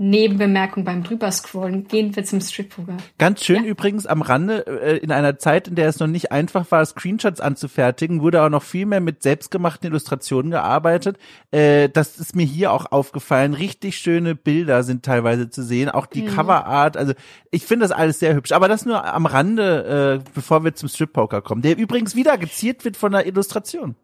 Nebenbemerkung 0.00 0.84
beim 0.84 1.02
drüberscrollen. 1.02 1.86
Gehen 1.86 2.16
wir 2.16 2.24
zum 2.24 2.40
Strippoker. 2.40 2.96
Ganz 3.18 3.44
schön 3.44 3.64
ja. 3.64 3.70
übrigens 3.70 4.06
am 4.06 4.22
Rande, 4.22 4.66
äh, 4.66 4.96
in 4.96 5.12
einer 5.12 5.38
Zeit, 5.38 5.68
in 5.68 5.74
der 5.74 5.88
es 5.88 6.00
noch 6.00 6.06
nicht 6.06 6.32
einfach 6.32 6.70
war, 6.70 6.84
Screenshots 6.86 7.40
anzufertigen, 7.40 8.22
wurde 8.22 8.42
auch 8.42 8.48
noch 8.48 8.62
viel 8.62 8.86
mehr 8.86 9.00
mit 9.00 9.22
selbstgemachten 9.22 9.90
Illustrationen 9.90 10.50
gearbeitet. 10.50 11.18
Äh, 11.50 11.90
das 11.90 12.18
ist 12.18 12.34
mir 12.34 12.46
hier 12.46 12.72
auch 12.72 12.90
aufgefallen. 12.90 13.52
Richtig 13.52 13.98
schöne 13.98 14.34
Bilder 14.34 14.84
sind 14.84 15.04
teilweise 15.04 15.50
zu 15.50 15.62
sehen, 15.62 15.90
auch 15.90 16.06
die 16.06 16.22
mhm. 16.22 16.28
Coverart. 16.28 16.96
Also 16.96 17.12
ich 17.50 17.66
finde 17.66 17.84
das 17.84 17.92
alles 17.92 18.20
sehr 18.20 18.34
hübsch. 18.34 18.52
Aber 18.52 18.68
das 18.68 18.86
nur 18.86 19.04
am 19.04 19.26
Rande, 19.26 20.22
äh, 20.24 20.30
bevor 20.34 20.64
wir 20.64 20.74
zum 20.74 20.88
Strip-Poker 20.88 21.42
kommen, 21.42 21.60
der 21.60 21.76
übrigens 21.76 22.16
wieder 22.16 22.38
geziert 22.38 22.86
wird 22.86 22.96
von 22.96 23.12
der 23.12 23.26
Illustration. 23.26 23.96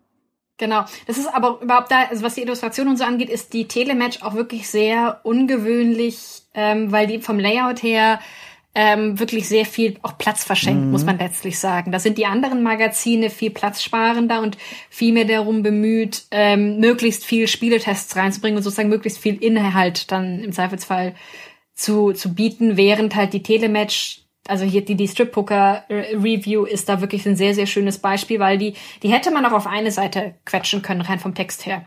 Genau. 0.59 0.84
Das 1.07 1.18
ist 1.18 1.26
aber 1.26 1.61
überhaupt 1.61 1.90
da, 1.90 2.04
also 2.04 2.22
was 2.22 2.34
die 2.34 2.42
Illustration 2.42 2.88
und 2.88 2.96
so 2.96 3.04
angeht, 3.04 3.28
ist 3.28 3.52
die 3.52 3.68
Telematch 3.68 4.22
auch 4.22 4.34
wirklich 4.34 4.68
sehr 4.68 5.20
ungewöhnlich, 5.22 6.42
ähm, 6.54 6.92
weil 6.92 7.07
die 7.07 7.20
vom 7.20 7.38
Layout 7.38 7.82
her 7.82 8.20
ähm, 8.74 9.18
wirklich 9.18 9.48
sehr 9.48 9.64
viel 9.64 9.96
auch 10.02 10.18
Platz 10.18 10.44
verschenkt, 10.44 10.84
mhm. 10.84 10.90
muss 10.90 11.04
man 11.04 11.18
letztlich 11.18 11.59
sagen. 11.59 11.92
Da 11.92 11.98
sind 11.98 12.18
die 12.18 12.26
anderen 12.26 12.62
Magazine 12.62 13.30
viel 13.30 13.50
platzsparender 13.50 14.42
und 14.42 14.59
viel 14.90 15.14
mehr 15.14 15.24
darum 15.24 15.62
bemüht, 15.62 16.24
ähm, 16.30 16.78
möglichst 16.78 17.24
viel 17.24 17.48
Spieletests 17.48 18.16
reinzubringen 18.16 18.59
und 18.59 18.62
sozusagen 18.62 18.90
möglichst 18.90 19.18
viel 19.18 19.42
Inhalt 19.42 20.12
dann 20.12 20.40
im 20.40 20.52
Zweifelsfall 20.52 21.14
zu, 21.72 22.12
zu 22.12 22.34
bieten, 22.34 22.76
während 22.76 23.14
halt 23.14 23.32
die 23.32 23.42
Telematch 23.42 24.25
also 24.49 24.64
hier 24.64 24.84
die, 24.84 24.94
die 24.94 25.09
Strip 25.09 25.32
Poker 25.32 25.84
Review 25.88 26.64
ist 26.64 26.88
da 26.88 27.01
wirklich 27.01 27.26
ein 27.26 27.36
sehr, 27.36 27.55
sehr 27.55 27.66
schönes 27.66 27.99
Beispiel, 27.99 28.38
weil 28.38 28.59
die, 28.59 28.74
die 29.03 29.12
hätte 29.12 29.30
man 29.30 29.44
auch 29.47 29.53
auf 29.53 29.66
eine 29.66 29.90
Seite 29.90 30.34
quetschen 30.44 30.82
können, 30.82 31.01
rein 31.01 31.18
vom 31.18 31.34
Text 31.34 31.66
her. 31.66 31.84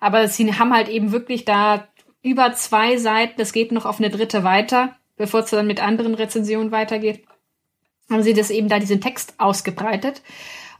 Aber 0.00 0.28
sie 0.28 0.52
haben 0.58 0.74
halt 0.74 0.88
eben 0.88 1.12
wirklich 1.12 1.44
da 1.44 1.88
über 2.22 2.52
zwei 2.54 2.96
Seiten, 2.96 3.34
das 3.36 3.52
geht 3.52 3.72
noch 3.72 3.86
auf 3.86 3.98
eine 3.98 4.10
dritte 4.10 4.44
weiter, 4.44 4.96
bevor 5.16 5.40
es 5.40 5.50
dann 5.50 5.66
mit 5.66 5.82
anderen 5.82 6.14
Rezensionen 6.14 6.72
weitergeht, 6.72 7.24
haben 8.10 8.22
sie 8.22 8.34
das 8.34 8.50
eben 8.50 8.68
da 8.68 8.78
diesen 8.78 9.00
Text 9.00 9.34
ausgebreitet 9.38 10.22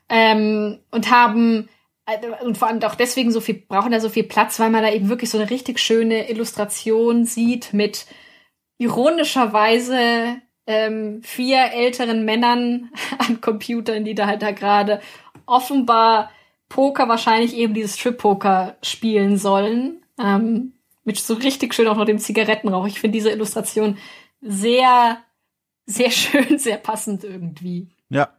ähm, 0.08 0.78
und 0.90 1.10
haben 1.10 1.68
äh, 2.06 2.18
und 2.44 2.58
vor 2.58 2.68
allem 2.68 2.82
auch 2.82 2.94
deswegen 2.94 3.30
so 3.30 3.40
viel 3.40 3.54
brauchen 3.54 3.92
da 3.92 4.00
so 4.00 4.08
viel 4.08 4.24
Platz, 4.24 4.58
weil 4.60 4.70
man 4.70 4.82
da 4.82 4.90
eben 4.90 5.08
wirklich 5.08 5.30
so 5.30 5.38
eine 5.38 5.50
richtig 5.50 5.78
schöne 5.78 6.30
Illustration 6.30 7.24
sieht 7.24 7.72
mit 7.72 8.06
ironischerweise 8.78 10.40
ähm, 10.66 11.22
vier 11.22 11.72
älteren 11.72 12.24
Männern 12.24 12.90
an 13.18 13.40
Computern, 13.40 14.04
die 14.04 14.14
da 14.14 14.26
halt 14.26 14.42
da 14.42 14.52
gerade 14.52 15.00
offenbar 15.46 16.30
Poker, 16.68 17.08
wahrscheinlich 17.08 17.54
eben 17.54 17.74
dieses 17.74 17.98
Strip-Poker 17.98 18.76
spielen 18.82 19.36
sollen. 19.36 20.02
Ähm, 20.18 20.72
mit 21.04 21.18
so 21.18 21.34
richtig 21.34 21.74
schön 21.74 21.88
auch 21.88 21.96
noch 21.96 22.04
dem 22.04 22.18
Zigarettenrauch. 22.18 22.86
Ich 22.86 23.00
finde 23.00 23.18
diese 23.18 23.30
Illustration 23.30 23.98
sehr, 24.40 25.18
sehr 25.84 26.10
schön, 26.12 26.58
sehr 26.58 26.78
passend 26.78 27.24
irgendwie. 27.24 27.88
Ja, 28.08 28.32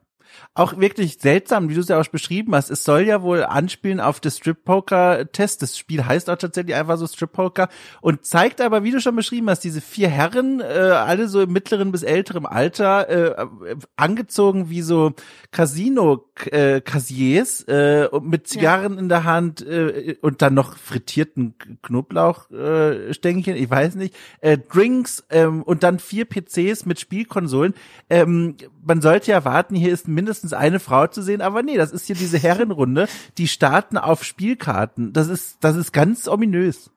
auch 0.54 0.78
wirklich 0.78 1.18
seltsam, 1.20 1.70
wie 1.70 1.74
du 1.74 1.82
es 1.82 1.88
ja 1.88 2.00
auch 2.00 2.08
beschrieben 2.08 2.56
hast. 2.56 2.70
Es 2.70 2.84
soll 2.84 3.02
ja 3.02 3.22
wohl 3.22 3.44
anspielen 3.44 4.00
auf 4.00 4.20
das 4.20 4.38
Strip-Poker-Test. 4.38 5.62
Das 5.62 5.78
Spiel 5.78 6.06
heißt 6.06 6.30
auch 6.30 6.38
tatsächlich 6.38 6.76
einfach 6.76 6.98
so 6.98 7.08
Strip-Poker 7.08 7.70
und 8.02 8.26
zeigt 8.26 8.62
aber, 8.62 8.84
wie 8.84 8.92
du 8.92 9.02
schon 9.02 9.16
beschrieben 9.16 9.50
hast, 9.50 9.62
diese 9.62 9.82
vier 9.82 10.10
Herren, 10.10 10.60
äh, 10.60 10.64
alle 10.64 11.28
so 11.28 11.42
im 11.42 11.52
mittleren 11.52 11.92
bis 11.92 12.04
älteren 12.04 12.46
Alter, 12.46 13.10
äh, 13.10 13.48
angezogen 13.96 14.70
wie 14.70 14.82
so 14.82 15.14
Casino-Kassiers 15.52 16.33
äh, 17.68 18.08
mit 18.22 18.48
Zigarren 18.48 18.94
ja. 18.94 19.00
in 19.00 19.10
der 19.10 19.24
Hand 19.24 19.62
äh, 19.62 20.16
und 20.22 20.42
dann 20.42 20.54
noch 20.54 20.78
frittierten 20.78 21.56
Knoblauchstängchen, 21.82 23.56
äh, 23.56 23.60
ich 23.60 23.70
weiß 23.70 23.96
nicht, 23.96 24.16
äh, 24.42 24.58
Drinks 24.58 25.24
ähm, 25.30 25.64
und 25.64 25.84
dann 25.84 26.00
vier 26.00 26.26
PCs 26.26 26.86
mit 26.86 27.00
Spielkonsolen. 27.00 27.74
Ähm, 28.10 28.56
man 28.84 29.02
sollte 29.02 29.32
ja 29.32 29.46
warten, 29.46 29.76
hier 29.76 29.94
ist 29.94 30.08
mindestens 30.08 30.54
eine 30.54 30.80
Frau 30.80 31.08
zu 31.08 31.22
sehen, 31.22 31.42
aber 31.42 31.64
nee, 31.64 31.78
das 31.78 31.92
ist 31.92 32.08
hier 32.08 32.16
diese 32.16 32.38
Herrenrunde, 32.44 33.08
die 33.38 33.48
starten 33.48 33.98
auf 33.98 34.24
Spielkarten. 34.24 35.14
Das 35.14 35.28
ist, 35.28 35.58
das 35.62 35.76
ist 35.76 35.94
ganz 35.94 36.28
ominös. 36.28 36.93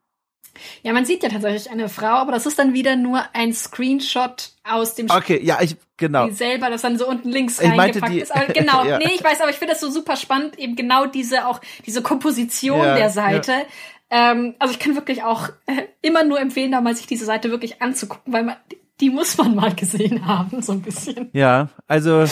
Ja, 0.82 0.92
man 0.92 1.04
sieht 1.04 1.22
ja 1.22 1.28
tatsächlich 1.28 1.70
eine 1.70 1.88
Frau, 1.88 2.16
aber 2.16 2.32
das 2.32 2.46
ist 2.46 2.59
dann 2.59 2.74
wieder 2.74 2.96
nur 2.96 3.22
ein 3.32 3.52
Screenshot 3.52 4.50
aus 4.64 4.94
dem. 4.94 5.11
Okay, 5.11 5.40
ja, 5.42 5.59
ich 5.61 5.76
genau. 5.96 6.30
selber, 6.30 6.70
das 6.70 6.82
dann 6.82 6.98
so 6.98 7.07
unten 7.09 7.30
links 7.30 7.61
ich 7.61 7.70
reingepackt 7.70 8.12
die, 8.12 8.20
ist. 8.20 8.34
Aber 8.34 8.46
genau, 8.52 8.84
ja. 8.84 8.98
nee, 8.98 9.12
ich 9.14 9.24
weiß, 9.24 9.40
aber 9.40 9.50
ich 9.50 9.57
finde 9.57 9.74
das 9.74 9.80
so 9.80 9.90
super 9.90 10.16
spannend, 10.16 10.59
eben 10.59 10.76
genau 10.76 11.07
diese 11.07 11.46
auch 11.46 11.61
diese 11.86 12.02
Komposition 12.02 12.78
ja, 12.78 12.94
der 12.94 13.11
Seite. 13.11 13.52
Ja. 13.52 14.32
Ähm, 14.32 14.54
also 14.59 14.72
ich 14.72 14.78
kann 14.78 14.94
wirklich 14.94 15.22
auch 15.22 15.48
äh, 15.66 15.82
immer 16.02 16.24
nur 16.24 16.40
empfehlen, 16.40 16.72
da 16.72 16.80
mal 16.80 16.94
sich 16.94 17.07
diese 17.07 17.24
Seite 17.24 17.50
wirklich 17.50 17.82
anzugucken, 17.82 18.32
weil 18.32 18.44
man 18.44 18.57
die 19.00 19.11
muss 19.11 19.36
man 19.36 19.54
mal 19.54 19.74
gesehen 19.74 20.26
haben, 20.26 20.62
so 20.62 20.72
ein 20.72 20.80
bisschen. 20.80 21.28
Ja, 21.34 21.68
also 21.86 22.24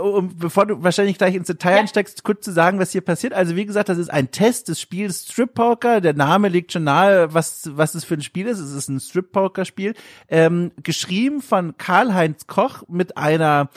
um, 0.00 0.36
bevor 0.36 0.66
du 0.66 0.82
wahrscheinlich 0.82 1.18
gleich 1.18 1.34
ins 1.34 1.46
Detail 1.46 1.72
ja. 1.72 1.80
einsteckst, 1.80 2.24
kurz 2.24 2.44
zu 2.44 2.52
sagen, 2.52 2.78
was 2.78 2.92
hier 2.92 3.00
passiert. 3.00 3.32
Also 3.32 3.56
wie 3.56 3.66
gesagt, 3.66 3.88
das 3.88 3.98
ist 3.98 4.10
ein 4.10 4.30
Test 4.30 4.68
des 4.68 4.80
Spiels 4.80 5.26
Strip 5.30 5.54
Poker. 5.54 6.00
Der 6.00 6.14
Name 6.14 6.48
legt 6.48 6.72
schon 6.72 6.84
nahe, 6.84 7.32
was 7.34 7.70
was 7.74 7.94
es 7.94 8.04
für 8.04 8.14
ein 8.14 8.22
Spiel 8.22 8.46
ist. 8.46 8.58
Es 8.58 8.72
ist 8.72 8.88
ein 8.88 9.00
Strip 9.00 9.32
Poker 9.32 9.64
Spiel, 9.64 9.94
ähm, 10.28 10.72
geschrieben 10.82 11.42
von 11.42 11.76
Karl-Heinz 11.76 12.46
Koch 12.46 12.82
mit 12.88 13.16
einer 13.16 13.70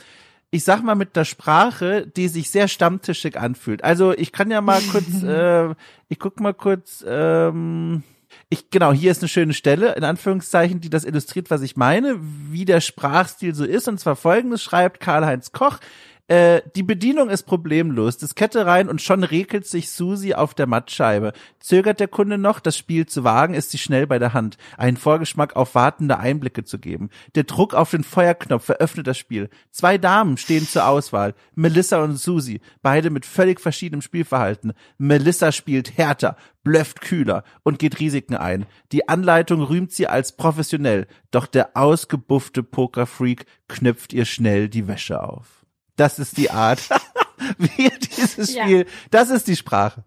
ich 0.52 0.64
sag 0.64 0.84
mal 0.84 0.96
mit 0.96 1.18
der 1.18 1.26
Sprache, 1.26 2.08
die 2.08 2.30
sich 2.30 2.50
sehr 2.50 2.70
stammtischig 2.70 3.38
anfühlt. 3.38 3.84
Also 3.84 4.14
ich 4.14 4.32
kann 4.32 4.52
ja 4.52 4.62
mal 4.62 4.82
kurz, 4.90 5.22
äh, 5.24 5.76
ich 6.08 6.18
guck 6.18 6.40
mal 6.40 6.54
kurz. 6.54 7.04
Ähm, 7.06 8.04
ich, 8.50 8.70
genau, 8.70 8.94
hier 8.94 9.12
ist 9.12 9.22
eine 9.22 9.30
schöne 9.30 9.54
Stelle, 9.54 9.94
in 9.96 10.04
Anführungszeichen, 10.04 10.80
die 10.80 10.90
das 10.90 11.04
illustriert, 11.04 11.50
was 11.50 11.62
ich 11.62 11.76
meine, 11.76 12.18
wie 12.20 12.66
der 12.66 12.80
Sprachstil 12.80 13.56
so 13.56 13.66
ist. 13.66 13.88
Und 13.88 14.00
zwar 14.00 14.16
folgendes 14.16 14.62
schreibt 14.62 15.00
Karl-Heinz 15.00 15.52
Koch. 15.52 15.80
Äh, 16.28 16.64
die 16.76 16.82
Bedienung 16.82 17.30
ist 17.30 17.44
problemlos. 17.44 18.18
Diskette 18.18 18.66
rein 18.66 18.90
und 18.90 19.00
schon 19.00 19.24
regelt 19.24 19.68
sich 19.68 19.92
Susi 19.92 20.34
auf 20.34 20.56
der 20.56 20.66
Mattscheibe. 20.66 21.34
Zögert 21.60 22.00
der 22.00 22.08
Kunde 22.08 22.40
noch, 22.40 22.60
das 22.60 22.78
Spiel 22.78 23.06
zu 23.06 23.24
wagen, 23.24 23.54
ist 23.54 23.70
sie 23.70 23.78
schnell 23.78 24.08
bei 24.08 24.18
der 24.18 24.34
Hand, 24.34 24.58
einen 24.76 24.98
Vorgeschmack 24.98 25.56
auf 25.56 25.76
wartende 25.76 26.18
Einblicke 26.18 26.64
zu 26.64 26.80
geben. 26.80 27.12
Der 27.36 27.44
Druck 27.44 27.76
auf 27.76 27.92
den 27.92 28.04
Feuerknopf 28.04 28.70
eröffnet 28.70 29.06
das 29.06 29.20
Spiel. 29.20 29.52
Zwei 29.70 30.00
Damen 30.00 30.38
stehen 30.38 30.68
zur 30.68 30.88
Auswahl. 30.88 31.36
Melissa 31.54 32.04
und 32.04 32.18
Susi, 32.18 32.60
beide 32.82 33.12
mit 33.12 33.28
völlig 33.28 33.62
verschiedenem 33.62 34.02
Spielverhalten. 34.02 34.74
Melissa 34.98 35.52
spielt 35.52 35.96
härter, 35.96 36.38
blöfft 36.64 37.02
kühler 37.02 37.44
und 37.62 37.78
geht 37.78 38.00
Risiken 38.00 38.36
ein. 38.36 38.66
Die 38.92 39.08
Anleitung 39.08 39.62
rühmt 39.62 39.92
sie 39.92 40.08
als 40.08 40.36
professionell, 40.36 41.06
doch 41.30 41.46
der 41.46 41.78
ausgebuffte 41.78 42.64
Pokerfreak 42.64 43.46
knüpft 43.68 44.12
ihr 44.12 44.26
schnell 44.26 44.70
die 44.70 44.88
Wäsche 44.88 45.22
auf. 45.22 45.65
Das 45.96 46.20
ist 46.20 46.38
die 46.38 46.52
Art, 46.52 46.82
wie 47.58 47.90
dieses 47.90 48.52
Spiel, 48.52 48.80
ja. 48.80 48.86
das 49.12 49.30
ist 49.30 49.48
die 49.48 49.56
Sprache. 49.56 50.04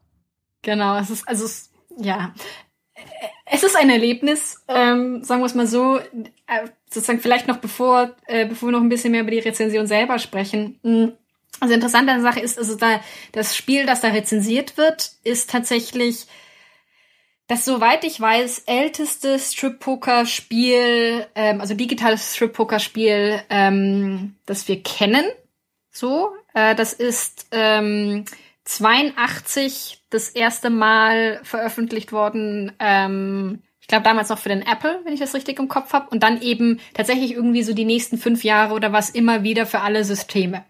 Genau, 0.62 0.96
es 0.96 1.10
ist, 1.10 1.28
also, 1.28 1.44
es, 1.44 1.70
ja. 1.96 2.34
Es 3.46 3.62
ist 3.62 3.76
ein 3.76 3.90
Erlebnis, 3.90 4.62
ähm, 4.68 5.22
sagen 5.24 5.40
wir 5.40 5.46
es 5.46 5.54
mal 5.54 5.66
so, 5.66 5.98
äh, 5.98 6.68
sozusagen 6.90 7.20
vielleicht 7.20 7.48
noch 7.48 7.58
bevor, 7.58 8.14
äh, 8.26 8.46
bevor 8.46 8.68
wir 8.68 8.72
noch 8.72 8.80
ein 8.80 8.88
bisschen 8.88 9.12
mehr 9.12 9.22
über 9.22 9.30
die 9.30 9.38
Rezension 9.38 9.86
selber 9.86 10.18
sprechen. 10.18 10.78
Hm, 10.82 11.12
also 11.60 11.74
interessante 11.74 12.12
an 12.12 12.22
Sache 12.22 12.40
ist, 12.40 12.58
also 12.58 12.76
da 12.76 13.00
das 13.32 13.56
Spiel, 13.56 13.86
das 13.86 14.00
da 14.00 14.08
rezensiert 14.08 14.76
wird, 14.76 15.12
ist 15.24 15.50
tatsächlich 15.50 16.26
das, 17.48 17.64
soweit 17.64 18.04
ich 18.04 18.20
weiß, 18.20 18.64
älteste 18.66 19.38
Strip-Poker-Spiel, 19.38 21.26
ähm, 21.34 21.60
also 21.60 21.74
digitales 21.74 22.36
Strip-Poker-Spiel, 22.36 23.40
ähm, 23.48 24.36
das 24.44 24.68
wir 24.68 24.82
kennen. 24.82 25.24
So, 25.98 26.30
äh, 26.54 26.76
das 26.76 26.92
ist 26.92 27.48
ähm, 27.50 28.24
82 28.62 30.04
das 30.10 30.28
erste 30.28 30.70
Mal 30.70 31.40
veröffentlicht 31.42 32.12
worden. 32.12 32.70
Ähm, 32.78 33.62
ich 33.80 33.88
glaube 33.88 34.04
damals 34.04 34.28
noch 34.28 34.38
für 34.38 34.48
den 34.48 34.62
Apple, 34.62 35.00
wenn 35.02 35.12
ich 35.12 35.18
das 35.18 35.34
richtig 35.34 35.58
im 35.58 35.66
Kopf 35.66 35.92
habe. 35.92 36.08
Und 36.10 36.22
dann 36.22 36.40
eben 36.40 36.78
tatsächlich 36.94 37.32
irgendwie 37.32 37.64
so 37.64 37.74
die 37.74 37.84
nächsten 37.84 38.16
fünf 38.16 38.44
Jahre 38.44 38.74
oder 38.74 38.92
was 38.92 39.10
immer 39.10 39.42
wieder 39.42 39.66
für 39.66 39.80
alle 39.80 40.04
Systeme. 40.04 40.64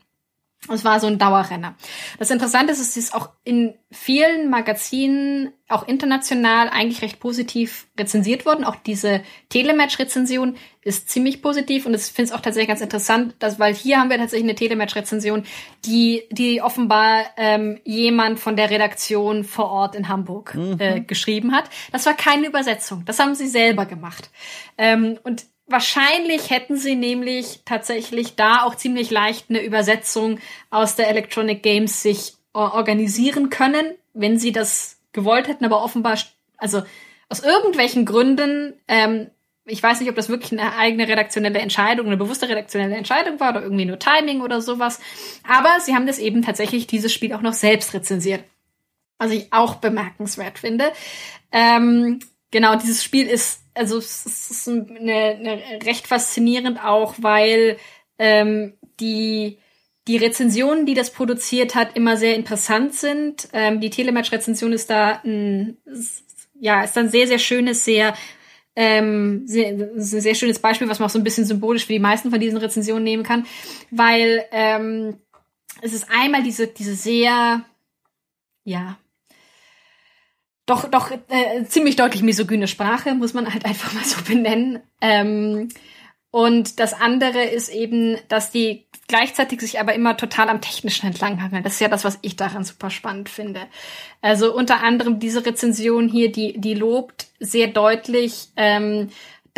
Es 0.70 0.84
war 0.84 0.98
so 0.98 1.06
ein 1.06 1.18
Dauerrenner. 1.18 1.76
Das 2.18 2.30
Interessante 2.30 2.72
ist, 2.72 2.80
es 2.80 2.96
ist 2.96 3.14
auch 3.14 3.30
in 3.44 3.74
vielen 3.92 4.50
Magazinen, 4.50 5.52
auch 5.68 5.86
international, 5.86 6.68
eigentlich 6.68 7.00
recht 7.00 7.20
positiv 7.20 7.86
rezensiert 7.98 8.44
worden. 8.44 8.64
Auch 8.64 8.74
diese 8.74 9.22
Telematch-Rezension 9.50 10.56
ist 10.82 11.08
ziemlich 11.08 11.42
positiv 11.42 11.86
und 11.86 11.94
ich 11.94 12.02
finde 12.02 12.30
es 12.30 12.32
auch 12.32 12.40
tatsächlich 12.40 12.68
ganz 12.68 12.80
interessant, 12.80 13.36
dass, 13.38 13.58
weil 13.58 13.72
hier 13.72 13.98
haben 13.98 14.10
wir 14.10 14.18
tatsächlich 14.18 14.48
eine 14.48 14.56
Telematch-Rezension, 14.56 15.44
die, 15.84 16.24
die 16.32 16.60
offenbar 16.60 17.24
ähm, 17.36 17.80
jemand 17.84 18.40
von 18.40 18.56
der 18.56 18.68
Redaktion 18.68 19.44
vor 19.44 19.70
Ort 19.70 19.94
in 19.94 20.08
Hamburg 20.08 20.54
mhm. 20.56 20.76
äh, 20.80 21.00
geschrieben 21.00 21.54
hat. 21.54 21.70
Das 21.92 22.04
war 22.04 22.14
keine 22.14 22.48
Übersetzung. 22.48 23.04
Das 23.04 23.20
haben 23.20 23.36
sie 23.36 23.48
selber 23.48 23.86
gemacht. 23.86 24.30
Ähm, 24.76 25.18
und 25.22 25.46
Wahrscheinlich 25.68 26.48
hätten 26.50 26.76
sie 26.76 26.96
nämlich 26.96 27.60
tatsächlich 27.66 28.36
da 28.36 28.62
auch 28.62 28.74
ziemlich 28.74 29.10
leicht 29.10 29.50
eine 29.50 29.62
Übersetzung 29.62 30.40
aus 30.70 30.96
der 30.96 31.08
Electronic 31.08 31.62
Games 31.62 32.02
sich 32.02 32.32
organisieren 32.54 33.50
können, 33.50 33.94
wenn 34.14 34.38
sie 34.38 34.50
das 34.50 34.98
gewollt 35.12 35.46
hätten, 35.46 35.66
aber 35.66 35.84
offenbar, 35.84 36.18
also 36.56 36.82
aus 37.28 37.40
irgendwelchen 37.40 38.06
Gründen, 38.06 38.74
ähm, 38.88 39.30
ich 39.66 39.82
weiß 39.82 40.00
nicht, 40.00 40.08
ob 40.08 40.16
das 40.16 40.30
wirklich 40.30 40.52
eine 40.52 40.74
eigene 40.76 41.06
redaktionelle 41.06 41.58
Entscheidung, 41.58 42.06
eine 42.06 42.16
bewusste 42.16 42.48
redaktionelle 42.48 42.96
Entscheidung 42.96 43.38
war 43.38 43.50
oder 43.50 43.62
irgendwie 43.62 43.84
nur 43.84 43.98
Timing 43.98 44.40
oder 44.40 44.62
sowas, 44.62 45.00
aber 45.46 45.80
sie 45.80 45.94
haben 45.94 46.06
das 46.06 46.18
eben 46.18 46.42
tatsächlich 46.42 46.86
dieses 46.86 47.12
Spiel 47.12 47.34
auch 47.34 47.42
noch 47.42 47.52
selbst 47.52 47.92
rezensiert. 47.92 48.42
Was 49.18 49.32
ich 49.32 49.52
auch 49.52 49.76
bemerkenswert 49.76 50.60
finde. 50.60 50.92
Ähm, 51.50 52.20
genau, 52.52 52.76
dieses 52.76 53.02
Spiel 53.02 53.26
ist 53.26 53.62
also 53.78 53.98
es 53.98 54.26
ist 54.26 54.68
eine, 54.68 54.82
eine 55.12 55.62
recht 55.84 56.06
faszinierend 56.06 56.82
auch, 56.84 57.14
weil 57.18 57.78
ähm, 58.18 58.74
die 59.00 59.58
die 60.08 60.16
Rezensionen, 60.16 60.86
die 60.86 60.94
das 60.94 61.12
produziert 61.12 61.74
hat, 61.74 61.94
immer 61.94 62.16
sehr 62.16 62.34
interessant 62.34 62.94
sind. 62.94 63.48
Ähm, 63.52 63.80
die 63.80 63.90
Telematch-Rezension 63.90 64.72
ist 64.72 64.88
da 64.88 65.20
ein, 65.22 65.76
ja, 66.58 66.82
ist 66.82 66.96
ein 66.96 67.10
sehr, 67.10 67.26
sehr 67.26 67.38
schönes, 67.38 67.84
sehr, 67.84 68.14
ähm, 68.74 69.42
sehr, 69.46 69.90
sehr 69.96 70.34
schönes 70.34 70.60
Beispiel, 70.60 70.88
was 70.88 70.98
man 70.98 71.06
auch 71.06 71.12
so 71.12 71.18
ein 71.18 71.24
bisschen 71.24 71.44
symbolisch 71.44 71.84
für 71.84 71.92
die 71.92 71.98
meisten 71.98 72.30
von 72.30 72.40
diesen 72.40 72.56
Rezensionen 72.56 73.04
nehmen 73.04 73.22
kann, 73.22 73.46
weil 73.90 74.46
ähm, 74.50 75.18
es 75.82 75.92
ist 75.92 76.06
einmal 76.10 76.42
diese, 76.42 76.68
diese 76.68 76.94
sehr, 76.94 77.62
ja, 78.64 78.98
doch, 80.68 80.88
doch 80.90 81.10
äh, 81.10 81.64
ziemlich 81.66 81.96
deutlich 81.96 82.22
misogyne 82.22 82.68
Sprache, 82.68 83.14
muss 83.14 83.34
man 83.34 83.52
halt 83.52 83.64
einfach 83.64 83.92
mal 83.92 84.04
so 84.04 84.22
benennen. 84.22 84.80
Ähm, 85.00 85.68
und 86.30 86.78
das 86.78 86.92
andere 86.92 87.42
ist 87.42 87.70
eben, 87.70 88.18
dass 88.28 88.50
die 88.50 88.86
gleichzeitig 89.08 89.60
sich 89.62 89.80
aber 89.80 89.94
immer 89.94 90.18
total 90.18 90.50
am 90.50 90.60
Technischen 90.60 91.06
entlanghangeln. 91.06 91.64
Das 91.64 91.74
ist 91.74 91.80
ja 91.80 91.88
das, 91.88 92.04
was 92.04 92.18
ich 92.20 92.36
daran 92.36 92.64
super 92.64 92.90
spannend 92.90 93.30
finde. 93.30 93.62
Also 94.20 94.54
unter 94.54 94.82
anderem 94.82 95.18
diese 95.18 95.46
Rezension 95.46 96.08
hier, 96.08 96.30
die, 96.30 96.60
die 96.60 96.74
lobt 96.74 97.28
sehr 97.40 97.68
deutlich 97.68 98.48
ähm, 98.56 99.08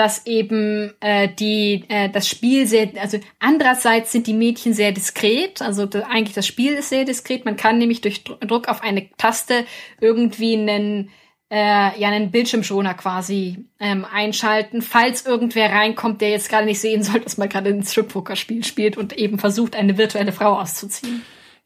dass 0.00 0.24
eben 0.24 0.94
äh, 1.00 1.28
die 1.28 1.84
äh, 1.88 2.08
das 2.08 2.26
Spiel 2.26 2.66
sehr, 2.66 2.88
also 2.98 3.18
andererseits 3.38 4.12
sind 4.12 4.26
die 4.26 4.32
Mädchen 4.32 4.72
sehr 4.72 4.92
diskret, 4.92 5.60
also 5.60 5.84
da, 5.84 6.04
eigentlich 6.08 6.34
das 6.34 6.46
Spiel 6.46 6.72
ist 6.72 6.88
sehr 6.88 7.04
diskret. 7.04 7.44
Man 7.44 7.58
kann 7.58 7.76
nämlich 7.76 8.00
durch 8.00 8.24
Druck 8.24 8.68
auf 8.68 8.82
eine 8.82 9.10
Taste 9.18 9.66
irgendwie 10.00 10.56
einen 10.56 11.10
äh, 11.50 12.00
ja 12.00 12.08
einen 12.08 12.30
Bildschirmschoner 12.30 12.94
quasi 12.94 13.66
ähm, 13.78 14.06
einschalten, 14.10 14.80
falls 14.80 15.26
irgendwer 15.26 15.70
reinkommt, 15.70 16.22
der 16.22 16.30
jetzt 16.30 16.48
gerade 16.48 16.64
nicht 16.64 16.80
sehen 16.80 17.02
soll, 17.02 17.20
dass 17.20 17.36
man 17.36 17.50
gerade 17.50 17.68
ein 17.68 17.82
Strip-Poker-Spiel 17.82 18.64
spielt 18.64 18.96
und 18.96 19.18
eben 19.18 19.38
versucht, 19.38 19.76
eine 19.76 19.98
virtuelle 19.98 20.32
Frau 20.32 20.58
auszuziehen. 20.58 21.20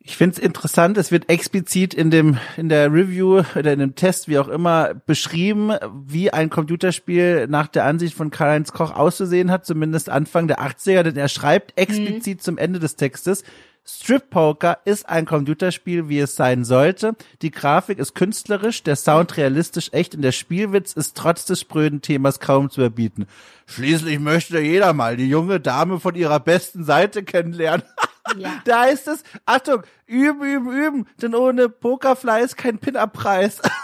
Ich 0.06 0.18
finde 0.18 0.36
es 0.36 0.38
interessant, 0.38 0.98
es 0.98 1.10
wird 1.10 1.30
explizit 1.30 1.94
in 1.94 2.10
dem 2.10 2.36
in 2.58 2.68
der 2.68 2.92
Review 2.92 3.42
oder 3.56 3.72
in 3.72 3.78
dem 3.78 3.94
Test, 3.94 4.28
wie 4.28 4.38
auch 4.38 4.48
immer, 4.48 4.92
beschrieben, 4.92 5.72
wie 6.06 6.30
ein 6.30 6.50
Computerspiel 6.50 7.46
nach 7.48 7.68
der 7.68 7.86
Ansicht 7.86 8.14
von 8.14 8.30
Karl-Heinz 8.30 8.72
Koch 8.72 8.94
auszusehen 8.94 9.50
hat, 9.50 9.64
zumindest 9.64 10.10
Anfang 10.10 10.46
der 10.46 10.60
80er, 10.60 11.04
denn 11.04 11.16
er 11.16 11.28
schreibt 11.28 11.78
explizit 11.78 12.38
mhm. 12.38 12.42
zum 12.42 12.58
Ende 12.58 12.80
des 12.80 12.96
Textes, 12.96 13.44
Strip 13.86 14.28
Poker 14.28 14.78
ist 14.84 15.08
ein 15.08 15.26
Computerspiel, 15.26 16.08
wie 16.08 16.18
es 16.18 16.36
sein 16.36 16.64
sollte. 16.64 17.16
Die 17.42 17.50
Grafik 17.50 17.98
ist 17.98 18.14
künstlerisch, 18.14 18.82
der 18.82 18.96
Sound 18.96 19.36
realistisch 19.36 19.90
echt 19.92 20.14
und 20.14 20.22
der 20.22 20.32
Spielwitz 20.32 20.94
ist 20.94 21.16
trotz 21.16 21.44
des 21.46 21.60
spröden 21.60 22.00
Themas 22.02 22.40
kaum 22.40 22.70
zu 22.70 22.80
überbieten. 22.80 23.26
Schließlich 23.66 24.18
möchte 24.20 24.58
jeder 24.60 24.92
mal 24.92 25.16
die 25.16 25.28
junge 25.28 25.60
Dame 25.60 26.00
von 26.00 26.14
ihrer 26.14 26.40
besten 26.40 26.84
Seite 26.84 27.24
kennenlernen. 27.24 27.84
Ja. 28.38 28.60
Da 28.64 28.82
heißt 28.82 29.08
es, 29.08 29.22
Achtung, 29.46 29.82
üben, 30.06 30.42
üben, 30.42 30.70
üben, 30.72 31.06
denn 31.20 31.34
ohne 31.34 31.68
Pokerfleiß 31.68 32.56
kein 32.56 32.78
Pin-Up-Preis. 32.78 33.60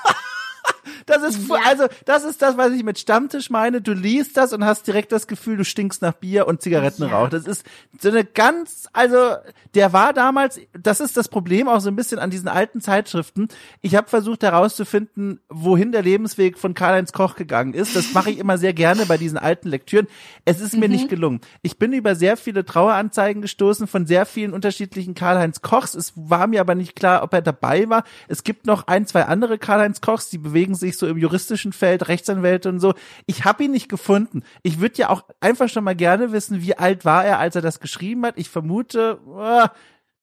Das 1.10 1.22
ist, 1.22 1.48
ja. 1.48 1.56
also, 1.66 1.86
das 2.04 2.24
ist 2.24 2.40
das, 2.40 2.56
was 2.56 2.72
ich 2.72 2.84
mit 2.84 2.98
Stammtisch 2.98 3.50
meine. 3.50 3.80
Du 3.80 3.92
liest 3.92 4.36
das 4.36 4.52
und 4.52 4.64
hast 4.64 4.86
direkt 4.86 5.12
das 5.12 5.26
Gefühl, 5.26 5.56
du 5.56 5.64
stinkst 5.64 6.02
nach 6.02 6.14
Bier 6.14 6.46
und 6.46 6.62
Zigarettenrauch. 6.62 7.24
Ja. 7.24 7.28
Das 7.28 7.46
ist 7.46 7.64
so 8.00 8.08
eine 8.08 8.24
ganz, 8.24 8.88
also, 8.92 9.34
der 9.74 9.92
war 9.92 10.12
damals, 10.12 10.60
das 10.72 11.00
ist 11.00 11.16
das 11.16 11.28
Problem 11.28 11.68
auch 11.68 11.80
so 11.80 11.88
ein 11.88 11.96
bisschen 11.96 12.18
an 12.18 12.30
diesen 12.30 12.48
alten 12.48 12.80
Zeitschriften. 12.80 13.48
Ich 13.80 13.94
habe 13.94 14.08
versucht 14.08 14.42
herauszufinden, 14.42 15.40
wohin 15.48 15.92
der 15.92 16.02
Lebensweg 16.02 16.58
von 16.58 16.74
Karl-Heinz 16.74 17.12
Koch 17.12 17.36
gegangen 17.36 17.74
ist. 17.74 17.96
Das 17.96 18.12
mache 18.12 18.30
ich 18.30 18.38
immer 18.38 18.58
sehr 18.58 18.72
gerne 18.72 19.06
bei 19.06 19.16
diesen 19.16 19.38
alten 19.38 19.68
Lektüren. 19.68 20.06
Es 20.44 20.60
ist 20.60 20.76
mir 20.76 20.88
mhm. 20.88 20.94
nicht 20.94 21.08
gelungen. 21.08 21.40
Ich 21.62 21.78
bin 21.78 21.92
über 21.92 22.14
sehr 22.14 22.36
viele 22.36 22.64
Traueranzeigen 22.64 23.42
gestoßen 23.42 23.86
von 23.86 24.06
sehr 24.06 24.26
vielen 24.26 24.52
unterschiedlichen 24.52 25.14
Karl-Heinz 25.14 25.62
Kochs. 25.62 25.94
Es 25.94 26.12
war 26.16 26.46
mir 26.46 26.60
aber 26.60 26.74
nicht 26.74 26.94
klar, 26.94 27.22
ob 27.22 27.32
er 27.32 27.42
dabei 27.42 27.88
war. 27.88 28.04
Es 28.28 28.44
gibt 28.44 28.66
noch 28.66 28.86
ein, 28.86 29.06
zwei 29.06 29.24
andere 29.24 29.58
Karl-Heinz 29.58 30.00
Kochs, 30.00 30.30
die 30.30 30.38
bewegen 30.38 30.74
sich 30.74 30.96
so 31.00 31.06
im 31.06 31.18
juristischen 31.18 31.72
Feld, 31.72 32.08
Rechtsanwälte 32.08 32.68
und 32.68 32.80
so. 32.80 32.94
Ich 33.26 33.44
habe 33.44 33.64
ihn 33.64 33.72
nicht 33.72 33.88
gefunden. 33.88 34.42
Ich 34.62 34.80
würde 34.80 34.98
ja 34.98 35.10
auch 35.10 35.24
einfach 35.40 35.68
schon 35.68 35.84
mal 35.84 35.96
gerne 35.96 36.32
wissen, 36.32 36.62
wie 36.62 36.76
alt 36.76 37.04
war 37.04 37.24
er, 37.24 37.38
als 37.38 37.56
er 37.56 37.62
das 37.62 37.80
geschrieben 37.80 38.24
hat. 38.24 38.34
Ich 38.36 38.48
vermute, 38.48 39.18
äh, 39.38 39.68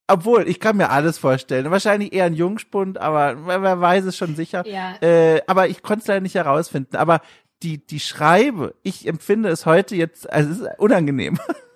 obwohl, 0.08 0.48
ich 0.48 0.60
kann 0.60 0.78
mir 0.78 0.90
alles 0.90 1.18
vorstellen. 1.18 1.70
Wahrscheinlich 1.70 2.14
eher 2.14 2.26
ein 2.26 2.34
Jungspund, 2.34 2.98
aber 2.98 3.46
wer 3.46 3.82
weiß 3.82 4.06
es 4.06 4.16
schon 4.16 4.36
sicher. 4.36 4.66
Ja. 4.66 4.96
Äh, 5.02 5.42
aber 5.48 5.68
ich 5.68 5.84
konnte 5.84 6.02
es 6.02 6.08
leider 6.08 6.22
nicht 6.22 6.36
herausfinden. 6.36 6.96
Aber 6.96 7.22
die, 7.64 7.86
die 7.86 8.00
Schreibe, 8.00 8.76
ich 8.84 9.08
empfinde 9.08 9.50
es 9.50 9.66
heute 9.66 9.96
jetzt, 9.96 10.32
also 10.32 10.52
es 10.52 10.60
ist 10.60 10.80
unangenehm. 10.80 11.38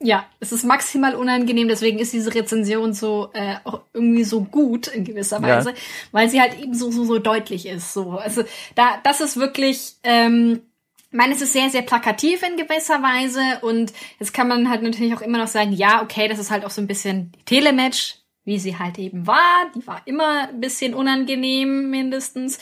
Ja, 0.00 0.26
es 0.38 0.52
ist 0.52 0.64
maximal 0.64 1.16
unangenehm, 1.16 1.66
deswegen 1.66 1.98
ist 1.98 2.12
diese 2.12 2.32
Rezension 2.32 2.94
so 2.94 3.30
äh, 3.32 3.56
auch 3.64 3.80
irgendwie 3.92 4.22
so 4.22 4.42
gut 4.42 4.86
in 4.86 5.02
gewisser 5.02 5.42
Weise, 5.42 5.70
ja. 5.70 5.76
weil 6.12 6.28
sie 6.28 6.40
halt 6.40 6.56
eben 6.60 6.72
so 6.72 6.92
so 6.92 7.04
so 7.04 7.18
deutlich 7.18 7.66
ist. 7.66 7.92
So, 7.94 8.12
also 8.12 8.44
da 8.76 9.00
das 9.02 9.20
ist 9.20 9.38
wirklich, 9.38 9.96
ähm, 10.04 10.62
ich 11.10 11.16
meine, 11.16 11.34
es 11.34 11.42
ist 11.42 11.52
sehr 11.52 11.68
sehr 11.68 11.82
plakativ 11.82 12.44
in 12.44 12.56
gewisser 12.56 13.02
Weise 13.02 13.40
und 13.62 13.92
jetzt 14.20 14.32
kann 14.32 14.46
man 14.46 14.70
halt 14.70 14.82
natürlich 14.82 15.14
auch 15.14 15.20
immer 15.20 15.38
noch 15.38 15.48
sagen, 15.48 15.72
ja, 15.72 16.00
okay, 16.00 16.28
das 16.28 16.38
ist 16.38 16.52
halt 16.52 16.64
auch 16.64 16.70
so 16.70 16.80
ein 16.80 16.86
bisschen 16.86 17.32
Telematch, 17.44 18.18
wie 18.44 18.60
sie 18.60 18.78
halt 18.78 18.98
eben 19.00 19.26
war. 19.26 19.70
Die 19.74 19.84
war 19.84 20.02
immer 20.06 20.48
ein 20.48 20.60
bisschen 20.60 20.94
unangenehm 20.94 21.90
mindestens. 21.90 22.60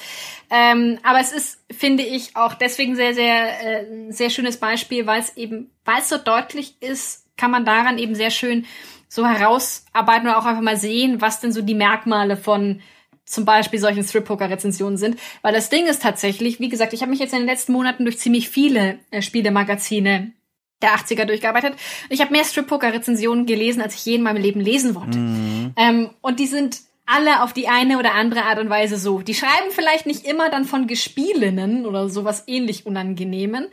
Ähm, 0.50 0.98
aber 1.02 1.20
es 1.20 1.32
ist, 1.32 1.60
finde 1.70 2.02
ich, 2.02 2.34
auch 2.34 2.54
deswegen 2.54 2.96
sehr, 2.96 3.14
sehr, 3.14 3.82
äh, 3.82 4.10
sehr 4.10 4.30
schönes 4.30 4.56
Beispiel, 4.56 5.06
weil 5.06 5.20
es 5.20 5.36
eben, 5.36 5.70
weil 5.84 6.00
es 6.00 6.08
so 6.08 6.16
deutlich 6.16 6.80
ist, 6.80 7.25
kann 7.36 7.50
man 7.50 7.64
daran 7.64 7.98
eben 7.98 8.14
sehr 8.14 8.30
schön 8.30 8.66
so 9.08 9.26
herausarbeiten 9.26 10.28
oder 10.28 10.38
auch 10.38 10.44
einfach 10.44 10.62
mal 10.62 10.76
sehen, 10.76 11.20
was 11.20 11.40
denn 11.40 11.52
so 11.52 11.62
die 11.62 11.74
Merkmale 11.74 12.36
von 12.36 12.80
zum 13.24 13.44
Beispiel 13.44 13.80
solchen 13.80 14.04
Strip-Poker-Rezensionen 14.04 14.96
sind. 14.96 15.18
Weil 15.42 15.52
das 15.52 15.68
Ding 15.68 15.86
ist 15.86 16.02
tatsächlich, 16.02 16.60
wie 16.60 16.68
gesagt, 16.68 16.92
ich 16.92 17.02
habe 17.02 17.10
mich 17.10 17.20
jetzt 17.20 17.32
in 17.32 17.40
den 17.40 17.48
letzten 17.48 17.72
Monaten 17.72 18.04
durch 18.04 18.18
ziemlich 18.18 18.48
viele 18.48 18.98
äh, 19.10 19.20
Spielemagazine 19.20 20.32
der 20.82 20.90
80er 20.90 21.24
durchgearbeitet. 21.24 21.74
Ich 22.10 22.20
habe 22.20 22.32
mehr 22.32 22.44
Strip-Poker-Rezensionen 22.44 23.46
gelesen, 23.46 23.80
als 23.80 23.94
ich 23.94 24.04
je 24.04 24.16
in 24.16 24.22
meinem 24.22 24.42
Leben 24.42 24.60
lesen 24.60 24.94
wollte. 24.94 25.18
Mhm. 25.18 25.72
Ähm, 25.76 26.10
und 26.20 26.38
die 26.38 26.46
sind 26.46 26.80
alle 27.06 27.42
auf 27.42 27.52
die 27.52 27.68
eine 27.68 27.98
oder 27.98 28.14
andere 28.14 28.42
Art 28.44 28.58
und 28.58 28.68
Weise 28.68 28.98
so. 28.98 29.20
Die 29.20 29.34
schreiben 29.34 29.70
vielleicht 29.70 30.06
nicht 30.06 30.26
immer 30.26 30.50
dann 30.50 30.64
von 30.64 30.86
Gespielinnen 30.86 31.86
oder 31.86 32.08
sowas 32.08 32.44
ähnlich 32.46 32.84
Unangenehmen, 32.84 33.68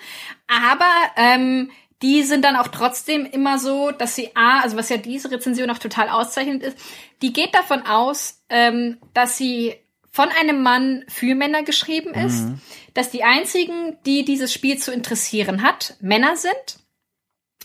aber 0.48 0.92
ähm, 1.18 1.72
die 2.04 2.24
sind 2.24 2.44
dann 2.46 2.58
auch 2.58 2.68
trotzdem 2.68 3.26
immer 3.26 3.58
so, 3.58 3.92
dass 3.92 4.16
sie 4.16 4.36
A, 4.36 4.60
also 4.60 4.78
was 4.78 4.90
ja 4.90 4.98
diese 4.98 5.32
Rezension 5.32 5.70
auch 5.70 5.80
total 5.80 6.10
auszeichnend 6.10 6.62
ist, 6.62 6.78
die 7.22 7.34
geht 7.34 7.56
davon 7.56 7.84
aus, 7.88 8.44
ähm, 8.50 8.98
dass 9.14 9.38
sie 9.38 9.76
von 10.12 10.30
einem 10.40 10.62
Mann 10.62 11.06
für 11.08 11.34
Männer 11.34 11.64
geschrieben 11.64 12.14
ist, 12.14 12.42
mhm. 12.42 12.62
dass 12.94 13.10
die 13.10 13.24
einzigen, 13.24 13.98
die 14.06 14.26
dieses 14.26 14.54
Spiel 14.54 14.78
zu 14.78 14.92
interessieren 14.92 15.64
hat, 15.64 15.96
Männer 16.02 16.36
sind. 16.36 16.54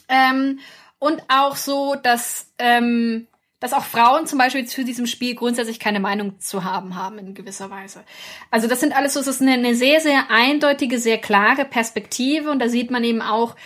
Ähm, 0.09 0.61
und 0.99 1.23
auch 1.29 1.57
so, 1.57 1.95
dass 1.97 2.53
ähm, 2.59 3.27
dass 3.61 3.73
auch 3.73 3.85
Frauen 3.85 4.27
zum 4.27 4.39
Beispiel 4.39 4.67
zu 4.67 4.85
diesem 4.85 5.07
Spiel 5.07 5.35
grundsätzlich 5.35 5.81
keine 5.81 5.99
Meinung 5.99 6.39
zu 6.39 6.63
haben 6.63 6.95
haben 6.95 7.19
in 7.19 7.35
gewisser 7.35 7.71
Weise. 7.71 8.05
Also 8.51 8.69
das 8.69 8.81
sind 8.81 8.95
alles 8.97 9.15
so, 9.15 9.21
es 9.21 9.27
ist 9.27 9.43
eine, 9.43 9.53
eine 9.53 9.75
sehr, 9.75 10.01
sehr 10.01 10.31
eindeutige, 10.31 10.99
sehr 10.99 11.19
klare 11.19 11.65
Perspektive 11.65 12.51
und 12.51 12.61
da 12.61 12.69
sieht 12.69 12.91
man 12.91 13.03
eben 13.03 13.21
auch, 13.21 13.57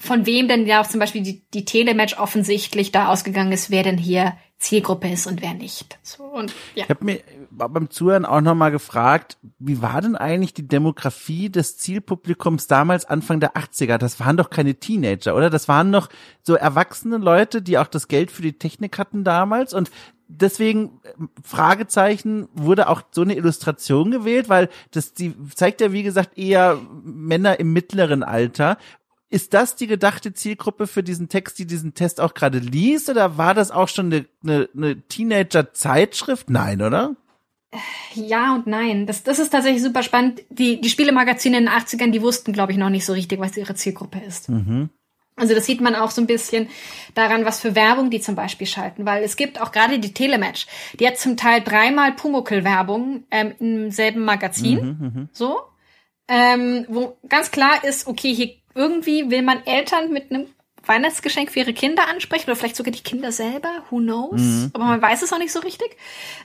von 0.00 0.26
wem 0.26 0.48
denn 0.48 0.66
ja 0.66 0.82
auch 0.82 0.86
zum 0.86 1.00
Beispiel 1.00 1.22
die, 1.22 1.42
die 1.54 1.64
Telematch 1.64 2.18
offensichtlich 2.18 2.92
da 2.92 3.08
ausgegangen 3.08 3.52
ist, 3.52 3.70
wer 3.70 3.82
denn 3.82 3.96
hier 3.96 4.34
Zielgruppe 4.58 5.08
ist 5.10 5.26
und 5.26 5.42
wer 5.42 5.54
nicht. 5.54 5.98
So, 6.02 6.22
und, 6.22 6.54
ja. 6.74 6.84
Ich 6.84 6.90
habe 6.90 7.04
mir 7.04 7.20
beim 7.50 7.90
Zuhören 7.90 8.24
auch 8.24 8.40
nochmal 8.40 8.70
gefragt, 8.70 9.36
wie 9.58 9.82
war 9.82 10.00
denn 10.00 10.14
eigentlich 10.14 10.54
die 10.54 10.68
Demografie 10.68 11.50
des 11.50 11.78
Zielpublikums 11.78 12.68
damals 12.68 13.04
Anfang 13.04 13.40
der 13.40 13.56
80er? 13.56 13.98
Das 13.98 14.20
waren 14.20 14.36
doch 14.36 14.50
keine 14.50 14.76
Teenager, 14.76 15.34
oder? 15.34 15.50
Das 15.50 15.68
waren 15.68 15.90
noch 15.90 16.08
so 16.42 16.54
erwachsene 16.54 17.16
Leute, 17.16 17.60
die 17.60 17.76
auch 17.76 17.88
das 17.88 18.08
Geld 18.08 18.30
für 18.30 18.42
die 18.42 18.58
Technik 18.58 18.98
hatten 18.98 19.24
damals 19.24 19.74
und 19.74 19.90
deswegen 20.28 21.00
Fragezeichen 21.42 22.48
wurde 22.54 22.88
auch 22.88 23.02
so 23.10 23.22
eine 23.22 23.36
Illustration 23.36 24.10
gewählt, 24.10 24.48
weil 24.48 24.68
das 24.90 25.12
die 25.12 25.34
zeigt 25.54 25.80
ja 25.80 25.92
wie 25.92 26.02
gesagt 26.02 26.38
eher 26.38 26.78
Männer 27.04 27.60
im 27.60 27.72
mittleren 27.72 28.22
Alter 28.22 28.78
ist 29.32 29.54
das 29.54 29.76
die 29.76 29.86
gedachte 29.86 30.34
Zielgruppe 30.34 30.86
für 30.86 31.02
diesen 31.02 31.30
Text, 31.30 31.58
die 31.58 31.66
diesen 31.66 31.94
Test 31.94 32.20
auch 32.20 32.34
gerade 32.34 32.58
liest, 32.58 33.08
oder 33.08 33.38
war 33.38 33.54
das 33.54 33.70
auch 33.70 33.88
schon 33.88 34.06
eine, 34.12 34.26
eine, 34.44 34.68
eine 34.76 35.00
Teenager-Zeitschrift? 35.08 36.50
Nein, 36.50 36.82
oder? 36.82 37.16
Ja 38.14 38.54
und 38.54 38.66
nein. 38.66 39.06
Das, 39.06 39.22
das 39.22 39.38
ist 39.38 39.48
tatsächlich 39.48 39.82
super 39.82 40.02
spannend. 40.02 40.42
Die, 40.50 40.82
die 40.82 40.90
Spielemagazine 40.90 41.56
in 41.56 41.64
den 41.64 41.72
80ern, 41.72 42.10
die 42.10 42.20
wussten, 42.20 42.52
glaube 42.52 42.72
ich, 42.72 42.78
noch 42.78 42.90
nicht 42.90 43.06
so 43.06 43.14
richtig, 43.14 43.40
was 43.40 43.56
ihre 43.56 43.74
Zielgruppe 43.74 44.18
ist. 44.18 44.50
Mhm. 44.50 44.90
Also 45.34 45.54
das 45.54 45.64
sieht 45.64 45.80
man 45.80 45.94
auch 45.94 46.10
so 46.10 46.20
ein 46.20 46.26
bisschen 46.26 46.68
daran, 47.14 47.46
was 47.46 47.58
für 47.58 47.74
Werbung 47.74 48.10
die 48.10 48.20
zum 48.20 48.34
Beispiel 48.34 48.66
schalten, 48.66 49.06
weil 49.06 49.24
es 49.24 49.36
gibt 49.36 49.62
auch 49.62 49.72
gerade 49.72 49.98
die 49.98 50.12
Telematch, 50.12 50.66
die 51.00 51.06
hat 51.06 51.16
zum 51.16 51.38
Teil 51.38 51.62
dreimal 51.62 52.12
Pumuckl-Werbung 52.12 53.24
ähm, 53.30 53.54
im 53.58 53.90
selben 53.90 54.26
Magazin, 54.26 54.98
mhm, 55.00 55.06
mhm. 55.06 55.28
so, 55.32 55.58
ähm, 56.28 56.86
wo 56.88 57.16
ganz 57.28 57.50
klar 57.50 57.82
ist, 57.82 58.06
okay, 58.06 58.34
hier 58.34 58.54
irgendwie 58.74 59.30
will 59.30 59.42
man 59.42 59.64
Eltern 59.66 60.12
mit 60.12 60.30
einem 60.30 60.46
Weihnachtsgeschenk 60.84 61.50
für 61.50 61.60
ihre 61.60 61.72
Kinder 61.72 62.08
ansprechen 62.08 62.44
oder 62.44 62.56
vielleicht 62.56 62.76
sogar 62.76 62.92
die 62.92 63.02
Kinder 63.02 63.32
selber, 63.32 63.84
who 63.90 63.98
knows? 63.98 64.40
Mhm. 64.40 64.70
Aber 64.72 64.84
man 64.84 65.02
weiß 65.02 65.22
es 65.22 65.32
auch 65.32 65.38
nicht 65.38 65.52
so 65.52 65.60
richtig. 65.60 65.96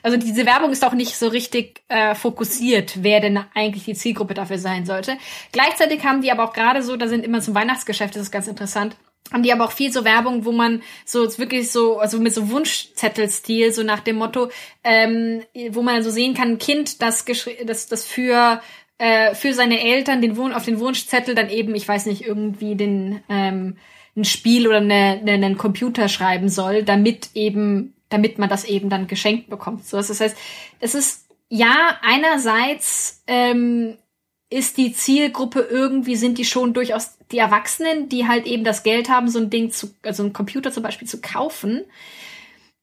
Also 0.04 0.18
diese 0.18 0.45
Werbung 0.45 0.72
ist 0.72 0.86
auch 0.86 0.94
nicht 0.94 1.18
so 1.18 1.28
richtig 1.28 1.82
äh, 1.88 2.14
fokussiert, 2.14 3.04
wer 3.04 3.20
denn 3.20 3.40
eigentlich 3.56 3.86
die 3.86 3.95
Zielgruppe 3.95 4.34
dafür 4.34 4.60
sein 4.60 4.86
sollte. 4.86 5.18
Gleichzeitig 5.52 6.04
haben 6.06 6.22
die 6.22 6.32
aber 6.32 6.44
auch 6.44 6.54
gerade 6.54 6.84
so, 6.84 6.98
da 6.98 7.08
sind 7.08 7.26
immer 7.26 7.41
zum 7.41 7.56
Weihnachtsgeschäft, 7.56 8.16
das 8.16 8.24
ist 8.24 8.32
ganz 8.32 8.48
interessant, 8.48 8.95
haben 9.32 9.44
die 9.44 9.52
aber 9.52 9.66
auch 9.66 9.72
viel 9.72 9.91
so 9.91 10.06
Werbung, 10.06 10.45
wo 10.45 10.52
man 10.52 10.84
so 11.04 11.38
wirklich 11.38 11.72
so, 11.72 11.99
also 11.99 12.20
mit 12.20 12.34
so 12.34 12.49
Wunschzettelstil, 12.49 13.74
so 13.74 13.84
nach 13.84 13.99
dem 13.99 14.18
Motto, 14.18 14.49
ähm, 14.84 15.44
wo 15.72 15.82
man 15.82 16.04
so 16.04 16.12
sehen 16.12 16.34
kann, 16.34 16.52
ein 16.52 16.58
Kind, 16.60 17.02
das, 17.02 17.26
das, 17.66 17.88
das 17.88 18.06
für 18.06 18.62
äh, 18.98 19.36
für 19.36 19.53
seine 19.53 19.82
Eltern 19.82 20.22
den 20.22 20.38
Wun 20.38 20.53
auf 20.53 20.65
den 20.65 20.80
Wunschzettel 20.80 21.36
dann 21.36 21.49
eben, 21.49 21.76
ich 21.76 21.88
weiß 21.88 22.06
nicht, 22.07 22.26
irgendwie 22.26 22.76
den 22.76 23.22
ähm, 23.30 23.78
ein 24.15 24.26
Spiel 24.26 24.68
oder 24.68 24.78
eine, 24.78 25.19
eine, 25.22 25.34
einen 25.34 25.57
Computer 25.57 26.10
schreiben 26.10 26.49
soll, 26.49 26.84
damit 26.84 27.30
eben, 27.36 27.94
damit 28.10 28.40
man 28.40 28.49
das 28.49 28.65
eben 28.65 28.90
dann 28.90 29.07
geschenkt 29.07 29.49
bekommt. 29.49 29.86
So, 29.86 29.98
das 29.98 30.19
heißt, 30.19 30.38
es 30.80 30.95
ist 30.95 31.28
ja 31.49 31.98
einerseits 32.02 33.24
ähm, 33.28 33.98
ist 34.49 34.78
die 34.78 34.94
Zielgruppe 34.94 35.60
irgendwie 35.60 36.15
sind 36.15 36.38
die 36.38 36.45
schon 36.45 36.74
durchaus 36.74 37.18
die 37.32 37.38
Erwachsenen, 37.38 38.10
die 38.10 38.28
halt 38.28 38.45
eben 38.45 38.64
das 38.64 38.84
Geld 38.84 39.10
haben, 39.10 39.28
so 39.28 39.40
ein 39.40 39.49
Ding 39.49 39.72
zu, 39.72 39.94
also 40.03 40.24
ein 40.24 40.34
Computer 40.34 40.72
zum 40.72 40.84
Beispiel 40.84 41.07
zu 41.07 41.19
kaufen. 41.19 41.84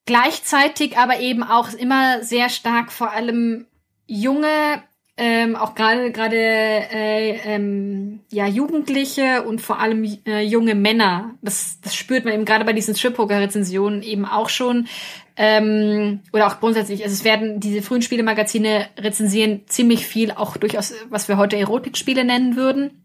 Gleichzeitig 0.06 0.98
aber 0.98 1.20
eben 1.20 1.42
auch 1.42 1.72
immer 1.72 2.22
sehr 2.22 2.50
stark 2.50 2.92
vor 2.92 3.12
allem 3.12 3.66
junge 4.06 4.82
ähm, 5.16 5.54
auch 5.54 5.74
gerade 5.74 6.10
gerade 6.10 6.36
äh, 6.36 7.38
ähm, 7.44 8.20
ja 8.32 8.46
Jugendliche 8.46 9.44
und 9.44 9.60
vor 9.60 9.78
allem 9.78 10.04
äh, 10.26 10.42
junge 10.42 10.74
Männer. 10.74 11.34
Das 11.40 11.80
das 11.80 11.94
spürt 11.94 12.24
man 12.24 12.34
eben 12.34 12.44
gerade 12.44 12.64
bei 12.64 12.72
diesen 12.72 12.96
Strip-Poker-Rezensionen 12.96 14.02
eben 14.02 14.24
auch 14.24 14.48
schon. 14.48 14.88
Ähm, 15.36 16.20
oder 16.32 16.46
auch 16.46 16.60
grundsätzlich, 16.60 17.02
also 17.02 17.12
es 17.12 17.24
werden 17.24 17.58
diese 17.58 17.82
frühen 17.82 18.02
Spielemagazine 18.02 18.86
rezensieren 18.98 19.62
ziemlich 19.66 20.06
viel, 20.06 20.30
auch 20.30 20.56
durchaus, 20.56 20.94
was 21.10 21.26
wir 21.28 21.36
heute 21.36 21.56
Erotikspiele 21.56 22.24
nennen 22.24 22.54
würden 22.54 23.04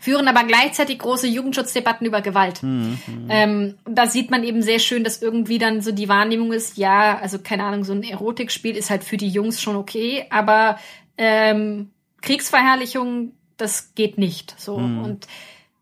führen 0.00 0.28
aber 0.28 0.44
gleichzeitig 0.44 0.98
große 0.98 1.26
Jugendschutzdebatten 1.26 2.06
über 2.06 2.20
Gewalt. 2.20 2.62
Mhm. 2.62 2.98
Ähm, 3.28 3.74
da 3.84 4.06
sieht 4.06 4.30
man 4.30 4.44
eben 4.44 4.62
sehr 4.62 4.78
schön, 4.78 5.04
dass 5.04 5.22
irgendwie 5.22 5.58
dann 5.58 5.80
so 5.80 5.92
die 5.92 6.08
Wahrnehmung 6.08 6.52
ist, 6.52 6.76
ja, 6.76 7.18
also 7.18 7.38
keine 7.38 7.64
Ahnung, 7.64 7.84
so 7.84 7.92
ein 7.92 8.02
Erotikspiel 8.02 8.76
ist 8.76 8.90
halt 8.90 9.04
für 9.04 9.16
die 9.16 9.28
Jungs 9.28 9.60
schon 9.60 9.76
okay, 9.76 10.26
aber 10.30 10.78
ähm, 11.18 11.90
Kriegsverherrlichung, 12.22 13.32
das 13.56 13.94
geht 13.94 14.18
nicht. 14.18 14.54
So 14.58 14.78
mhm. 14.78 15.02
und 15.04 15.26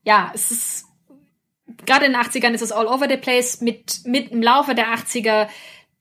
ja, 0.04 0.30
es 0.34 0.50
ist 0.50 0.86
gerade 1.86 2.06
in 2.06 2.12
den 2.12 2.20
80ern 2.20 2.52
ist 2.52 2.62
es 2.62 2.72
all 2.72 2.86
over 2.86 3.08
the 3.08 3.16
place. 3.16 3.60
Mit 3.60 4.00
mit 4.04 4.30
im 4.30 4.42
Laufe 4.42 4.74
der 4.74 4.88
80er 4.88 5.48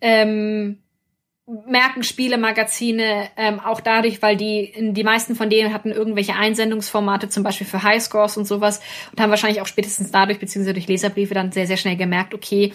ähm, 0.01 0.80
merken 1.45 2.03
Spielemagazine 2.03 3.30
ähm, 3.35 3.60
auch 3.60 3.81
dadurch, 3.81 4.22
weil 4.22 4.38
die 4.38 4.73
die 4.93 5.03
meisten 5.03 5.35
von 5.35 5.49
denen 5.49 5.73
hatten 5.73 5.91
irgendwelche 5.91 6.35
Einsendungsformate, 6.35 7.30
zum 7.30 7.43
Beispiel 7.43 7.68
für 7.68 7.84
Highscores 7.84 8.38
und 8.38 8.45
sowas 8.45 8.81
und 9.11 9.19
haben 9.19 9.30
wahrscheinlich 9.30 9.61
auch 9.61 9.68
spätestens 9.68 10.11
dadurch 10.11 10.39
beziehungsweise 10.39 10.73
durch 10.73 10.88
Leserbriefe 10.88 11.34
dann 11.34 11.51
sehr 11.51 11.68
sehr 11.68 11.77
schnell 11.77 11.97
gemerkt, 11.97 12.34
okay, 12.34 12.73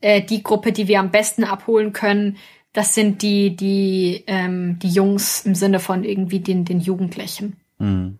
äh, 0.00 0.22
die 0.22 0.42
Gruppe, 0.42 0.72
die 0.72 0.88
wir 0.88 1.00
am 1.00 1.10
besten 1.10 1.44
abholen 1.44 1.92
können, 1.92 2.36
das 2.72 2.94
sind 2.94 3.22
die, 3.22 3.56
die, 3.56 4.24
ähm, 4.26 4.78
die 4.78 4.90
Jungs 4.90 5.44
im 5.44 5.54
Sinne 5.54 5.80
von 5.80 6.04
irgendwie 6.04 6.40
den, 6.40 6.64
den 6.64 6.80
Jugendlichen. 6.80 7.56
Mhm. 7.78 8.18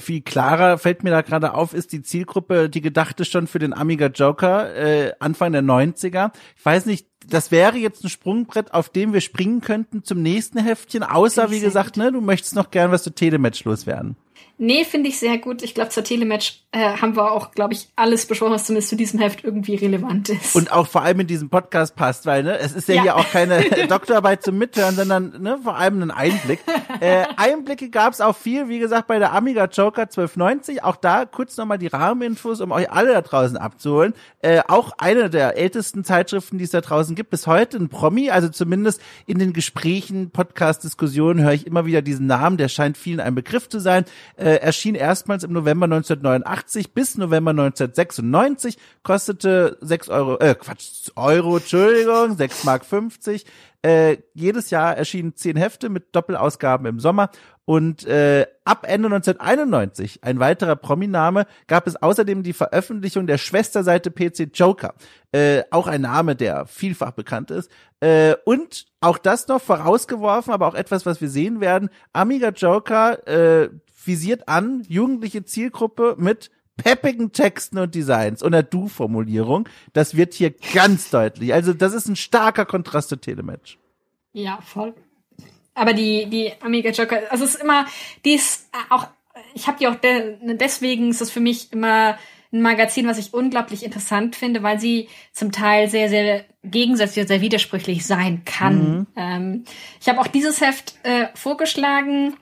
Viel 0.00 0.20
klarer 0.20 0.76
fällt 0.76 1.02
mir 1.02 1.10
da 1.10 1.22
gerade 1.22 1.54
auf, 1.54 1.72
ist 1.72 1.92
die 1.92 2.02
Zielgruppe, 2.02 2.68
die 2.68 2.82
gedachte 2.82 3.24
schon 3.24 3.46
für 3.46 3.58
den 3.58 3.72
Amiga 3.72 4.08
Joker 4.08 4.74
äh, 4.74 5.12
Anfang 5.18 5.52
der 5.52 5.62
90er. 5.62 6.32
Ich 6.56 6.64
weiß 6.64 6.84
nicht, 6.86 7.06
das 7.26 7.50
wäre 7.50 7.78
jetzt 7.78 8.04
ein 8.04 8.10
Sprungbrett, 8.10 8.74
auf 8.74 8.90
dem 8.90 9.14
wir 9.14 9.22
springen 9.22 9.62
könnten 9.62 10.04
zum 10.04 10.20
nächsten 10.20 10.58
Heftchen, 10.58 11.02
außer 11.02 11.50
wie 11.50 11.60
gesagt, 11.60 11.96
ne, 11.96 12.12
du 12.12 12.20
möchtest 12.20 12.54
noch 12.54 12.70
gern 12.70 12.90
was 12.90 13.02
zu 13.02 13.14
Telematch 13.14 13.64
loswerden. 13.64 14.16
Nee, 14.64 14.84
finde 14.84 15.08
ich 15.08 15.18
sehr 15.18 15.38
gut. 15.38 15.60
Ich 15.64 15.74
glaube, 15.74 15.90
zur 15.90 16.04
Telematch 16.04 16.62
äh, 16.70 16.96
haben 16.96 17.16
wir 17.16 17.32
auch, 17.32 17.50
glaube 17.50 17.72
ich, 17.72 17.88
alles 17.96 18.26
besprochen, 18.26 18.52
was 18.52 18.64
zumindest 18.64 18.90
zu 18.90 18.96
diesem 18.96 19.18
Heft 19.18 19.42
irgendwie 19.42 19.74
relevant 19.74 20.28
ist. 20.28 20.54
Und 20.54 20.70
auch 20.70 20.86
vor 20.86 21.02
allem 21.02 21.18
in 21.18 21.26
diesem 21.26 21.50
Podcast 21.50 21.96
passt, 21.96 22.26
weil 22.26 22.44
ne, 22.44 22.60
es 22.60 22.72
ist 22.72 22.86
ja, 22.86 22.94
ja. 22.94 23.02
hier 23.02 23.16
auch 23.16 23.28
keine 23.28 23.60
Doktorarbeit 23.88 24.44
zum 24.44 24.58
Mithören, 24.58 24.94
sondern 24.94 25.42
ne, 25.42 25.58
vor 25.64 25.76
allem 25.76 26.00
ein 26.00 26.12
Einblick. 26.12 26.60
Äh, 27.00 27.24
Einblicke 27.36 27.90
gab 27.90 28.12
es 28.12 28.20
auch 28.20 28.36
viel, 28.36 28.68
wie 28.68 28.78
gesagt, 28.78 29.08
bei 29.08 29.18
der 29.18 29.32
Amiga 29.32 29.64
Joker 29.64 30.02
1290. 30.02 30.84
Auch 30.84 30.94
da 30.94 31.24
kurz 31.24 31.56
nochmal 31.56 31.78
die 31.78 31.88
Rahmeninfos, 31.88 32.60
um 32.60 32.70
euch 32.70 32.88
alle 32.88 33.14
da 33.14 33.22
draußen 33.22 33.56
abzuholen. 33.56 34.14
Äh, 34.42 34.62
auch 34.68 34.92
eine 34.98 35.28
der 35.28 35.56
ältesten 35.56 36.04
Zeitschriften, 36.04 36.58
die 36.58 36.64
es 36.64 36.70
da 36.70 36.80
draußen 36.80 37.16
gibt, 37.16 37.30
bis 37.30 37.48
heute 37.48 37.78
ein 37.78 37.88
Promi. 37.88 38.30
Also 38.30 38.48
zumindest 38.48 39.00
in 39.26 39.40
den 39.40 39.52
Gesprächen, 39.52 40.30
Podcast-Diskussionen 40.30 41.42
höre 41.42 41.54
ich 41.54 41.66
immer 41.66 41.84
wieder 41.84 42.00
diesen 42.00 42.28
Namen. 42.28 42.58
Der 42.58 42.68
scheint 42.68 42.96
vielen 42.96 43.18
ein 43.18 43.34
Begriff 43.34 43.68
zu 43.68 43.80
sein. 43.80 44.04
Äh, 44.36 44.51
erschien 44.56 44.94
erstmals 44.94 45.44
im 45.44 45.52
November 45.52 45.84
1989 45.84 46.92
bis 46.92 47.16
November 47.16 47.50
1996, 47.50 48.78
kostete 49.02 49.78
6 49.80 50.08
Euro, 50.08 50.38
äh, 50.38 50.54
Quatsch, 50.54 51.10
Euro, 51.16 51.56
Entschuldigung, 51.56 52.36
6 52.36 52.64
Mark 52.64 52.84
50. 52.84 53.44
Äh, 53.84 54.18
jedes 54.34 54.70
Jahr 54.70 54.96
erschienen 54.96 55.34
zehn 55.34 55.56
Hefte 55.56 55.88
mit 55.88 56.14
Doppelausgaben 56.14 56.86
im 56.86 57.00
Sommer 57.00 57.30
und 57.64 58.04
äh, 58.06 58.46
ab 58.64 58.84
Ende 58.88 59.06
1991, 59.06 60.24
ein 60.24 60.40
weiterer 60.40 60.74
Prominame, 60.74 61.46
gab 61.68 61.86
es 61.86 61.94
außerdem 61.94 62.42
die 62.42 62.52
Veröffentlichung 62.52 63.28
der 63.28 63.38
Schwesterseite 63.38 64.10
PC 64.10 64.50
Joker, 64.52 64.94
äh, 65.30 65.62
auch 65.70 65.86
ein 65.86 66.00
Name, 66.00 66.34
der 66.34 66.66
vielfach 66.66 67.12
bekannt 67.12 67.52
ist. 67.52 67.70
Äh, 68.00 68.34
und 68.44 68.86
auch 69.00 69.18
das 69.18 69.46
noch 69.46 69.62
vorausgeworfen, 69.62 70.52
aber 70.52 70.66
auch 70.66 70.74
etwas, 70.74 71.06
was 71.06 71.20
wir 71.20 71.28
sehen 71.28 71.60
werden. 71.60 71.88
Amiga 72.12 72.48
Joker 72.48 73.26
äh, 73.28 73.70
visiert 74.06 74.48
an, 74.48 74.84
jugendliche 74.88 75.44
Zielgruppe 75.44 76.16
mit 76.18 76.50
peppigen 76.76 77.32
Texten 77.32 77.78
und 77.78 77.94
Designs 77.94 78.42
und 78.42 78.52
der 78.52 78.62
Du-Formulierung. 78.62 79.68
Das 79.92 80.16
wird 80.16 80.34
hier 80.34 80.54
ganz 80.74 81.10
deutlich. 81.10 81.52
Also 81.52 81.72
das 81.72 81.92
ist 81.92 82.08
ein 82.08 82.16
starker 82.16 82.64
Kontrast 82.64 83.08
zu 83.08 83.16
Telematch. 83.16 83.78
Ja, 84.32 84.60
voll. 84.62 84.94
Aber 85.74 85.92
die, 85.92 86.26
die 86.26 86.52
Amiga 86.60 86.90
Joker, 86.90 87.20
also 87.30 87.44
es 87.44 87.54
ist 87.54 87.62
immer, 87.62 87.86
die 88.24 88.34
ist 88.34 88.68
auch, 88.90 89.06
ich 89.54 89.66
habe 89.66 89.78
die 89.78 89.88
auch 89.88 89.94
de 89.94 90.36
deswegen 90.56 91.10
ist 91.10 91.22
es 91.22 91.30
für 91.30 91.40
mich 91.40 91.72
immer 91.72 92.18
ein 92.52 92.60
Magazin, 92.60 93.06
was 93.06 93.18
ich 93.18 93.32
unglaublich 93.32 93.82
interessant 93.82 94.36
finde, 94.36 94.62
weil 94.62 94.78
sie 94.78 95.08
zum 95.32 95.52
Teil 95.52 95.88
sehr, 95.88 96.10
sehr 96.10 96.44
gegensätzlich 96.62 97.22
und 97.22 97.28
sehr 97.28 97.40
widersprüchlich 97.40 98.06
sein 98.06 98.42
kann. 98.44 98.76
Mhm. 98.76 99.06
Ähm, 99.16 99.64
ich 100.00 100.08
habe 100.08 100.20
auch 100.20 100.26
dieses 100.26 100.60
Heft 100.60 100.94
äh, 101.02 101.28
vorgeschlagen, 101.34 102.34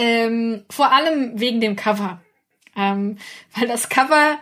ähm, 0.00 0.64
vor 0.70 0.92
allem 0.92 1.38
wegen 1.38 1.60
dem 1.60 1.76
Cover. 1.76 2.22
Ähm, 2.74 3.18
weil 3.54 3.68
das 3.68 3.90
Cover, 3.90 4.38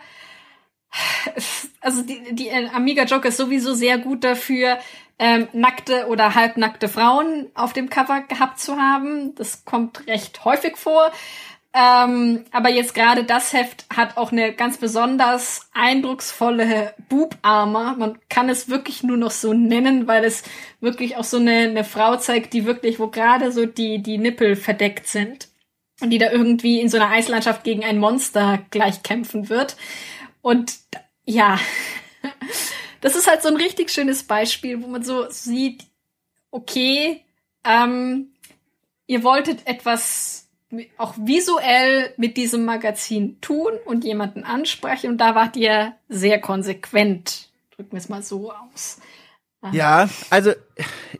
also 1.81 2.01
die, 2.01 2.33
die 2.33 2.49
Amiga 2.51 3.03
Joker 3.03 3.27
ist 3.27 3.37
sowieso 3.37 3.73
sehr 3.73 3.97
gut 3.97 4.23
dafür, 4.23 4.79
ähm, 5.19 5.49
nackte 5.51 6.07
oder 6.07 6.33
halbnackte 6.33 6.87
Frauen 6.87 7.47
auf 7.55 7.73
dem 7.73 7.89
Cover 7.89 8.21
gehabt 8.21 8.59
zu 8.59 8.77
haben. 8.77 9.35
Das 9.35 9.65
kommt 9.65 10.07
recht 10.07 10.45
häufig 10.45 10.77
vor. 10.77 11.11
Ähm, 11.71 12.45
aber 12.51 12.69
jetzt 12.69 12.95
gerade 12.95 13.23
das 13.25 13.53
Heft 13.53 13.85
hat 13.95 14.17
auch 14.17 14.31
eine 14.31 14.53
ganz 14.53 14.77
besonders 14.77 15.69
eindrucksvolle 15.73 16.95
Bubarmer. 17.09 17.95
Man 17.95 18.17
kann 18.27 18.49
es 18.49 18.69
wirklich 18.69 19.03
nur 19.03 19.17
noch 19.17 19.31
so 19.31 19.53
nennen, 19.53 20.07
weil 20.07 20.23
es 20.23 20.43
wirklich 20.79 21.17
auch 21.17 21.23
so 21.23 21.37
eine, 21.37 21.69
eine 21.69 21.83
Frau 21.83 22.15
zeigt, 22.15 22.53
die 22.53 22.65
wirklich, 22.65 22.99
wo 22.99 23.07
gerade 23.07 23.51
so 23.51 23.65
die, 23.67 24.01
die 24.01 24.17
Nippel 24.17 24.55
verdeckt 24.55 25.07
sind. 25.07 25.48
Und 26.01 26.11
die 26.11 26.17
da 26.17 26.31
irgendwie 26.31 26.79
in 26.79 26.89
so 26.89 26.97
einer 26.97 27.09
Eislandschaft 27.09 27.63
gegen 27.63 27.83
ein 27.83 27.99
Monster 27.99 28.59
gleich 28.69 29.03
kämpfen 29.03 29.49
wird. 29.49 29.75
Und 30.41 30.77
ja, 31.25 31.59
das 33.01 33.15
ist 33.15 33.27
halt 33.27 33.41
so 33.41 33.49
ein 33.49 33.57
richtig 33.57 33.91
schönes 33.91 34.23
Beispiel, 34.23 34.81
wo 34.81 34.87
man 34.87 35.03
so 35.03 35.29
sieht, 35.29 35.83
okay, 36.51 37.23
ähm, 37.63 38.33
ihr 39.07 39.23
wolltet 39.23 39.67
etwas 39.67 40.47
auch 40.97 41.15
visuell 41.17 42.13
mit 42.17 42.37
diesem 42.37 42.63
Magazin 42.63 43.41
tun 43.41 43.73
und 43.85 44.03
jemanden 44.03 44.43
ansprechen 44.43 45.09
und 45.09 45.17
da 45.17 45.33
wart 45.33 45.57
ihr 45.57 45.95
sehr 46.09 46.39
konsequent. 46.39 47.49
Drücken 47.71 47.93
wir 47.93 47.97
es 47.97 48.09
mal 48.09 48.21
so 48.21 48.51
aus. 48.51 48.99
Ja, 49.71 50.09
also 50.29 50.53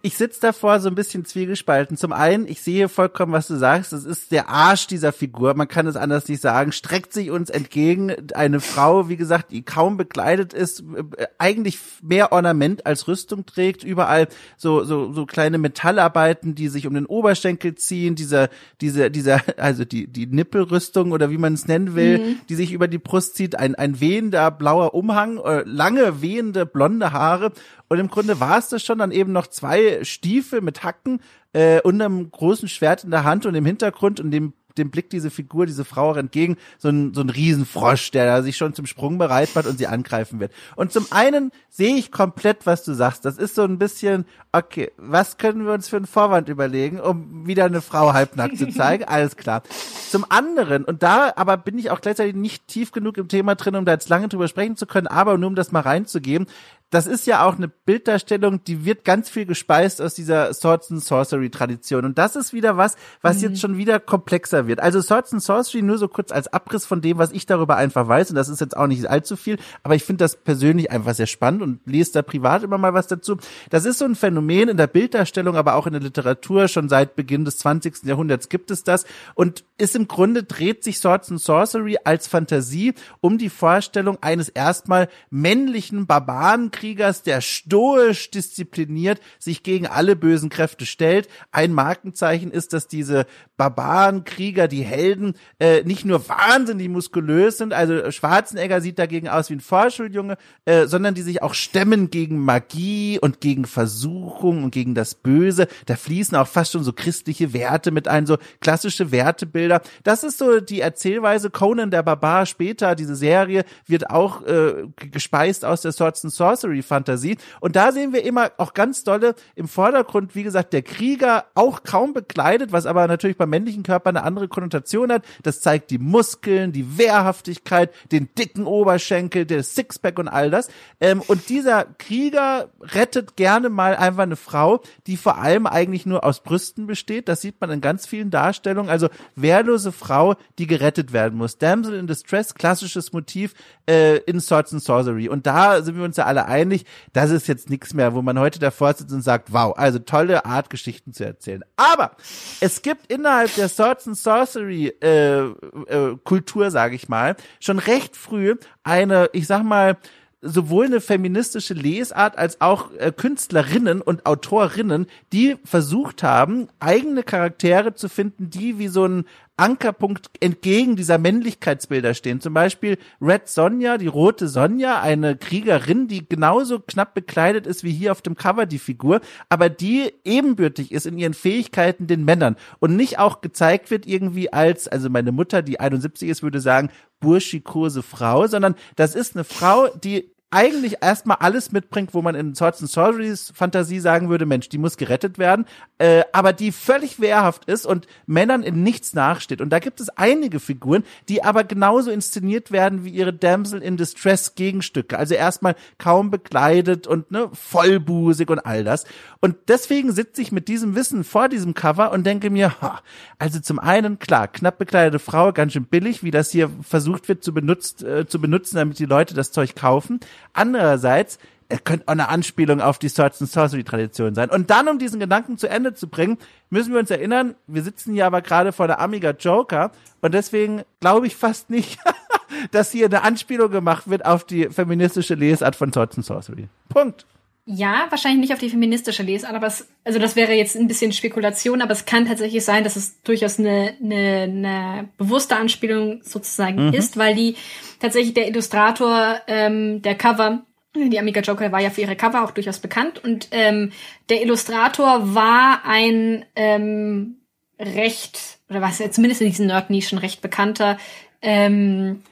ich 0.02 0.16
sitze 0.18 0.42
davor 0.42 0.80
so 0.80 0.90
ein 0.90 0.96
bisschen 0.96 1.26
zwiegespalten. 1.26 1.98
Zum 1.98 2.14
einen, 2.14 2.48
ich 2.48 2.62
sehe 2.62 2.90
vollkommen, 2.90 3.34
was 3.34 3.48
du 3.48 3.56
sagst. 3.56 3.94
Es 3.94 4.06
ist 4.06 4.32
der 4.32 4.50
Arsch 4.50 4.88
dieser 4.88 5.12
Figur. 5.12 5.54
Man 5.54 5.68
kann 5.68 5.88
es 5.88 5.96
anders 5.96 6.28
nicht 6.28 6.42
sagen. 6.42 6.72
Streckt 6.72 7.14
sich 7.14 7.32
uns 7.32 7.50
entgegen 7.50 8.14
eine 8.34 8.60
Frau, 8.60 9.10
wie 9.10 9.18
gesagt, 9.18 9.52
die 9.52 9.64
kaum 9.64 9.98
bekleidet 9.98 10.54
ist, 10.54 10.84
äh, 11.18 11.28
eigentlich 11.38 11.80
mehr 12.02 12.32
Ornament 12.32 12.86
als 12.86 13.08
Rüstung 13.08 13.46
trägt. 13.46 13.84
Überall 13.84 14.28
so 14.58 14.84
so 14.84 15.12
so 15.14 15.26
kleine 15.26 15.58
Metallarbeiten, 15.58 16.56
die 16.56 16.68
sich 16.68 16.88
um 16.88 16.94
den 16.94 17.06
Oberschenkel 17.06 17.76
ziehen. 17.76 18.16
Dieser 18.16 18.50
diese 18.82 19.12
dieser 19.12 19.42
also 19.58 19.86
die 19.86 20.08
die 20.08 20.28
Nippelrüstung 20.28 21.12
oder 21.12 21.30
wie 21.30 21.38
man 21.38 21.54
es 21.54 21.68
nennen 21.68 21.96
will, 21.96 22.20
mhm. 22.20 22.38
die 22.48 22.56
sich 22.56 22.72
über 22.72 22.88
die 22.88 22.98
Brust 22.98 23.36
zieht. 23.36 23.58
Ein 23.58 23.76
ein 23.76 24.00
wehender 24.00 24.52
blauer 24.52 24.94
Umhang, 24.94 25.38
äh, 25.40 25.64
lange 25.66 26.22
wehende 26.22 26.66
blonde 26.66 27.12
Haare 27.12 27.52
und 27.92 27.98
im 27.98 28.08
Grunde 28.08 28.40
war 28.40 28.60
es 28.60 28.70
das 28.70 28.84
schon, 28.84 29.00
dann 29.00 29.12
eben 29.12 29.32
noch 29.32 29.48
zwei 29.50 30.04
Stiefel 30.04 30.62
mit 30.62 30.84
Hacken 30.84 31.22
äh, 31.54 31.82
und 31.82 32.02
einem 32.02 32.32
großen 32.32 32.70
Schwert 32.70 33.04
in 33.04 33.12
der 33.12 33.24
Hand 33.24 33.46
und 33.46 33.56
im 33.56 33.66
Hintergrund 33.66 34.20
und 34.20 34.32
dem 34.32 34.54
dem 34.80 34.90
Blick 34.90 35.10
diese 35.10 35.30
Figur, 35.30 35.66
diese 35.66 35.86
Frau 35.86 36.12
auch 36.12 36.18
entgegen, 36.18 36.58
so 36.80 36.90
ein, 36.90 37.14
so 37.14 37.22
ein 37.22 37.30
Riesenfrosch, 37.30 38.12
der 38.12 38.26
da 38.26 38.42
sich 38.42 38.58
schon 38.58 38.74
zum 38.74 38.88
Sprung 38.88 39.18
bereit 39.18 39.50
macht 39.54 39.68
und 39.68 39.78
sie 39.78 39.88
angreifen 39.88 40.40
wird. 40.40 40.52
Und 40.76 40.92
zum 40.92 41.06
einen 41.12 41.52
sehe 41.70 41.96
ich 41.96 42.12
komplett, 42.12 42.66
was 42.66 42.84
du 42.84 42.94
sagst. 42.94 43.26
Das 43.26 43.38
ist 43.38 43.56
so 43.56 43.64
ein 43.64 43.78
bisschen, 43.78 44.26
okay, 44.52 44.92
was 44.98 45.38
können 45.38 45.66
wir 45.66 45.74
uns 45.74 45.90
für 45.90 45.98
einen 45.98 46.08
Vorwand 46.08 46.50
überlegen, 46.50 47.00
um 47.00 47.46
wieder 47.46 47.66
eine 47.66 47.82
Frau 47.82 48.14
halbnackt 48.14 48.58
zu 48.58 48.70
zeigen? 48.70 49.04
Alles 49.08 49.36
klar. 49.36 49.64
Zum 50.10 50.26
anderen, 50.30 50.86
und 50.86 51.04
da 51.04 51.34
aber 51.36 51.58
bin 51.58 51.78
ich 51.78 51.92
auch 51.92 52.02
gleichzeitig 52.02 52.36
nicht 52.36 52.68
tief 52.68 52.92
genug 52.92 53.18
im 53.18 53.28
Thema 53.28 53.56
drin, 53.56 53.76
um 53.76 53.86
da 53.86 53.92
jetzt 53.92 54.10
lange 54.10 54.28
drüber 54.28 54.48
sprechen 54.48 54.78
zu 54.78 54.88
können, 54.88 55.08
aber 55.08 55.38
nur 55.38 55.50
um 55.50 55.56
das 55.56 55.72
mal 55.72 55.82
reinzugeben, 55.82 56.48
das 56.90 57.06
ist 57.06 57.28
ja 57.28 57.46
auch 57.46 57.58
eine 57.58 57.68
Bilddarstellung, 57.68 58.64
die 58.64 58.84
wird 58.84 59.06
ganz 59.06 59.30
viel 59.30 59.46
gespeist 59.46 60.02
aus 60.02 60.16
dieser 60.16 60.54
Swords 60.54 60.90
and 60.92 61.04
Sorcery 61.04 61.52
Tradition. 61.52 62.04
Und 62.04 62.18
das 62.18 62.36
ist 62.36 62.52
wieder 62.52 62.78
was, 62.78 62.96
was 63.22 63.38
mhm. 63.38 63.44
jetzt 63.44 63.62
schon 63.62 63.78
wieder 63.78 64.00
komplexer 64.00 64.68
wird. 64.68 64.80
Also 64.80 65.02
Swords 65.02 65.32
and 65.32 65.44
Sorcery 65.44 65.84
nur 65.84 66.00
so 66.00 66.08
kurz 66.08 66.32
als 66.32 66.48
Abriss 66.48 66.86
von 66.86 67.02
dem, 67.02 67.20
was 67.20 67.32
ich 67.32 67.46
darüber 67.46 67.76
einfach 67.76 68.08
weiß. 68.08 68.32
Und 68.32 68.36
das 68.36 68.50
ist 68.50 68.60
jetzt 68.60 68.76
auch 68.76 68.88
nicht 68.88 69.08
allzu 69.08 69.36
viel. 69.36 69.58
Aber 69.84 69.94
ich 69.94 70.04
finde 70.04 70.24
das 70.24 70.36
persönlich 70.36 70.90
einfach 70.90 71.14
sehr 71.14 71.28
spannend 71.28 71.62
und 71.62 71.80
lese 71.86 72.14
da 72.14 72.22
privat 72.24 72.64
immer 72.64 72.80
mal 72.80 72.96
was 72.96 73.06
dazu. 73.06 73.38
Das 73.70 73.86
ist 73.86 74.00
so 74.00 74.06
ein 74.06 74.16
Phänomen 74.16 74.70
in 74.70 74.78
der 74.78 74.88
Bilddarstellung, 74.88 75.56
aber 75.58 75.76
auch 75.76 75.86
in 75.86 75.94
der 75.94 76.02
Literatur. 76.02 76.68
Schon 76.68 76.90
seit 76.90 77.16
Beginn 77.16 77.46
des 77.46 77.60
20. 77.60 78.06
Jahrhunderts 78.06 78.50
gibt 78.50 78.72
es 78.72 78.84
das. 78.84 79.06
Und 79.36 79.64
ist 79.78 79.96
im 79.96 80.08
Grunde 80.08 80.44
dreht 80.44 80.84
sich 80.84 80.98
Swords 80.98 81.30
and 81.30 81.40
Sorcery 81.40 81.98
als 82.04 82.28
Fantasie 82.28 82.96
um 83.22 83.38
die 83.38 83.50
Vorstellung 83.50 84.18
eines 84.22 84.50
erstmal 84.50 85.08
männlichen 85.30 86.08
Barbaren 86.08 86.72
Kriegers, 86.80 87.24
der 87.24 87.42
stoisch 87.42 88.32
diszipliniert 88.32 89.20
sich 89.38 89.64
gegen 89.64 89.86
alle 89.86 90.16
bösen 90.16 90.50
Kräfte 90.50 90.86
stellt. 90.86 91.28
Ein 91.52 91.74
Markenzeichen 91.74 92.52
ist, 92.52 92.72
dass 92.74 92.88
diese 92.88 93.26
Barbarenkrieger, 93.58 94.70
die 94.70 94.84
Helden, 94.84 95.34
äh, 95.60 95.84
nicht 95.84 96.06
nur 96.06 96.30
wahnsinnig 96.30 96.88
muskulös 96.88 97.58
sind, 97.58 97.74
also 97.74 98.10
Schwarzenegger 98.10 98.80
sieht 98.80 98.98
dagegen 98.98 99.28
aus 99.28 99.50
wie 99.50 99.56
ein 99.56 99.60
Vorschuljunge, 99.60 100.38
äh, 100.64 100.88
sondern 100.88 101.14
die 101.14 101.22
sich 101.22 101.44
auch 101.44 101.54
stemmen 101.54 102.10
gegen 102.10 102.40
Magie 102.40 103.20
und 103.20 103.42
gegen 103.42 103.66
Versuchung 103.66 104.64
und 104.64 104.72
gegen 104.72 104.96
das 104.96 105.14
Böse. 105.14 105.68
Da 105.88 105.98
fließen 105.98 106.38
auch 106.38 106.48
fast 106.48 106.72
schon 106.72 106.86
so 106.86 106.94
christliche 106.94 107.52
Werte 107.52 107.92
mit 107.92 108.08
ein, 108.08 108.26
so 108.26 108.38
klassische 108.62 109.12
Wertebilder. 109.12 109.82
Das 110.04 110.24
ist 110.24 110.38
so 110.38 110.62
die 110.62 110.80
Erzählweise. 110.80 111.50
Conan 111.50 111.92
der 111.92 112.04
Barbar 112.04 112.46
später, 112.46 112.96
diese 112.96 113.18
Serie, 113.18 113.66
wird 113.86 114.10
auch 114.10 114.46
äh, 114.46 114.88
gespeist 115.12 115.66
aus 115.66 115.82
der 115.82 115.92
Swords 115.92 116.24
and 116.24 116.34
Sorcery 116.34 116.69
Mystery-Fantasie. 116.70 117.38
Und 117.60 117.76
da 117.76 117.92
sehen 117.92 118.14
wir 118.14 118.24
immer 118.24 118.52
auch 118.58 118.74
ganz 118.74 119.04
dolle 119.04 119.36
im 119.56 119.68
Vordergrund, 119.68 120.36
wie 120.36 120.44
gesagt, 120.44 120.74
der 120.74 120.82
Krieger 120.82 121.46
auch 121.56 121.84
kaum 121.84 122.14
bekleidet, 122.14 122.72
was 122.72 122.86
aber 122.86 123.08
natürlich 123.08 123.38
beim 123.38 123.50
männlichen 123.50 123.84
Körper 123.84 124.10
eine 124.10 124.24
andere 124.24 124.48
Konnotation 124.48 125.12
hat. 125.12 125.26
Das 125.44 125.62
zeigt 125.62 125.92
die 125.92 125.98
Muskeln, 125.98 126.72
die 126.72 126.98
Wehrhaftigkeit, 126.98 127.94
den 128.12 128.30
dicken 128.38 128.66
Oberschenkel, 128.66 129.46
der 129.46 129.64
Sixpack 129.64 130.20
und 130.20 130.28
all 130.28 130.50
das. 130.50 130.70
Ähm, 131.02 131.22
und 131.28 131.50
dieser 131.50 131.86
Krieger 131.98 132.70
rettet 132.82 133.36
gerne 133.36 133.70
mal 133.70 133.96
einfach 133.96 134.24
eine 134.24 134.36
Frau, 134.36 134.82
die 135.08 135.18
vor 135.18 135.38
allem 135.38 135.66
eigentlich 135.66 136.06
nur 136.06 136.24
aus 136.24 136.42
Brüsten 136.42 136.88
besteht. 136.88 137.28
Das 137.28 137.42
sieht 137.42 137.60
man 137.62 137.72
in 137.72 137.82
ganz 137.82 138.06
vielen 138.06 138.30
Darstellungen. 138.30 138.90
Also 138.90 139.10
wehrlose 139.36 139.92
Frau, 139.92 140.36
die 140.58 140.68
gerettet 140.68 141.14
werden 141.14 141.38
muss. 141.38 141.58
Damsel 141.58 141.96
in 141.96 142.08
Distress, 142.08 142.54
klassisches 142.54 143.14
Motiv 143.14 143.54
äh, 143.88 144.18
in 144.20 144.40
Swords 144.40 144.74
and 144.74 144.84
Sorcery. 144.84 145.30
Und 145.30 145.48
da 145.48 145.82
sind 145.82 145.98
wir 145.98 146.04
uns 146.04 146.18
ja 146.18 146.26
alle 146.26 146.46
einig 146.46 146.59
wahrscheinlich, 146.60 146.86
das 147.14 147.32
ist 147.32 147.48
jetzt 147.48 147.70
nichts 147.70 147.94
mehr, 147.94 148.14
wo 148.14 148.22
man 148.22 148.38
heute 148.38 148.60
davor 148.60 148.94
sitzt 148.94 149.14
und 149.14 149.22
sagt, 149.22 149.54
wow, 149.54 149.74
also 149.78 150.00
tolle 150.00 150.46
Art, 150.46 150.70
Geschichten 150.70 151.14
zu 151.14 151.26
erzählen. 151.26 151.64
Aber 151.78 152.12
es 152.60 152.82
gibt 152.82 153.12
innerhalb 153.12 153.54
der 153.56 153.70
Swords 153.70 154.08
and 154.08 154.18
Sorcery 154.18 154.88
äh, 155.02 155.40
äh, 155.40 156.18
Kultur, 156.24 156.72
sage 156.72 156.96
ich 156.96 157.08
mal, 157.08 157.36
schon 157.60 157.80
recht 157.80 158.16
früh 158.16 158.56
eine, 158.84 159.30
ich 159.34 159.48
sag 159.48 159.64
mal, 159.64 159.98
sowohl 160.42 160.86
eine 160.86 161.02
feministische 161.02 161.74
Lesart 161.74 162.38
als 162.38 162.62
auch 162.62 162.92
äh, 162.98 163.12
Künstlerinnen 163.12 164.02
und 164.02 164.26
Autorinnen, 164.26 165.08
die 165.34 165.58
versucht 165.66 166.24
haben, 166.24 166.70
eigene 166.80 167.24
Charaktere 167.24 167.94
zu 167.94 168.08
finden, 168.08 168.50
die 168.50 168.80
wie 168.80 168.88
so 168.88 169.06
ein 169.06 169.26
Ankerpunkt 169.60 170.30
entgegen 170.40 170.96
dieser 170.96 171.18
Männlichkeitsbilder 171.18 172.14
stehen. 172.14 172.42
Zum 172.42 172.54
Beispiel 172.54 172.98
Red 173.22 173.48
Sonja, 173.48 173.98
die 173.98 174.08
rote 174.08 174.48
Sonja, 174.48 175.02
eine 175.02 175.36
Kriegerin, 175.36 176.08
die 176.08 176.28
genauso 176.28 176.80
knapp 176.80 177.14
bekleidet 177.14 177.68
ist 177.68 177.84
wie 177.84 177.92
hier 177.92 178.12
auf 178.12 178.22
dem 178.22 178.36
Cover 178.36 178.66
die 178.66 178.80
Figur, 178.80 179.22
aber 179.50 179.70
die 179.70 180.14
ebenbürtig 180.24 180.92
ist 180.92 181.06
in 181.06 181.18
ihren 181.18 181.34
Fähigkeiten 181.34 182.08
den 182.08 182.26
Männern 182.26 182.56
und 182.80 182.96
nicht 182.96 183.20
auch 183.20 183.42
gezeigt 183.42 183.92
wird 183.92 184.08
irgendwie 184.08 184.52
als, 184.52 184.88
also 184.88 185.10
meine 185.10 185.32
Mutter, 185.32 185.62
die 185.62 185.80
71 185.80 186.30
ist, 186.30 186.44
würde 186.44 186.62
sagen, 186.62 186.90
burschikose 187.20 188.02
Frau, 188.02 188.48
sondern 188.48 188.76
das 188.96 189.16
ist 189.16 189.36
eine 189.36 189.44
Frau, 189.44 189.88
die 189.88 190.32
eigentlich 190.52 190.98
erstmal 191.02 191.38
alles 191.38 191.72
mitbringt, 191.72 192.14
wo 192.14 192.22
man 192.22 192.34
in 192.34 192.56
Swords 192.56 192.82
and 192.82 192.90
Sorceries 192.90 193.52
Fantasie 193.54 194.00
sagen 194.00 194.30
würde, 194.30 194.48
Mensch, 194.48 194.68
die 194.70 194.80
muss 194.80 194.98
gerettet 194.98 195.38
werden, 195.38 195.66
äh, 196.00 196.24
aber 196.34 196.54
die 196.54 196.72
völlig 196.72 197.20
wehrhaft 197.20 197.66
ist 197.66 197.86
und 197.86 198.08
Männern 198.26 198.64
in 198.64 198.82
nichts 198.82 199.14
nachsteht. 199.14 199.62
Und 199.62 199.70
da 199.70 199.80
gibt 199.80 200.00
es 200.00 200.10
einige 200.10 200.60
Figuren, 200.60 201.04
die 201.28 201.44
aber 201.44 201.64
genauso 201.64 202.10
inszeniert 202.10 202.72
werden 202.72 203.06
wie 203.06 203.10
ihre 203.10 203.34
Damsel 203.34 203.82
in 203.84 203.98
Distress 203.98 204.56
Gegenstücke. 204.56 205.20
Also 205.20 205.36
erstmal 205.36 205.76
kaum 206.00 206.32
bekleidet 206.32 207.06
und 207.06 207.30
ne, 207.30 207.50
vollbusig 207.54 208.50
und 208.50 208.60
all 208.60 208.84
das. 208.84 209.06
Und 209.42 209.56
deswegen 209.68 210.12
sitze 210.14 210.42
ich 210.42 210.52
mit 210.52 210.68
diesem 210.68 210.96
Wissen 210.96 211.24
vor 211.24 211.48
diesem 211.48 211.76
Cover 211.76 212.12
und 212.12 212.26
denke 212.26 212.50
mir, 212.50 212.82
ha, 212.82 213.02
also 213.38 213.60
zum 213.60 213.78
einen, 213.78 214.18
klar, 214.18 214.48
knapp 214.48 214.80
bekleidete 214.80 215.20
Frau, 215.20 215.54
ganz 215.54 215.74
schön 215.74 215.86
billig, 215.86 216.24
wie 216.24 216.32
das 216.32 216.50
hier 216.50 216.72
versucht 216.82 217.30
wird 217.30 217.44
zu, 217.44 217.54
benutzt, 217.54 218.02
äh, 218.04 218.28
zu 218.28 218.42
benutzen, 218.42 218.78
damit 218.78 218.98
die 218.98 219.06
Leute 219.06 219.36
das 219.36 219.52
Zeug 219.52 219.76
kaufen. 219.76 220.20
Andererseits 220.54 221.40
er 221.70 221.78
könnte 221.78 222.08
auch 222.08 222.14
eine 222.14 222.30
Anspielung 222.30 222.82
auf 222.82 222.98
die 222.98 223.10
Swords 223.10 223.42
and 223.42 223.50
Sorcery 223.50 223.84
Tradition 223.84 224.34
sein. 224.34 224.50
Und 224.50 224.72
dann, 224.72 224.88
um 224.88 224.98
diesen 224.98 225.20
Gedanken 225.20 225.60
zu 225.60 225.70
Ende 225.70 225.94
zu 225.94 226.08
bringen, 226.08 226.40
müssen 226.72 226.92
wir 226.92 227.00
uns 227.00 227.12
erinnern, 227.12 227.56
wir 227.68 227.84
sitzen 227.84 228.12
hier 228.14 228.26
aber 228.26 228.42
gerade 228.42 228.72
vor 228.72 228.88
der 228.88 229.00
Amiga 229.00 229.32
Joker 229.32 229.92
und 230.22 230.34
deswegen 230.34 230.82
glaube 231.00 231.28
ich 231.28 231.36
fast 231.36 231.70
nicht, 231.70 232.00
dass 232.72 232.92
hier 232.92 233.06
eine 233.06 233.22
Anspielung 233.22 233.70
gemacht 233.70 234.10
wird 234.10 234.26
auf 234.26 234.44
die 234.44 234.70
feministische 234.70 235.36
Lesart 235.36 235.76
von 235.76 235.94
Swords 235.94 236.18
and 236.18 236.26
Sorcery. 236.26 236.68
Punkt. 236.90 237.28
Ja, 237.72 238.08
wahrscheinlich 238.10 238.40
nicht 238.40 238.54
auf 238.54 238.60
die 238.60 238.72
feministische 238.72 239.22
Lesart, 239.22 239.54
aber 239.54 239.68
es, 239.68 239.88
also 240.04 240.18
das 240.18 240.36
wäre 240.36 240.54
jetzt 240.54 240.76
ein 240.76 240.88
bisschen 240.88 241.12
Spekulation, 241.12 241.84
aber 241.84 241.92
es 241.92 242.06
kann 242.06 242.26
tatsächlich 242.26 242.66
sein, 242.66 242.84
dass 242.84 242.96
es 242.96 243.22
durchaus 243.22 243.60
eine, 243.60 243.94
eine, 244.02 244.42
eine 244.42 245.10
bewusste 245.20 245.56
Anspielung 245.56 246.22
sozusagen 246.24 246.88
mhm. 246.88 246.94
ist, 246.94 247.16
weil 247.18 247.36
die 247.36 247.56
tatsächlich 248.00 248.34
der 248.34 248.48
Illustrator 248.48 249.40
ähm, 249.46 250.02
der 250.02 250.16
Cover 250.16 250.64
die 250.96 251.20
Amiga 251.20 251.42
Joker 251.42 251.72
war 251.72 251.80
ja 251.80 251.92
für 251.92 252.02
ihre 252.02 252.16
Cover 252.16 252.44
auch 252.44 252.50
durchaus 252.50 252.80
bekannt 252.80 253.24
und 253.24 253.50
ähm, 253.52 253.92
der 254.30 254.42
Illustrator 254.42 255.36
war 255.36 255.84
ein 255.86 256.46
ähm, 256.56 257.38
recht, 257.80 258.58
oder 258.68 258.82
was 258.82 258.98
ja 258.98 259.12
zumindest 259.12 259.42
in 259.42 259.50
diesen 259.50 259.68
Nerd-Nischen 259.68 260.18
recht 260.18 260.42
bekannter 260.42 260.98
ähm, 261.44 262.24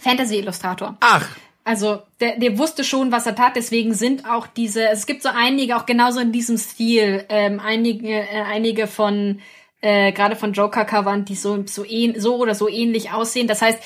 Fantasy-Illustrator. 0.00 0.96
Ach. 1.00 1.28
Also 1.68 2.00
der, 2.20 2.38
der 2.38 2.56
wusste 2.56 2.82
schon, 2.82 3.12
was 3.12 3.26
er 3.26 3.34
tat, 3.34 3.54
deswegen 3.54 3.92
sind 3.92 4.24
auch 4.24 4.46
diese, 4.46 4.88
es 4.88 5.04
gibt 5.04 5.22
so 5.22 5.28
einige, 5.28 5.76
auch 5.76 5.84
genauso 5.84 6.18
in 6.18 6.32
diesem 6.32 6.56
Stil, 6.56 7.26
ähm, 7.28 7.60
einige, 7.60 8.08
äh, 8.08 8.42
einige 8.50 8.86
von 8.86 9.40
äh, 9.82 10.12
gerade 10.12 10.34
von 10.34 10.54
Joker-Covern, 10.54 11.26
die 11.26 11.34
so, 11.34 11.66
so, 11.66 11.84
ähn, 11.84 12.18
so 12.18 12.36
oder 12.36 12.54
so 12.54 12.70
ähnlich 12.70 13.12
aussehen. 13.12 13.48
Das 13.48 13.60
heißt, 13.60 13.82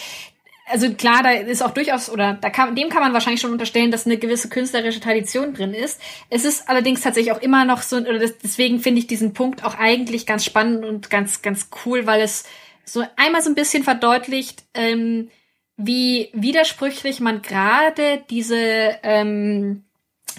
also 0.67 0.95
klar, 0.95 1.25
da 1.25 1.33
ist 1.33 1.61
auch 1.61 1.73
durchaus, 1.73 2.09
oder 2.09 2.35
da 2.35 2.51
kann, 2.51 2.77
dem 2.77 2.89
kann 2.89 3.03
man 3.03 3.15
wahrscheinlich 3.15 3.41
schon 3.41 3.51
unterstellen, 3.51 3.91
dass 3.91 4.07
eine 4.07 4.17
gewisse 4.17 4.49
künstlerische 4.49 5.01
Tradition 5.01 5.53
drin 5.53 5.75
ist. 5.75 6.01
Es 6.31 6.45
ist 6.45 6.69
allerdings 6.69 7.01
tatsächlich 7.01 7.33
auch 7.33 7.43
immer 7.43 7.65
noch 7.65 7.83
so, 7.83 7.97
oder 7.97 8.21
das, 8.21 8.39
deswegen 8.39 8.79
finde 8.79 9.01
ich 9.01 9.09
diesen 9.09 9.33
Punkt 9.33 9.65
auch 9.65 9.77
eigentlich 9.77 10.25
ganz 10.25 10.45
spannend 10.45 10.85
und 10.85 11.11
ganz, 11.11 11.43
ganz 11.43 11.69
cool, 11.85 12.07
weil 12.07 12.21
es 12.21 12.45
so 12.85 13.03
einmal 13.17 13.43
so 13.43 13.51
ein 13.51 13.57
bisschen 13.57 13.83
verdeutlicht, 13.83 14.63
ähm, 14.75 15.31
wie 15.83 16.31
widersprüchlich 16.33 17.21
man 17.21 17.43
gerade 17.43 18.23
diese 18.31 18.57
ähm, 19.03 19.85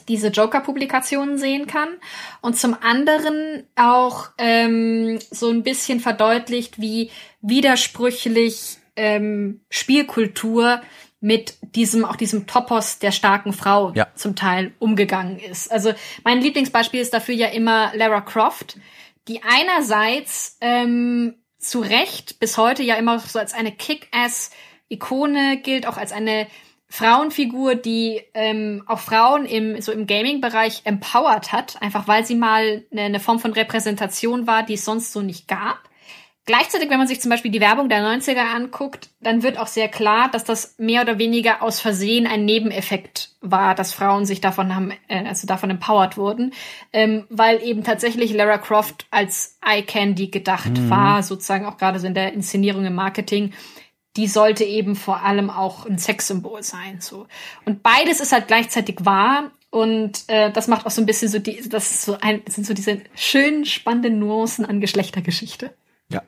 diese 0.08 0.30
Joker-Publikationen 0.30 1.38
sehen 1.38 1.68
kann 1.68 1.90
und 2.42 2.58
zum 2.58 2.76
anderen 2.82 3.64
auch 3.76 4.30
ähm, 4.38 5.20
so 5.32 5.50
ein 5.50 5.64
bisschen 5.64 6.00
verdeutlicht, 6.00 6.80
wie 6.80 7.12
widersprüchlich 7.42 8.78
ähm, 8.96 9.62
Spielkultur 9.70 10.82
mit 11.20 11.56
diesem, 11.62 12.04
auch 12.04 12.18
diesem 12.18 12.48
Topos 12.48 13.00
der 13.00 13.12
starken 13.12 13.54
Frau 13.54 13.94
ja. 13.96 14.08
zum 14.14 14.36
Teil 14.36 14.74
umgegangen 14.80 15.40
ist. 15.40 15.72
Also 15.72 15.94
mein 16.24 16.42
Lieblingsbeispiel 16.42 17.00
ist 17.00 17.14
dafür 17.14 17.36
ja 17.36 17.48
immer 17.48 17.92
Lara 17.96 18.22
Croft, 18.22 18.78
die 19.30 19.42
einerseits 19.42 20.58
ähm, 20.60 21.36
zu 21.60 21.80
Recht 21.80 22.40
bis 22.40 22.58
heute 22.58 22.84
ja 22.84 22.96
immer 22.96 23.20
so 23.20 23.40
als 23.40 23.54
eine 23.54 23.72
Kick-Ass-Ikone 24.94 25.58
gilt, 25.58 25.88
auch 25.88 25.98
als 25.98 26.12
eine 26.12 26.48
Frauenfigur, 26.90 27.76
die 27.76 28.22
ähm, 28.34 28.84
auch 28.86 29.00
Frauen 29.00 29.46
im 29.46 29.82
so 29.82 29.92
im 29.92 30.06
Gaming-Bereich 30.06 30.82
empowert 30.84 31.52
hat, 31.52 31.82
einfach 31.82 32.08
weil 32.08 32.26
sie 32.26 32.36
mal 32.36 32.84
eine, 32.92 33.02
eine 33.02 33.20
Form 33.20 33.40
von 33.40 33.54
Repräsentation 33.54 34.46
war, 34.46 34.64
die 34.64 34.76
es 34.76 34.86
sonst 34.86 35.12
so 35.12 35.22
nicht 35.22 35.48
gab. 35.48 35.80
Gleichzeitig, 36.46 36.90
wenn 36.90 36.98
man 36.98 37.08
sich 37.08 37.22
zum 37.22 37.32
Beispiel 37.32 37.52
die 37.52 37.62
Werbung 37.62 37.88
der 37.88 38.04
90er 38.04 38.54
anguckt, 38.54 39.10
dann 39.22 39.44
wird 39.44 39.58
auch 39.58 39.68
sehr 39.68 39.88
klar, 39.88 40.30
dass 40.30 40.44
das 40.44 40.76
mehr 40.78 41.02
oder 41.02 41.18
weniger 41.18 41.62
aus 41.62 41.80
Versehen 41.80 42.28
ein 42.28 42.44
Nebeneffekt 42.44 43.30
war, 43.40 43.76
dass 43.76 43.94
Frauen 43.94 44.26
sich 44.26 44.42
davon 44.42 44.76
haben, 44.76 44.92
äh, 45.08 45.26
also 45.26 45.48
davon 45.48 45.70
empowered 45.70 46.18
wurden, 46.18 46.54
ähm, 46.92 47.26
weil 47.30 47.64
eben 47.64 47.86
tatsächlich 47.86 48.34
Lara 48.34 48.58
Croft 48.58 49.08
als 49.10 49.58
Eye 49.66 49.84
Candy 49.84 50.28
gedacht 50.28 50.78
mhm. 50.78 50.90
war, 50.90 51.24
sozusagen 51.24 51.66
auch 51.66 51.78
gerade 51.78 52.00
so 52.00 52.08
in 52.08 52.14
der 52.14 52.34
Inszenierung 52.34 52.86
im 52.86 52.96
Marketing. 52.96 53.54
Die 54.16 54.28
sollte 54.28 54.64
eben 54.64 54.96
vor 54.96 55.22
allem 55.22 55.50
auch 55.50 55.86
ein 55.86 55.98
Sexsymbol 55.98 56.62
sein, 56.62 57.00
so. 57.02 57.28
Und 57.66 57.82
beides 57.82 58.20
ist 58.20 58.32
halt 58.32 58.48
gleichzeitig 58.48 58.98
wahr 59.06 59.52
und 59.72 60.26
äh, 60.28 60.52
das 60.52 60.68
macht 60.68 60.86
auch 60.86 60.92
so 60.92 61.02
ein 61.02 61.08
bisschen 61.08 61.30
so 61.30 61.40
die, 61.40 61.68
das 61.68 61.92
ist 61.92 62.02
so 62.04 62.18
ein, 62.22 62.44
das 62.46 62.56
sind 62.56 62.68
so 62.68 62.76
diese 62.76 63.02
schönen 63.16 63.66
spannenden 63.66 64.20
Nuancen 64.20 64.66
an 64.66 64.80
Geschlechtergeschichte. 64.80 65.74
Ja. 66.12 66.22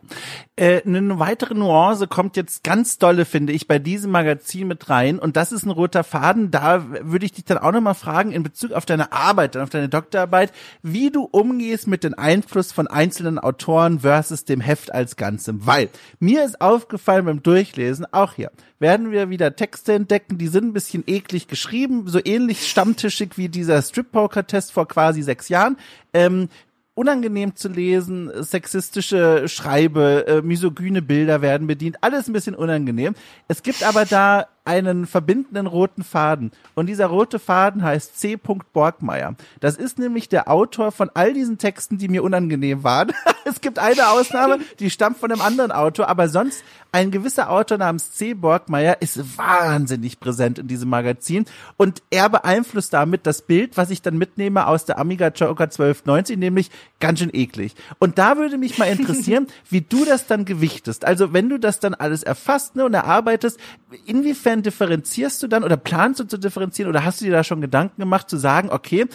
Äh, 0.55 0.81
eine 0.83 1.19
weitere 1.19 1.53
Nuance 1.53 2.07
kommt 2.07 2.37
jetzt 2.37 2.63
ganz 2.63 2.97
dolle, 2.97 3.25
finde 3.25 3.53
ich, 3.53 3.67
bei 3.67 3.77
diesem 3.77 4.09
Magazin 4.09 4.67
mit 4.67 4.89
rein. 4.89 5.19
Und 5.19 5.35
das 5.35 5.51
ist 5.51 5.65
ein 5.65 5.69
roter 5.69 6.03
Faden. 6.03 6.49
Da 6.49 6.85
würde 7.01 7.25
ich 7.25 7.33
dich 7.33 7.45
dann 7.45 7.57
auch 7.57 7.71
nochmal 7.71 7.93
fragen, 7.93 8.31
in 8.31 8.41
Bezug 8.41 8.71
auf 8.71 8.85
deine 8.85 9.11
Arbeit, 9.11 9.57
auf 9.57 9.69
deine 9.69 9.89
Doktorarbeit, 9.89 10.53
wie 10.81 11.11
du 11.11 11.23
umgehst 11.23 11.87
mit 11.87 12.03
dem 12.03 12.17
Einfluss 12.17 12.71
von 12.71 12.87
einzelnen 12.87 13.37
Autoren 13.37 13.99
versus 13.99 14.45
dem 14.45 14.61
Heft 14.61 14.93
als 14.93 15.17
Ganzem. 15.17 15.67
Weil 15.67 15.89
mir 16.19 16.45
ist 16.45 16.61
aufgefallen 16.61 17.25
beim 17.25 17.43
Durchlesen, 17.43 18.07
auch 18.11 18.33
hier, 18.33 18.51
werden 18.79 19.11
wir 19.11 19.29
wieder 19.29 19.55
Texte 19.55 19.93
entdecken, 19.93 20.37
die 20.37 20.47
sind 20.47 20.65
ein 20.65 20.73
bisschen 20.73 21.03
eklig 21.05 21.47
geschrieben, 21.47 22.07
so 22.07 22.19
ähnlich 22.23 22.67
stammtischig 22.69 23.37
wie 23.37 23.49
dieser 23.49 23.81
Strip-Poker-Test 23.81 24.71
vor 24.71 24.87
quasi 24.87 25.21
sechs 25.21 25.49
Jahren. 25.49 25.77
Ähm, 26.13 26.49
unangenehm 26.95 27.55
zu 27.55 27.67
lesen, 27.67 28.31
sexistische 28.41 29.47
Schreibe, 29.47 30.25
äh, 30.27 30.41
misogyne 30.41 31.01
Bilder 31.01 31.41
werden 31.41 31.67
bedient, 31.67 31.97
alles 32.01 32.27
ein 32.27 32.33
bisschen 32.33 32.55
unangenehm. 32.55 33.13
Es 33.47 33.61
gibt 33.61 33.83
aber 33.83 34.05
da 34.05 34.47
einen 34.65 35.05
verbindenden 35.05 35.67
roten 35.67 36.03
Faden. 36.03 36.51
Und 36.73 36.87
dieser 36.87 37.05
rote 37.05 37.39
Faden 37.39 37.83
heißt 37.83 38.19
C. 38.19 38.35
Borgmeier. 38.35 39.35
Das 39.59 39.77
ist 39.77 39.99
nämlich 39.99 40.27
der 40.27 40.49
Autor 40.49 40.91
von 40.91 41.09
all 41.13 41.33
diesen 41.33 41.57
Texten, 41.57 41.97
die 41.97 42.07
mir 42.07 42.23
unangenehm 42.23 42.83
waren. 42.83 43.13
es 43.45 43.61
gibt 43.61 43.79
eine 43.79 44.09
Ausnahme, 44.09 44.59
die 44.79 44.89
stammt 44.89 45.17
von 45.17 45.31
einem 45.31 45.41
anderen 45.41 45.71
Autor, 45.71 46.09
aber 46.09 46.27
sonst 46.27 46.63
ein 46.95 47.11
gewisser 47.11 47.51
Autor 47.51 47.77
namens 47.77 48.11
C. 48.13 48.33
Borgmeier 48.33 49.01
ist 49.01 49.37
wahnsinnig 49.37 50.21
präsent 50.21 50.59
in 50.59 50.67
diesem 50.67 50.89
Magazin 50.89 51.45
und 51.75 52.01
er 52.09 52.29
beeinflusst 52.29 52.93
damit 52.93 53.27
das 53.27 53.41
Bild, 53.41 53.75
was 53.75 53.89
ich 53.89 54.01
dann 54.01 54.17
mitnehme 54.17 54.65
aus 54.65 54.85
der 54.85 54.97
Amiga 54.97 55.27
Joker 55.27 55.65
1290, 55.65 56.37
nämlich 56.37 56.71
ganz 57.01 57.19
schön 57.19 57.31
eklig. 57.33 57.75
Und 57.99 58.17
da 58.17 58.37
würde 58.37 58.57
mich 58.57 58.77
mal 58.77 58.85
interessieren, 58.85 59.47
wie 59.69 59.81
du 59.81 60.05
das 60.05 60.27
dann 60.27 60.45
gewichtest. 60.45 61.03
Also 61.03 61.33
wenn 61.33 61.49
du 61.49 61.59
das 61.59 61.81
dann 61.81 61.95
alles 61.95 62.23
erfasst 62.23 62.77
ne, 62.77 62.85
und 62.85 62.93
erarbeitest, 62.93 63.59
inwiefern 64.05 64.54
inwiefern 64.55 64.63
differenzierst 64.63 65.43
du 65.43 65.47
dann 65.47 65.63
oder 65.63 65.77
planst 65.77 66.19
du 66.19 66.23
zu 66.25 66.37
differenzieren 66.37 66.89
oder 66.89 67.05
hast 67.05 67.21
du 67.21 67.25
dir 67.25 67.31
da 67.31 67.43
schon 67.43 67.61
Gedanken 67.61 68.01
gemacht 68.01 68.29
zu 68.29 68.37
sagen, 68.37 68.69
okay, 68.69 69.05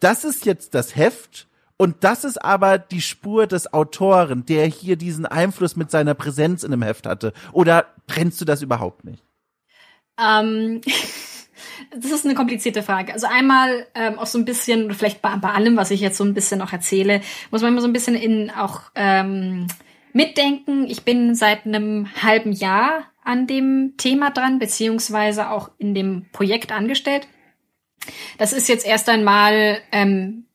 das 0.00 0.24
ist 0.24 0.46
jetzt 0.46 0.74
das 0.74 0.96
Heft 0.96 1.48
und 1.76 1.96
das 2.00 2.24
ist 2.24 2.42
aber 2.42 2.78
die 2.78 3.00
Spur 3.00 3.46
des 3.46 3.72
Autoren, 3.72 4.44
der 4.46 4.66
hier 4.66 4.96
diesen 4.96 5.26
Einfluss 5.26 5.76
mit 5.76 5.90
seiner 5.90 6.14
Präsenz 6.14 6.62
in 6.62 6.70
dem 6.70 6.82
Heft 6.82 7.06
hatte? 7.06 7.32
Oder 7.52 7.86
trennst 8.06 8.40
du 8.40 8.44
das 8.44 8.62
überhaupt 8.62 9.04
nicht? 9.04 9.22
Ähm, 10.18 10.80
das 11.96 12.10
ist 12.10 12.24
eine 12.24 12.34
komplizierte 12.34 12.82
Frage. 12.82 13.12
Also 13.12 13.26
einmal 13.26 13.86
ähm, 13.94 14.18
auch 14.18 14.26
so 14.26 14.38
ein 14.38 14.44
bisschen, 14.44 14.92
vielleicht 14.92 15.22
bei, 15.22 15.34
bei 15.36 15.52
allem, 15.52 15.76
was 15.76 15.90
ich 15.90 16.00
jetzt 16.00 16.18
so 16.18 16.24
ein 16.24 16.34
bisschen 16.34 16.58
noch 16.58 16.72
erzähle, 16.72 17.22
muss 17.50 17.62
man 17.62 17.72
immer 17.72 17.82
so 17.82 17.88
ein 17.88 17.94
bisschen 17.94 18.14
in 18.14 18.50
auch 18.50 18.82
ähm, 18.94 19.66
mitdenken. 20.12 20.86
Ich 20.86 21.04
bin 21.04 21.34
seit 21.34 21.64
einem 21.64 22.08
halben 22.22 22.52
Jahr 22.52 23.09
an 23.24 23.46
dem 23.46 23.94
Thema 23.96 24.30
dran, 24.30 24.58
beziehungsweise 24.58 25.50
auch 25.50 25.70
in 25.78 25.94
dem 25.94 26.26
Projekt 26.32 26.72
angestellt. 26.72 27.28
Das 28.38 28.52
ist 28.52 28.68
jetzt 28.68 28.86
erst 28.86 29.08
einmal, 29.08 29.78
ähm, 29.92 30.46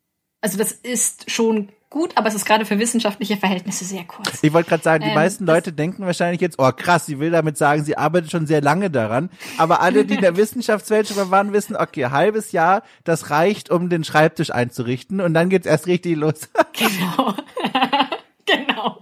also 0.42 0.58
das 0.58 0.72
ist 0.72 1.30
schon 1.30 1.70
gut, 1.96 2.12
aber 2.16 2.28
es 2.28 2.36
ist 2.36 2.46
gerade 2.46 2.66
für 2.66 2.78
wissenschaftliche 2.78 3.38
Verhältnisse 3.38 3.86
sehr 3.86 4.04
kurz. 4.04 4.44
Ich 4.44 4.52
wollte 4.52 4.70
gerade 4.70 4.84
sagen, 4.84 5.04
die 5.04 5.10
ähm, 5.10 5.16
meisten 5.16 5.46
Leute 5.46 5.72
denken 5.72 6.06
wahrscheinlich 6.06 6.42
jetzt, 6.42 6.60
oh 6.60 6.72
krass, 6.76 7.06
sie 7.06 7.20
will 7.20 7.32
damit 7.32 7.58
sagen, 7.58 7.84
sie 7.86 7.98
arbeitet 7.98 8.32
schon 8.32 8.48
sehr 8.48 8.62
lange 8.62 8.90
daran. 8.90 9.30
Aber 9.58 9.82
alle, 9.82 10.04
die 10.04 10.16
in 10.16 10.22
der 10.22 10.36
Wissenschaftswelt 10.38 11.08
schon 11.08 11.18
mal 11.18 11.32
waren, 11.32 11.54
wissen, 11.54 11.76
okay, 11.78 12.08
halbes 12.08 12.52
Jahr, 12.52 12.84
das 13.06 13.30
reicht, 13.30 13.70
um 13.70 13.90
den 13.90 14.04
Schreibtisch 14.04 14.52
einzurichten 14.52 15.22
und 15.22 15.34
dann 15.34 15.50
geht's 15.50 15.68
erst 15.68 15.88
richtig 15.88 16.18
los. 16.18 16.50
genau. 16.74 17.34
genau. 18.68 19.00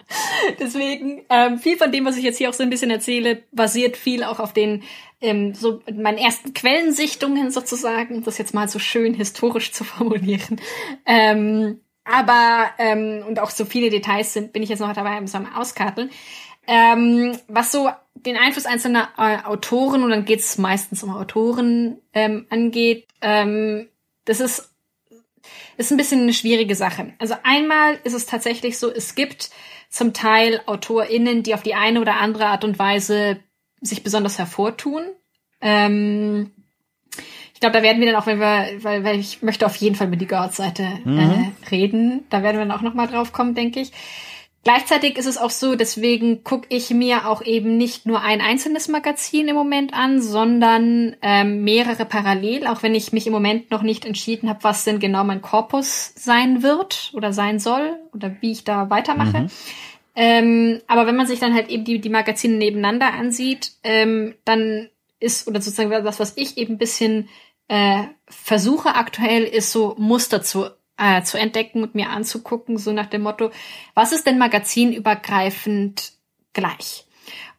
Deswegen, 0.59 1.23
ähm, 1.29 1.59
viel 1.59 1.77
von 1.77 1.91
dem, 1.91 2.05
was 2.05 2.17
ich 2.17 2.23
jetzt 2.23 2.37
hier 2.37 2.49
auch 2.49 2.53
so 2.53 2.63
ein 2.63 2.69
bisschen 2.69 2.91
erzähle, 2.91 3.43
basiert 3.51 3.97
viel 3.97 4.23
auch 4.23 4.39
auf 4.39 4.53
den, 4.53 4.83
ähm, 5.21 5.53
so 5.53 5.81
meinen 5.93 6.17
ersten 6.17 6.53
Quellensichtungen 6.53 7.51
sozusagen, 7.51 8.15
um 8.15 8.23
das 8.23 8.37
jetzt 8.37 8.53
mal 8.53 8.67
so 8.67 8.79
schön 8.79 9.13
historisch 9.13 9.71
zu 9.71 9.83
formulieren. 9.83 10.59
Ähm, 11.05 11.81
aber, 12.05 12.71
ähm, 12.79 13.23
und 13.27 13.39
auch 13.39 13.49
so 13.49 13.65
viele 13.65 13.89
Details 13.89 14.33
sind, 14.33 14.53
bin 14.53 14.63
ich 14.63 14.69
jetzt 14.69 14.79
noch 14.79 14.93
dabei 14.93 15.25
so 15.25 15.37
am 15.37 15.53
Auskarteln. 15.53 16.09
Ähm, 16.65 17.37
was 17.47 17.71
so 17.71 17.89
den 18.15 18.37
Einfluss 18.37 18.65
einzelner 18.65 19.09
äh, 19.17 19.43
Autoren, 19.43 20.03
und 20.03 20.09
dann 20.09 20.25
geht 20.25 20.39
es 20.39 20.57
meistens 20.57 21.03
um 21.03 21.13
Autoren 21.13 21.99
ähm, 22.13 22.45
angeht, 22.49 23.07
ähm, 23.21 23.89
das 24.25 24.39
ist 24.39 24.72
ist 25.77 25.91
ein 25.91 25.97
bisschen 25.97 26.21
eine 26.21 26.33
schwierige 26.33 26.75
Sache. 26.75 27.13
Also 27.19 27.35
einmal 27.43 27.99
ist 28.03 28.13
es 28.13 28.25
tatsächlich 28.25 28.77
so, 28.77 28.91
es 28.91 29.15
gibt 29.15 29.49
zum 29.89 30.13
Teil 30.13 30.61
AutorInnen, 30.65 31.43
die 31.43 31.53
auf 31.53 31.63
die 31.63 31.75
eine 31.75 32.01
oder 32.01 32.19
andere 32.19 32.47
Art 32.47 32.63
und 32.63 32.79
Weise 32.79 33.39
sich 33.81 34.03
besonders 34.03 34.39
hervortun. 34.39 35.03
Ähm, 35.61 36.51
ich 37.53 37.59
glaube, 37.59 37.77
da 37.77 37.83
werden 37.83 37.99
wir 37.99 38.11
dann 38.11 38.21
auch, 38.21 38.25
wenn 38.25 38.39
wir, 38.39 38.83
weil, 38.83 39.03
weil 39.03 39.19
ich 39.19 39.41
möchte 39.41 39.65
auf 39.65 39.75
jeden 39.75 39.95
Fall 39.95 40.07
mit 40.07 40.19
die 40.19 40.27
Girls-Seite 40.27 40.87
mhm. 41.05 41.19
äh, 41.19 41.69
reden. 41.69 42.25
Da 42.29 42.43
werden 42.43 42.57
wir 42.57 42.65
dann 42.65 42.77
auch 42.77 42.81
nochmal 42.81 43.07
drauf 43.07 43.31
kommen, 43.31 43.55
denke 43.55 43.79
ich. 43.79 43.91
Gleichzeitig 44.63 45.17
ist 45.17 45.25
es 45.25 45.37
auch 45.37 45.49
so, 45.49 45.75
deswegen 45.75 46.45
gucke 46.45 46.67
ich 46.69 46.89
mir 46.89 47.27
auch 47.27 47.41
eben 47.41 47.75
nicht 47.75 48.05
nur 48.05 48.21
ein 48.21 48.39
einzelnes 48.39 48.87
Magazin 48.87 49.49
im 49.49 49.55
Moment 49.55 49.93
an, 49.93 50.21
sondern 50.21 51.17
ähm, 51.21 51.65
mehrere 51.65 52.05
parallel, 52.05 52.67
auch 52.67 52.81
wenn 52.81 52.95
ich 52.95 53.11
mich 53.11 53.27
im 53.27 53.33
Moment 53.33 53.71
noch 53.71 53.81
nicht 53.81 54.05
entschieden 54.05 54.47
habe, 54.47 54.63
was 54.63 54.85
denn 54.85 54.99
genau 54.99 55.25
mein 55.25 55.41
Korpus 55.41 56.13
sein 56.15 56.63
wird 56.63 57.11
oder 57.13 57.33
sein 57.33 57.59
soll 57.59 57.99
oder 58.13 58.37
wie 58.39 58.51
ich 58.53 58.63
da 58.63 58.89
weitermache. 58.89 59.41
Mhm. 59.41 59.47
Ähm, 60.15 60.81
aber 60.87 61.07
wenn 61.07 61.17
man 61.17 61.27
sich 61.27 61.39
dann 61.39 61.53
halt 61.53 61.69
eben 61.69 61.83
die, 61.83 61.99
die 61.99 62.09
Magazine 62.09 62.55
nebeneinander 62.55 63.13
ansieht, 63.13 63.73
ähm, 63.83 64.35
dann 64.45 64.89
ist, 65.19 65.45
oder 65.47 65.61
sozusagen 65.61 65.89
das, 65.89 66.19
was 66.21 66.37
ich 66.37 66.57
eben 66.57 66.75
ein 66.75 66.77
bisschen 66.77 67.27
äh, 67.67 68.03
versuche 68.27 68.95
aktuell, 68.95 69.43
ist 69.43 69.73
so 69.73 69.95
Muster 69.97 70.41
zu 70.41 70.69
äh, 70.97 71.23
zu 71.23 71.37
entdecken 71.37 71.83
und 71.83 71.95
mir 71.95 72.09
anzugucken, 72.09 72.77
so 72.77 72.91
nach 72.91 73.07
dem 73.07 73.23
Motto, 73.23 73.51
was 73.93 74.11
ist 74.11 74.25
denn 74.27 74.37
magazinübergreifend 74.37 76.13
gleich? 76.53 77.05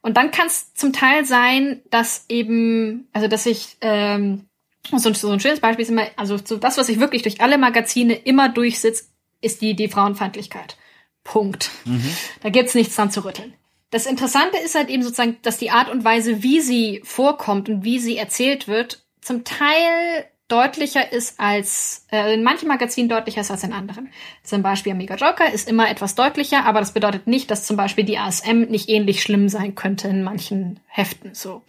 Und 0.02 0.16
dann 0.16 0.30
kann 0.30 0.46
es 0.46 0.74
zum 0.74 0.92
Teil 0.92 1.24
sein, 1.24 1.80
dass 1.90 2.26
eben, 2.28 3.08
also 3.12 3.26
dass 3.26 3.46
ich 3.46 3.76
ähm, 3.80 4.46
so, 4.92 5.12
so 5.14 5.30
ein 5.30 5.40
schönes 5.40 5.60
Beispiel 5.60 5.82
ist 5.82 5.90
immer, 5.90 6.06
also 6.16 6.36
so 6.42 6.56
das, 6.56 6.76
was 6.76 6.88
sich 6.88 7.00
wirklich 7.00 7.22
durch 7.22 7.40
alle 7.40 7.58
Magazine 7.58 8.14
immer 8.14 8.48
durchsitzt, 8.48 9.10
ist 9.40 9.62
die, 9.62 9.74
die 9.74 9.88
Frauenfeindlichkeit. 9.88 10.76
Punkt. 11.22 11.70
Mhm. 11.86 12.14
Da 12.42 12.50
gibt's 12.50 12.74
nichts 12.74 12.96
dran 12.96 13.10
zu 13.10 13.24
rütteln. 13.24 13.54
Das 13.90 14.06
Interessante 14.06 14.58
ist 14.58 14.74
halt 14.74 14.90
eben 14.90 15.02
sozusagen, 15.02 15.38
dass 15.42 15.56
die 15.56 15.70
Art 15.70 15.88
und 15.88 16.04
Weise, 16.04 16.42
wie 16.42 16.60
sie 16.60 17.00
vorkommt 17.04 17.68
und 17.68 17.84
wie 17.84 17.98
sie 17.98 18.16
erzählt 18.16 18.68
wird, 18.68 19.04
zum 19.20 19.44
Teil 19.44 20.26
deutlicher 20.54 21.12
ist 21.12 21.40
als, 21.40 22.06
äh, 22.12 22.32
in 22.32 22.44
manchen 22.44 22.68
Magazinen 22.68 23.08
deutlicher 23.08 23.40
ist 23.40 23.50
als 23.50 23.64
in 23.64 23.72
anderen. 23.72 24.08
Zum 24.44 24.62
Beispiel 24.62 24.92
Amiga 24.92 25.16
Joker 25.16 25.52
ist 25.52 25.68
immer 25.68 25.90
etwas 25.90 26.14
deutlicher, 26.14 26.64
aber 26.64 26.78
das 26.78 26.92
bedeutet 26.92 27.26
nicht, 27.26 27.50
dass 27.50 27.66
zum 27.66 27.76
Beispiel 27.76 28.04
die 28.04 28.18
ASM 28.18 28.60
nicht 28.68 28.88
ähnlich 28.88 29.20
schlimm 29.20 29.48
sein 29.48 29.74
könnte 29.74 30.06
in 30.06 30.22
manchen 30.22 30.78
Heften, 30.86 31.34
so. 31.34 31.62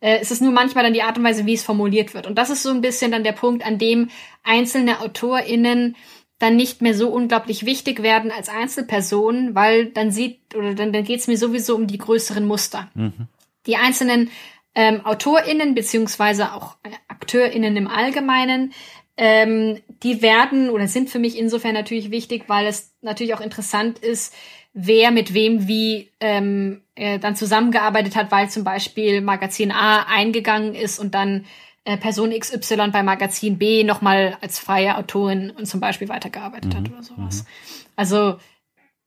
Äh, 0.00 0.18
es 0.20 0.30
ist 0.30 0.40
nur 0.40 0.52
manchmal 0.52 0.84
dann 0.84 0.94
die 0.94 1.02
Art 1.02 1.18
und 1.18 1.24
Weise, 1.24 1.46
wie 1.46 1.54
es 1.54 1.64
formuliert 1.64 2.14
wird. 2.14 2.28
Und 2.28 2.36
das 2.38 2.50
ist 2.50 2.62
so 2.62 2.70
ein 2.70 2.80
bisschen 2.80 3.10
dann 3.10 3.24
der 3.24 3.32
Punkt, 3.32 3.66
an 3.66 3.78
dem 3.78 4.08
einzelne 4.44 5.00
AutorInnen 5.00 5.96
dann 6.38 6.56
nicht 6.56 6.80
mehr 6.80 6.94
so 6.94 7.08
unglaublich 7.08 7.66
wichtig 7.66 8.02
werden 8.02 8.30
als 8.30 8.48
Einzelpersonen, 8.48 9.54
weil 9.56 9.86
dann 9.86 10.10
sieht, 10.12 10.54
oder 10.56 10.74
dann, 10.74 10.92
dann 10.92 11.04
geht 11.04 11.20
es 11.20 11.28
mir 11.28 11.36
sowieso 11.36 11.74
um 11.74 11.86
die 11.86 11.98
größeren 11.98 12.46
Muster. 12.46 12.88
Mhm. 12.94 13.28
Die 13.66 13.76
einzelnen 13.76 14.30
ähm, 14.74 15.04
AutorInnen 15.04 15.74
beziehungsweise 15.74 16.52
auch 16.52 16.76
AkteurInnen 17.08 17.76
im 17.76 17.88
Allgemeinen, 17.88 18.72
ähm, 19.16 19.80
die 20.02 20.22
werden 20.22 20.70
oder 20.70 20.88
sind 20.88 21.10
für 21.10 21.18
mich 21.18 21.38
insofern 21.38 21.74
natürlich 21.74 22.10
wichtig, 22.10 22.44
weil 22.46 22.66
es 22.66 22.94
natürlich 23.02 23.34
auch 23.34 23.40
interessant 23.40 23.98
ist, 23.98 24.34
wer 24.72 25.10
mit 25.10 25.34
wem 25.34 25.68
wie 25.68 26.10
ähm, 26.20 26.82
äh, 26.94 27.18
dann 27.18 27.36
zusammengearbeitet 27.36 28.16
hat, 28.16 28.30
weil 28.30 28.48
zum 28.48 28.64
Beispiel 28.64 29.20
Magazin 29.20 29.70
A 29.70 30.04
eingegangen 30.04 30.74
ist 30.74 30.98
und 30.98 31.14
dann 31.14 31.44
äh, 31.84 31.98
Person 31.98 32.30
XY 32.30 32.88
bei 32.90 33.02
Magazin 33.02 33.58
B 33.58 33.84
nochmal 33.84 34.38
als 34.40 34.58
freie 34.58 34.96
Autorin 34.96 35.50
und 35.50 35.66
zum 35.66 35.80
Beispiel 35.80 36.08
weitergearbeitet 36.08 36.72
mhm. 36.72 36.78
hat 36.78 36.90
oder 36.90 37.02
sowas. 37.02 37.42
Mhm. 37.42 37.48
Also 37.96 38.36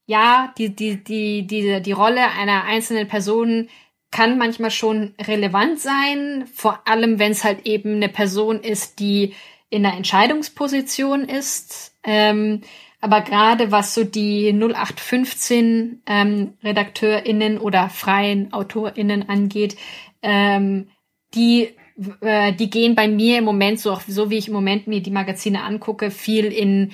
ja, 0.08 0.54
die, 0.58 0.76
die, 0.76 1.04
die, 1.04 1.48
die, 1.48 1.82
die 1.82 1.92
Rolle 1.92 2.32
einer 2.40 2.66
einzelnen 2.66 3.08
Person 3.08 3.70
kann 4.16 4.38
manchmal 4.38 4.72
schon 4.72 5.14
relevant 5.20 5.78
sein, 5.78 6.46
vor 6.54 6.88
allem 6.88 7.20
wenn 7.20 7.34
es 7.34 7.44
halt 7.44 7.66
eben 7.66 7.96
eine 7.96 8.08
Person 8.08 8.62
ist, 8.62 9.00
die 9.00 9.34
in 9.70 9.86
einer 9.86 9.98
Entscheidungsposition 9.98 11.26
ist. 11.26 11.94
Ähm, 12.02 12.62
aber 13.02 13.20
gerade 13.20 13.74
was 13.74 13.94
so 13.94 14.06
die 14.06 14.54
0815 14.54 16.02
ähm, 16.06 16.54
RedakteurInnen 16.64 17.58
oder 17.58 17.90
freien 17.90 18.54
AutorInnen 18.54 19.28
angeht, 19.28 19.76
ähm, 20.22 20.88
die, 21.34 21.76
äh, 22.22 22.54
die 22.54 22.70
gehen 22.70 22.96
bei 22.96 23.10
mir 23.10 23.40
im 23.40 23.44
Moment, 23.44 23.82
so, 23.82 23.92
auch, 23.92 24.02
so 24.08 24.30
wie 24.30 24.38
ich 24.38 24.48
im 24.48 24.54
Moment 24.54 24.88
mir 24.88 25.02
die 25.02 25.12
Magazine 25.12 25.62
angucke, 25.62 26.10
viel 26.10 26.46
in, 26.46 26.94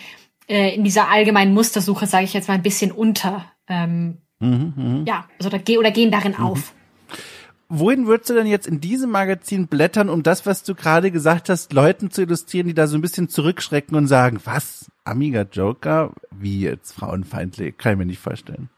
äh, 0.50 0.74
in 0.74 0.84
dieser 0.84 1.08
allgemeinen 1.12 1.54
Mustersuche, 1.54 2.08
sage 2.08 2.24
ich 2.24 2.34
jetzt 2.34 2.48
mal, 2.48 2.56
ein 2.56 2.64
bisschen 2.64 2.92
unter. 2.92 3.46
Ähm, 3.68 4.24
mhm, 4.40 4.74
mh. 4.76 5.04
Ja, 5.06 5.30
also 5.38 5.56
da, 5.56 5.60
oder 5.78 5.92
gehen 5.92 6.10
darin 6.10 6.34
mhm. 6.40 6.46
auf 6.46 6.74
wohin 7.72 8.06
würdest 8.06 8.30
du 8.30 8.34
denn 8.34 8.48
jetzt 8.48 8.68
in 8.68 8.82
diesem 8.82 9.10
Magazin 9.12 9.68
blättern, 9.68 10.10
um 10.10 10.24
das, 10.24 10.46
was 10.46 10.64
du 10.64 10.76
gerade 10.76 11.10
gesagt 11.10 11.48
hast, 11.48 11.72
Leuten 11.72 12.12
zu 12.12 12.22
illustrieren, 12.22 12.68
die 12.68 12.74
da 12.74 12.86
so 12.86 12.98
ein 12.98 13.02
bisschen 13.02 13.30
zurückschrecken 13.30 13.96
und 13.96 14.08
sagen, 14.08 14.40
was? 14.44 14.92
Amiga 15.06 15.44
Joker? 15.44 16.12
Wie 16.32 16.62
jetzt 16.62 16.92
frauenfeindlich? 16.92 17.78
Kann 17.78 17.94
ich 17.94 17.98
mir 17.98 18.06
nicht 18.06 18.20
vorstellen. 18.20 18.70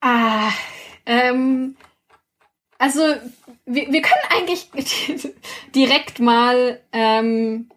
Ah, 0.00 0.50
ähm, 1.04 1.76
also 2.78 3.00
wir, 3.66 3.92
wir 3.92 4.02
können 4.02 4.22
eigentlich 4.30 4.70
direkt 5.74 6.20
mal, 6.20 6.80
ähm, 6.92 7.70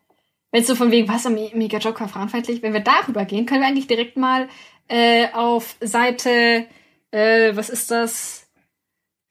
wenn 0.52 0.62
es 0.62 0.68
so 0.68 0.76
von 0.76 0.92
wegen, 0.92 1.10
was 1.10 1.26
Amiga 1.26 1.80
Joker 1.80 2.08
frauenfeindlich, 2.08 2.62
wenn 2.62 2.74
wir 2.74 2.82
darüber 2.82 3.26
gehen, 3.26 3.46
können 3.46 3.62
wir 3.62 3.68
eigentlich 3.68 3.88
direkt 3.88 4.16
mal 4.16 4.48
äh, 4.88 5.28
auf 5.34 5.76
Seite, 5.82 6.68
äh, 7.12 7.56
was 7.56 7.70
ist 7.70 7.90
das? 7.90 8.47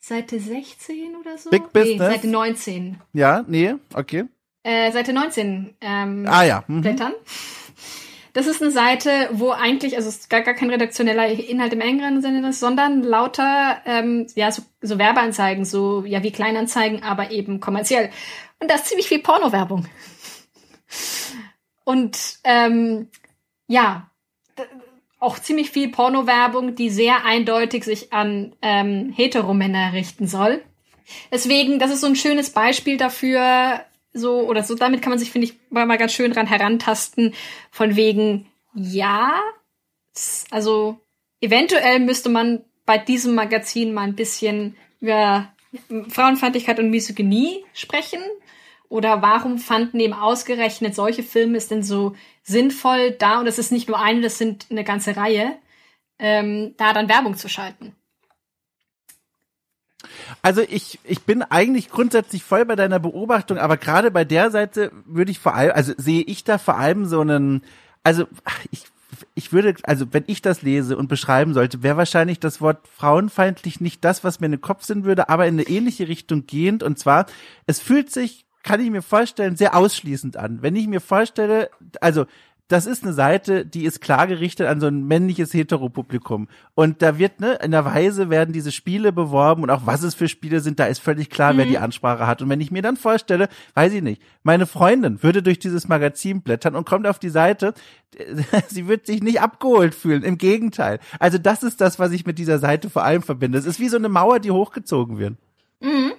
Seite 0.06 0.38
16 0.38 1.16
oder 1.16 1.36
so? 1.36 1.50
Big 1.50 1.72
Business? 1.72 1.98
Nee, 1.98 2.14
Seite 2.14 2.28
19. 2.28 3.00
Ja, 3.12 3.44
nee, 3.48 3.74
okay. 3.92 4.26
Äh, 4.62 4.92
Seite 4.92 5.12
19 5.12 5.74
ähm, 5.80 6.26
ah, 6.28 6.44
ja. 6.44 6.62
Mhm. 6.68 6.82
blättern. 6.82 7.12
Das 8.32 8.46
ist 8.46 8.62
eine 8.62 8.70
Seite, 8.70 9.10
wo 9.32 9.50
eigentlich, 9.50 9.96
also 9.96 10.08
es 10.08 10.18
ist 10.18 10.30
gar, 10.30 10.42
gar 10.42 10.54
kein 10.54 10.70
redaktioneller 10.70 11.26
Inhalt 11.26 11.72
im 11.72 11.80
engeren 11.80 12.22
Sinne 12.22 12.48
ist, 12.48 12.60
sondern 12.60 13.02
lauter, 13.02 13.78
ähm, 13.84 14.28
ja, 14.36 14.52
so, 14.52 14.62
so 14.80 14.96
Werbeanzeigen, 14.96 15.64
so, 15.64 16.04
ja, 16.04 16.22
wie 16.22 16.30
Kleinanzeigen, 16.30 17.02
aber 17.02 17.32
eben 17.32 17.58
kommerziell. 17.58 18.10
Und 18.60 18.70
da 18.70 18.76
ist 18.76 18.86
ziemlich 18.86 19.08
viel 19.08 19.22
Pornowerbung. 19.22 19.88
Und, 21.82 22.38
ähm, 22.44 23.08
ja, 23.66 24.08
auch 25.26 25.40
ziemlich 25.40 25.70
viel 25.70 25.88
Pornowerbung, 25.88 26.76
die 26.76 26.88
sehr 26.88 27.24
eindeutig 27.24 27.82
sich 27.82 28.12
an 28.12 28.54
ähm, 28.62 29.12
Heteromänner 29.14 29.92
richten 29.92 30.28
soll. 30.28 30.62
Deswegen, 31.32 31.80
das 31.80 31.90
ist 31.90 32.00
so 32.00 32.06
ein 32.06 32.14
schönes 32.14 32.50
Beispiel 32.50 32.96
dafür, 32.96 33.80
so 34.12 34.42
oder 34.42 34.62
so, 34.62 34.76
damit 34.76 35.02
kann 35.02 35.10
man 35.10 35.18
sich, 35.18 35.32
finde 35.32 35.48
ich, 35.48 35.54
mal, 35.70 35.98
ganz 35.98 36.12
schön 36.12 36.32
dran 36.32 36.46
herantasten, 36.46 37.34
von 37.72 37.96
wegen, 37.96 38.46
ja, 38.72 39.40
also 40.50 41.00
eventuell 41.40 41.98
müsste 41.98 42.28
man 42.28 42.64
bei 42.84 42.96
diesem 42.96 43.34
Magazin 43.34 43.92
mal 43.92 44.02
ein 44.02 44.14
bisschen 44.14 44.76
über 45.00 45.52
Frauenfeindlichkeit 46.08 46.78
und 46.78 46.90
Misogynie 46.90 47.64
sprechen. 47.74 48.20
Oder 48.88 49.20
warum 49.20 49.58
fanden 49.58 49.98
eben 49.98 50.14
ausgerechnet 50.14 50.94
solche 50.94 51.24
Filme 51.24 51.58
es 51.58 51.66
denn 51.66 51.82
so 51.82 52.14
sinnvoll, 52.46 53.10
da, 53.12 53.40
und 53.40 53.46
das 53.46 53.58
ist 53.58 53.72
nicht 53.72 53.88
nur 53.88 54.00
eine, 54.00 54.20
das 54.20 54.38
sind 54.38 54.66
eine 54.70 54.84
ganze 54.84 55.16
Reihe, 55.16 55.58
ähm, 56.18 56.74
da 56.76 56.92
dann 56.92 57.08
Werbung 57.08 57.36
zu 57.36 57.48
schalten. 57.48 57.94
Also 60.42 60.62
ich, 60.62 61.00
ich 61.02 61.22
bin 61.22 61.42
eigentlich 61.42 61.90
grundsätzlich 61.90 62.44
voll 62.44 62.64
bei 62.64 62.76
deiner 62.76 63.00
Beobachtung, 63.00 63.58
aber 63.58 63.76
gerade 63.76 64.10
bei 64.10 64.24
der 64.24 64.50
Seite 64.50 64.92
würde 65.04 65.32
ich 65.32 65.40
vor 65.40 65.54
allem, 65.54 65.72
also 65.72 65.92
sehe 65.96 66.22
ich 66.22 66.44
da 66.44 66.58
vor 66.58 66.76
allem 66.78 67.06
so 67.06 67.20
einen, 67.20 67.62
also 68.04 68.26
ich, 68.70 68.84
ich 69.34 69.52
würde, 69.52 69.74
also 69.82 70.06
wenn 70.12 70.24
ich 70.28 70.42
das 70.42 70.62
lese 70.62 70.96
und 70.96 71.08
beschreiben 71.08 71.52
sollte, 71.52 71.82
wäre 71.82 71.96
wahrscheinlich 71.96 72.38
das 72.38 72.60
Wort 72.60 72.86
frauenfeindlich 72.86 73.80
nicht 73.80 74.04
das, 74.04 74.22
was 74.22 74.38
mir 74.38 74.46
in 74.46 74.52
den 74.52 74.60
Kopf 74.60 74.84
sind 74.84 75.04
würde, 75.04 75.28
aber 75.28 75.46
in 75.46 75.54
eine 75.54 75.68
ähnliche 75.68 76.06
Richtung 76.06 76.46
gehend. 76.46 76.84
Und 76.84 76.98
zwar, 76.98 77.26
es 77.66 77.80
fühlt 77.80 78.10
sich 78.10 78.45
kann 78.66 78.80
ich 78.80 78.90
mir 78.90 79.02
vorstellen, 79.02 79.54
sehr 79.54 79.76
ausschließend 79.76 80.36
an. 80.36 80.60
Wenn 80.60 80.74
ich 80.74 80.88
mir 80.88 81.00
vorstelle, 81.00 81.70
also 82.00 82.26
das 82.66 82.86
ist 82.86 83.04
eine 83.04 83.12
Seite, 83.12 83.64
die 83.64 83.84
ist 83.84 84.00
klar 84.00 84.26
gerichtet 84.26 84.66
an 84.66 84.80
so 84.80 84.88
ein 84.88 85.06
männliches 85.06 85.54
Heteropublikum. 85.54 86.48
Und 86.74 87.00
da 87.00 87.16
wird, 87.16 87.38
ne, 87.38 87.60
in 87.62 87.70
der 87.70 87.84
Weise 87.84 88.28
werden 88.28 88.52
diese 88.52 88.72
Spiele 88.72 89.12
beworben 89.12 89.62
und 89.62 89.70
auch 89.70 89.86
was 89.86 90.02
es 90.02 90.16
für 90.16 90.26
Spiele 90.26 90.58
sind, 90.58 90.80
da 90.80 90.86
ist 90.86 90.98
völlig 90.98 91.30
klar, 91.30 91.52
mhm. 91.52 91.58
wer 91.58 91.66
die 91.66 91.78
Ansprache 91.78 92.26
hat. 92.26 92.42
Und 92.42 92.48
wenn 92.48 92.60
ich 92.60 92.72
mir 92.72 92.82
dann 92.82 92.96
vorstelle, 92.96 93.48
weiß 93.74 93.92
ich 93.92 94.02
nicht, 94.02 94.20
meine 94.42 94.66
Freundin 94.66 95.22
würde 95.22 95.44
durch 95.44 95.60
dieses 95.60 95.86
Magazin 95.86 96.42
blättern 96.42 96.74
und 96.74 96.88
kommt 96.88 97.06
auf 97.06 97.20
die 97.20 97.28
Seite, 97.28 97.72
sie 98.66 98.88
wird 98.88 99.06
sich 99.06 99.22
nicht 99.22 99.40
abgeholt 99.40 99.94
fühlen. 99.94 100.24
Im 100.24 100.38
Gegenteil. 100.38 100.98
Also 101.20 101.38
das 101.38 101.62
ist 101.62 101.80
das, 101.80 102.00
was 102.00 102.10
ich 102.10 102.26
mit 102.26 102.36
dieser 102.36 102.58
Seite 102.58 102.90
vor 102.90 103.04
allem 103.04 103.22
verbinde. 103.22 103.58
Es 103.58 103.64
ist 103.64 103.78
wie 103.78 103.88
so 103.88 103.96
eine 103.96 104.08
Mauer, 104.08 104.40
die 104.40 104.50
hochgezogen 104.50 105.18
wird. 105.18 105.36
Mhm. 105.80 106.15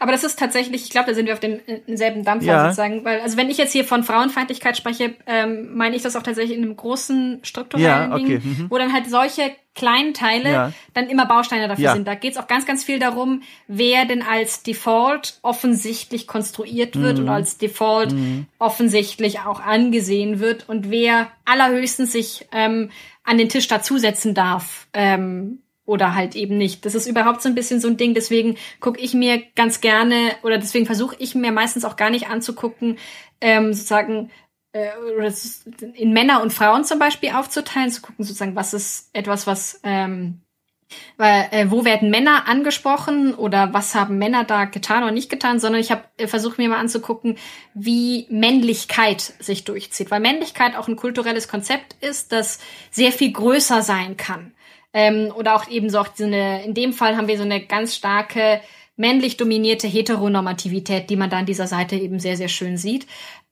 Aber 0.00 0.12
das 0.12 0.24
ist 0.24 0.38
tatsächlich, 0.38 0.84
ich 0.84 0.90
glaube, 0.90 1.08
da 1.08 1.14
sind 1.14 1.26
wir 1.26 1.34
auf 1.34 1.40
dem 1.40 1.60
selben 1.86 2.24
Dampfer 2.24 2.46
ja. 2.46 2.64
sozusagen, 2.64 3.04
weil 3.04 3.20
also 3.20 3.36
wenn 3.36 3.50
ich 3.50 3.58
jetzt 3.58 3.72
hier 3.72 3.84
von 3.84 4.04
Frauenfeindlichkeit 4.04 4.76
spreche, 4.76 5.14
ähm, 5.26 5.74
meine 5.74 5.96
ich 5.96 6.02
das 6.02 6.16
auch 6.16 6.22
tatsächlich 6.22 6.56
in 6.56 6.64
einem 6.64 6.76
großen 6.76 7.40
strukturellen 7.42 8.10
ja, 8.10 8.14
okay. 8.14 8.38
Ding, 8.38 8.58
mhm. 8.58 8.70
wo 8.70 8.78
dann 8.78 8.92
halt 8.92 9.08
solche 9.08 9.52
kleinen 9.74 10.14
Teile 10.14 10.52
ja. 10.52 10.72
dann 10.94 11.08
immer 11.08 11.26
Bausteine 11.26 11.66
dafür 11.66 11.94
sind. 11.94 12.06
Da 12.06 12.14
geht 12.14 12.32
es 12.32 12.38
auch 12.38 12.46
ganz, 12.46 12.64
ganz 12.64 12.84
viel 12.84 13.00
darum, 13.00 13.42
wer 13.66 14.04
denn 14.04 14.22
als 14.22 14.62
Default 14.62 15.40
offensichtlich 15.42 16.26
konstruiert 16.28 16.96
wird 16.96 17.18
mhm. 17.18 17.24
und 17.24 17.28
als 17.30 17.58
Default 17.58 18.12
mhm. 18.12 18.46
offensichtlich 18.58 19.40
auch 19.40 19.60
angesehen 19.60 20.38
wird 20.38 20.68
und 20.68 20.90
wer 20.90 21.28
allerhöchstens 21.44 22.12
sich 22.12 22.46
ähm, 22.52 22.90
an 23.24 23.38
den 23.38 23.48
Tisch 23.48 23.66
dazusetzen 23.66 24.34
darf. 24.34 24.86
Ähm, 24.92 25.58
oder 25.86 26.14
halt 26.14 26.34
eben 26.34 26.56
nicht. 26.56 26.84
Das 26.84 26.94
ist 26.94 27.06
überhaupt 27.06 27.42
so 27.42 27.48
ein 27.48 27.54
bisschen 27.54 27.80
so 27.80 27.88
ein 27.88 27.96
Ding. 27.96 28.14
Deswegen 28.14 28.56
gucke 28.80 29.00
ich 29.00 29.14
mir 29.14 29.42
ganz 29.54 29.80
gerne 29.80 30.32
oder 30.42 30.58
deswegen 30.58 30.86
versuche 30.86 31.16
ich 31.18 31.34
mir 31.34 31.52
meistens 31.52 31.84
auch 31.84 31.96
gar 31.96 32.10
nicht 32.10 32.28
anzugucken, 32.28 32.98
ähm, 33.40 33.72
sozusagen 33.72 34.30
äh, 34.72 34.90
in 35.94 36.12
Männer 36.12 36.42
und 36.42 36.52
Frauen 36.52 36.84
zum 36.84 36.98
Beispiel 36.98 37.30
aufzuteilen, 37.30 37.90
zu 37.90 38.02
gucken 38.02 38.24
sozusagen, 38.24 38.56
was 38.56 38.74
ist 38.74 39.10
etwas, 39.12 39.46
was 39.46 39.80
ähm, 39.82 40.40
weil, 41.16 41.48
äh, 41.50 41.70
wo 41.70 41.84
werden 41.84 42.10
Männer 42.10 42.48
angesprochen 42.48 43.34
oder 43.34 43.72
was 43.72 43.94
haben 43.94 44.18
Männer 44.18 44.44
da 44.44 44.64
getan 44.64 45.02
oder 45.02 45.12
nicht 45.12 45.30
getan, 45.30 45.58
sondern 45.58 45.80
ich 45.80 45.90
habe 45.90 46.04
äh, 46.16 46.26
versucht 46.26 46.58
mir 46.58 46.68
mal 46.68 46.78
anzugucken, 46.78 47.36
wie 47.74 48.26
Männlichkeit 48.30 49.20
sich 49.38 49.64
durchzieht, 49.64 50.10
weil 50.10 50.20
Männlichkeit 50.20 50.76
auch 50.76 50.88
ein 50.88 50.96
kulturelles 50.96 51.48
Konzept 51.48 51.94
ist, 52.00 52.32
das 52.32 52.58
sehr 52.90 53.12
viel 53.12 53.32
größer 53.32 53.82
sein 53.82 54.16
kann. 54.16 54.53
Ähm, 54.94 55.30
oder 55.36 55.56
auch 55.56 55.68
eben 55.68 55.90
so 55.90 55.98
auch 55.98 56.08
so 56.14 56.24
eine, 56.24 56.64
in 56.64 56.72
dem 56.72 56.94
Fall 56.94 57.16
haben 57.16 57.28
wir 57.28 57.36
so 57.36 57.42
eine 57.42 57.60
ganz 57.66 57.94
starke 57.94 58.60
männlich 58.96 59.36
dominierte 59.36 59.88
Heteronormativität, 59.88 61.10
die 61.10 61.16
man 61.16 61.28
da 61.28 61.38
an 61.38 61.46
dieser 61.46 61.66
Seite 61.66 61.96
eben 61.96 62.20
sehr, 62.20 62.36
sehr 62.36 62.48
schön 62.48 62.76
sieht. 62.76 63.06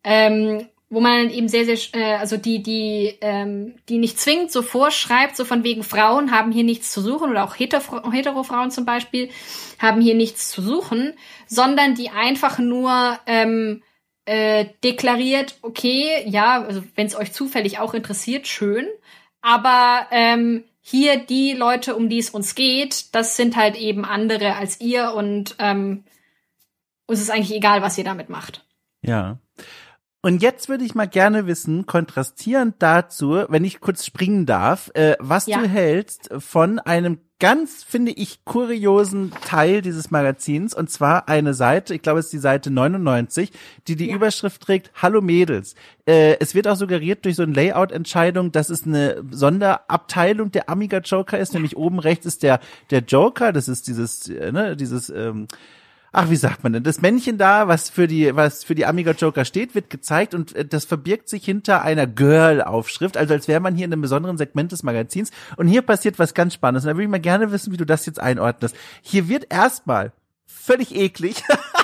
Ähm, 0.05 0.69
wo 0.93 1.01
man 1.01 1.31
eben 1.31 1.49
sehr, 1.49 1.65
sehr, 1.65 1.79
äh, 1.95 2.17
also 2.17 2.37
die, 2.37 2.63
die, 2.63 3.17
ähm, 3.23 3.77
die 3.89 3.97
nicht 3.97 4.21
zwingend 4.21 4.53
so 4.53 4.61
vorschreibt, 4.61 5.37
so 5.37 5.47
von 5.47 5.65
wegen 5.65 5.83
Frauen 5.83 6.31
haben 6.31 6.53
hier 6.53 6.65
nichts 6.65 6.93
zu 6.93 7.01
suchen 7.01 7.31
oder 7.31 7.45
auch 7.45 7.59
Hetero, 7.59 8.13
Hetero-Frauen 8.13 8.71
zum 8.71 8.85
Beispiel 8.85 9.31
haben 9.79 10.03
hier 10.03 10.15
nichts 10.15 10.51
zu 10.51 10.61
suchen, 10.61 11.15
sondern 11.47 11.95
die 11.95 12.11
einfach 12.11 12.59
nur 12.59 13.19
ähm, 13.25 13.83
äh, 14.27 14.67
deklariert, 14.85 15.57
okay, 15.63 16.25
ja, 16.27 16.63
also 16.63 16.83
wenn 16.95 17.07
es 17.07 17.17
euch 17.17 17.33
zufällig 17.33 17.79
auch 17.79 17.95
interessiert, 17.95 18.47
schön, 18.47 18.87
aber 19.41 20.07
ähm, 20.11 20.63
hier 20.83 21.25
die 21.25 21.53
Leute, 21.53 21.95
um 21.95 22.09
die 22.09 22.19
es 22.19 22.31
uns 22.31 22.55
geht, 22.55 23.15
das 23.15 23.37
sind 23.37 23.57
halt 23.57 23.77
eben 23.77 24.05
andere 24.05 24.57
als 24.57 24.81
ihr 24.81 25.15
und 25.15 25.55
ähm, 25.59 26.05
uns 27.07 27.21
ist 27.21 27.31
eigentlich 27.31 27.57
egal, 27.57 27.83
was 27.83 27.97
ihr 27.97 28.05
damit 28.05 28.29
macht. 28.29 28.67
Ja. 29.01 29.39
Und 30.25 30.41
jetzt 30.41 30.69
würde 30.69 30.85
ich 30.85 30.95
mal 30.95 31.09
gerne 31.09 31.49
wissen, 31.49 31.85
kontrastierend 31.85 32.77
dazu, 32.79 33.45
wenn 33.49 33.65
ich 33.65 33.81
kurz 33.81 34.07
springen 34.07 34.47
darf, 34.47 34.89
äh, 34.95 35.17
was 35.19 35.47
ja. 35.47 35.59
du 35.59 35.69
hältst 35.69 36.31
von 36.39 36.79
einem 36.79 37.19
ganz, 37.41 37.83
finde 37.83 38.13
ich, 38.13 38.45
kuriosen 38.45 39.33
Teil 39.45 39.83
dieses 39.83 40.13
Magazins, 40.13 40.75
und 40.75 40.91
zwar 40.91 41.29
eine 41.29 41.55
Seite, 41.55 41.93
ich 41.93 42.03
glaube, 42.03 42.21
es 42.21 42.27
ist 42.27 42.35
die 42.35 42.39
Seite 42.39 42.71
99, 42.71 43.51
die 43.89 43.97
die 43.97 44.11
ja. 44.11 44.15
Überschrift 44.15 44.63
trägt, 44.63 44.93
Hallo 44.95 45.21
Mädels. 45.21 45.75
Äh, 46.07 46.37
es 46.39 46.55
wird 46.55 46.69
auch 46.69 46.77
suggeriert 46.77 47.25
durch 47.25 47.35
so 47.35 47.43
eine 47.43 47.55
Layout-Entscheidung, 47.55 48.53
dass 48.53 48.71
es 48.71 48.87
eine 48.87 49.25
Sonderabteilung 49.29 50.53
der 50.53 50.69
Amiga 50.69 50.99
Joker 50.99 51.37
ist, 51.37 51.53
nämlich 51.53 51.77
oben 51.77 51.99
rechts 51.99 52.27
ist 52.27 52.45
der, 52.45 52.61
der 52.91 53.01
Joker, 53.01 53.53
das 53.53 53.67
ist 53.67 53.89
dieses, 53.89 54.29
äh, 54.29 54.53
ne, 54.53 54.77
dieses, 54.77 55.11
ähm, 55.11 55.49
ach, 56.13 56.29
wie 56.29 56.37
sagt 56.37 56.63
man 56.63 56.75
denn, 56.75 56.83
das 56.83 57.01
Männchen 57.01 57.39
da, 57.39 57.69
was 57.69 57.89
für 57.89 58.07
die, 58.07 58.37
was 58.37 58.65
für 58.65 58.75
die 58.75 58.87
Amiga 58.87 59.13
Joker 59.13 59.45
steht, 59.45 59.75
wird 59.75 59.91
gezeigt 59.91 60.35
und 60.35 60.55
äh, 60.55 60.65
das 60.65 60.85
verbirgt 60.85 61.29
sich 61.29 61.45
hinter 61.45 61.83
einer 61.83 62.07
Girl-Aufschrift, 62.07 63.17
also 63.17 63.35
als 63.35 63.49
wäre 63.49 63.61
man 63.61 63.75
hier 63.75 63.87
in 63.87 63.93
einem 63.93 64.03
besonderen 64.03 64.37
Segment 64.37 64.73
des 64.73 64.83
Magazins. 64.83 65.31
Und 65.57 65.67
hier 65.67 65.83
passiert 65.83 66.19
was 66.19 66.35
ganz 66.35 66.55
Spannendes. 66.55 66.85
Und 66.85 66.91
da 66.91 66.95
würde 66.95 67.05
ich 67.05 67.11
mal 67.11 67.19
gerne 67.19 67.51
wissen, 67.51 67.73
wie 67.73 67.79
du 67.79 67.87
das 67.87 68.07
jetzt 68.07 68.21
einordnest. 68.21 68.77
Hier 69.01 69.29
wird 69.29 69.53
erstmal 69.53 70.13
völlig 70.47 70.95
eklig 70.95 71.43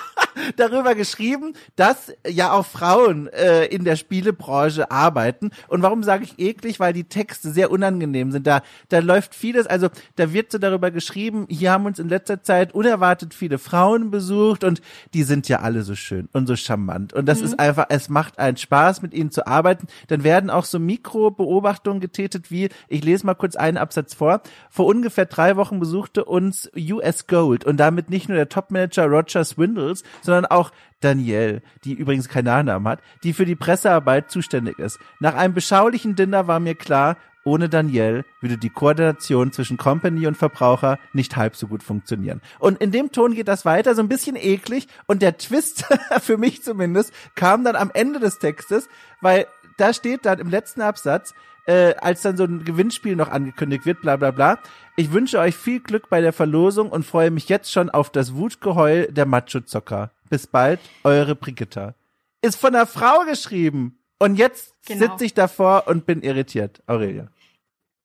darüber 0.57 0.95
geschrieben, 0.95 1.55
dass 1.77 2.13
ja 2.27 2.53
auch 2.53 2.67
Frauen 2.67 3.29
äh, 3.29 3.67
in 3.67 3.85
der 3.85 3.97
Spielebranche 3.97 4.91
arbeiten. 4.91 5.51
Und 5.69 5.83
warum 5.83 6.03
sage 6.03 6.25
ich 6.25 6.39
eklig? 6.39 6.81
Weil 6.81 6.93
die 6.93 7.05
Texte 7.05 7.51
sehr 7.51 7.71
unangenehm 7.71 8.33
sind. 8.33 8.47
Da, 8.47 8.63
da 8.89 8.99
läuft 9.01 9.35
vieles, 9.35 9.67
also 9.67 9.89
da 10.17 10.33
wird 10.33 10.53
so 10.53 10.59
darüber 10.59 10.91
geschrieben, 10.91 11.47
hier 11.49 11.73
haben 11.73 11.87
uns 11.87 11.99
in 11.99 12.09
letzter 12.09 12.43
Zeit 12.43 12.75
unerwartet 12.75 13.35
viele 13.35 13.59
Frauen 13.59 14.11
besucht 14.11 14.65
und 14.65 14.81
die 15.15 15.23
sind 15.23 15.49
ja 15.49 15.61
alle 15.61 15.83
so 15.83 15.95
schön 15.95 16.29
und 16.33 16.47
so 16.47 16.57
charmant. 16.57 17.13
Und 17.13 17.27
das 17.27 17.41
mhm. 17.41 17.47
ist 17.47 17.61
einfach, 17.61 17.87
es 17.89 18.09
macht 18.09 18.39
einen 18.39 18.57
Spaß, 18.57 19.03
mit 19.03 19.15
ihnen 19.15 19.31
zu 19.31 19.47
arbeiten. 19.47 19.87
Dann 20.09 20.25
werden 20.25 20.51
auch 20.51 20.65
so 20.65 20.79
Mikrobeobachtungen 20.79 22.01
getätigt, 22.01 22.51
wie, 22.51 22.69
ich 22.89 23.05
lese 23.05 23.27
mal 23.27 23.35
kurz 23.35 23.57
einen 23.57 23.77
Absatz 23.77 24.15
vor. 24.15 24.43
Vor 24.71 24.87
ungefähr 24.87 25.27
drei 25.27 25.57
Wochen 25.57 25.81
besuchte 25.81 26.25
uns 26.25 26.71
US 26.77 27.27
Gold 27.27 27.65
und 27.65 27.79
damit 27.79 28.11
nicht 28.11 28.29
nur 28.29 28.37
der 28.37 28.49
Topmanager 28.49 29.07
Roger 29.07 29.45
Swindles, 29.45 30.03
sondern 30.29 30.47
auch 30.47 30.73
Danielle, 31.01 31.63
die 31.85 31.95
übrigens 31.95 32.29
keinen 32.29 32.45
Nachnamen 32.45 32.87
hat, 32.87 33.01
die 33.23 33.33
für 33.33 33.47
die 33.47 33.57
Pressearbeit 33.57 34.31
zuständig 34.31 34.79
ist. 34.79 34.99
Nach 35.21 35.35
einem 35.35 35.55
beschaulichen 35.55 36.17
Dinner 36.17 36.47
war 36.47 36.61
mir 36.61 36.75
klar, 36.75 37.17
ohne 37.45 37.71
Danielle 37.71 38.27
würde 38.43 38.59
die 38.59 38.69
Koordination 38.69 39.53
zwischen 39.53 39.79
Company 39.79 40.27
und 40.27 40.37
Verbraucher 40.37 40.99
nicht 41.15 41.37
halb 41.37 41.57
so 41.57 41.67
gut 41.67 41.83
funktionieren. 41.83 42.43
Und 42.59 42.79
in 42.83 42.91
dem 42.93 43.11
Ton 43.11 43.33
geht 43.33 43.49
das 43.49 43.65
weiter, 43.65 43.95
so 43.95 44.03
ein 44.03 44.09
bisschen 44.09 44.37
eklig. 44.37 44.87
Und 45.07 45.23
der 45.23 45.39
Twist, 45.39 45.87
für 46.21 46.37
mich 46.37 46.63
zumindest, 46.63 47.11
kam 47.37 47.65
dann 47.65 47.75
am 47.75 47.91
Ende 47.95 48.21
des 48.21 48.39
Textes, 48.39 48.89
weil 49.23 49.47
da 49.79 49.95
steht 49.95 50.27
dann 50.27 50.41
im 50.41 50.51
letzten 50.51 50.83
Absatz, 50.83 51.33
äh, 51.67 51.95
als 51.97 52.23
dann 52.23 52.37
so 52.37 52.45
ein 52.45 52.65
Gewinnspiel 52.65 53.17
noch 53.17 53.31
angekündigt 53.31 53.87
wird, 53.87 54.03
bla 54.03 54.17
bla 54.17 54.31
bla. 54.31 54.59
Ich 54.97 55.13
wünsche 55.13 55.39
euch 55.39 55.55
viel 55.55 55.81
Glück 55.81 56.09
bei 56.11 56.21
der 56.21 56.33
Verlosung 56.33 56.91
und 56.91 57.07
freue 57.07 57.31
mich 57.31 57.49
jetzt 57.49 57.71
schon 57.71 57.89
auf 57.89 58.11
das 58.11 58.35
Wutgeheul 58.35 59.07
der 59.11 59.27
Macho-Zocker. 59.27 60.11
Bis 60.29 60.47
bald, 60.47 60.81
eure 61.05 61.35
Brigitta. 61.35 61.95
Ist 62.43 62.57
von 62.57 62.75
einer 62.75 62.87
Frau 62.87 63.25
geschrieben. 63.25 63.99
Und 64.19 64.37
jetzt 64.37 64.75
genau. 64.87 65.07
sitze 65.07 65.25
ich 65.25 65.35
davor 65.35 65.85
und 65.87 66.07
bin 66.07 66.23
irritiert. 66.23 66.83
Aurelia. 66.87 67.29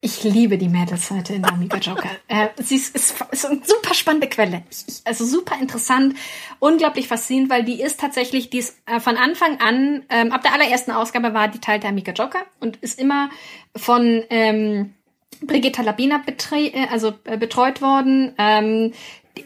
Ich 0.06 0.22
liebe 0.22 0.58
die 0.58 0.68
Mädelsseite 0.68 1.34
in 1.34 1.46
Amiga 1.46 1.78
Joker. 1.78 2.10
äh, 2.28 2.50
sie 2.58 2.76
ist, 2.76 2.94
ist, 2.94 3.16
ist 3.32 3.46
eine 3.46 3.62
super 3.64 3.94
spannende 3.94 4.28
Quelle. 4.28 4.64
Ich, 4.70 5.02
also 5.06 5.26
super 5.26 5.56
interessant, 5.60 6.16
unglaublich 6.60 7.08
faszinierend, 7.08 7.50
weil 7.50 7.64
die 7.64 7.82
ist 7.82 8.02
tatsächlich, 8.02 8.50
die 8.50 8.58
ist 8.58 8.78
äh, 8.86 9.00
von 9.00 9.16
Anfang 9.16 9.62
an, 9.62 10.04
ähm, 10.10 10.34
ab 10.34 10.42
der 10.42 10.52
allerersten 10.52 10.92
Ausgabe 10.92 11.34
war 11.34 11.48
die 11.48 11.60
Teil 11.60 11.80
der 11.80 11.92
Amiga 11.92 12.12
Joker 12.12 12.42
und 12.60 12.76
ist 12.78 13.00
immer 13.00 13.30
von 13.78 14.24
ähm, 14.30 14.94
Brigitta 15.42 15.82
Labina 15.82 16.18
betre 16.18 16.58
äh, 16.58 16.88
also, 16.92 17.14
äh, 17.24 17.38
betreut 17.38 17.82
worden. 17.82 18.34
Ähm, 18.38 18.92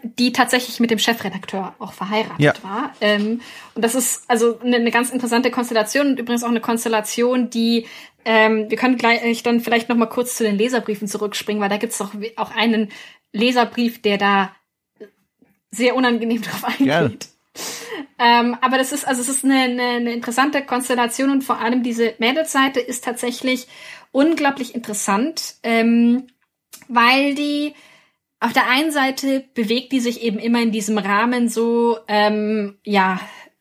die 0.04 0.34
tatsächlich 0.34 0.80
mit 0.80 0.92
dem 0.92 1.00
Chefredakteur 1.00 1.76
auch 1.80 1.94
verheiratet 1.94 2.40
ja. 2.40 2.54
war. 2.62 2.94
Ähm, 3.00 3.42
und 3.74 3.82
das 3.82 3.96
ist 3.96 4.24
also 4.28 4.60
eine, 4.60 4.76
eine 4.78 4.92
ganz 4.92 5.12
interessante 5.12 5.50
Konstellation 5.50 6.08
und 6.08 6.20
übrigens 6.20 6.44
auch 6.44 6.50
eine 6.50 6.60
Konstellation, 6.62 7.50
die 7.50 7.88
ähm, 8.26 8.70
wir 8.70 8.78
können 8.78 8.98
gleich 8.98 9.42
dann 9.44 9.62
vielleicht 9.62 9.88
noch 9.88 9.96
mal 9.96 10.08
kurz 10.08 10.36
zu 10.36 10.44
den 10.44 10.58
Leserbriefen 10.58 11.08
zurückspringen, 11.08 11.62
weil 11.62 11.70
da 11.70 11.78
gibt 11.78 11.94
es 11.94 12.00
doch 12.00 12.12
auch 12.36 12.54
einen 12.54 12.90
Leserbrief, 13.32 14.02
der 14.02 14.18
da 14.18 14.56
sehr 15.72 15.96
unangenehm 15.96 16.42
drauf 16.44 16.66
eingeht. 16.66 17.30
Ähm, 18.20 18.58
aber 18.62 18.78
das 18.78 18.92
ist 18.92 19.08
also 19.08 19.22
es 19.22 19.30
ist 19.30 19.46
eine, 19.46 19.60
eine, 19.60 19.84
eine 19.84 20.14
interessante 20.14 20.62
Konstellation 20.64 21.32
und 21.32 21.44
vor 21.44 21.60
allem 21.60 21.84
diese 21.84 22.16
Mädelsseite 22.18 22.80
ist 22.80 23.06
tatsächlich 23.06 23.68
unglaublich 24.12 24.76
interessant, 24.76 25.56
ähm, 25.64 26.28
weil 26.90 27.36
die 27.36 27.74
auf 28.40 28.54
der 28.54 28.70
einen 28.70 28.92
Seite 28.92 29.46
bewegt 29.54 29.92
die 29.92 30.00
sich 30.00 30.22
eben 30.22 30.40
immer 30.40 30.62
in 30.62 30.72
diesem 30.72 30.98
Rahmen 30.98 31.50
so, 31.50 31.98
ähm, 32.08 32.78
ja, 32.84 33.20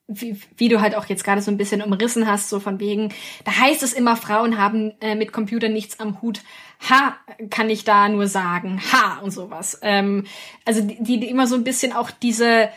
wie, 0.08 0.40
wie 0.56 0.68
du 0.68 0.80
halt 0.80 0.94
auch 0.94 1.06
jetzt 1.06 1.24
gerade 1.24 1.42
so 1.42 1.50
ein 1.50 1.56
bisschen 1.56 1.82
umrissen 1.82 2.28
hast, 2.28 2.48
so 2.48 2.60
von 2.60 2.78
wegen, 2.78 3.12
da 3.44 3.56
heißt 3.56 3.82
es 3.82 3.92
immer, 3.92 4.16
Frauen 4.16 4.56
haben 4.58 4.92
äh, 5.00 5.14
mit 5.14 5.32
Computern 5.32 5.72
nichts 5.72 5.98
am 5.98 6.22
Hut. 6.22 6.42
Ha, 6.88 7.16
kann 7.50 7.70
ich 7.70 7.84
da 7.84 8.08
nur 8.08 8.28
sagen. 8.28 8.80
Ha 8.92 9.18
und 9.22 9.32
sowas. 9.32 9.78
Ähm, 9.82 10.26
also 10.64 10.82
die, 10.82 11.18
die 11.18 11.28
immer 11.28 11.46
so 11.46 11.56
ein 11.56 11.64
bisschen 11.64 11.92
auch 11.92 12.10
diese 12.10 12.68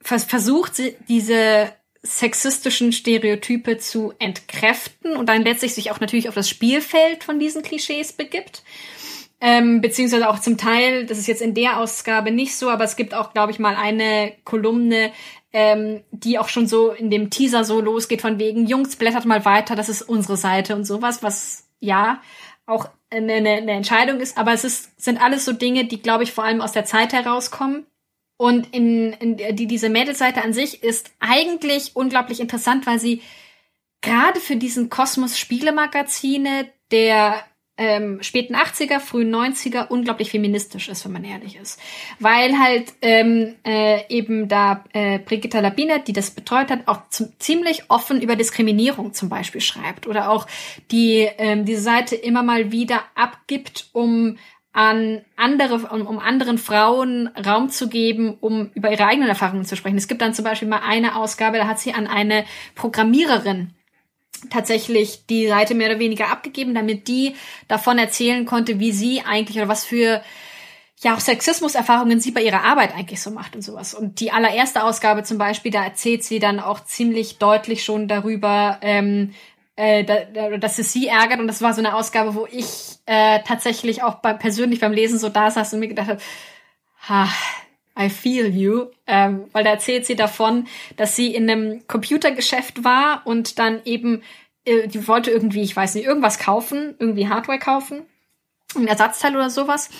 vers 0.00 0.24
versucht, 0.24 0.80
diese 1.08 1.72
sexistischen 2.02 2.92
Stereotype 2.92 3.78
zu 3.78 4.14
entkräften 4.18 5.16
und 5.16 5.28
dann 5.28 5.42
letztlich 5.42 5.74
sich 5.74 5.90
auch 5.90 6.00
natürlich 6.00 6.28
auf 6.28 6.34
das 6.34 6.48
Spielfeld 6.48 7.24
von 7.24 7.38
diesen 7.38 7.62
Klischees 7.62 8.12
begibt. 8.12 8.62
Ähm, 9.40 9.80
beziehungsweise 9.80 10.28
auch 10.28 10.40
zum 10.40 10.56
Teil, 10.56 11.06
das 11.06 11.18
ist 11.18 11.28
jetzt 11.28 11.42
in 11.42 11.54
der 11.54 11.78
Ausgabe 11.78 12.32
nicht 12.32 12.56
so, 12.56 12.70
aber 12.70 12.82
es 12.84 12.96
gibt 12.96 13.14
auch, 13.14 13.32
glaube 13.32 13.52
ich, 13.52 13.60
mal 13.60 13.76
eine 13.76 14.32
Kolumne, 14.44 15.12
ähm, 15.52 16.02
die 16.10 16.38
auch 16.38 16.48
schon 16.48 16.66
so 16.66 16.90
in 16.90 17.08
dem 17.10 17.30
Teaser 17.30 17.64
so 17.64 17.80
losgeht 17.80 18.20
von 18.20 18.38
wegen, 18.38 18.66
Jungs, 18.66 18.96
blättert 18.96 19.26
mal 19.26 19.44
weiter, 19.44 19.76
das 19.76 19.88
ist 19.88 20.02
unsere 20.02 20.36
Seite 20.36 20.74
und 20.74 20.84
sowas, 20.84 21.22
was 21.22 21.68
ja 21.78 22.20
auch 22.66 22.88
eine, 23.10 23.34
eine 23.34 23.72
Entscheidung 23.72 24.20
ist, 24.20 24.36
aber 24.36 24.52
es 24.52 24.64
ist, 24.64 25.00
sind 25.00 25.22
alles 25.22 25.44
so 25.44 25.52
Dinge, 25.52 25.86
die, 25.86 26.02
glaube 26.02 26.24
ich, 26.24 26.32
vor 26.32 26.44
allem 26.44 26.60
aus 26.60 26.72
der 26.72 26.84
Zeit 26.84 27.12
herauskommen. 27.12 27.86
Und 28.36 28.72
in, 28.72 29.12
in 29.14 29.56
die, 29.56 29.66
diese 29.66 29.88
Mädelseite 29.88 30.44
an 30.44 30.52
sich 30.52 30.82
ist 30.82 31.10
eigentlich 31.18 31.96
unglaublich 31.96 32.38
interessant, 32.38 32.86
weil 32.86 33.00
sie 33.00 33.22
gerade 34.00 34.38
für 34.38 34.56
diesen 34.56 34.90
Kosmos 34.90 35.38
Spielemagazine 35.38 36.70
der 36.92 37.44
ähm, 37.78 38.18
späten 38.22 38.56
80er, 38.56 38.98
frühen 38.98 39.34
90er 39.34 39.88
unglaublich 39.88 40.30
feministisch 40.30 40.88
ist, 40.88 41.04
wenn 41.04 41.12
man 41.12 41.24
ehrlich 41.24 41.56
ist. 41.56 41.80
Weil 42.18 42.58
halt 42.58 42.92
ähm, 43.00 43.54
äh, 43.64 44.02
eben 44.08 44.48
da 44.48 44.84
äh, 44.92 45.20
Brigitta 45.20 45.60
Labiner, 45.60 46.00
die 46.00 46.12
das 46.12 46.32
betreut 46.32 46.70
hat, 46.70 46.86
auch 46.86 47.08
zum, 47.08 47.28
ziemlich 47.38 47.84
offen 47.88 48.20
über 48.20 48.36
Diskriminierung 48.36 49.14
zum 49.14 49.28
Beispiel 49.28 49.60
schreibt 49.60 50.06
oder 50.06 50.30
auch 50.30 50.46
die 50.90 51.28
ähm, 51.38 51.64
diese 51.64 51.82
Seite 51.82 52.16
immer 52.16 52.42
mal 52.42 52.72
wieder 52.72 53.04
abgibt, 53.14 53.88
um 53.92 54.36
an 54.72 55.22
andere, 55.36 55.74
um, 55.92 56.06
um 56.06 56.18
anderen 56.18 56.58
Frauen 56.58 57.28
Raum 57.28 57.68
zu 57.68 57.88
geben, 57.88 58.36
um 58.40 58.70
über 58.74 58.90
ihre 58.90 59.06
eigenen 59.06 59.28
Erfahrungen 59.28 59.64
zu 59.64 59.76
sprechen. 59.76 59.96
Es 59.96 60.08
gibt 60.08 60.20
dann 60.20 60.34
zum 60.34 60.44
Beispiel 60.44 60.68
mal 60.68 60.82
eine 60.84 61.16
Ausgabe, 61.16 61.58
da 61.58 61.66
hat 61.66 61.80
sie 61.80 61.94
an 61.94 62.06
eine 62.06 62.44
Programmiererin 62.74 63.74
tatsächlich 64.50 65.26
die 65.26 65.48
Seite 65.48 65.74
mehr 65.74 65.90
oder 65.90 65.98
weniger 65.98 66.30
abgegeben, 66.30 66.74
damit 66.74 67.08
die 67.08 67.34
davon 67.68 67.98
erzählen 67.98 68.46
konnte, 68.46 68.80
wie 68.80 68.92
sie 68.92 69.22
eigentlich 69.22 69.56
oder 69.56 69.68
was 69.68 69.84
für 69.84 70.22
ja 71.00 71.14
auch 71.14 71.20
Sexismuserfahrungen 71.20 72.20
sie 72.20 72.32
bei 72.32 72.42
ihrer 72.42 72.64
Arbeit 72.64 72.94
eigentlich 72.94 73.22
so 73.22 73.30
macht 73.30 73.54
und 73.54 73.62
sowas. 73.62 73.94
Und 73.94 74.20
die 74.20 74.32
allererste 74.32 74.82
Ausgabe 74.82 75.22
zum 75.22 75.38
Beispiel, 75.38 75.70
da 75.70 75.84
erzählt 75.84 76.24
sie 76.24 76.38
dann 76.38 76.60
auch 76.60 76.84
ziemlich 76.84 77.38
deutlich 77.38 77.84
schon 77.84 78.08
darüber, 78.08 78.78
ähm, 78.82 79.32
äh, 79.76 80.04
da, 80.04 80.58
dass 80.58 80.78
es 80.78 80.92
sie 80.92 81.06
ärgert. 81.06 81.38
Und 81.38 81.46
das 81.46 81.62
war 81.62 81.72
so 81.72 81.80
eine 81.80 81.94
Ausgabe, 81.94 82.34
wo 82.34 82.46
ich 82.50 82.98
äh, 83.06 83.40
tatsächlich 83.46 84.02
auch 84.02 84.16
bei, 84.16 84.32
persönlich 84.32 84.80
beim 84.80 84.92
Lesen 84.92 85.18
so 85.18 85.28
da 85.28 85.50
saß 85.50 85.72
und 85.72 85.80
mir 85.80 85.88
gedacht 85.88 86.08
habe, 86.08 86.20
ha, 87.08 87.28
I 87.98 88.08
feel 88.08 88.46
you, 88.46 88.86
ähm, 89.06 89.46
weil 89.52 89.64
da 89.64 89.70
erzählt 89.70 90.06
sie 90.06 90.16
davon, 90.16 90.68
dass 90.96 91.16
sie 91.16 91.34
in 91.34 91.50
einem 91.50 91.86
Computergeschäft 91.88 92.84
war 92.84 93.22
und 93.24 93.58
dann 93.58 93.80
eben, 93.84 94.22
äh, 94.64 94.86
die 94.86 95.08
wollte 95.08 95.30
irgendwie, 95.30 95.62
ich 95.62 95.74
weiß 95.74 95.94
nicht, 95.94 96.06
irgendwas 96.06 96.38
kaufen, 96.38 96.94
irgendwie 96.98 97.28
Hardware 97.28 97.58
kaufen, 97.58 98.02
ein 98.76 98.86
Ersatzteil 98.86 99.34
oder 99.34 99.50
sowas. 99.50 99.90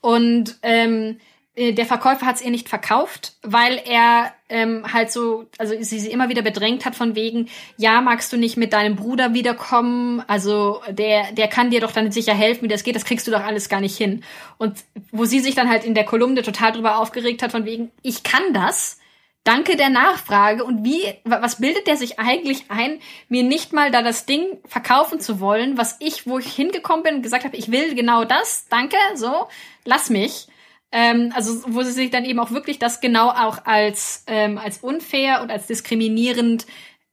Und 0.00 0.58
ähm, 0.62 1.18
äh, 1.18 1.35
der 1.58 1.86
Verkäufer 1.86 2.26
hat 2.26 2.36
es 2.36 2.42
ihr 2.42 2.50
nicht 2.50 2.68
verkauft, 2.68 3.32
weil 3.42 3.80
er 3.86 4.34
ähm, 4.50 4.92
halt 4.92 5.10
so, 5.10 5.46
also 5.56 5.74
sie 5.80 5.98
sie 5.98 6.10
immer 6.10 6.28
wieder 6.28 6.42
bedrängt 6.42 6.84
hat 6.84 6.94
von 6.94 7.14
wegen, 7.14 7.48
ja, 7.78 8.02
magst 8.02 8.30
du 8.30 8.36
nicht 8.36 8.58
mit 8.58 8.74
deinem 8.74 8.94
Bruder 8.94 9.32
wiederkommen? 9.32 10.22
Also 10.26 10.82
der, 10.90 11.32
der 11.32 11.48
kann 11.48 11.70
dir 11.70 11.80
doch 11.80 11.92
dann 11.92 12.12
sicher 12.12 12.34
helfen, 12.34 12.64
wie 12.64 12.68
das 12.68 12.84
geht, 12.84 12.94
das 12.94 13.06
kriegst 13.06 13.26
du 13.26 13.30
doch 13.30 13.42
alles 13.42 13.70
gar 13.70 13.80
nicht 13.80 13.96
hin. 13.96 14.22
Und 14.58 14.84
wo 15.12 15.24
sie 15.24 15.40
sich 15.40 15.54
dann 15.54 15.70
halt 15.70 15.84
in 15.84 15.94
der 15.94 16.04
Kolumne 16.04 16.42
total 16.42 16.72
drüber 16.72 16.98
aufgeregt 16.98 17.42
hat, 17.42 17.52
von 17.52 17.64
wegen, 17.64 17.90
ich 18.02 18.22
kann 18.22 18.52
das, 18.52 18.98
danke 19.42 19.76
der 19.76 19.88
Nachfrage. 19.88 20.62
Und 20.62 20.84
wie, 20.84 21.02
was 21.24 21.58
bildet 21.58 21.86
der 21.86 21.96
sich 21.96 22.18
eigentlich 22.18 22.66
ein, 22.68 23.00
mir 23.30 23.42
nicht 23.42 23.72
mal 23.72 23.90
da 23.90 24.02
das 24.02 24.26
Ding 24.26 24.58
verkaufen 24.66 25.20
zu 25.20 25.40
wollen, 25.40 25.78
was 25.78 25.96
ich, 26.00 26.26
wo 26.26 26.38
ich 26.38 26.52
hingekommen 26.52 27.02
bin 27.02 27.14
und 27.16 27.22
gesagt 27.22 27.44
habe, 27.44 27.56
ich 27.56 27.70
will 27.70 27.94
genau 27.94 28.24
das, 28.24 28.66
danke, 28.68 28.96
so, 29.14 29.48
lass 29.86 30.10
mich. 30.10 30.48
Ähm, 30.92 31.32
also 31.34 31.62
wo 31.66 31.82
sie 31.82 31.92
sich 31.92 32.10
dann 32.10 32.24
eben 32.24 32.38
auch 32.38 32.52
wirklich 32.52 32.78
das 32.78 33.00
genau 33.00 33.28
auch 33.30 33.64
als, 33.64 34.24
ähm, 34.26 34.58
als 34.58 34.78
unfair 34.78 35.42
und 35.42 35.50
als 35.50 35.66
diskriminierend 35.66 36.66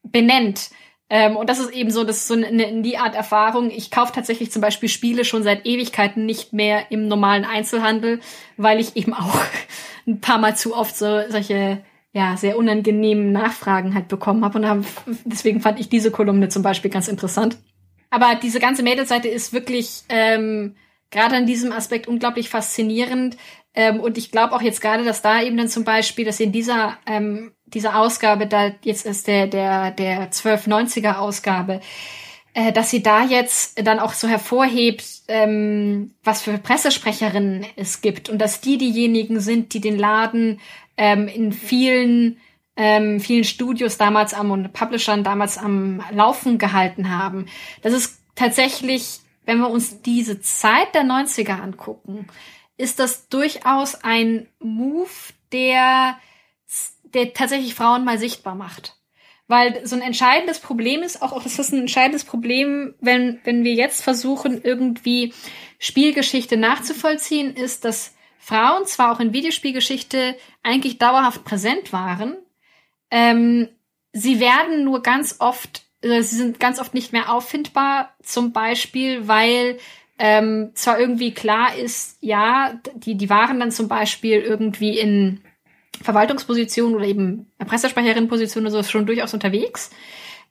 benennt. 0.03 0.69
Ähm, 1.09 1.35
und 1.35 1.49
das 1.49 1.59
ist 1.59 1.71
eben 1.71 1.91
so, 1.91 2.03
das 2.03 2.17
ist 2.17 2.27
so 2.27 2.33
eine, 2.33 2.47
eine 2.47 2.81
die 2.81 2.97
Art 2.97 3.15
Erfahrung. 3.15 3.69
Ich 3.69 3.91
kaufe 3.91 4.13
tatsächlich 4.13 4.51
zum 4.51 4.61
Beispiel 4.61 4.89
Spiele 4.89 5.25
schon 5.25 5.43
seit 5.43 5.65
Ewigkeiten 5.65 6.25
nicht 6.25 6.53
mehr 6.53 6.91
im 6.91 7.07
normalen 7.07 7.45
Einzelhandel, 7.45 8.19
weil 8.57 8.79
ich 8.79 8.95
eben 8.95 9.13
auch 9.13 9.39
ein 10.07 10.21
paar 10.21 10.37
Mal 10.37 10.55
zu 10.55 10.75
oft 10.75 10.95
so 10.95 11.21
solche 11.29 11.83
ja 12.13 12.37
sehr 12.37 12.57
unangenehmen 12.57 13.31
Nachfragen 13.31 13.95
halt 13.95 14.07
bekommen 14.07 14.45
habe 14.45 14.59
und 14.59 14.67
hab, 14.67 14.85
deswegen 15.25 15.61
fand 15.61 15.79
ich 15.79 15.89
diese 15.89 16.11
Kolumne 16.11 16.49
zum 16.49 16.61
Beispiel 16.61 16.91
ganz 16.91 17.07
interessant. 17.07 17.57
Aber 18.09 18.35
diese 18.35 18.59
ganze 18.59 18.83
Mädelseite 18.83 19.27
ist 19.27 19.53
wirklich 19.53 20.03
ähm, 20.09 20.75
gerade 21.13 21.37
an 21.37 21.45
diesem 21.45 21.71
Aspekt 21.71 22.07
unglaublich 22.07 22.49
faszinierend, 22.49 23.37
ähm, 23.75 23.99
und 23.99 24.17
ich 24.17 24.31
glaube 24.31 24.53
auch 24.53 24.61
jetzt 24.61 24.81
gerade, 24.81 25.03
dass 25.03 25.21
da 25.21 25.41
eben 25.41 25.57
dann 25.57 25.67
zum 25.67 25.83
Beispiel, 25.83 26.25
dass 26.25 26.39
in 26.39 26.51
dieser, 26.51 26.97
ähm, 27.07 27.53
dieser 27.65 27.97
Ausgabe, 27.97 28.45
da 28.47 28.71
jetzt 28.83 29.05
ist 29.05 29.27
der, 29.27 29.47
der, 29.47 29.91
der 29.91 30.31
1290er 30.31 31.17
Ausgabe, 31.17 31.81
äh, 32.53 32.71
dass 32.71 32.91
sie 32.91 33.01
da 33.01 33.23
jetzt 33.23 33.83
dann 33.85 33.99
auch 33.99 34.13
so 34.13 34.27
hervorhebt, 34.27 35.05
ähm, 35.27 36.13
was 36.23 36.43
für 36.43 36.57
Pressesprecherinnen 36.59 37.65
es 37.75 38.01
gibt 38.01 38.29
und 38.29 38.37
dass 38.39 38.61
die 38.61 38.77
diejenigen 38.77 39.39
sind, 39.39 39.73
die 39.73 39.81
den 39.81 39.97
Laden 39.97 40.59
ähm, 40.97 41.27
in 41.27 41.51
vielen 41.51 42.37
ähm, 42.75 43.19
vielen 43.19 43.43
Studios 43.43 43.97
damals 43.97 44.33
am 44.33 44.49
und 44.49 44.73
Publishern 44.73 45.23
damals 45.23 45.59
am 45.59 46.03
Laufen 46.11 46.57
gehalten 46.57 47.15
haben. 47.15 47.45
Das 47.83 47.93
ist 47.93 48.19
tatsächlich, 48.33 49.19
wenn 49.45 49.59
wir 49.59 49.69
uns 49.69 50.01
diese 50.01 50.41
Zeit 50.41 50.95
der 50.95 51.03
90er 51.03 51.59
angucken, 51.59 52.27
ist 52.77 52.99
das 52.99 53.27
durchaus 53.29 53.95
ein 54.03 54.47
Move, 54.59 55.09
der, 55.51 56.17
der 57.03 57.33
tatsächlich 57.33 57.75
Frauen 57.75 58.03
mal 58.05 58.17
sichtbar 58.17 58.55
macht. 58.55 58.97
Weil 59.47 59.85
so 59.85 59.95
ein 59.95 60.01
entscheidendes 60.01 60.59
Problem 60.59 61.03
ist, 61.03 61.21
auch, 61.21 61.33
auch 61.33 61.43
das 61.43 61.59
ist 61.59 61.73
ein 61.73 61.81
entscheidendes 61.81 62.23
Problem, 62.23 62.95
wenn, 63.01 63.39
wenn 63.43 63.63
wir 63.63 63.73
jetzt 63.73 64.01
versuchen, 64.01 64.61
irgendwie 64.63 65.33
Spielgeschichte 65.79 66.57
nachzuvollziehen, 66.57 67.55
ist, 67.55 67.85
dass 67.85 68.15
Frauen 68.39 68.85
zwar 68.85 69.11
auch 69.11 69.19
in 69.19 69.33
Videospielgeschichte 69.33 70.35
eigentlich 70.63 70.97
dauerhaft 70.97 71.43
präsent 71.43 71.93
waren, 71.93 72.37
ähm, 73.11 73.69
sie 74.11 74.39
werden 74.39 74.83
nur 74.83 75.01
ganz 75.01 75.35
oft, 75.39 75.83
sie 76.03 76.35
sind 76.35 76.59
ganz 76.59 76.79
oft 76.79 76.93
nicht 76.93 77.13
mehr 77.13 77.31
auffindbar, 77.31 78.13
zum 78.21 78.51
Beispiel, 78.51 79.27
weil 79.27 79.77
ähm, 80.19 80.71
zwar 80.73 80.99
irgendwie 80.99 81.33
klar 81.33 81.75
ist, 81.75 82.17
ja, 82.21 82.79
die, 82.93 83.15
die 83.15 83.29
waren 83.29 83.59
dann 83.59 83.71
zum 83.71 83.87
Beispiel 83.87 84.39
irgendwie 84.39 84.99
in 84.99 85.41
Verwaltungspositionen 86.01 86.95
oder 86.95 87.05
eben 87.05 87.51
Pressesprecherinnenpositionen 87.57 88.71
oder 88.71 88.83
so 88.83 88.89
schon 88.89 89.05
durchaus 89.05 89.33
unterwegs. 89.33 89.91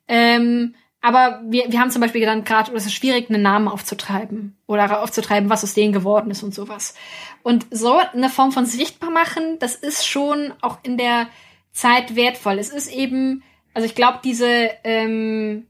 Ähm, 0.07 0.75
aber 1.01 1.41
wir, 1.45 1.65
wir 1.69 1.79
haben 1.81 1.91
zum 1.91 2.01
Beispiel 2.01 2.25
dann 2.25 2.45
gerade, 2.45 2.73
es 2.73 2.85
ist 2.85 2.93
schwierig, 2.93 3.29
einen 3.29 3.41
Namen 3.41 3.67
aufzutreiben 3.67 4.55
oder 4.67 5.03
aufzutreiben, 5.03 5.49
was 5.49 5.63
aus 5.63 5.73
denen 5.73 5.91
geworden 5.91 6.31
ist 6.31 6.43
und 6.43 6.55
sowas. 6.55 6.95
Und 7.43 7.65
so 7.71 7.97
eine 7.97 8.29
Form 8.29 8.53
von 8.53 8.65
sichtbar 8.65 9.09
machen, 9.09 9.59
das 9.59 9.75
ist 9.75 10.07
schon 10.07 10.53
auch 10.61 10.79
in 10.83 10.97
der 10.97 11.27
Zeit 11.73 12.15
wertvoll. 12.15 12.57
Es 12.57 12.69
ist 12.69 12.89
eben, 12.89 13.43
also 13.73 13.85
ich 13.85 13.95
glaube, 13.95 14.19
diese 14.23 14.69
ähm, 14.83 15.65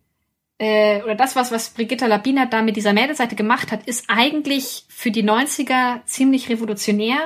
äh, 0.60 1.02
oder 1.04 1.16
das, 1.16 1.36
was, 1.36 1.52
was 1.52 1.72
Brigitta 1.72 2.06
Labiner 2.06 2.46
da 2.46 2.62
mit 2.62 2.76
dieser 2.76 2.94
Mädelseite 2.94 3.36
gemacht 3.36 3.72
hat, 3.72 3.86
ist 3.86 4.06
eigentlich 4.08 4.86
für 4.88 5.12
die 5.12 5.24
90er 5.24 6.06
ziemlich 6.06 6.50
revolutionär. 6.50 7.18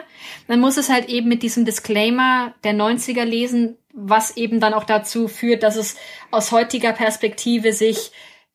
Man 0.48 0.60
muss 0.60 0.78
es 0.78 0.90
halt 0.90 1.10
eben 1.10 1.28
mit 1.28 1.44
diesem 1.44 1.66
Disclaimer 1.66 2.54
der 2.64 2.74
90er 2.74 3.26
lesen, 3.26 3.78
was 3.94 4.38
eben 4.38 4.60
dann 4.60 4.74
auch 4.74 4.86
dazu 4.86 5.28
führt, 5.28 5.64
dass 5.64 5.76
es 5.76 5.98
aus 6.32 6.52
heutiger 6.52 6.94
Perspektive 6.94 7.74
sich 7.74 8.12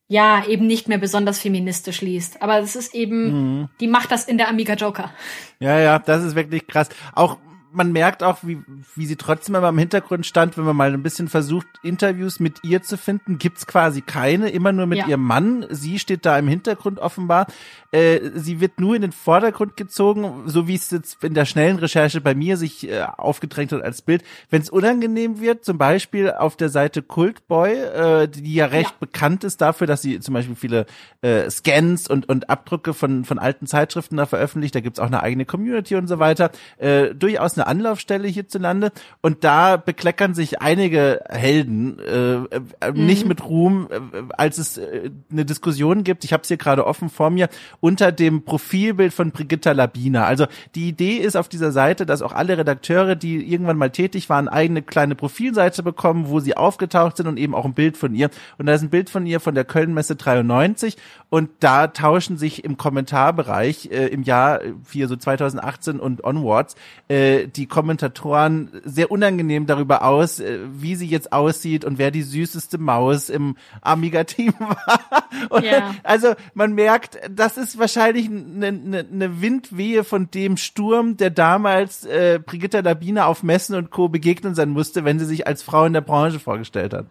ja 0.09 0.45
eben 0.47 0.67
nicht 0.67 0.89
mehr 0.89 0.99
besonders 0.99 1.39
feministisch 1.39 2.01
liest. 2.01 2.43
Aber 2.43 2.59
es 2.59 2.75
ist 2.75 2.95
eben, 2.95 3.61
mhm. 3.61 3.69
die 3.81 3.89
macht 3.89 4.11
das 4.11 4.25
in 4.25 4.39
der 4.39 4.49
Amiga 4.49 4.75
Joker. 4.75 5.13
Ja, 5.59 5.79
ja, 5.79 5.99
das 5.99 6.25
ist 6.25 6.35
wirklich 6.35 6.67
krass. 6.67 6.89
Auch 7.15 7.39
man 7.73 7.93
merkt 7.93 8.23
auch, 8.23 8.39
wie, 8.43 8.63
wie 8.95 9.07
sie 9.07 9.17
trotzdem 9.17 9.55
immer 9.55 9.71
im 9.71 9.79
Hintergrund 9.79 10.27
stand, 10.27 10.57
wenn 10.57 10.65
man 10.65 10.77
mal 10.77 10.93
ein 10.93 11.03
bisschen 11.03 11.29
versucht, 11.29 11.67
Interviews 11.83 12.41
mit 12.41 12.63
ihr 12.65 12.83
zu 12.83 12.97
finden, 12.97 13.39
gibt's 13.39 13.67
quasi 13.67 14.03
keine, 14.03 14.51
immer 14.51 14.73
nur 14.73 14.87
mit 14.87 14.99
ja. 14.99 15.09
ihrem 15.09 15.23
Mann. 15.23 15.67
Sie 15.71 15.99
steht 15.99 16.27
da 16.27 16.39
im 16.39 16.49
Hintergrund 16.49 16.99
offenbar. 16.99 17.47
Äh, 17.91 18.31
sie 18.35 18.61
wird 18.61 18.81
nur 18.81 18.97
in 18.97 19.03
den 19.03 19.13
Vordergrund 19.13 19.77
gezogen, 19.77 20.45
so 20.47 20.67
wie 20.67 20.75
es 20.75 20.91
jetzt 20.91 21.23
in 21.25 21.35
der 21.35 21.45
schnellen 21.45 21.77
Recherche 21.77 22.21
bei 22.21 22.35
mir 22.35 22.57
sich 22.57 22.89
äh, 22.89 23.03
aufgedrängt 23.03 23.73
hat 23.73 23.83
als 23.83 24.03
Bild. 24.03 24.23
Wenn 24.51 24.63
es 24.63 24.71
unangenehm 24.71 25.41
wird, 25.41 25.65
zum 25.65 25.79
Beispiel 25.79 26.31
auf 26.31 26.57
der 26.57 26.69
Seite 26.69 27.03
Cultboy, 27.03 27.73
äh, 27.73 28.29
die 28.29 28.55
ja 28.55 28.67
recht 28.67 28.91
ja. 28.91 28.97
bekannt 29.01 29.45
ist 29.45 29.61
dafür, 29.61 29.87
dass 29.87 30.03
sie 30.03 30.21
zum 30.21 30.35
Beispiel 30.35 30.57
viele 30.57 30.87
äh, 31.21 31.51
Scans 31.51 32.09
und, 32.09 32.29
und 32.29 32.51
Abdrücke 32.51 32.95
von, 32.95 33.25
von 33.25 33.39
alten 33.39 33.67
Zeitschriften 33.67 34.17
da 34.17 34.27
veröffentlicht, 34.27 34.75
da 34.75 34.81
gibt's 34.81 34.99
auch 34.99 35.07
eine 35.07 35.23
eigene 35.23 35.45
Community 35.45 35.97
und 35.97 36.07
so 36.07 36.19
weiter, 36.19 36.51
äh, 36.79 37.15
durchaus 37.15 37.59
eine 37.59 37.62
Anlaufstelle 37.67 38.29
hierzulande 38.29 38.93
und 39.21 39.45
da 39.45 39.77
bekleckern 39.77 40.35
sich 40.35 40.61
einige 40.61 41.21
Helden 41.29 41.99
äh, 41.99 42.35
äh, 42.35 42.93
mhm. 42.93 43.07
nicht 43.07 43.27
mit 43.27 43.45
Ruhm, 43.45 43.89
äh, 43.91 44.23
als 44.37 44.59
es 44.59 44.79
äh, 44.79 45.11
eine 45.31 45.45
Diskussion 45.45 46.05
gibt. 46.05 46.25
Ich 46.25 46.33
habe 46.33 46.43
es 46.43 46.49
hier 46.49 46.57
gerade 46.57 46.87
offen 46.87 47.09
vor 47.09 47.31
mir 47.31 47.49
unter 47.81 48.13
dem 48.13 48.45
Profilbild 48.45 49.13
von 49.13 49.31
Brigitta 49.31 49.73
Labina. 49.73 50.25
Also 50.25 50.47
die 50.75 50.89
Idee 50.89 51.17
ist 51.17 51.37
auf 51.37 51.49
dieser 51.49 51.73
Seite, 51.73 52.07
dass 52.07 52.23
auch 52.23 52.33
alle 52.33 52.59
Redakteure, 52.59 53.15
die 53.15 53.53
irgendwann 53.53 53.77
mal 53.77 53.91
tätig 53.91 54.29
waren, 54.29 54.49
eigene 54.49 54.83
kleine 54.83 55.15
Profilseite 55.15 55.83
bekommen, 55.83 56.29
wo 56.29 56.41
sie 56.41 56.57
aufgetaucht 56.57 57.17
sind 57.17 57.27
und 57.27 57.39
eben 57.39 57.55
auch 57.55 57.65
ein 57.65 57.75
Bild 57.75 57.97
von 57.97 58.15
ihr. 58.15 58.31
Und 58.59 58.67
da 58.67 58.75
ist 58.75 58.83
ein 58.83 58.91
Bild 58.91 59.11
von 59.11 59.27
ihr 59.27 59.41
von 59.41 59.55
der 59.55 59.65
Kölnmesse 59.65 60.17
93 60.17 60.97
und 61.31 61.51
da 61.61 61.87
tauschen 61.87 62.37
sich 62.37 62.65
im 62.65 62.77
Kommentarbereich 62.77 63.91
äh, 63.91 64.09
im 64.09 64.23
Jahr 64.23 64.61
hier 64.91 65.09
so 65.09 65.17
2018 65.17 65.99
und 65.99 66.25
onwards 66.25 66.77
äh, 67.09 67.49
die 67.57 67.67
Kommentatoren 67.67 68.81
sehr 68.85 69.11
unangenehm 69.11 69.67
darüber 69.67 70.05
aus, 70.05 70.41
äh, 70.41 70.59
wie 70.73 70.97
sie 70.97 71.07
jetzt 71.07 71.33
aussieht 71.33 71.85
und 71.85 71.99
wer 71.99 72.11
die 72.11 72.23
süßeste 72.23 72.79
Maus 72.79 73.29
im 73.29 73.57
Amiga-Team 73.81 74.55
war. 74.59 75.63
Ja. 75.63 75.95
Also 76.03 76.35
man 76.55 76.75
merkt, 76.75 77.19
das 77.31 77.57
ist 77.57 77.79
wahrscheinlich 77.79 78.27
eine, 78.27 78.67
eine, 78.67 78.99
eine 79.01 79.41
Windwehe 79.41 80.05
von 80.05 80.31
dem 80.31 80.57
Sturm, 80.57 81.17
der 81.17 81.31
damals 81.31 82.05
äh, 82.05 82.41
Brigitta 82.45 82.81
Labine 82.81 83.27
auf 83.27 83.43
Messen 83.43 83.77
und 83.77 83.91
Co. 83.91 84.09
begegnen 84.09 84.55
sein 84.55 84.71
musste, 84.71 85.05
wenn 85.05 85.19
sie 85.19 85.27
sich 85.27 85.47
als 85.47 85.63
Frau 85.63 85.85
in 85.85 85.93
der 85.93 86.01
Branche 86.01 86.41
vorgestellt 86.41 86.95
hat. 86.95 87.07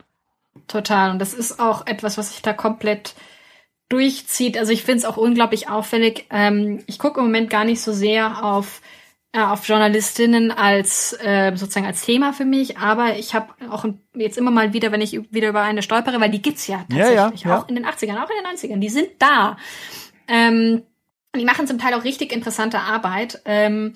Total. 0.68 1.12
Und 1.12 1.20
das 1.20 1.34
ist 1.34 1.60
auch 1.60 1.88
etwas, 1.88 2.18
was 2.18 2.32
ich 2.32 2.42
da 2.42 2.54
komplett 2.54 3.16
durchzieht. 3.92 4.58
Also 4.58 4.72
ich 4.72 4.84
finde 4.84 5.00
es 5.00 5.06
auch 5.06 5.18
unglaublich 5.18 5.70
auffällig. 5.70 6.26
Ähm, 6.30 6.82
ich 6.88 6.98
gucke 6.98 7.20
im 7.20 7.26
Moment 7.26 7.50
gar 7.50 7.66
nicht 7.66 7.82
so 7.82 7.92
sehr 7.92 8.44
auf 8.44 8.82
auf 9.34 9.68
Journalistinnen 9.68 10.52
als 10.52 11.14
äh, 11.22 11.52
sozusagen 11.56 11.86
als 11.86 12.02
Thema 12.02 12.34
für 12.34 12.44
mich, 12.44 12.78
aber 12.78 13.18
ich 13.18 13.34
habe 13.34 13.54
auch 13.70 13.86
jetzt 14.14 14.38
immer 14.38 14.52
mal 14.52 14.74
wieder, 14.74 14.92
wenn 14.92 15.00
ich 15.00 15.20
wieder 15.32 15.50
über 15.50 15.62
eine 15.62 15.82
stolpere, 15.82 16.20
weil 16.20 16.32
die 16.32 16.42
gibt's 16.42 16.68
ja 16.68 16.80
tatsächlich, 16.90 17.42
ja, 17.44 17.50
ja, 17.52 17.58
auch 17.58 17.70
in 17.70 17.76
den 17.76 17.86
80ern, 17.86 18.22
auch 18.22 18.30
in 18.30 18.44
den 18.44 18.58
90ern, 18.58 18.80
die 18.80 18.90
sind 18.90 19.10
da. 19.20 19.58
Ähm, 20.28 20.84
die 21.34 21.46
machen 21.46 21.66
zum 21.66 21.78
Teil 21.78 21.94
auch 21.94 22.04
richtig 22.04 22.34
interessante 22.34 22.80
Arbeit. 22.80 23.42
Ähm, 23.46 23.94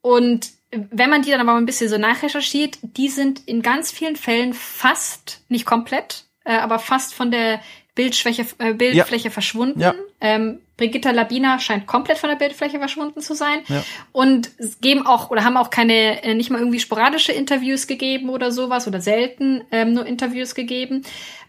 und 0.00 0.50
wenn 0.70 1.10
man 1.10 1.22
die 1.22 1.30
dann 1.30 1.40
aber 1.40 1.54
ein 1.54 1.66
bisschen 1.66 1.90
so 1.90 1.98
nachrecherchiert, 1.98 2.78
die 2.82 3.08
sind 3.08 3.46
in 3.46 3.60
ganz 3.60 3.90
vielen 3.90 4.16
Fällen 4.16 4.54
fast, 4.54 5.42
nicht 5.48 5.66
komplett, 5.66 6.24
äh, 6.44 6.56
aber 6.56 6.78
fast 6.78 7.12
von 7.12 7.30
der 7.30 7.60
Bildschwäche, 7.94 8.46
äh, 8.58 8.72
Bildfläche 8.72 9.28
ja. 9.28 9.30
verschwunden. 9.30 9.80
Ja. 9.80 9.94
Ähm, 10.20 10.60
Brigitta 10.80 11.10
Labina 11.10 11.58
scheint 11.58 11.86
komplett 11.86 12.16
von 12.16 12.30
der 12.30 12.36
Bildfläche 12.36 12.78
verschwunden 12.78 13.20
zu 13.20 13.34
sein. 13.34 13.60
Ja. 13.68 13.84
Und 14.12 14.50
geben 14.80 15.06
auch 15.06 15.30
oder 15.30 15.44
haben 15.44 15.58
auch 15.58 15.68
keine, 15.68 16.24
äh, 16.24 16.34
nicht 16.34 16.48
mal 16.48 16.58
irgendwie 16.58 16.80
sporadische 16.80 17.32
Interviews 17.32 17.86
gegeben 17.86 18.30
oder 18.30 18.50
sowas 18.50 18.88
oder 18.88 19.02
selten 19.02 19.62
ähm, 19.70 19.92
nur 19.92 20.06
Interviews 20.06 20.54
gegeben. 20.54 21.02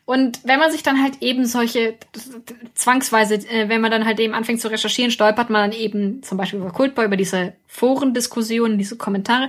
Und 0.04 0.42
wenn 0.44 0.60
man 0.60 0.70
sich 0.70 0.84
dann 0.84 1.02
halt 1.02 1.22
eben 1.22 1.46
solche 1.46 1.96
zwangsweise, 2.76 3.36
äh, 3.36 3.70
wenn 3.70 3.80
man 3.80 3.90
dann 3.90 4.06
halt 4.06 4.20
eben 4.20 4.34
anfängt 4.34 4.60
zu 4.60 4.68
recherchieren, 4.68 5.12
stolpert 5.12 5.50
man 5.50 5.72
dann 5.72 5.80
eben 5.80 6.22
zum 6.24 6.38
Beispiel 6.38 6.60
über 6.60 6.72
Kultboy, 6.72 7.06
über 7.06 7.16
diese 7.16 7.54
Forendiskussionen, 7.68 8.78
diese 8.78 8.98
Kommentare. 8.98 9.48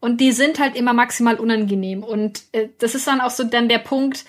Und 0.00 0.20
die 0.20 0.32
sind 0.32 0.58
halt 0.58 0.74
immer 0.74 0.92
maximal 0.92 1.36
unangenehm. 1.36 2.02
Und 2.02 2.42
äh, 2.50 2.66
das 2.78 2.96
ist 2.96 3.06
dann 3.06 3.20
auch 3.20 3.30
so 3.30 3.44
dann 3.44 3.68
der 3.68 3.78
Punkt, 3.78 4.24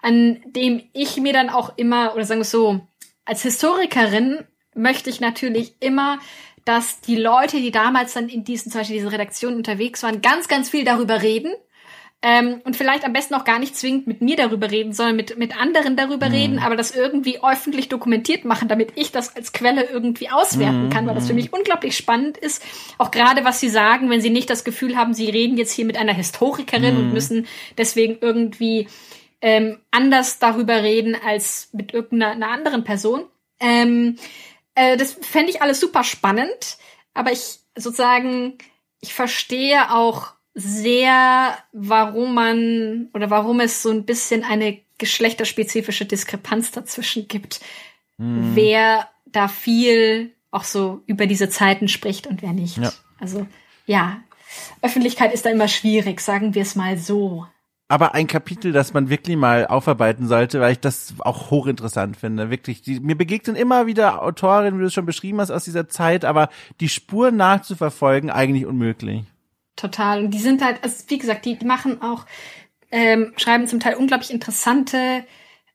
an 0.00 0.40
dem 0.46 0.84
ich 0.94 1.18
mir 1.18 1.34
dann 1.34 1.50
auch 1.50 1.76
immer, 1.76 2.14
oder 2.14 2.24
sagen 2.24 2.40
wir 2.40 2.44
so, 2.44 2.80
als 3.26 3.42
Historikerin 3.42 4.44
möchte 4.74 5.10
ich 5.10 5.20
natürlich 5.20 5.74
immer, 5.80 6.18
dass 6.64 7.00
die 7.00 7.16
Leute, 7.16 7.58
die 7.58 7.70
damals 7.70 8.14
dann 8.14 8.28
in 8.28 8.44
diesen, 8.44 8.72
zum 8.72 8.80
Beispiel 8.80 8.96
diese 8.96 9.12
Redaktionen 9.12 9.56
unterwegs 9.56 10.02
waren, 10.02 10.22
ganz, 10.22 10.48
ganz 10.48 10.70
viel 10.70 10.84
darüber 10.84 11.22
reden. 11.22 11.52
Ähm, 12.22 12.62
und 12.64 12.76
vielleicht 12.76 13.04
am 13.04 13.12
besten 13.12 13.34
auch 13.34 13.44
gar 13.44 13.58
nicht 13.58 13.76
zwingend 13.76 14.06
mit 14.06 14.22
mir 14.22 14.36
darüber 14.36 14.70
reden, 14.70 14.92
sondern 14.92 15.16
mit, 15.16 15.38
mit 15.38 15.56
anderen 15.60 15.96
darüber 15.96 16.28
mhm. 16.28 16.34
reden, 16.34 16.58
aber 16.58 16.74
das 16.74 16.96
irgendwie 16.96 17.40
öffentlich 17.42 17.88
dokumentiert 17.88 18.44
machen, 18.44 18.68
damit 18.68 18.92
ich 18.96 19.12
das 19.12 19.36
als 19.36 19.52
Quelle 19.52 19.84
irgendwie 19.84 20.30
auswerten 20.30 20.86
mhm. 20.86 20.90
kann, 20.90 21.06
weil 21.06 21.14
das 21.14 21.26
für 21.26 21.34
mich 21.34 21.52
unglaublich 21.52 21.96
spannend 21.96 22.38
ist. 22.38 22.64
Auch 22.98 23.10
gerade, 23.10 23.44
was 23.44 23.60
sie 23.60 23.68
sagen, 23.68 24.08
wenn 24.08 24.22
sie 24.22 24.30
nicht 24.30 24.48
das 24.48 24.64
Gefühl 24.64 24.96
haben, 24.96 25.12
sie 25.14 25.28
reden 25.28 25.58
jetzt 25.58 25.72
hier 25.72 25.84
mit 25.84 25.98
einer 25.98 26.14
Historikerin 26.14 26.94
mhm. 26.94 27.00
und 27.00 27.12
müssen 27.12 27.46
deswegen 27.76 28.16
irgendwie 28.20 28.88
ähm, 29.46 29.78
anders 29.92 30.40
darüber 30.40 30.82
reden 30.82 31.14
als 31.14 31.68
mit 31.72 31.94
irgendeiner 31.94 32.50
anderen 32.50 32.82
Person. 32.82 33.26
Ähm, 33.60 34.16
äh, 34.74 34.96
das 34.96 35.12
fände 35.12 35.50
ich 35.50 35.62
alles 35.62 35.78
super 35.78 36.02
spannend, 36.02 36.78
aber 37.14 37.30
ich 37.30 37.60
sozusagen, 37.76 38.58
ich 39.00 39.14
verstehe 39.14 39.94
auch 39.94 40.32
sehr, 40.54 41.56
warum 41.72 42.34
man 42.34 43.08
oder 43.14 43.30
warum 43.30 43.60
es 43.60 43.82
so 43.82 43.90
ein 43.92 44.04
bisschen 44.04 44.42
eine 44.42 44.80
geschlechterspezifische 44.98 46.06
Diskrepanz 46.06 46.72
dazwischen 46.72 47.28
gibt, 47.28 47.60
mhm. 48.16 48.56
wer 48.56 49.08
da 49.26 49.46
viel 49.46 50.34
auch 50.50 50.64
so 50.64 51.02
über 51.06 51.28
diese 51.28 51.50
Zeiten 51.50 51.86
spricht 51.86 52.26
und 52.26 52.42
wer 52.42 52.52
nicht. 52.52 52.78
Ja. 52.78 52.92
Also 53.20 53.46
ja, 53.86 54.22
Öffentlichkeit 54.82 55.32
ist 55.32 55.46
da 55.46 55.50
immer 55.50 55.68
schwierig, 55.68 56.20
sagen 56.20 56.56
wir 56.56 56.62
es 56.62 56.74
mal 56.74 56.98
so 56.98 57.46
aber 57.88 58.14
ein 58.14 58.26
Kapitel, 58.26 58.72
das 58.72 58.94
man 58.94 59.10
wirklich 59.10 59.36
mal 59.36 59.66
aufarbeiten 59.66 60.26
sollte, 60.26 60.60
weil 60.60 60.72
ich 60.72 60.80
das 60.80 61.14
auch 61.20 61.50
hochinteressant 61.50 62.16
finde. 62.16 62.50
Wirklich, 62.50 62.82
die, 62.82 62.98
mir 62.98 63.16
begegnen 63.16 63.54
immer 63.54 63.86
wieder 63.86 64.22
Autorinnen, 64.22 64.78
wie 64.78 64.82
du 64.82 64.86
es 64.88 64.94
schon 64.94 65.06
beschrieben 65.06 65.40
hast, 65.40 65.50
aus 65.52 65.64
dieser 65.64 65.88
Zeit, 65.88 66.24
aber 66.24 66.48
die 66.80 66.88
Spur 66.88 67.30
nachzuverfolgen 67.30 68.30
eigentlich 68.30 68.66
unmöglich. 68.66 69.22
Total. 69.76 70.24
Und 70.24 70.30
die 70.32 70.38
sind 70.38 70.64
halt, 70.64 70.82
also 70.82 71.04
wie 71.08 71.18
gesagt, 71.18 71.44
die, 71.44 71.58
machen 71.64 72.02
auch, 72.02 72.26
ähm, 72.90 73.32
schreiben 73.36 73.68
zum 73.68 73.78
Teil 73.78 73.94
unglaublich 73.94 74.32
interessante 74.32 75.24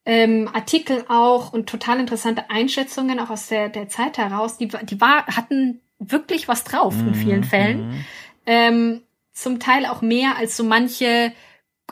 ähm, 0.06 0.50
Artikel 0.52 1.06
auch 1.08 1.54
und 1.54 1.70
total 1.70 2.00
interessante 2.00 2.50
Einschätzungen 2.50 3.20
auch 3.20 3.30
aus 3.30 3.48
der, 3.48 3.70
der 3.70 3.88
Zeit 3.88 4.18
heraus. 4.18 4.58
Die, 4.58 4.68
die 4.68 5.00
war, 5.00 5.28
hatten 5.28 5.80
wirklich 6.00 6.48
was 6.48 6.64
drauf 6.64 6.96
in 7.00 7.14
vielen 7.14 7.42
mhm. 7.42 7.46
Fällen. 7.46 7.88
Mhm. 7.88 8.06
Ähm, 8.48 9.02
zum 9.32 9.60
Teil 9.60 9.86
auch 9.86 10.02
mehr 10.02 10.38
als 10.38 10.58
so 10.58 10.64
manche 10.64 11.32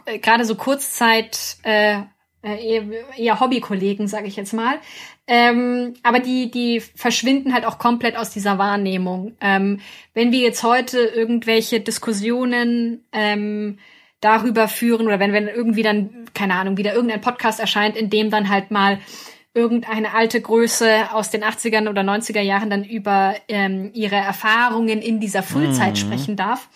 äh, 0.05 0.19
gerade 0.19 0.45
so 0.45 0.55
Kurzzeit 0.55 1.57
äh, 1.63 2.01
äh 2.41 2.81
eher 3.17 3.39
Hobbykollegen, 3.39 4.07
sage 4.07 4.27
ich 4.27 4.35
jetzt 4.35 4.53
mal. 4.53 4.79
Ähm, 5.27 5.93
aber 6.01 6.19
die, 6.19 6.49
die 6.49 6.79
verschwinden 6.79 7.53
halt 7.53 7.65
auch 7.65 7.77
komplett 7.77 8.17
aus 8.17 8.31
dieser 8.31 8.57
Wahrnehmung. 8.57 9.35
Ähm, 9.41 9.79
wenn 10.15 10.31
wir 10.31 10.39
jetzt 10.39 10.63
heute 10.63 10.99
irgendwelche 10.99 11.79
Diskussionen 11.81 13.05
ähm, 13.11 13.77
darüber 14.21 14.67
führen 14.67 15.05
oder 15.05 15.19
wenn, 15.19 15.31
wenn 15.33 15.47
irgendwie 15.47 15.83
dann, 15.83 16.25
keine 16.33 16.55
Ahnung, 16.55 16.77
wieder 16.77 16.93
irgendein 16.93 17.21
Podcast 17.21 17.59
erscheint, 17.59 17.95
in 17.95 18.09
dem 18.09 18.31
dann 18.31 18.49
halt 18.49 18.71
mal 18.71 18.99
irgendeine 19.53 20.13
alte 20.13 20.41
Größe 20.41 21.11
aus 21.13 21.31
den 21.31 21.43
80ern 21.43 21.89
oder 21.89 22.01
90er 22.01 22.41
Jahren 22.41 22.69
dann 22.69 22.83
über 22.83 23.35
ähm, 23.47 23.91
ihre 23.93 24.15
Erfahrungen 24.15 25.01
in 25.01 25.19
dieser 25.19 25.43
Frühzeit 25.43 25.91
mhm. 25.91 25.95
sprechen 25.95 26.35
darf, 26.35 26.69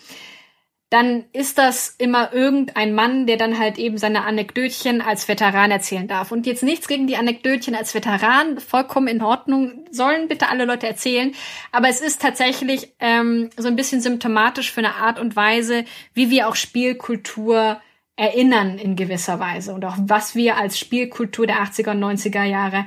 dann 0.94 1.24
ist 1.32 1.58
das 1.58 1.96
immer 1.98 2.32
irgendein 2.32 2.94
Mann, 2.94 3.26
der 3.26 3.36
dann 3.36 3.58
halt 3.58 3.78
eben 3.78 3.98
seine 3.98 4.22
Anekdötchen 4.22 5.00
als 5.00 5.26
Veteran 5.26 5.72
erzählen 5.72 6.06
darf. 6.06 6.30
Und 6.30 6.46
jetzt 6.46 6.62
nichts 6.62 6.86
gegen 6.86 7.08
die 7.08 7.16
Anekdötchen 7.16 7.74
als 7.74 7.96
Veteran, 7.96 8.60
vollkommen 8.60 9.08
in 9.08 9.20
Ordnung, 9.20 9.86
sollen 9.90 10.28
bitte 10.28 10.48
alle 10.48 10.66
Leute 10.66 10.86
erzählen. 10.86 11.34
Aber 11.72 11.88
es 11.88 12.00
ist 12.00 12.22
tatsächlich 12.22 12.94
ähm, 13.00 13.50
so 13.56 13.66
ein 13.66 13.74
bisschen 13.74 14.02
symptomatisch 14.02 14.70
für 14.70 14.82
eine 14.82 14.94
Art 14.94 15.18
und 15.18 15.34
Weise, 15.34 15.84
wie 16.12 16.30
wir 16.30 16.46
auch 16.46 16.54
Spielkultur 16.54 17.80
erinnern 18.14 18.78
in 18.78 18.94
gewisser 18.94 19.40
Weise 19.40 19.74
und 19.74 19.84
auch 19.84 19.96
was 19.98 20.36
wir 20.36 20.56
als 20.56 20.78
Spielkultur 20.78 21.48
der 21.48 21.56
80er 21.56 21.90
und 21.90 22.04
90er 22.04 22.44
Jahre 22.44 22.86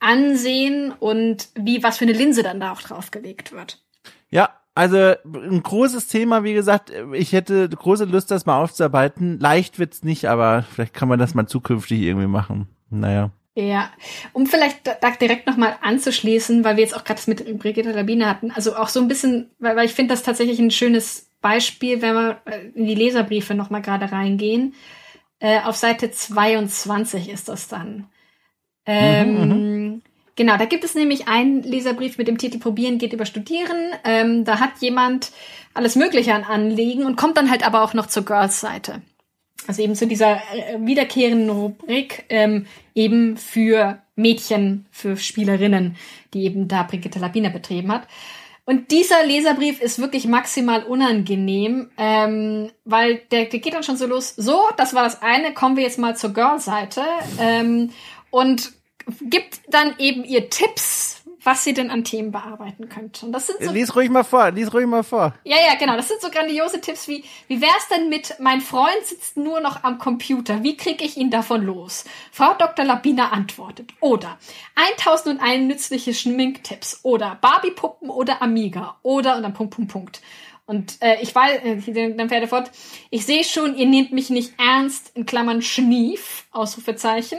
ansehen 0.00 0.90
und 0.90 1.50
wie 1.54 1.84
was 1.84 1.98
für 1.98 2.04
eine 2.04 2.14
Linse 2.14 2.42
dann 2.42 2.58
da 2.58 2.72
auch 2.72 2.82
draufgelegt 2.82 3.52
wird. 3.52 3.80
Ja, 4.28 4.58
also 4.74 4.96
ein 5.24 5.62
großes 5.62 6.08
Thema, 6.08 6.42
wie 6.42 6.54
gesagt, 6.54 6.92
ich 7.12 7.32
hätte 7.32 7.68
große 7.68 8.06
Lust, 8.06 8.30
das 8.30 8.46
mal 8.46 8.60
aufzuarbeiten. 8.60 9.38
Leicht 9.38 9.78
wird's 9.78 10.02
nicht, 10.02 10.26
aber 10.26 10.62
vielleicht 10.62 10.94
kann 10.94 11.08
man 11.08 11.18
das 11.18 11.34
mal 11.34 11.46
zukünftig 11.46 12.00
irgendwie 12.00 12.26
machen. 12.26 12.68
Naja. 12.90 13.30
Ja, 13.56 13.90
um 14.32 14.46
vielleicht 14.46 14.84
da 14.84 15.10
direkt 15.12 15.46
nochmal 15.46 15.76
anzuschließen, 15.80 16.64
weil 16.64 16.76
wir 16.76 16.82
jetzt 16.82 16.96
auch 16.96 17.04
gerade 17.04 17.18
das 17.18 17.28
mit 17.28 17.58
Brigitte 17.60 17.92
Labine 17.92 18.28
hatten, 18.28 18.50
also 18.50 18.74
auch 18.74 18.88
so 18.88 19.00
ein 19.00 19.06
bisschen, 19.06 19.50
weil, 19.60 19.76
weil 19.76 19.86
ich 19.86 19.92
finde 19.92 20.12
das 20.12 20.24
tatsächlich 20.24 20.58
ein 20.58 20.72
schönes 20.72 21.30
Beispiel, 21.40 22.02
wenn 22.02 22.14
wir 22.14 22.38
äh, 22.46 22.66
in 22.74 22.86
die 22.86 22.96
Leserbriefe 22.96 23.54
nochmal 23.54 23.82
gerade 23.82 24.10
reingehen. 24.10 24.74
Äh, 25.38 25.60
auf 25.60 25.76
Seite 25.76 26.10
22 26.10 27.28
ist 27.28 27.48
das 27.48 27.68
dann. 27.68 28.08
Ähm, 28.86 29.34
mhm, 29.34 29.48
mhm. 29.48 30.02
Genau, 30.36 30.56
da 30.56 30.64
gibt 30.64 30.84
es 30.84 30.94
nämlich 30.94 31.28
einen 31.28 31.62
Leserbrief 31.62 32.18
mit 32.18 32.26
dem 32.26 32.38
Titel 32.38 32.58
Probieren 32.58 32.98
geht 32.98 33.12
über 33.12 33.24
Studieren. 33.24 33.92
Ähm, 34.04 34.44
da 34.44 34.58
hat 34.58 34.72
jemand 34.80 35.30
alles 35.74 35.94
Mögliche 35.94 36.34
an 36.34 36.44
Anliegen 36.44 37.04
und 37.04 37.16
kommt 37.16 37.36
dann 37.36 37.50
halt 37.50 37.64
aber 37.64 37.82
auch 37.82 37.94
noch 37.94 38.06
zur 38.06 38.24
Girls-Seite. 38.24 39.02
Also 39.66 39.82
eben 39.82 39.94
zu 39.94 40.06
dieser 40.06 40.36
äh, 40.36 40.78
wiederkehrenden 40.80 41.50
Rubrik 41.50 42.24
ähm, 42.28 42.66
eben 42.94 43.36
für 43.36 44.02
Mädchen, 44.16 44.86
für 44.90 45.16
Spielerinnen, 45.16 45.96
die 46.34 46.44
eben 46.44 46.68
da 46.68 46.82
Brigitte 46.82 47.18
Labiner 47.18 47.50
betrieben 47.50 47.92
hat. 47.92 48.06
Und 48.66 48.90
dieser 48.90 49.24
Leserbrief 49.26 49.80
ist 49.80 49.98
wirklich 49.98 50.26
maximal 50.26 50.84
unangenehm, 50.84 51.90
ähm, 51.98 52.70
weil 52.84 53.20
der, 53.30 53.44
der 53.44 53.60
geht 53.60 53.74
dann 53.74 53.82
schon 53.82 53.98
so 53.98 54.06
los. 54.06 54.34
So, 54.36 54.58
das 54.78 54.94
war 54.94 55.04
das 55.04 55.22
eine. 55.22 55.52
Kommen 55.52 55.76
wir 55.76 55.84
jetzt 55.84 55.98
mal 55.98 56.16
zur 56.16 56.32
Girl-Seite. 56.32 57.02
Ähm, 57.38 57.90
und 58.30 58.72
gibt 59.20 59.60
dann 59.68 59.94
eben 59.98 60.24
ihr 60.24 60.50
Tipps, 60.50 61.22
was 61.44 61.62
sie 61.62 61.74
denn 61.74 61.90
an 61.90 62.04
Themen 62.04 62.32
bearbeiten 62.32 62.88
könnte. 62.88 63.26
Und 63.26 63.32
das 63.32 63.46
sind 63.46 63.62
so, 63.62 63.70
lies 63.70 63.94
ruhig 63.94 64.08
mal 64.08 64.24
vor, 64.24 64.50
lies 64.50 64.72
ruhig 64.72 64.86
mal 64.86 65.02
vor. 65.02 65.34
Ja, 65.44 65.56
ja, 65.56 65.74
genau. 65.78 65.96
Das 65.96 66.08
sind 66.08 66.20
so 66.20 66.30
grandiose 66.30 66.80
Tipps 66.80 67.06
wie, 67.06 67.22
wie 67.48 67.60
wär's 67.60 67.88
denn 67.88 68.08
mit, 68.08 68.36
mein 68.40 68.60
Freund 68.60 69.04
sitzt 69.04 69.36
nur 69.36 69.60
noch 69.60 69.84
am 69.84 69.98
Computer, 69.98 70.62
wie 70.62 70.76
kriege 70.76 71.04
ich 71.04 71.16
ihn 71.16 71.30
davon 71.30 71.62
los? 71.62 72.04
Frau 72.32 72.54
Dr. 72.54 72.84
Labina 72.84 73.28
antwortet. 73.30 73.92
Oder 74.00 74.38
1001 74.74 75.66
nützliche 75.66 76.14
Schminktipps. 76.14 77.00
Oder 77.02 77.38
Barbie-Puppen 77.40 78.08
oder 78.08 78.40
Amiga. 78.40 78.96
Oder, 79.02 79.36
und 79.36 79.42
dann 79.42 79.52
Punkt, 79.52 79.74
Punkt, 79.74 79.92
Punkt. 79.92 80.20
Und 80.66 80.96
äh, 81.02 81.20
ich 81.20 81.34
weiß, 81.34 81.62
äh, 81.62 82.14
dann 82.14 82.30
fährt 82.30 82.42
er 82.42 82.48
fort, 82.48 82.70
ich 83.10 83.26
sehe 83.26 83.44
schon, 83.44 83.76
ihr 83.76 83.86
nehmt 83.86 84.12
mich 84.12 84.30
nicht 84.30 84.54
ernst, 84.58 85.12
in 85.14 85.26
Klammern 85.26 85.60
Schnief, 85.60 86.46
Ausrufezeichen. 86.52 87.38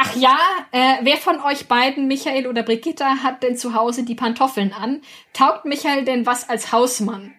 Ach 0.00 0.14
ja, 0.14 0.38
äh, 0.70 0.98
wer 1.02 1.16
von 1.16 1.40
euch 1.40 1.66
beiden, 1.66 2.06
Michael 2.06 2.46
oder 2.46 2.62
Brigitta, 2.62 3.22
hat 3.22 3.42
denn 3.42 3.56
zu 3.56 3.74
Hause 3.74 4.04
die 4.04 4.14
Pantoffeln 4.14 4.72
an? 4.72 5.02
Taugt 5.32 5.64
Michael 5.64 6.04
denn 6.04 6.24
was 6.24 6.48
als 6.48 6.70
Hausmann? 6.70 7.34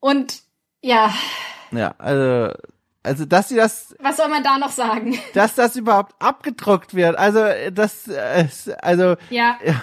Und 0.00 0.42
ja. 0.80 1.12
Ja, 1.70 1.94
also 1.98 2.52
also, 3.06 3.24
dass 3.24 3.48
sie 3.48 3.54
das. 3.54 3.94
Was 4.00 4.16
soll 4.16 4.28
man 4.28 4.42
da 4.42 4.58
noch 4.58 4.72
sagen? 4.72 5.16
Dass 5.32 5.54
das 5.54 5.76
überhaupt 5.76 6.14
abgedruckt 6.18 6.94
wird. 6.94 7.16
Also, 7.16 7.44
das, 7.72 8.08
äh, 8.08 8.48
also. 8.82 9.14
Ja. 9.30 9.58
ja. 9.64 9.80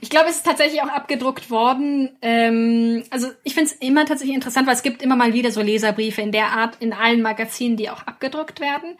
Ich 0.00 0.10
glaube, 0.10 0.28
es 0.28 0.36
ist 0.36 0.46
tatsächlich 0.46 0.82
auch 0.82 0.88
abgedruckt 0.88 1.50
worden. 1.50 2.16
Ähm, 2.22 3.04
also 3.10 3.28
ich 3.42 3.54
finde 3.54 3.70
es 3.70 3.76
immer 3.76 4.04
tatsächlich 4.04 4.34
interessant, 4.34 4.66
weil 4.66 4.74
es 4.74 4.82
gibt 4.82 5.02
immer 5.02 5.16
mal 5.16 5.32
wieder 5.32 5.50
so 5.50 5.60
Leserbriefe 5.60 6.22
in 6.22 6.32
der 6.32 6.52
Art 6.52 6.76
in 6.80 6.92
allen 6.92 7.22
Magazinen, 7.22 7.76
die 7.76 7.90
auch 7.90 8.02
abgedruckt 8.02 8.60
werden. 8.60 8.96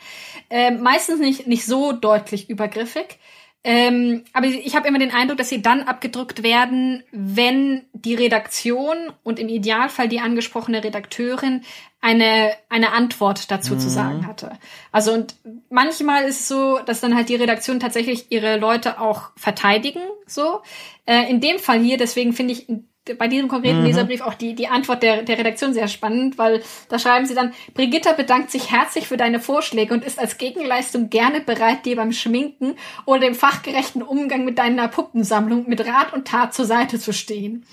Ähm, 0.51 0.83
meistens 0.83 1.21
nicht, 1.21 1.47
nicht 1.47 1.67
so 1.67 1.93
deutlich 1.93 2.51
übergriffig. 2.51 3.19
Ähm, 3.65 4.25
aber 4.33 4.47
ich 4.47 4.77
habe 4.77 4.87
immer 4.87 5.01
den 5.01 5.13
Eindruck, 5.13 5.39
dass 5.39 5.49
sie 5.49 5.63
dann 5.63 5.83
abgedruckt 5.83 6.43
werden, 6.43 7.03
wenn 7.11 7.83
die 7.93 8.15
Redaktion 8.15 8.97
und 9.25 9.39
im 9.39 9.49
Idealfall 9.49 10.09
die 10.09 10.21
angesprochene 10.21 10.85
Redakteurin 10.85 11.63
eine, 12.01 12.53
eine 12.69 12.93
Antwort 12.93 13.51
dazu 13.51 13.75
mhm. 13.75 13.81
zu 13.81 13.91
sagen 13.91 14.27
hatte. 14.27 14.53
Also 14.93 15.13
und 15.13 15.35
manchmal 15.71 16.25
ist 16.25 16.41
es 16.41 16.49
so, 16.49 16.79
dass 16.87 17.01
dann 17.01 17.17
halt 17.17 17.29
die 17.29 17.35
Redaktion 17.35 17.81
tatsächlich 17.81 18.31
ihre 18.31 18.59
Leute 18.59 19.01
auch 19.01 19.31
verteidigen, 19.37 20.03
so. 20.27 20.63
Äh, 21.05 21.29
in 21.29 21.41
dem 21.41 21.59
Fall 21.59 21.81
hier, 21.81 21.99
deswegen 21.99 22.33
finde 22.33 22.53
ich 22.53 22.69
bei 23.15 23.29
diesem 23.29 23.49
konkreten 23.49 23.81
mhm. 23.81 23.87
Leserbrief 23.87 24.21
auch 24.21 24.35
die, 24.35 24.55
die 24.55 24.69
Antwort 24.69 25.03
der, 25.03 25.23
der 25.23 25.39
Redaktion 25.39 25.75
sehr 25.75 25.89
spannend, 25.89 26.39
weil 26.39 26.63
da 26.89 26.99
schreiben 26.99 27.27
sie 27.27 27.35
dann, 27.35 27.53
Brigitta 27.75 28.13
bedankt 28.13 28.51
sich 28.51 28.71
herzlich 28.71 29.09
für 29.09 29.17
deine 29.17 29.41
Vorschläge 29.41 29.95
und 29.95 30.05
ist 30.05 30.19
als 30.19 30.39
Gegenleistung 30.39 31.11
gerne 31.11 31.41
bereit, 31.41 31.87
dir 31.87 31.97
beim 31.97 32.13
Schminken 32.13 32.75
oder 33.05 33.21
dem 33.21 33.35
fachgerechten 33.35 34.03
Umgang 34.03 34.45
mit 34.45 34.59
deiner 34.59 34.89
Puppensammlung 34.89 35.69
mit 35.69 35.87
Rat 35.87 36.13
und 36.13 36.29
Tat 36.29 36.55
zur 36.55 36.65
Seite 36.65 36.99
zu 36.99 37.13
stehen. 37.13 37.65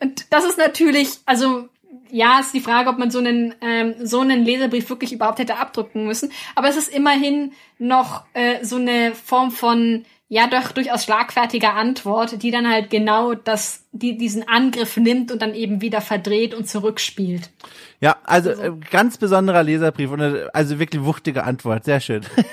Und 0.00 0.32
das 0.32 0.44
ist 0.44 0.58
natürlich, 0.58 1.18
also 1.26 1.68
ja, 2.12 2.40
ist 2.40 2.54
die 2.54 2.60
Frage, 2.60 2.90
ob 2.90 2.98
man 2.98 3.10
so 3.10 3.18
einen 3.18 3.54
ähm, 3.60 3.94
so 4.02 4.20
einen 4.20 4.44
Leserbrief 4.44 4.88
wirklich 4.90 5.12
überhaupt 5.12 5.38
hätte 5.38 5.56
abdrucken 5.56 6.06
müssen. 6.06 6.32
Aber 6.54 6.68
es 6.68 6.76
ist 6.76 6.92
immerhin 6.92 7.52
noch 7.78 8.24
äh, 8.34 8.64
so 8.64 8.76
eine 8.76 9.14
Form 9.14 9.50
von 9.50 10.04
ja 10.30 10.46
doch 10.46 10.70
durchaus 10.70 11.04
schlagfertiger 11.04 11.74
Antwort, 11.74 12.42
die 12.42 12.52
dann 12.52 12.70
halt 12.70 12.88
genau 12.88 13.34
das, 13.34 13.84
die 13.90 14.16
diesen 14.16 14.48
Angriff 14.48 14.96
nimmt 14.96 15.32
und 15.32 15.42
dann 15.42 15.54
eben 15.54 15.80
wieder 15.80 16.00
verdreht 16.00 16.54
und 16.54 16.68
zurückspielt. 16.68 17.50
Ja, 18.00 18.16
also 18.24 18.50
äh, 18.50 18.72
ganz 18.90 19.18
besonderer 19.18 19.64
Leserbrief 19.64 20.12
und 20.12 20.22
also 20.54 20.78
wirklich 20.78 21.04
wuchtige 21.04 21.44
Antwort, 21.44 21.84
sehr 21.84 22.00
schön. 22.00 22.22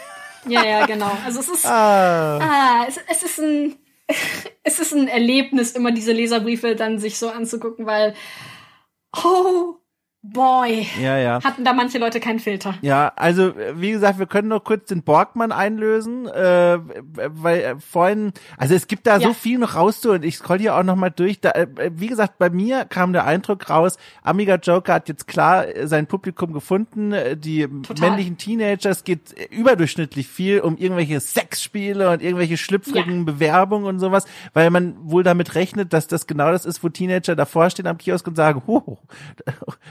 Ja, 0.49 0.63
ja, 0.63 0.85
genau. 0.85 1.11
Also 1.25 1.41
es 1.41 1.49
ist, 1.49 1.65
ah. 1.65 2.37
Ah, 2.37 2.85
es, 2.87 2.97
es 3.09 3.23
ist 3.23 3.39
ein, 3.39 3.75
es 4.63 4.79
ist 4.79 4.93
ein 4.93 5.09
Erlebnis, 5.09 5.71
immer 5.71 5.91
diese 5.91 6.13
Leserbriefe 6.13 6.75
dann 6.75 6.99
sich 6.99 7.17
so 7.17 7.27
anzugucken, 7.27 7.85
weil 7.85 8.13
oh 9.13 9.75
boy, 10.33 10.87
ja, 11.01 11.17
ja. 11.17 11.43
hatten 11.43 11.63
da 11.63 11.73
manche 11.73 11.97
Leute 11.97 12.19
keinen 12.19 12.39
Filter. 12.39 12.75
Ja, 12.81 13.11
also 13.15 13.53
wie 13.75 13.91
gesagt, 13.91 14.19
wir 14.19 14.25
können 14.25 14.47
noch 14.49 14.63
kurz 14.63 14.87
den 14.87 15.03
Borgmann 15.03 15.51
einlösen, 15.51 16.27
äh, 16.27 16.79
weil 17.13 17.59
äh, 17.59 17.75
vorhin, 17.79 18.33
also 18.57 18.75
es 18.75 18.87
gibt 18.87 19.07
da 19.07 19.17
ja. 19.17 19.27
so 19.27 19.33
viel 19.33 19.57
noch 19.57 19.75
rauszuholen. 19.75 20.23
Ich 20.23 20.37
scroll 20.37 20.59
hier 20.59 20.75
auch 20.75 20.83
noch 20.83 20.95
mal 20.95 21.09
durch. 21.09 21.39
Da, 21.39 21.51
äh, 21.51 21.67
wie 21.93 22.07
gesagt, 22.07 22.37
bei 22.37 22.49
mir 22.49 22.85
kam 22.85 23.13
der 23.13 23.25
Eindruck 23.25 23.69
raus, 23.69 23.97
Amiga 24.23 24.55
Joker 24.55 24.95
hat 24.95 25.09
jetzt 25.09 25.27
klar 25.27 25.65
sein 25.83 26.07
Publikum 26.07 26.53
gefunden. 26.53 27.13
Die 27.35 27.67
Total. 27.67 28.09
männlichen 28.09 28.37
Teenager, 28.37 28.89
es 28.89 29.03
geht 29.03 29.33
überdurchschnittlich 29.49 30.27
viel 30.27 30.59
um 30.59 30.77
irgendwelche 30.77 31.19
Sexspiele 31.19 32.09
und 32.09 32.21
irgendwelche 32.21 32.57
schlüpfrigen 32.57 33.19
ja. 33.19 33.23
Bewerbungen 33.23 33.87
und 33.87 33.99
sowas, 33.99 34.25
weil 34.53 34.69
man 34.69 34.95
wohl 35.01 35.23
damit 35.23 35.55
rechnet, 35.55 35.93
dass 35.93 36.07
das 36.07 36.27
genau 36.27 36.51
das 36.51 36.65
ist, 36.65 36.83
wo 36.83 36.89
Teenager 36.89 37.35
davor 37.35 37.69
stehen 37.69 37.87
am 37.87 37.97
Kiosk 37.97 38.27
und 38.27 38.35
sagen, 38.35 38.61
oh, 38.67 38.97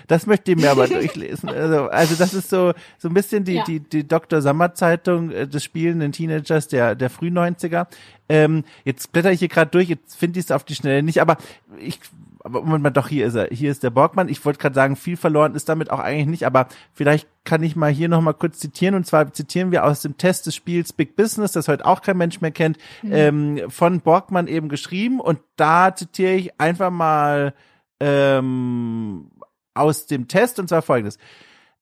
das 0.06 0.26
möchte 0.27 0.53
ich 0.53 0.59
mir 0.59 0.70
aber 0.70 0.86
durchlesen. 0.89 1.48
Also, 1.48 1.89
also 1.89 2.15
das 2.16 2.35
ist 2.35 2.51
so, 2.51 2.73
so 2.98 3.09
ein 3.09 3.15
bisschen 3.15 3.44
die, 3.44 3.55
ja. 3.55 3.65
die, 3.65 3.81
die 3.81 4.07
Dr. 4.07 4.43
Sommer 4.43 4.74
Zeitung 4.74 5.31
äh, 5.31 5.47
des 5.47 5.65
spielenden 5.65 6.12
Teenagers 6.12 6.69
der, 6.69 6.94
der 6.94 7.11
Früh-90er. 7.11 7.86
Ähm, 8.28 8.65
jetzt 8.85 9.12
blätter 9.12 9.31
ich 9.31 9.39
hier 9.39 9.48
gerade 9.48 9.70
durch, 9.70 9.89
jetzt 9.89 10.16
finde 10.16 10.39
ich 10.40 10.47
es 10.47 10.51
auf 10.51 10.65
die 10.65 10.74
Schnelle 10.74 11.03
nicht, 11.03 11.20
aber 11.20 11.36
ich 11.78 12.01
aber 12.47 12.62
Moment 12.62 12.85
mal, 12.85 12.90
doch, 12.90 13.09
hier 13.09 13.27
ist 13.27 13.35
er. 13.35 13.48
Hier 13.51 13.73
ist 13.73 13.82
der 13.82 13.90
Borgmann. 13.90 14.28
Ich 14.28 14.44
wollte 14.44 14.61
gerade 14.61 14.77
sagen, 14.77 14.94
viel 14.94 15.16
verloren 15.16 15.57
ist 15.57 15.69
damit 15.69 15.90
auch 15.90 15.98
eigentlich 15.98 16.28
nicht, 16.28 16.47
aber 16.47 16.69
vielleicht 16.93 17.27
kann 17.43 17.61
ich 17.65 17.74
mal 17.74 17.90
hier 17.90 18.09
nochmal 18.09 18.35
kurz 18.35 18.61
zitieren. 18.61 18.94
Und 18.94 19.05
zwar 19.05 19.32
zitieren 19.32 19.73
wir 19.73 19.85
aus 19.85 20.03
dem 20.03 20.16
Test 20.16 20.47
des 20.47 20.55
Spiels 20.55 20.93
Big 20.93 21.16
Business, 21.16 21.51
das 21.51 21.66
heute 21.66 21.85
auch 21.85 22.03
kein 22.03 22.16
Mensch 22.16 22.40
mehr 22.40 22.53
kennt, 22.53 22.78
mhm. 23.03 23.12
ähm, 23.12 23.61
von 23.69 24.01
Borgmann 24.01 24.47
eben 24.47 24.69
geschrieben. 24.69 25.19
Und 25.19 25.40
da 25.57 25.93
zitiere 25.97 26.35
ich 26.35 26.61
einfach 26.61 26.93
mal 26.93 27.53
ähm, 27.98 29.28
aus 29.77 30.07
dem 30.07 30.28
Test 30.28 30.59
und 30.59 30.69
zwar 30.69 30.82
folgendes. 30.82 31.19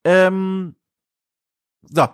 Ähm, 0.04 0.74
so. 1.82 2.08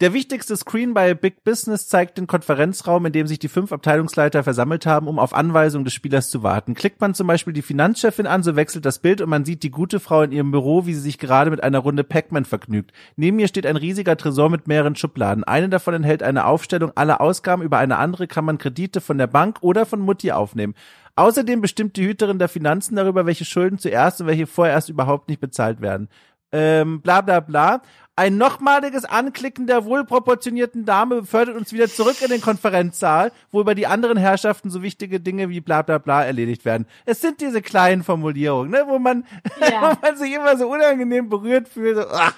Der 0.00 0.12
wichtigste 0.12 0.56
Screen 0.56 0.92
bei 0.92 1.14
Big 1.14 1.44
Business 1.44 1.86
zeigt 1.86 2.18
den 2.18 2.26
Konferenzraum, 2.26 3.06
in 3.06 3.12
dem 3.12 3.28
sich 3.28 3.38
die 3.38 3.46
fünf 3.46 3.70
Abteilungsleiter 3.70 4.42
versammelt 4.42 4.86
haben, 4.86 5.06
um 5.06 5.20
auf 5.20 5.32
Anweisung 5.32 5.84
des 5.84 5.94
Spielers 5.94 6.30
zu 6.30 6.42
warten. 6.42 6.74
Klickt 6.74 7.00
man 7.00 7.14
zum 7.14 7.28
Beispiel 7.28 7.52
die 7.52 7.62
Finanzchefin 7.62 8.26
an, 8.26 8.42
so 8.42 8.56
wechselt 8.56 8.86
das 8.86 8.98
Bild 8.98 9.20
und 9.20 9.30
man 9.30 9.44
sieht 9.44 9.62
die 9.62 9.70
gute 9.70 10.00
Frau 10.00 10.22
in 10.22 10.32
ihrem 10.32 10.50
Büro, 10.50 10.84
wie 10.86 10.94
sie 10.94 11.00
sich 11.00 11.18
gerade 11.18 11.52
mit 11.52 11.62
einer 11.62 11.78
Runde 11.78 12.02
Pac-Man 12.02 12.44
vergnügt. 12.44 12.92
Neben 13.14 13.38
ihr 13.38 13.46
steht 13.46 13.66
ein 13.66 13.76
riesiger 13.76 14.16
Tresor 14.16 14.50
mit 14.50 14.66
mehreren 14.66 14.96
Schubladen. 14.96 15.44
Eine 15.44 15.68
davon 15.68 15.94
enthält 15.94 16.24
eine 16.24 16.46
Aufstellung 16.46 16.90
aller 16.96 17.20
Ausgaben, 17.20 17.62
über 17.62 17.78
eine 17.78 17.96
andere 17.96 18.26
kann 18.26 18.44
man 18.44 18.58
Kredite 18.58 19.00
von 19.00 19.16
der 19.16 19.28
Bank 19.28 19.58
oder 19.60 19.86
von 19.86 20.00
Mutti 20.00 20.32
aufnehmen. 20.32 20.74
Außerdem 21.14 21.60
bestimmt 21.60 21.96
die 21.96 22.08
Hüterin 22.08 22.40
der 22.40 22.48
Finanzen 22.48 22.96
darüber, 22.96 23.26
welche 23.26 23.44
Schulden 23.44 23.78
zuerst 23.78 24.20
und 24.20 24.26
welche 24.26 24.48
vorerst 24.48 24.88
überhaupt 24.88 25.28
nicht 25.28 25.40
bezahlt 25.40 25.80
werden. 25.80 26.08
Ähm, 26.54 27.00
bla 27.00 27.20
bla 27.20 27.40
bla. 27.40 27.82
Ein 28.16 28.36
nochmaliges 28.36 29.04
Anklicken 29.04 29.66
der 29.66 29.84
wohlproportionierten 29.84 30.84
Dame 30.84 31.22
befördert 31.22 31.56
uns 31.56 31.72
wieder 31.72 31.88
zurück 31.88 32.22
in 32.22 32.28
den 32.28 32.40
Konferenzsaal, 32.40 33.32
wo 33.50 33.60
über 33.60 33.74
die 33.74 33.88
anderen 33.88 34.16
Herrschaften 34.16 34.70
so 34.70 34.82
wichtige 34.82 35.18
Dinge 35.18 35.48
wie 35.48 35.60
bla 35.60 35.82
bla 35.82 35.98
bla 35.98 36.24
erledigt 36.24 36.64
werden. 36.64 36.86
Es 37.06 37.20
sind 37.20 37.40
diese 37.40 37.60
kleinen 37.60 38.04
Formulierungen, 38.04 38.70
ne, 38.70 38.84
wo 38.86 39.00
man, 39.00 39.26
ja. 39.60 39.82
wo 40.00 40.06
man 40.06 40.16
sich 40.16 40.32
immer 40.32 40.56
so 40.56 40.68
unangenehm 40.68 41.28
berührt 41.28 41.68
fühlt. 41.68 41.96
So, 41.96 42.04
ach. 42.08 42.34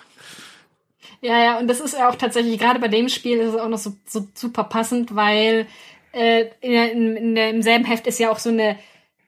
Ja, 1.20 1.44
ja, 1.44 1.59
und 1.59 1.69
das 1.69 1.81
ist 1.81 1.94
ja 1.94 2.09
auch 2.09 2.16
tatsächlich, 2.16 2.59
gerade 2.59 2.81
bei 2.81 2.89
dem 2.89 3.11
Spiel 3.11 3.39
ist 3.39 3.55
es 3.55 3.61
auch 3.61 3.69
noch 3.69 3.78
so, 3.78 3.93
so 4.07 4.27
super 4.32 4.65
passend, 4.65 5.15
weil 5.15 5.66
äh, 6.12 6.47
in, 6.62 6.73
in, 6.73 7.16
in, 7.16 7.36
im 7.36 7.62
selben 7.62 7.85
Heft 7.85 8.07
ist 8.07 8.19
ja 8.19 8.31
auch 8.31 8.39
so 8.39 8.48
eine, 8.48 8.78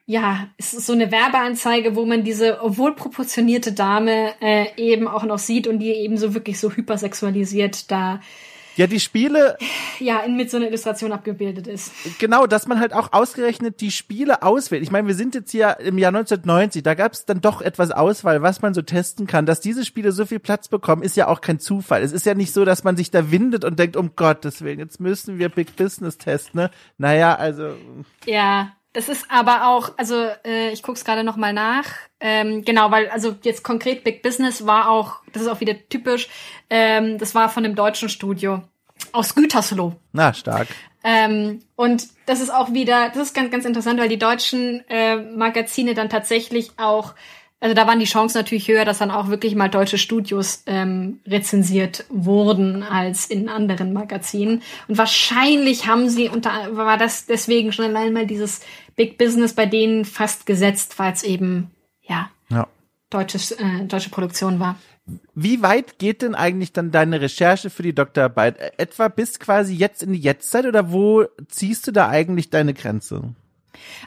ja, 0.09 0.49
es 0.57 0.73
ist 0.73 0.87
so 0.87 0.95
eine 0.95 1.13
Werbeanzeige, 1.13 1.95
wo 1.95 2.07
man 2.07 2.25
diese 2.25 2.59
wohlproportionierte 2.63 3.73
Dame 3.73 4.33
äh, 4.41 4.69
eben 4.79 5.07
auch 5.07 5.25
noch 5.25 5.39
sieht 5.39 5.67
und 5.67 5.81
die 5.81 5.91
eben 5.91 6.17
so 6.17 6.33
wirklich 6.33 6.59
so 6.59 6.73
hypersexualisiert 6.73 7.91
da 7.91 8.21
ja, 8.75 8.87
die 8.87 9.01
Spiele. 9.01 9.59
Ja, 9.99 10.21
in, 10.21 10.37
mit 10.37 10.51
so 10.51 10.57
einer 10.57 10.69
Illustration 10.69 11.11
abgebildet 11.11 11.67
ist. 11.67 11.91
Genau, 12.21 12.47
dass 12.47 12.69
man 12.69 12.79
halt 12.79 12.95
auch 12.95 13.13
ausgerechnet 13.13 13.81
die 13.81 13.91
Spiele 13.91 14.43
auswählt. 14.43 14.85
Ich 14.85 14.93
meine, 14.93 15.09
wir 15.09 15.17
sind 15.17 15.35
jetzt 15.35 15.51
hier 15.51 15.79
im 15.81 15.99
Jahr 15.99 16.11
1990, 16.11 16.85
da 16.85 16.95
gab 16.95 17.13
es 17.13 17.25
dann 17.25 17.41
doch 17.41 17.61
etwas 17.61 17.91
Auswahl, 17.91 18.41
was 18.41 18.63
man 18.63 18.75
so 18.75 18.83
testen 18.83 19.27
kann. 19.27 19.47
Dass 19.47 19.61
diese 19.61 19.85
Spiele 19.85 20.13
so 20.13 20.25
viel 20.25 20.39
Platz 20.39 20.69
bekommen, 20.69 21.03
ist 21.03 21.17
ja 21.17 21.27
auch 21.27 21.41
kein 21.41 21.59
Zufall. 21.59 22.03
Es 22.03 22.13
ist 22.13 22.25
ja 22.25 22.35
nicht 22.35 22.55
so, 22.55 22.65
dass 22.65 22.85
man 22.85 22.97
sich 22.97 23.11
da 23.11 23.33
windet 23.33 23.65
und 23.65 23.81
denkt, 23.81 23.97
um 23.97 24.13
Gottes 24.15 24.63
Willen, 24.63 24.79
jetzt 24.79 25.01
müssen 25.01 25.41
wir 25.41 25.49
Big 25.49 25.75
Business 25.75 26.17
testen, 26.17 26.61
ne? 26.61 26.71
Naja, 26.99 27.35
also. 27.35 27.75
Ja, 28.27 28.77
das 28.93 29.09
ist 29.09 29.27
aber 29.29 29.69
auch, 29.69 29.93
also 29.97 30.29
äh, 30.45 30.71
ich 30.71 30.83
guck's 30.83 31.05
gerade 31.05 31.25
noch 31.25 31.37
mal 31.37 31.53
nach. 31.53 31.87
Ähm, 32.21 32.65
genau, 32.65 32.91
weil 32.91 33.09
also 33.11 33.37
jetzt 33.43 33.63
konkret 33.63 34.03
Big 34.03 34.23
Business 34.23 34.67
war 34.67 34.89
auch, 34.89 35.21
das 35.33 35.43
ist 35.43 35.49
auch 35.49 35.61
wieder 35.61 35.75
typisch. 35.89 36.29
Ähm, 36.71 37.19
das 37.19 37.35
war 37.35 37.49
von 37.49 37.63
dem 37.63 37.75
deutschen 37.75 38.09
Studio 38.09 38.63
aus 39.13 39.35
Gütersloh. 39.35 39.95
Na 40.13 40.33
stark. 40.33 40.69
Ähm, 41.05 41.61
und 41.77 42.09
das 42.27 42.41
ist 42.41 42.51
auch 42.51 42.73
wieder, 42.73 43.11
das 43.11 43.29
ist 43.29 43.35
ganz 43.35 43.51
ganz 43.51 43.65
interessant, 43.65 44.01
weil 44.01 44.09
die 44.09 44.19
deutschen 44.19 44.83
äh, 44.89 45.17
Magazine 45.17 45.95
dann 45.95 46.09
tatsächlich 46.09 46.73
auch 46.77 47.15
also 47.61 47.75
da 47.75 47.87
waren 47.89 47.99
die 47.99 48.05
Chancen 48.05 48.39
natürlich 48.39 48.69
höher, 48.69 48.85
dass 48.85 48.99
dann 48.99 49.11
auch 49.11 49.29
wirklich 49.29 49.57
mal 49.57 49.69
deutsche 49.69 49.99
Studios 49.99 50.63
ähm, 50.67 51.21
rezensiert 51.27 52.05
wurden 52.09 52.85
als 52.85 53.27
in 53.27 53.49
anderen 53.49 53.93
Magazinen. 53.93 54.63
Und 54.87 54.97
wahrscheinlich 54.97 55.89
haben 55.89 56.09
sie 56.09 56.29
unter 56.29 56.77
war 56.77 56.99
das 56.99 57.27
deswegen 57.27 57.73
schon 57.73 57.87
allein 57.87 58.13
mal 58.13 58.27
dieses 58.27 58.61
Big 58.95 59.19
Business 59.19 59.55
bei 59.55 59.67
denen 59.67 60.05
fast 60.05 60.47
gesetzt, 60.47 60.99
weil 61.01 61.13
es 61.13 61.25
eben 61.25 61.73
ja, 62.03 62.31
ja. 62.49 62.69
Deutsches, 63.11 63.51
äh, 63.53 63.85
deutsche 63.87 64.11
Produktion 64.11 64.61
war. 64.61 64.77
Wie 65.35 65.63
weit 65.63 65.99
geht 65.99 66.23
denn 66.23 66.35
eigentlich 66.35 66.73
dann 66.73 66.91
deine 66.91 67.21
Recherche 67.21 67.71
für 67.71 67.83
die 67.83 67.95
Doktorarbeit? 67.95 68.79
Etwa 68.79 69.09
bis 69.09 69.41
quasi 69.41 69.75
jetzt 69.75 70.03
in 70.03 70.13
die 70.13 70.21
Jetztzeit 70.21 70.67
oder 70.67 70.93
wo 70.93 71.25
ziehst 71.49 71.87
du 71.87 71.93
da 71.93 72.09
eigentlich 72.09 72.51
deine 72.51 72.75
Grenze? 72.75 73.35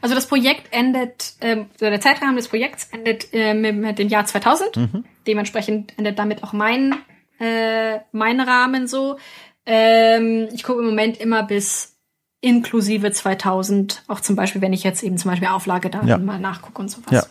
Also 0.01 0.15
das 0.15 0.27
Projekt 0.27 0.67
endet, 0.71 1.33
ähm, 1.41 1.67
der 1.79 2.01
Zeitrahmen 2.01 2.35
des 2.35 2.47
Projekts 2.47 2.89
endet 2.91 3.33
äh, 3.33 3.53
mit, 3.53 3.75
mit 3.75 3.99
dem 3.99 4.07
Jahr 4.07 4.25
2000. 4.25 4.77
Mhm. 4.77 5.05
Dementsprechend 5.27 5.97
endet 5.97 6.19
damit 6.19 6.43
auch 6.43 6.53
mein, 6.53 6.95
äh, 7.39 7.99
mein 8.11 8.39
Rahmen 8.39 8.87
so. 8.87 9.17
Ähm, 9.65 10.49
ich 10.53 10.63
gucke 10.63 10.79
im 10.79 10.85
Moment 10.85 11.19
immer 11.19 11.43
bis 11.43 11.91
inklusive 12.41 13.11
2000, 13.11 14.03
auch 14.07 14.19
zum 14.19 14.35
Beispiel, 14.35 14.61
wenn 14.61 14.73
ich 14.73 14.83
jetzt 14.83 15.03
eben 15.03 15.17
zum 15.17 15.29
Beispiel 15.29 15.47
Auflage 15.47 15.91
da 15.91 16.01
ja. 16.03 16.17
mal 16.17 16.39
nachgucke 16.39 16.81
und 16.81 16.89
sowas. 16.89 17.11
Ja. 17.11 17.23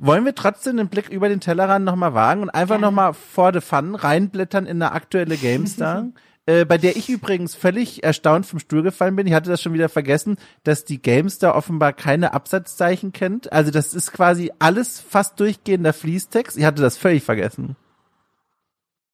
Wollen 0.00 0.24
wir 0.24 0.34
trotzdem 0.34 0.76
den 0.76 0.88
Blick 0.88 1.08
über 1.08 1.28
den 1.28 1.38
Tellerrand 1.38 1.84
nochmal 1.84 2.14
wagen 2.14 2.42
und 2.42 2.50
einfach 2.50 2.80
nochmal 2.80 3.14
vor 3.14 3.52
the 3.52 3.60
fun 3.60 3.94
reinblättern 3.94 4.66
in 4.66 4.82
eine 4.82 4.92
aktuelle 4.92 5.36
GameStar? 5.36 6.08
äh, 6.46 6.64
bei 6.64 6.78
der 6.78 6.96
ich 6.96 7.08
übrigens 7.08 7.54
völlig 7.54 8.02
erstaunt 8.02 8.46
vom 8.46 8.58
Stuhl 8.58 8.82
gefallen 8.82 9.16
bin. 9.16 9.26
Ich 9.26 9.32
hatte 9.34 9.50
das 9.50 9.62
schon 9.62 9.74
wieder 9.74 9.88
vergessen, 9.88 10.36
dass 10.64 10.84
die 10.84 11.00
GameStar 11.00 11.54
offenbar 11.54 11.92
keine 11.92 12.32
Absatzzeichen 12.32 13.12
kennt. 13.12 13.52
Also 13.52 13.70
das 13.70 13.94
ist 13.94 14.12
quasi 14.12 14.50
alles 14.58 15.00
fast 15.00 15.38
durchgehender 15.38 15.92
Fließtext. 15.92 16.56
Ich 16.56 16.64
hatte 16.64 16.82
das 16.82 16.96
völlig 16.96 17.22
vergessen. 17.22 17.76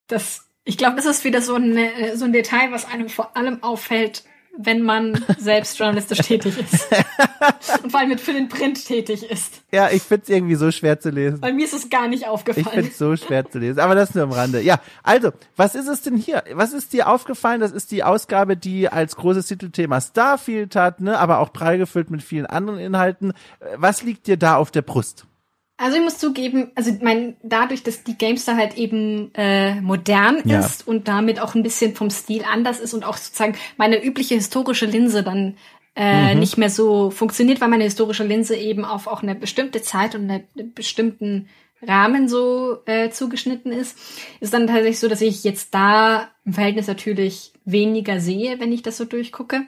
Das, 0.07 0.47
ich 0.65 0.79
glaube, 0.79 0.97
das 0.97 1.07
ist 1.07 1.25
wieder 1.25 1.43
so, 1.43 1.57
eine, 1.57 2.17
so 2.17 2.25
ein 2.25 2.33
Detail, 2.33 2.71
was 2.71 2.87
einem 2.87 3.09
vor 3.09 3.37
allem 3.37 3.63
auffällt, 3.63 4.25
wenn 4.59 4.83
man 4.83 5.25
selbst 5.39 5.79
journalistisch 5.79 6.19
tätig 6.19 6.59
ist. 6.59 6.89
Und 7.83 7.91
vor 7.91 8.01
allem 8.01 8.11
mit 8.11 8.21
für 8.21 8.33
den 8.33 8.49
Print 8.49 8.85
tätig 8.87 9.23
ist. 9.23 9.63
Ja, 9.73 9.91
ich 9.91 10.03
find's 10.03 10.29
irgendwie 10.29 10.55
so 10.55 10.71
schwer 10.71 10.99
zu 11.01 11.11
lesen. 11.11 11.41
Bei 11.41 11.53
mir 11.53 11.65
ist 11.65 11.75
es 11.75 11.91
gar 11.91 12.09
nicht 12.09 12.27
aufgefallen. 12.27 12.67
Ich 12.67 12.73
find's 12.73 12.99
so 12.99 13.17
schwer 13.17 13.49
zu 13.49 13.59
lesen. 13.59 13.81
Aber 13.81 13.95
das 13.95 14.15
nur 14.15 14.25
am 14.25 14.33
Rande. 14.33 14.61
Ja, 14.61 14.81
also, 15.03 15.33
was 15.57 15.75
ist 15.75 15.89
es 15.89 16.03
denn 16.03 16.17
hier? 16.17 16.43
Was 16.53 16.73
ist 16.73 16.93
dir 16.93 17.09
aufgefallen? 17.09 17.61
Das 17.61 17.73
ist 17.73 17.91
die 17.91 18.05
Ausgabe, 18.05 18.57
die 18.57 18.89
als 18.89 19.17
großes 19.17 19.47
Titelthema 19.47 20.01
Starfield 20.01 20.77
hat, 20.77 21.01
ne, 21.01 21.19
aber 21.19 21.39
auch 21.39 21.53
prall 21.53 21.79
gefüllt 21.79 22.11
mit 22.11 22.23
vielen 22.23 22.47
anderen 22.47 22.79
Inhalten. 22.79 23.33
Was 23.77 24.03
liegt 24.03 24.27
dir 24.27 24.37
da 24.37 24.57
auf 24.57 24.71
der 24.71 24.83
Brust? 24.83 25.27
Also 25.79 25.99
ich 25.99 26.03
muss 26.03 26.17
zugeben, 26.17 26.71
also 26.75 26.91
mein, 27.03 27.37
dadurch, 27.43 27.83
dass 27.83 28.03
die 28.03 28.17
Gamestar 28.17 28.57
halt 28.57 28.79
eben 28.79 29.31
äh, 29.35 29.79
modern 29.81 30.41
ja. 30.45 30.61
ist 30.61 30.89
und 30.89 31.07
damit 31.07 31.39
auch 31.39 31.55
ein 31.55 31.63
bisschen 31.63 31.95
vom 31.95 32.09
Stil 32.09 32.45
anders 32.51 32.81
ist 32.81 32.95
und 32.95 33.05
auch 33.05 33.19
sozusagen 33.19 33.57
meine 33.77 34.03
übliche 34.03 34.37
historische 34.37 34.87
Linse 34.87 35.23
dann 35.23 35.57
äh, 35.95 36.33
mhm. 36.33 36.41
nicht 36.41 36.57
mehr 36.57 36.71
so 36.71 37.11
funktioniert, 37.11 37.61
weil 37.61 37.69
meine 37.69 37.85
historische 37.85 38.25
Linse 38.25 38.57
eben 38.57 38.87
auf 38.87 39.07
auch 39.07 39.23
eine 39.23 39.35
bestimmte 39.35 39.83
Zeit 39.83 40.15
und 40.15 40.31
einen 40.31 40.75
bestimmten 40.75 41.49
Rahmen 41.87 42.29
so 42.29 42.79
äh, 42.87 43.11
zugeschnitten 43.11 43.71
ist, 43.71 43.99
ist 44.41 44.55
dann 44.55 44.67
tatsächlich 44.67 44.99
so, 44.99 45.09
dass 45.09 45.21
ich 45.21 45.45
jetzt 45.45 45.75
da 45.75 46.31
im 46.47 46.55
Verhältnis 46.55 46.87
natürlich 46.87 47.53
weniger 47.67 48.19
sehe, 48.21 48.61
wenn 48.61 48.73
ich 48.73 48.83
das 48.83 48.97
so 48.97 49.05
durchgucke. 49.05 49.67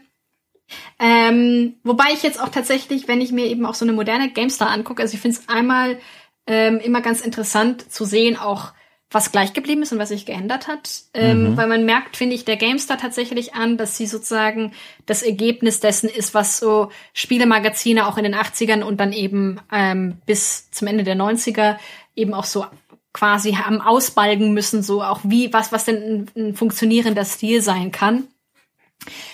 Ähm, 0.98 1.74
wobei 1.82 2.06
ich 2.12 2.22
jetzt 2.22 2.40
auch 2.40 2.48
tatsächlich, 2.48 3.08
wenn 3.08 3.20
ich 3.20 3.32
mir 3.32 3.46
eben 3.46 3.64
auch 3.66 3.74
so 3.74 3.84
eine 3.84 3.92
moderne 3.92 4.30
GameStar 4.30 4.70
angucke, 4.70 5.02
also 5.02 5.14
ich 5.14 5.20
finde 5.20 5.38
es 5.38 5.48
einmal 5.48 5.98
ähm, 6.46 6.80
immer 6.80 7.00
ganz 7.00 7.20
interessant 7.20 7.90
zu 7.92 8.04
sehen, 8.04 8.36
auch 8.36 8.72
was 9.10 9.32
gleich 9.32 9.54
geblieben 9.54 9.82
ist 9.82 9.92
und 9.92 9.98
was 9.98 10.10
sich 10.10 10.26
geändert 10.26 10.68
hat. 10.68 11.02
Ähm, 11.14 11.52
mhm. 11.52 11.56
Weil 11.56 11.66
man 11.66 11.86
merkt, 11.86 12.16
finde 12.16 12.34
ich, 12.34 12.44
der 12.44 12.56
GameStar 12.56 12.98
tatsächlich 12.98 13.54
an, 13.54 13.78
dass 13.78 13.96
sie 13.96 14.06
sozusagen 14.06 14.72
das 15.06 15.22
Ergebnis 15.22 15.80
dessen 15.80 16.10
ist, 16.10 16.34
was 16.34 16.58
so 16.58 16.90
Spielemagazine 17.14 18.06
auch 18.06 18.18
in 18.18 18.24
den 18.24 18.34
80ern 18.34 18.82
und 18.82 18.98
dann 19.00 19.12
eben 19.12 19.60
ähm, 19.72 20.18
bis 20.26 20.70
zum 20.70 20.88
Ende 20.88 21.04
der 21.04 21.16
90er 21.16 21.78
eben 22.16 22.34
auch 22.34 22.44
so 22.44 22.66
quasi 23.14 23.56
am 23.66 23.80
Ausbalgen 23.80 24.52
müssen, 24.52 24.82
so 24.82 25.02
auch 25.02 25.20
wie, 25.22 25.52
was, 25.54 25.72
was 25.72 25.86
denn 25.86 25.96
ein, 25.96 26.30
ein 26.36 26.54
funktionierender 26.54 27.24
Stil 27.24 27.62
sein 27.62 27.90
kann 27.90 28.28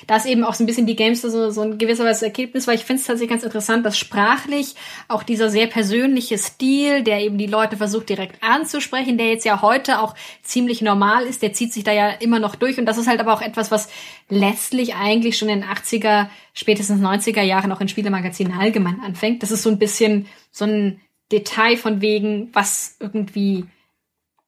da 0.06 0.16
ist 0.16 0.26
eben 0.26 0.44
auch 0.44 0.54
so 0.54 0.62
ein 0.62 0.66
bisschen 0.66 0.86
die 0.86 0.96
Games 0.96 1.22
so, 1.22 1.50
so 1.50 1.62
ein 1.62 1.78
gewisser 1.78 2.04
Weise 2.04 2.26
Ergebnis, 2.26 2.66
weil 2.66 2.76
ich 2.76 2.84
finde 2.84 3.00
es 3.00 3.06
tatsächlich 3.06 3.30
ganz 3.30 3.42
interessant, 3.42 3.84
dass 3.84 3.98
sprachlich 3.98 4.74
auch 5.08 5.22
dieser 5.22 5.48
sehr 5.48 5.66
persönliche 5.66 6.38
Stil, 6.38 7.02
der 7.02 7.20
eben 7.20 7.38
die 7.38 7.46
Leute 7.46 7.76
versucht 7.76 8.08
direkt 8.08 8.42
anzusprechen, 8.42 9.16
der 9.16 9.28
jetzt 9.28 9.44
ja 9.44 9.62
heute 9.62 10.00
auch 10.00 10.14
ziemlich 10.42 10.82
normal 10.82 11.24
ist, 11.24 11.42
der 11.42 11.52
zieht 11.52 11.72
sich 11.72 11.84
da 11.84 11.92
ja 11.92 12.10
immer 12.10 12.38
noch 12.38 12.54
durch 12.54 12.78
und 12.78 12.86
das 12.86 12.98
ist 12.98 13.06
halt 13.06 13.20
aber 13.20 13.32
auch 13.32 13.42
etwas, 13.42 13.70
was 13.70 13.88
letztlich 14.28 14.94
eigentlich 14.94 15.38
schon 15.38 15.48
in 15.48 15.62
den 15.62 15.68
80er, 15.68 16.28
spätestens 16.52 17.00
90er 17.00 17.42
Jahren 17.42 17.72
auch 17.72 17.80
in 17.80 17.88
Spielemagazinen 17.88 18.58
allgemein 18.58 19.00
anfängt. 19.00 19.42
Das 19.42 19.50
ist 19.50 19.62
so 19.62 19.70
ein 19.70 19.78
bisschen 19.78 20.26
so 20.50 20.66
ein 20.66 21.00
Detail 21.32 21.76
von 21.76 22.00
wegen, 22.00 22.50
was 22.52 22.96
irgendwie 23.00 23.64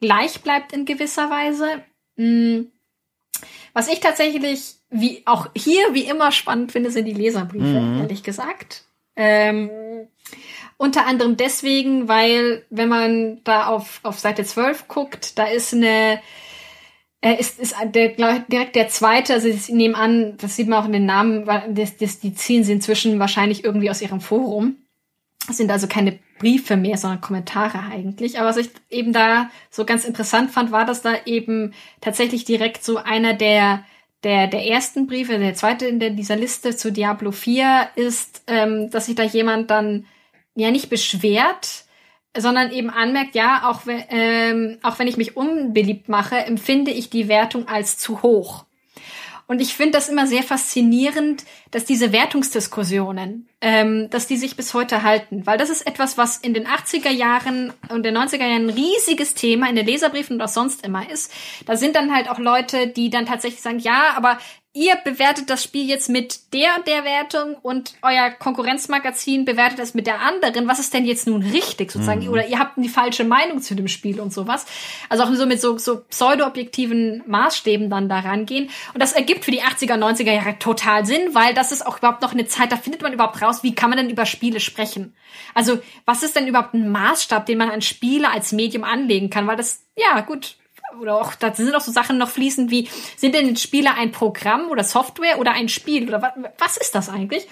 gleich 0.00 0.42
bleibt 0.42 0.72
in 0.72 0.84
gewisser 0.84 1.30
Weise. 1.30 1.82
Hm. 2.16 2.70
Was 3.76 3.88
ich 3.88 4.00
tatsächlich 4.00 4.76
wie 4.88 5.20
auch 5.26 5.48
hier 5.54 5.92
wie 5.92 6.04
immer 6.04 6.32
spannend 6.32 6.72
finde, 6.72 6.90
sind 6.90 7.04
die 7.04 7.12
Leserbriefe, 7.12 7.78
mhm. 7.78 8.00
ehrlich 8.00 8.22
gesagt. 8.22 8.84
Ähm, 9.16 9.68
unter 10.78 11.06
anderem 11.06 11.36
deswegen, 11.36 12.08
weil 12.08 12.64
wenn 12.70 12.88
man 12.88 13.44
da 13.44 13.66
auf, 13.66 14.00
auf 14.02 14.18
Seite 14.18 14.44
12 14.44 14.88
guckt, 14.88 15.38
da 15.38 15.44
ist 15.44 15.74
eine 15.74 16.22
äh, 17.20 17.38
ist, 17.38 17.60
ist 17.60 17.76
der, 17.84 18.08
direkt 18.48 18.76
der 18.76 18.88
zweite, 18.88 19.34
also 19.34 19.46
ich 19.46 19.68
nehme 19.68 19.94
an, 19.94 20.38
das 20.38 20.56
sieht 20.56 20.68
man 20.68 20.82
auch 20.82 20.86
in 20.86 20.94
den 20.94 21.04
Namen, 21.04 21.44
das, 21.68 21.98
das, 21.98 22.18
die 22.18 22.32
ziehen 22.32 22.64
sie 22.64 22.72
inzwischen 22.72 23.18
wahrscheinlich 23.18 23.62
irgendwie 23.62 23.90
aus 23.90 24.00
ihrem 24.00 24.22
Forum. 24.22 24.78
Sind 25.48 25.70
also 25.70 25.86
keine 25.86 26.18
Briefe 26.38 26.76
mehr, 26.76 26.96
sondern 26.96 27.20
Kommentare 27.20 27.78
eigentlich. 27.90 28.38
Aber 28.38 28.48
was 28.48 28.56
ich 28.56 28.70
eben 28.90 29.12
da 29.12 29.50
so 29.70 29.84
ganz 29.84 30.04
interessant 30.04 30.50
fand, 30.50 30.72
war, 30.72 30.84
dass 30.84 31.02
da 31.02 31.14
eben 31.24 31.72
tatsächlich 32.00 32.44
direkt 32.44 32.84
so 32.84 32.98
einer 32.98 33.34
der 33.34 33.84
der, 34.24 34.48
der 34.48 34.66
ersten 34.66 35.06
Briefe, 35.06 35.38
der 35.38 35.54
zweite 35.54 35.86
in 35.86 36.00
der, 36.00 36.10
dieser 36.10 36.34
Liste 36.34 36.74
zu 36.74 36.90
Diablo 36.90 37.30
4 37.30 37.90
ist, 37.94 38.42
ähm, 38.48 38.90
dass 38.90 39.06
sich 39.06 39.14
da 39.14 39.22
jemand 39.22 39.70
dann 39.70 40.06
ja 40.56 40.72
nicht 40.72 40.90
beschwert, 40.90 41.84
sondern 42.36 42.72
eben 42.72 42.90
anmerkt, 42.90 43.34
ja, 43.34 43.70
auch, 43.70 43.82
ähm, 43.86 44.78
auch 44.82 44.98
wenn 44.98 45.06
ich 45.06 45.16
mich 45.16 45.36
unbeliebt 45.36 46.08
mache, 46.08 46.36
empfinde 46.38 46.90
ich 46.90 47.08
die 47.08 47.28
Wertung 47.28 47.68
als 47.68 47.98
zu 47.98 48.22
hoch. 48.22 48.65
Und 49.48 49.60
ich 49.60 49.74
finde 49.74 49.92
das 49.92 50.08
immer 50.08 50.26
sehr 50.26 50.42
faszinierend, 50.42 51.44
dass 51.70 51.84
diese 51.84 52.12
Wertungsdiskussionen, 52.12 53.48
ähm, 53.60 54.10
dass 54.10 54.26
die 54.26 54.36
sich 54.36 54.56
bis 54.56 54.74
heute 54.74 55.04
halten. 55.04 55.46
Weil 55.46 55.56
das 55.56 55.70
ist 55.70 55.86
etwas, 55.86 56.18
was 56.18 56.38
in 56.38 56.52
den 56.52 56.66
80er 56.66 57.10
Jahren 57.10 57.72
und 57.88 58.02
den 58.04 58.16
90er 58.16 58.38
Jahren 58.38 58.68
ein 58.68 58.70
riesiges 58.70 59.34
Thema 59.34 59.68
in 59.68 59.76
den 59.76 59.86
Leserbriefen 59.86 60.36
und 60.36 60.42
auch 60.42 60.48
sonst 60.48 60.84
immer 60.84 61.08
ist. 61.08 61.32
Da 61.64 61.76
sind 61.76 61.94
dann 61.94 62.12
halt 62.12 62.28
auch 62.28 62.38
Leute, 62.38 62.88
die 62.88 63.08
dann 63.08 63.26
tatsächlich 63.26 63.62
sagen, 63.62 63.78
ja, 63.78 64.14
aber 64.16 64.38
ihr 64.76 64.94
bewertet 64.96 65.48
das 65.48 65.64
Spiel 65.64 65.88
jetzt 65.88 66.10
mit 66.10 66.52
der 66.52 66.76
und 66.76 66.86
der 66.86 67.02
Wertung 67.02 67.56
und 67.62 67.94
euer 68.02 68.30
Konkurrenzmagazin 68.30 69.46
bewertet 69.46 69.78
es 69.78 69.94
mit 69.94 70.06
der 70.06 70.20
anderen. 70.20 70.68
Was 70.68 70.78
ist 70.78 70.92
denn 70.92 71.06
jetzt 71.06 71.26
nun 71.26 71.42
richtig 71.42 71.90
sozusagen? 71.90 72.20
Mhm. 72.20 72.28
Oder 72.28 72.46
ihr 72.46 72.58
habt 72.58 72.76
die 72.76 72.90
falsche 72.90 73.24
Meinung 73.24 73.62
zu 73.62 73.74
dem 73.74 73.88
Spiel 73.88 74.20
und 74.20 74.34
sowas. 74.34 74.66
Also 75.08 75.24
auch 75.24 75.32
so 75.32 75.46
mit 75.46 75.62
so, 75.62 75.78
so 75.78 76.02
pseudo-objektiven 76.02 77.22
Maßstäben 77.26 77.88
dann 77.88 78.10
da 78.10 78.20
rangehen. 78.20 78.68
Und 78.92 79.02
das 79.02 79.12
ergibt 79.12 79.46
für 79.46 79.50
die 79.50 79.62
80er, 79.62 79.94
90er 79.94 80.32
Jahre 80.32 80.58
total 80.58 81.06
Sinn, 81.06 81.34
weil 81.34 81.54
das 81.54 81.72
ist 81.72 81.86
auch 81.86 81.98
überhaupt 81.98 82.20
noch 82.20 82.32
eine 82.32 82.46
Zeit, 82.46 82.70
da 82.70 82.76
findet 82.76 83.00
man 83.00 83.14
überhaupt 83.14 83.40
raus, 83.40 83.62
wie 83.62 83.74
kann 83.74 83.88
man 83.88 83.96
denn 83.96 84.10
über 84.10 84.26
Spiele 84.26 84.60
sprechen? 84.60 85.14
Also 85.54 85.78
was 86.04 86.22
ist 86.22 86.36
denn 86.36 86.46
überhaupt 86.46 86.74
ein 86.74 86.90
Maßstab, 86.90 87.46
den 87.46 87.56
man 87.56 87.70
an 87.70 87.80
Spiele 87.80 88.30
als 88.30 88.52
Medium 88.52 88.84
anlegen 88.84 89.30
kann? 89.30 89.46
Weil 89.46 89.56
das, 89.56 89.86
ja 89.96 90.20
gut, 90.20 90.56
oder 91.00 91.20
auch, 91.20 91.34
da 91.34 91.54
sind 91.54 91.74
auch 91.74 91.80
so 91.80 91.92
Sachen 91.92 92.18
noch 92.18 92.30
fließend 92.30 92.70
wie, 92.70 92.88
sind 93.16 93.34
denn 93.34 93.56
Spiele 93.56 93.94
ein 93.94 94.12
Programm 94.12 94.68
oder 94.70 94.84
Software 94.84 95.38
oder 95.38 95.52
ein 95.52 95.68
Spiel 95.68 96.08
oder 96.08 96.22
was, 96.22 96.32
was 96.58 96.76
ist 96.76 96.94
das 96.94 97.08
eigentlich? 97.08 97.46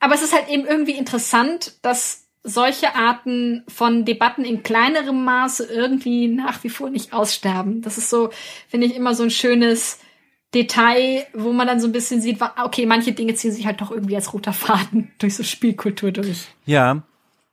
Aber 0.00 0.14
es 0.14 0.22
ist 0.22 0.34
halt 0.34 0.48
eben 0.48 0.66
irgendwie 0.66 0.92
interessant, 0.92 1.74
dass 1.82 2.28
solche 2.42 2.94
Arten 2.94 3.64
von 3.68 4.04
Debatten 4.04 4.44
in 4.44 4.62
kleinerem 4.62 5.24
Maße 5.24 5.64
irgendwie 5.64 6.28
nach 6.28 6.62
wie 6.64 6.68
vor 6.70 6.90
nicht 6.90 7.12
aussterben. 7.12 7.82
Das 7.82 7.98
ist 7.98 8.10
so, 8.10 8.30
finde 8.68 8.86
ich, 8.86 8.94
immer 8.94 9.14
so 9.14 9.24
ein 9.24 9.30
schönes 9.30 9.98
Detail, 10.54 11.26
wo 11.34 11.52
man 11.52 11.66
dann 11.66 11.80
so 11.80 11.86
ein 11.88 11.92
bisschen 11.92 12.22
sieht, 12.22 12.38
okay, 12.62 12.86
manche 12.86 13.12
Dinge 13.12 13.34
ziehen 13.34 13.52
sich 13.52 13.66
halt 13.66 13.80
doch 13.80 13.90
irgendwie 13.90 14.16
als 14.16 14.32
roter 14.32 14.52
Faden 14.52 15.12
durch 15.18 15.34
so 15.36 15.42
Spielkultur 15.42 16.12
durch. 16.12 16.46
Ja, 16.64 17.02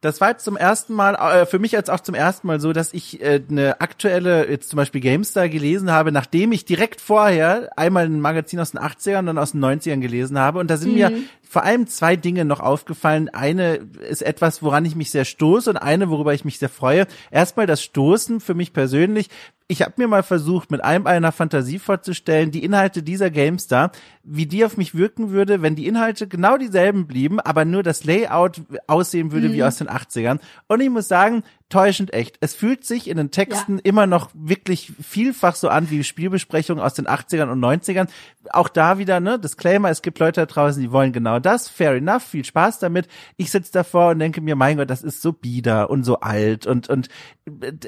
das 0.06 0.22
war 0.22 0.30
jetzt 0.30 0.46
zum 0.46 0.56
ersten 0.56 0.94
Mal, 0.94 1.16
äh, 1.16 1.46
für 1.46 1.58
mich 1.58 1.72
jetzt 1.72 1.90
auch 1.90 2.00
zum 2.00 2.14
ersten 2.14 2.46
Mal 2.48 2.60
so, 2.60 2.74
dass 2.74 2.94
ich 2.94 3.22
äh, 3.22 3.42
eine 3.50 3.82
aktuelle, 3.82 4.50
jetzt 4.50 4.70
zum 4.70 4.78
Beispiel 4.78 5.02
GameStar 5.02 5.50
gelesen 5.50 5.92
habe, 5.92 6.12
nachdem 6.12 6.52
ich 6.52 6.64
direkt 6.64 7.02
vorher 7.02 7.72
einmal 7.76 8.06
ein 8.06 8.22
Magazin 8.22 8.60
aus 8.60 8.72
den 8.72 8.80
80ern 8.80 9.30
und 9.30 9.38
aus 9.38 9.54
den 9.54 9.66
90ern 9.66 10.00
gelesen 10.00 10.38
habe. 10.38 10.60
Und 10.60 10.70
da 10.70 10.78
sind 10.78 10.92
mhm. 10.92 10.96
mir 10.96 11.12
vor 11.56 11.64
allem 11.64 11.88
zwei 11.88 12.18
Dinge 12.18 12.44
noch 12.44 12.60
aufgefallen. 12.60 13.30
Eine 13.30 13.76
ist 14.10 14.22
etwas, 14.22 14.62
woran 14.62 14.84
ich 14.84 14.98
mich 14.98 15.10
sehr 15.10 15.24
stoße 15.24 15.70
und 15.70 15.78
eine, 15.78 16.10
worüber 16.10 16.34
ich 16.34 16.44
mich 16.44 16.60
sehr 16.60 16.68
freue. 16.68 17.08
Erstmal 17.32 17.66
das 17.66 17.82
Stoßen 17.82 18.42
für 18.42 18.56
mich 18.56 18.74
persönlich 18.74 19.30
ich 19.68 19.82
habe 19.82 19.94
mir 19.98 20.08
mal 20.08 20.24
versucht, 20.24 20.70
mit 20.70 20.84
einem 20.84 21.08
einer 21.08 21.32
Fantasie 21.32 21.80
vorzustellen, 21.80 22.52
die 22.52 22.64
Inhalte 22.64 23.02
dieser 23.02 23.32
GameStar, 23.32 23.92
wie 24.24 24.46
die 24.46 24.64
auf 24.64 24.78
mich 24.78 24.94
wirken 24.94 25.32
würde, 25.32 25.62
wenn 25.62 25.76
die 25.76 25.88
Inhalte 25.88 26.28
genau 26.28 26.58
dieselben 26.58 27.08
blieben, 27.08 27.40
aber 27.40 27.66
nur 27.66 27.82
das 27.82 28.04
Layout 28.04 28.62
aussehen 28.86 29.32
würde 29.32 29.50
mhm. 29.50 29.54
wie 29.54 29.64
aus 29.64 29.78
den 29.78 29.90
80ern. 29.90 30.40
Und 30.68 30.82
ich 30.82 30.90
muss 30.90 31.08
sagen, 31.08 31.44
täuschend 31.76 32.14
echt. 32.14 32.38
Es 32.40 32.56
fühlt 32.56 32.86
sich 32.86 33.10
in 33.10 33.18
den 33.18 33.32
Texten 33.32 33.76
ja. 33.76 33.82
immer 33.84 34.08
noch 34.08 34.30
wirklich 34.34 34.94
vielfach 35.02 35.56
so 35.56 35.68
an 35.68 35.90
wie 35.90 36.06
Spielbesprechungen 36.06 36.82
aus 36.82 36.94
den 36.94 37.06
80ern 37.06 37.52
und 37.52 37.60
90ern. 37.60 38.08
Auch 38.52 38.70
da 38.70 38.98
wieder, 38.98 39.20
ne, 39.20 39.38
Disclaimer, 39.38 39.90
es 39.90 40.02
gibt 40.02 40.20
Leute 40.20 40.40
da 40.40 40.46
draußen, 40.46 40.82
die 40.82 40.94
wollen 40.94 41.12
genau 41.12 41.40
das. 41.40 41.68
Fair 41.68 41.96
enough, 41.96 42.24
viel 42.24 42.46
Spaß 42.46 42.80
damit. 42.80 43.10
Ich 43.36 43.52
sitze 43.52 43.74
davor 43.74 44.12
und 44.12 44.20
denke 44.20 44.40
mir, 44.40 44.56
mein 44.56 44.78
Gott, 44.78 44.90
das 44.90 45.04
ist 45.04 45.22
so 45.22 45.34
bieder 45.34 45.90
und 45.90 46.06
so 46.06 46.22
alt 46.22 46.66
und, 46.66 46.88
und 46.88 47.10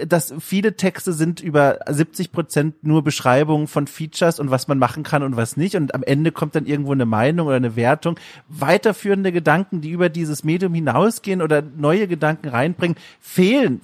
dass 0.07 0.35
viele 0.39 0.75
Texte 0.75 1.13
sind 1.13 1.39
über 1.39 1.79
70 1.89 2.31
Prozent 2.31 2.83
nur 2.83 3.03
Beschreibungen 3.03 3.67
von 3.67 3.87
Features 3.87 4.39
und 4.39 4.51
was 4.51 4.67
man 4.67 4.77
machen 4.77 5.03
kann 5.03 5.23
und 5.23 5.35
was 5.35 5.57
nicht. 5.57 5.75
Und 5.75 5.95
am 5.95 6.03
Ende 6.03 6.31
kommt 6.31 6.55
dann 6.55 6.67
irgendwo 6.67 6.91
eine 6.91 7.07
Meinung 7.07 7.47
oder 7.47 7.55
eine 7.55 7.75
Wertung. 7.75 8.19
Weiterführende 8.49 9.31
Gedanken, 9.31 9.81
die 9.81 9.89
über 9.89 10.09
dieses 10.09 10.43
Medium 10.43 10.75
hinausgehen 10.75 11.41
oder 11.41 11.63
neue 11.63 12.07
Gedanken 12.07 12.49
reinbringen, 12.49 12.97
fehlen 13.19 13.76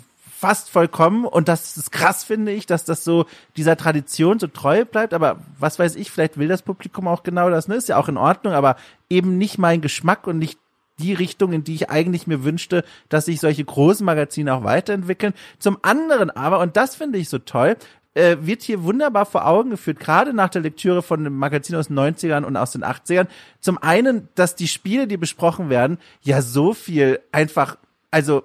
fast 0.44 0.70
vollkommen 0.70 1.24
und 1.24 1.48
das 1.48 1.78
ist 1.78 1.94
krass, 1.94 2.26
finde 2.26 2.52
ich, 2.52 2.66
dass 2.66 2.84
das 2.84 3.06
so 3.06 3.28
dieser 3.56 3.78
Tradition 3.78 4.40
so 4.40 4.48
treu 4.48 4.84
bleibt, 4.84 5.14
aber 5.14 5.38
was 5.58 5.80
weiß 5.80 5.96
ich, 5.96 6.12
vielleicht 6.12 6.38
will 6.38 6.50
das 6.50 6.64
Publikum 6.64 7.08
auch 7.08 7.24
genau 7.24 7.50
das, 7.50 7.70
ne? 7.70 7.76
Ist 7.76 7.88
ja 7.88 7.96
auch 7.96 8.10
in 8.10 8.18
Ordnung, 8.18 8.52
aber 8.52 8.76
eben 9.10 9.38
nicht 9.38 9.58
mein 9.58 9.80
Geschmack 9.80 10.28
und 10.28 10.40
nicht 10.40 10.60
die 11.00 11.14
Richtung, 11.14 11.54
in 11.54 11.64
die 11.64 11.76
ich 11.76 11.90
eigentlich 11.90 12.28
mir 12.28 12.44
wünschte, 12.44 12.84
dass 13.08 13.24
sich 13.24 13.40
solche 13.40 13.64
großen 13.64 14.06
Magazine 14.06 14.54
auch 14.54 14.66
weiterentwickeln. 14.66 15.34
Zum 15.60 15.78
anderen 15.82 16.30
aber, 16.30 16.60
und 16.60 16.76
das 16.76 16.94
finde 16.94 17.20
ich 17.20 17.30
so 17.30 17.40
toll, 17.40 17.78
äh, 18.14 18.36
wird 18.42 18.64
hier 18.64 18.84
wunderbar 18.84 19.26
vor 19.26 19.48
Augen 19.48 19.70
geführt, 19.70 20.02
gerade 20.02 20.34
nach 20.34 20.50
der 20.50 20.62
Lektüre 20.62 21.04
von 21.04 21.22
einem 21.22 21.38
Magazin 21.38 21.78
aus 21.78 21.88
den 21.88 21.98
90ern 21.98 22.44
und 22.44 22.58
aus 22.58 22.74
den 22.74 22.84
80ern. 22.84 23.28
Zum 23.62 23.78
einen, 23.78 24.28
dass 24.36 24.58
die 24.58 24.68
Spiele, 24.68 25.08
die 25.08 25.16
besprochen 25.16 25.70
werden, 25.70 26.00
ja 26.22 26.42
so 26.42 26.74
viel 26.74 27.22
einfach, 27.32 27.78
also 28.12 28.44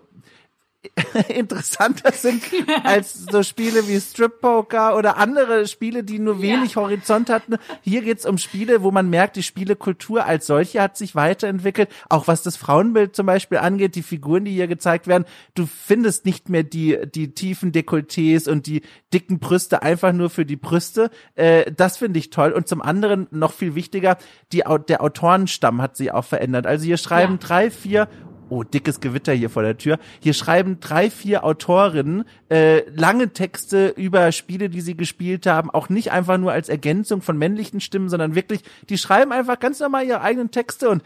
interessanter 1.29 2.13
sind 2.13 2.43
als 2.85 3.25
so 3.25 3.43
Spiele 3.43 3.87
wie 3.89 4.01
Strip 4.01 4.41
Poker 4.41 4.97
oder 4.97 5.17
andere 5.17 5.67
Spiele, 5.67 6.05
die 6.05 6.19
nur 6.19 6.41
wenig 6.43 6.75
ja. 6.75 6.83
Horizont 6.83 7.31
hatten. 7.31 7.57
Hier 7.83 8.03
geht's 8.03 8.27
um 8.27 8.39
Spiele, 8.39 8.83
wo 8.83 8.91
man 8.91 9.11
merkt, 9.11 9.37
die 9.37 9.43
Spielekultur 9.43 10.25
als 10.25 10.47
solche 10.47 10.83
hat 10.83 10.97
sich 10.97 11.15
weiterentwickelt. 11.15 11.89
Auch 12.09 12.29
was 12.29 12.43
das 12.43 12.57
Frauenbild 12.57 13.15
zum 13.15 13.27
Beispiel 13.27 13.59
angeht, 13.59 13.95
die 13.95 14.03
Figuren, 14.03 14.45
die 14.45 14.53
hier 14.53 14.69
gezeigt 14.69 15.07
werden. 15.07 15.25
Du 15.55 15.67
findest 15.67 16.25
nicht 16.25 16.49
mehr 16.49 16.63
die, 16.63 16.99
die 17.15 17.35
tiefen 17.35 17.73
Dekolletés 17.73 18.49
und 18.49 18.67
die 18.67 18.83
dicken 19.13 19.39
Brüste 19.39 19.83
einfach 19.83 20.13
nur 20.13 20.31
für 20.31 20.45
die 20.45 20.57
Brüste. 20.57 21.11
Äh, 21.35 21.71
das 21.73 21.97
finde 21.97 22.19
ich 22.19 22.31
toll. 22.31 22.53
Und 22.53 22.69
zum 22.69 22.83
anderen 22.83 23.27
noch 23.31 23.53
viel 23.53 23.75
wichtiger, 23.75 24.19
die, 24.53 24.65
der 24.89 25.03
Autorenstamm 25.03 25.83
hat 25.83 25.97
sich 25.97 26.13
auch 26.13 26.25
verändert. 26.25 26.67
Also 26.67 26.85
hier 26.85 26.97
schreiben 26.97 27.35
ja. 27.35 27.47
drei, 27.47 27.71
vier 27.71 28.09
oh, 28.49 28.63
dickes 28.63 29.01
Gewitter 29.01 29.33
hier 29.33 29.51
vor 29.51 29.63
der 29.63 29.79
Tür. 29.79 29.99
Hier 30.21 30.35
schreiben 30.35 30.81
drei, 30.81 31.11
vier 31.11 31.45
Autorinnen 31.45 32.25
äh, 32.51 32.89
lange 32.91 33.33
Texte 33.33 33.89
über 33.89 34.33
Spiele, 34.33 34.69
die 34.69 34.81
sie 34.81 34.97
gespielt 34.97 35.47
haben, 35.47 35.71
auch 35.71 35.89
nicht 35.89 36.13
einfach 36.13 36.39
nur 36.39 36.53
als 36.53 36.69
Ergänzung 36.69 37.23
von 37.23 37.37
männlichen 37.39 37.81
Stimmen, 37.81 38.09
sondern 38.09 38.35
wirklich, 38.35 38.61
die 38.89 38.99
schreiben 38.99 39.33
einfach 39.33 39.59
ganz 39.59 39.81
normal 39.81 40.07
ihre 40.07 40.21
eigenen 40.21 40.51
Texte 40.51 40.89
und 40.89 41.03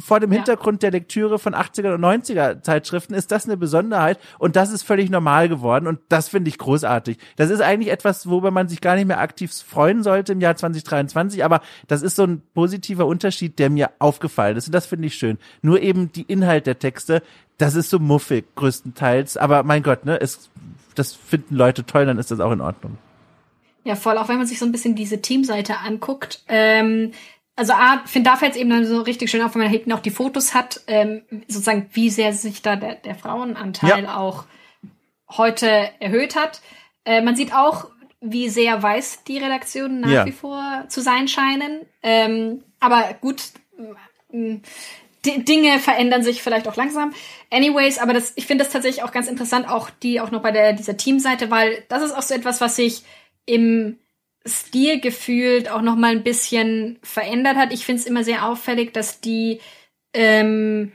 vor 0.00 0.20
dem 0.20 0.32
Hintergrund 0.32 0.82
der 0.82 0.90
Lektüre 0.90 1.38
von 1.38 1.54
80er 1.54 1.94
und 1.94 2.00
90er 2.04 2.62
Zeitschriften 2.62 3.14
ist 3.14 3.30
das 3.30 3.46
eine 3.46 3.56
Besonderheit 3.56 4.18
und 4.38 4.56
das 4.56 4.70
ist 4.70 4.82
völlig 4.82 5.10
normal 5.10 5.48
geworden 5.48 5.86
und 5.86 6.00
das 6.08 6.28
finde 6.28 6.48
ich 6.48 6.58
großartig. 6.58 7.18
Das 7.36 7.50
ist 7.50 7.60
eigentlich 7.60 7.92
etwas, 7.92 8.28
worüber 8.28 8.50
man 8.50 8.68
sich 8.68 8.80
gar 8.80 8.96
nicht 8.96 9.06
mehr 9.06 9.20
aktiv 9.20 9.52
freuen 9.52 10.02
sollte 10.02 10.32
im 10.32 10.40
Jahr 10.40 10.56
2023, 10.56 11.44
aber 11.44 11.60
das 11.88 12.02
ist 12.02 12.16
so 12.16 12.24
ein 12.24 12.42
positiver 12.54 13.06
Unterschied, 13.06 13.58
der 13.58 13.70
mir 13.70 13.90
aufgefallen 13.98 14.56
ist 14.56 14.66
und 14.66 14.74
das 14.74 14.86
finde 14.86 15.06
ich 15.06 15.14
schön. 15.14 15.38
Nur 15.62 15.80
eben 15.80 16.12
die 16.12 16.22
Inhalt 16.22 16.66
der 16.66 16.78
Texte, 16.78 17.22
das 17.58 17.74
ist 17.74 17.90
so 17.90 17.98
muffig 17.98 18.46
größtenteils, 18.54 19.36
aber 19.36 19.62
mein 19.62 19.82
Gott, 19.82 20.04
ne, 20.04 20.20
es, 20.20 20.50
das 20.94 21.14
finden 21.14 21.54
Leute 21.54 21.84
toll, 21.84 22.06
dann 22.06 22.18
ist 22.18 22.30
das 22.30 22.40
auch 22.40 22.52
in 22.52 22.60
Ordnung. 22.60 22.98
Ja, 23.84 23.96
voll, 23.96 24.18
auch 24.18 24.28
wenn 24.28 24.36
man 24.36 24.46
sich 24.46 24.58
so 24.58 24.66
ein 24.66 24.72
bisschen 24.72 24.94
diese 24.94 25.22
Teamseite 25.22 25.78
anguckt. 25.78 26.42
Ähm, 26.48 27.12
also 27.60 27.74
A, 27.74 28.02
finde 28.06 28.30
da 28.30 28.36
fällt 28.36 28.52
es 28.52 28.58
eben 28.58 28.70
dann 28.70 28.86
so 28.86 29.02
richtig 29.02 29.30
schön 29.30 29.42
auf, 29.42 29.54
wenn 29.54 29.60
man 29.60 29.70
hinten 29.70 29.92
auch 29.92 30.00
die 30.00 30.10
Fotos 30.10 30.54
hat, 30.54 30.80
ähm, 30.86 31.20
sozusagen, 31.46 31.90
wie 31.92 32.08
sehr 32.08 32.32
sich 32.32 32.62
da 32.62 32.74
der, 32.74 32.94
der 32.94 33.14
Frauenanteil 33.14 34.04
ja. 34.04 34.16
auch 34.16 34.44
heute 35.28 35.90
erhöht 36.00 36.36
hat. 36.36 36.62
Äh, 37.04 37.20
man 37.20 37.36
sieht 37.36 37.52
auch, 37.52 37.90
wie 38.22 38.48
sehr 38.48 38.82
weiß 38.82 39.24
die 39.24 39.36
Redaktionen 39.36 40.00
nach 40.00 40.10
ja. 40.10 40.24
wie 40.24 40.32
vor 40.32 40.86
zu 40.88 41.02
sein 41.02 41.28
scheinen. 41.28 41.82
Ähm, 42.02 42.64
aber 42.80 43.14
gut, 43.20 43.42
die 44.32 45.44
Dinge 45.44 45.78
verändern 45.80 46.22
sich 46.22 46.42
vielleicht 46.42 46.66
auch 46.66 46.76
langsam. 46.76 47.12
Anyways, 47.50 47.98
aber 47.98 48.14
das, 48.14 48.32
ich 48.36 48.46
finde 48.46 48.64
das 48.64 48.72
tatsächlich 48.72 49.04
auch 49.04 49.12
ganz 49.12 49.28
interessant, 49.28 49.68
auch 49.68 49.90
die 50.02 50.22
auch 50.22 50.30
noch 50.30 50.40
bei 50.40 50.50
der 50.50 50.72
dieser 50.72 50.96
Teamseite, 50.96 51.50
weil 51.50 51.84
das 51.90 52.02
ist 52.02 52.12
auch 52.12 52.22
so 52.22 52.32
etwas, 52.32 52.62
was 52.62 52.76
sich 52.76 53.02
im 53.44 53.98
Stil 54.46 55.00
gefühlt 55.00 55.70
auch 55.70 55.82
noch 55.82 55.96
mal 55.96 56.12
ein 56.12 56.22
bisschen 56.22 56.98
verändert 57.02 57.56
hat. 57.56 57.72
Ich 57.72 57.84
finde 57.84 58.00
es 58.00 58.06
immer 58.06 58.24
sehr 58.24 58.46
auffällig, 58.46 58.92
dass 58.92 59.20
die 59.20 59.60
ähm, 60.14 60.92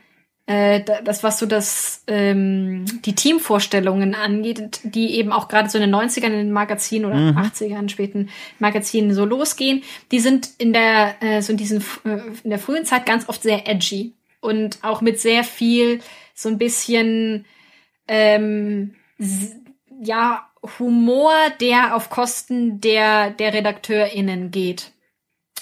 äh, 0.47 0.83
das, 1.03 1.23
was 1.23 1.39
so 1.39 1.47
das 1.47 2.03
ähm, 2.05 2.85
die 3.03 3.15
Teamvorstellungen 3.15 4.13
angeht, 4.13 4.79
die 4.83 5.15
eben 5.15 5.31
auch 5.31 5.47
gerade 5.47 5.69
so 5.69 5.79
in 5.79 5.89
den 5.89 5.95
90ern 5.95 6.25
in 6.25 6.33
den 6.33 6.51
Magazinen 6.51 7.05
oder 7.05 7.15
mhm. 7.15 7.37
80ern, 7.37 7.89
späten 7.89 8.29
Magazinen 8.59 9.13
so 9.13 9.25
losgehen, 9.25 9.83
die 10.11 10.19
sind 10.19 10.49
in 10.59 10.71
der 10.71 11.15
äh, 11.21 11.41
so 11.41 11.51
in 11.51 11.57
diesen 11.57 11.81
äh, 12.03 12.19
in 12.43 12.51
der 12.51 12.59
frühen 12.59 12.85
Zeit 12.85 13.07
ganz 13.07 13.27
oft 13.27 13.41
sehr 13.41 13.67
edgy 13.67 14.13
und 14.39 14.83
auch 14.83 15.01
mit 15.01 15.19
sehr 15.19 15.43
viel 15.43 15.99
so 16.35 16.49
ein 16.49 16.59
bisschen 16.59 17.45
ähm, 18.07 18.93
ja 19.99 20.47
Humor, 20.79 21.33
der 21.59 21.95
auf 21.95 22.09
Kosten 22.09 22.81
der, 22.81 23.31
der 23.31 23.53
RedakteurInnen 23.53 24.51
geht. 24.51 24.91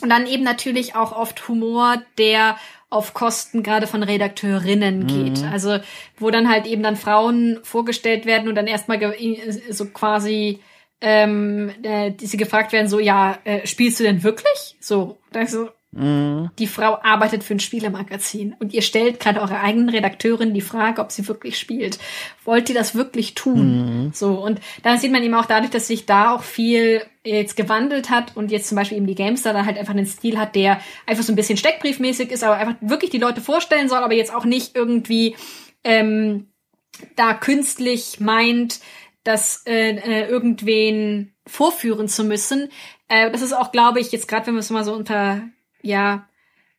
Und 0.01 0.09
dann 0.09 0.27
eben 0.27 0.43
natürlich 0.43 0.95
auch 0.95 1.15
oft 1.15 1.47
Humor, 1.47 2.01
der 2.17 2.57
auf 2.89 3.13
Kosten 3.13 3.63
gerade 3.63 3.87
von 3.87 4.03
Redakteurinnen 4.03 5.07
geht. 5.07 5.41
Mhm. 5.41 5.49
Also 5.51 5.79
wo 6.17 6.29
dann 6.29 6.49
halt 6.49 6.65
eben 6.67 6.83
dann 6.83 6.95
Frauen 6.95 7.59
vorgestellt 7.63 8.25
werden 8.25 8.47
und 8.47 8.55
dann 8.55 8.67
erstmal 8.67 8.99
so 9.69 9.85
quasi 9.87 10.59
ähm, 11.03 11.69
äh, 11.83 12.11
die 12.11 12.25
sie 12.25 12.37
gefragt 12.37 12.71
werden, 12.71 12.87
so, 12.87 12.97
ja, 12.97 13.37
äh, 13.43 13.67
spielst 13.67 13.99
du 13.99 14.05
denn 14.05 14.23
wirklich? 14.23 14.77
So, 14.79 15.17
dann 15.33 15.47
so, 15.47 15.69
Mhm. 15.93 16.49
Die 16.59 16.67
Frau 16.67 16.99
arbeitet 17.03 17.43
für 17.43 17.53
ein 17.53 17.59
Spielemagazin 17.59 18.55
und 18.59 18.73
ihr 18.73 18.81
stellt 18.81 19.19
gerade 19.19 19.41
eure 19.41 19.59
eigenen 19.59 19.89
Redakteurin 19.89 20.53
die 20.53 20.61
Frage, 20.61 21.01
ob 21.01 21.11
sie 21.11 21.27
wirklich 21.27 21.57
spielt. 21.57 21.99
Wollt 22.43 22.69
ihr 22.69 22.75
das 22.75 22.95
wirklich 22.95 23.35
tun? 23.35 24.05
Mhm. 24.05 24.13
So, 24.13 24.43
und 24.43 24.59
dann 24.81 24.97
sieht 24.97 25.11
man 25.11 25.23
eben 25.23 25.35
auch 25.35 25.45
dadurch, 25.45 25.71
dass 25.71 25.87
sich 25.87 26.05
da 26.05 26.33
auch 26.33 26.43
viel 26.43 27.03
jetzt 27.23 27.55
gewandelt 27.55 28.09
hat 28.09 28.35
und 28.35 28.51
jetzt 28.51 28.67
zum 28.67 28.75
Beispiel 28.75 28.97
eben 28.97 29.07
die 29.07 29.15
Gamestar 29.15 29.53
dann 29.53 29.65
halt 29.65 29.77
einfach 29.77 29.93
einen 29.93 30.05
Stil 30.05 30.37
hat, 30.37 30.55
der 30.55 30.81
einfach 31.05 31.23
so 31.23 31.31
ein 31.31 31.37
bisschen 31.37 31.57
steckbriefmäßig 31.57 32.31
ist, 32.31 32.43
aber 32.43 32.57
einfach 32.57 32.75
wirklich 32.81 33.11
die 33.11 33.19
Leute 33.19 33.39
vorstellen 33.39 33.87
soll, 33.87 33.99
aber 33.99 34.13
jetzt 34.13 34.33
auch 34.33 34.45
nicht 34.45 34.75
irgendwie 34.75 35.35
ähm, 35.83 36.47
da 37.15 37.33
künstlich 37.33 38.19
meint, 38.19 38.79
dass 39.23 39.63
äh, 39.65 39.95
äh, 39.95 40.27
irgendwen 40.27 41.33
vorführen 41.47 42.07
zu 42.07 42.23
müssen. 42.23 42.69
Äh, 43.07 43.31
das 43.31 43.41
ist 43.41 43.53
auch, 43.53 43.71
glaube 43.71 43.99
ich, 43.99 44.11
jetzt 44.11 44.27
gerade 44.27 44.47
wenn 44.47 44.55
wir 44.55 44.59
es 44.59 44.69
mal 44.69 44.83
so 44.83 44.93
unter 44.93 45.43
ja, 45.83 46.27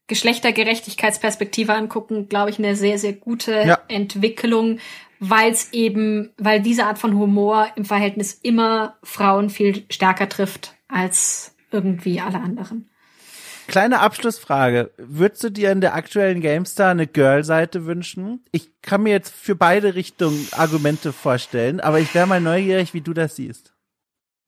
Geschlechtergerechtigkeitsperspektive 0.06 1.72
angucken, 1.72 2.28
glaube 2.28 2.50
ich, 2.50 2.58
eine 2.58 2.76
sehr, 2.76 2.98
sehr 2.98 3.14
gute 3.14 3.52
ja. 3.52 3.78
Entwicklung, 3.88 4.78
weil 5.18 5.50
es 5.50 5.72
eben, 5.72 6.32
weil 6.36 6.60
diese 6.60 6.84
Art 6.84 6.98
von 6.98 7.14
Humor 7.14 7.68
im 7.76 7.84
Verhältnis 7.84 8.34
immer 8.42 8.98
Frauen 9.02 9.48
viel 9.48 9.84
stärker 9.88 10.28
trifft 10.28 10.74
als 10.88 11.56
irgendwie 11.70 12.20
alle 12.20 12.40
anderen. 12.40 12.90
Kleine 13.66 14.00
Abschlussfrage. 14.00 14.92
Würdest 14.98 15.42
du 15.44 15.50
dir 15.50 15.72
in 15.72 15.80
der 15.80 15.94
aktuellen 15.94 16.42
GameStar 16.42 16.90
eine 16.90 17.06
Girl-Seite 17.06 17.86
wünschen? 17.86 18.44
Ich 18.52 18.82
kann 18.82 19.02
mir 19.02 19.12
jetzt 19.12 19.32
für 19.34 19.54
beide 19.54 19.94
Richtungen 19.94 20.46
Argumente 20.52 21.14
vorstellen, 21.14 21.80
aber 21.80 21.98
ich 21.98 22.14
wäre 22.14 22.26
mal 22.26 22.42
neugierig, 22.42 22.92
wie 22.92 23.00
du 23.00 23.14
das 23.14 23.36
siehst. 23.36 23.73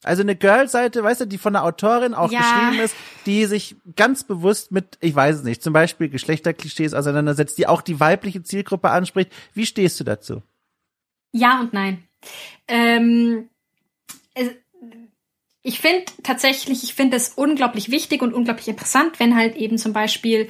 Also 0.03 0.23
eine 0.23 0.37
Girl-Seite, 0.37 1.03
weißt 1.03 1.23
du, 1.23 1.25
die 1.27 1.39
von 1.39 1.55
der 1.55 1.65
Autorin 1.65 2.15
auch 2.15 2.31
ja. 2.31 2.41
geschrieben 2.41 2.85
ist, 2.85 2.95
die 3.25 3.47
sich 3.47 3.77
ganz 3.97 4.25
bewusst 4.25 4.71
mit, 4.71 4.99
ich 5.01 5.15
weiß 5.15 5.37
es 5.37 5.43
nicht, 5.43 5.63
zum 5.63 5.73
Beispiel 5.73 6.09
Geschlechterklischees 6.09 6.95
auseinandersetzt, 6.95 7.59
die 7.59 7.67
auch 7.67 7.83
die 7.83 7.99
weibliche 7.99 8.43
Zielgruppe 8.43 8.91
anspricht. 8.91 9.33
Wie 9.55 9.67
stehst 9.67 9.99
du 9.99 10.05
dazu? 10.05 10.43
Ja 11.33 11.61
und 11.61 11.73
nein. 11.73 12.05
Ähm, 12.69 13.49
ich 15.63 15.81
finde 15.81 16.05
tatsächlich, 16.23 16.85
ich 16.85 16.95
finde 16.95 17.17
es 17.17 17.31
unglaublich 17.31 17.91
wichtig 17.91 18.23
und 18.23 18.35
unglaublich 18.35 18.69
interessant, 18.69 19.19
wenn 19.19 19.35
halt 19.35 19.57
eben 19.57 19.79
zum 19.79 19.93
Beispiel 19.93 20.49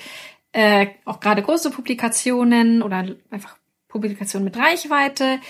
äh, 0.52 0.89
auch 1.06 1.20
gerade 1.20 1.43
große 1.43 1.70
Publikationen 1.70 2.82
oder 2.82 3.06
einfach 3.31 3.56
Publikationen 3.89 4.44
mit 4.44 4.59
Reichweite 4.59 5.40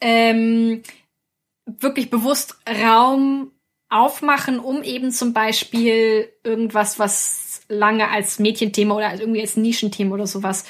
ähm, 0.00 0.82
wirklich 1.66 2.10
bewusst 2.10 2.58
Raum 2.68 3.50
aufmachen, 3.88 4.58
um 4.58 4.82
eben 4.82 5.10
zum 5.10 5.32
Beispiel 5.32 6.28
irgendwas, 6.42 6.98
was 6.98 7.62
lange 7.68 8.10
als 8.10 8.38
Mädchenthema 8.38 8.94
oder 8.94 9.08
als 9.08 9.20
irgendwie 9.20 9.40
als 9.40 9.56
Nischenthema 9.56 10.14
oder 10.14 10.26
sowas, 10.26 10.64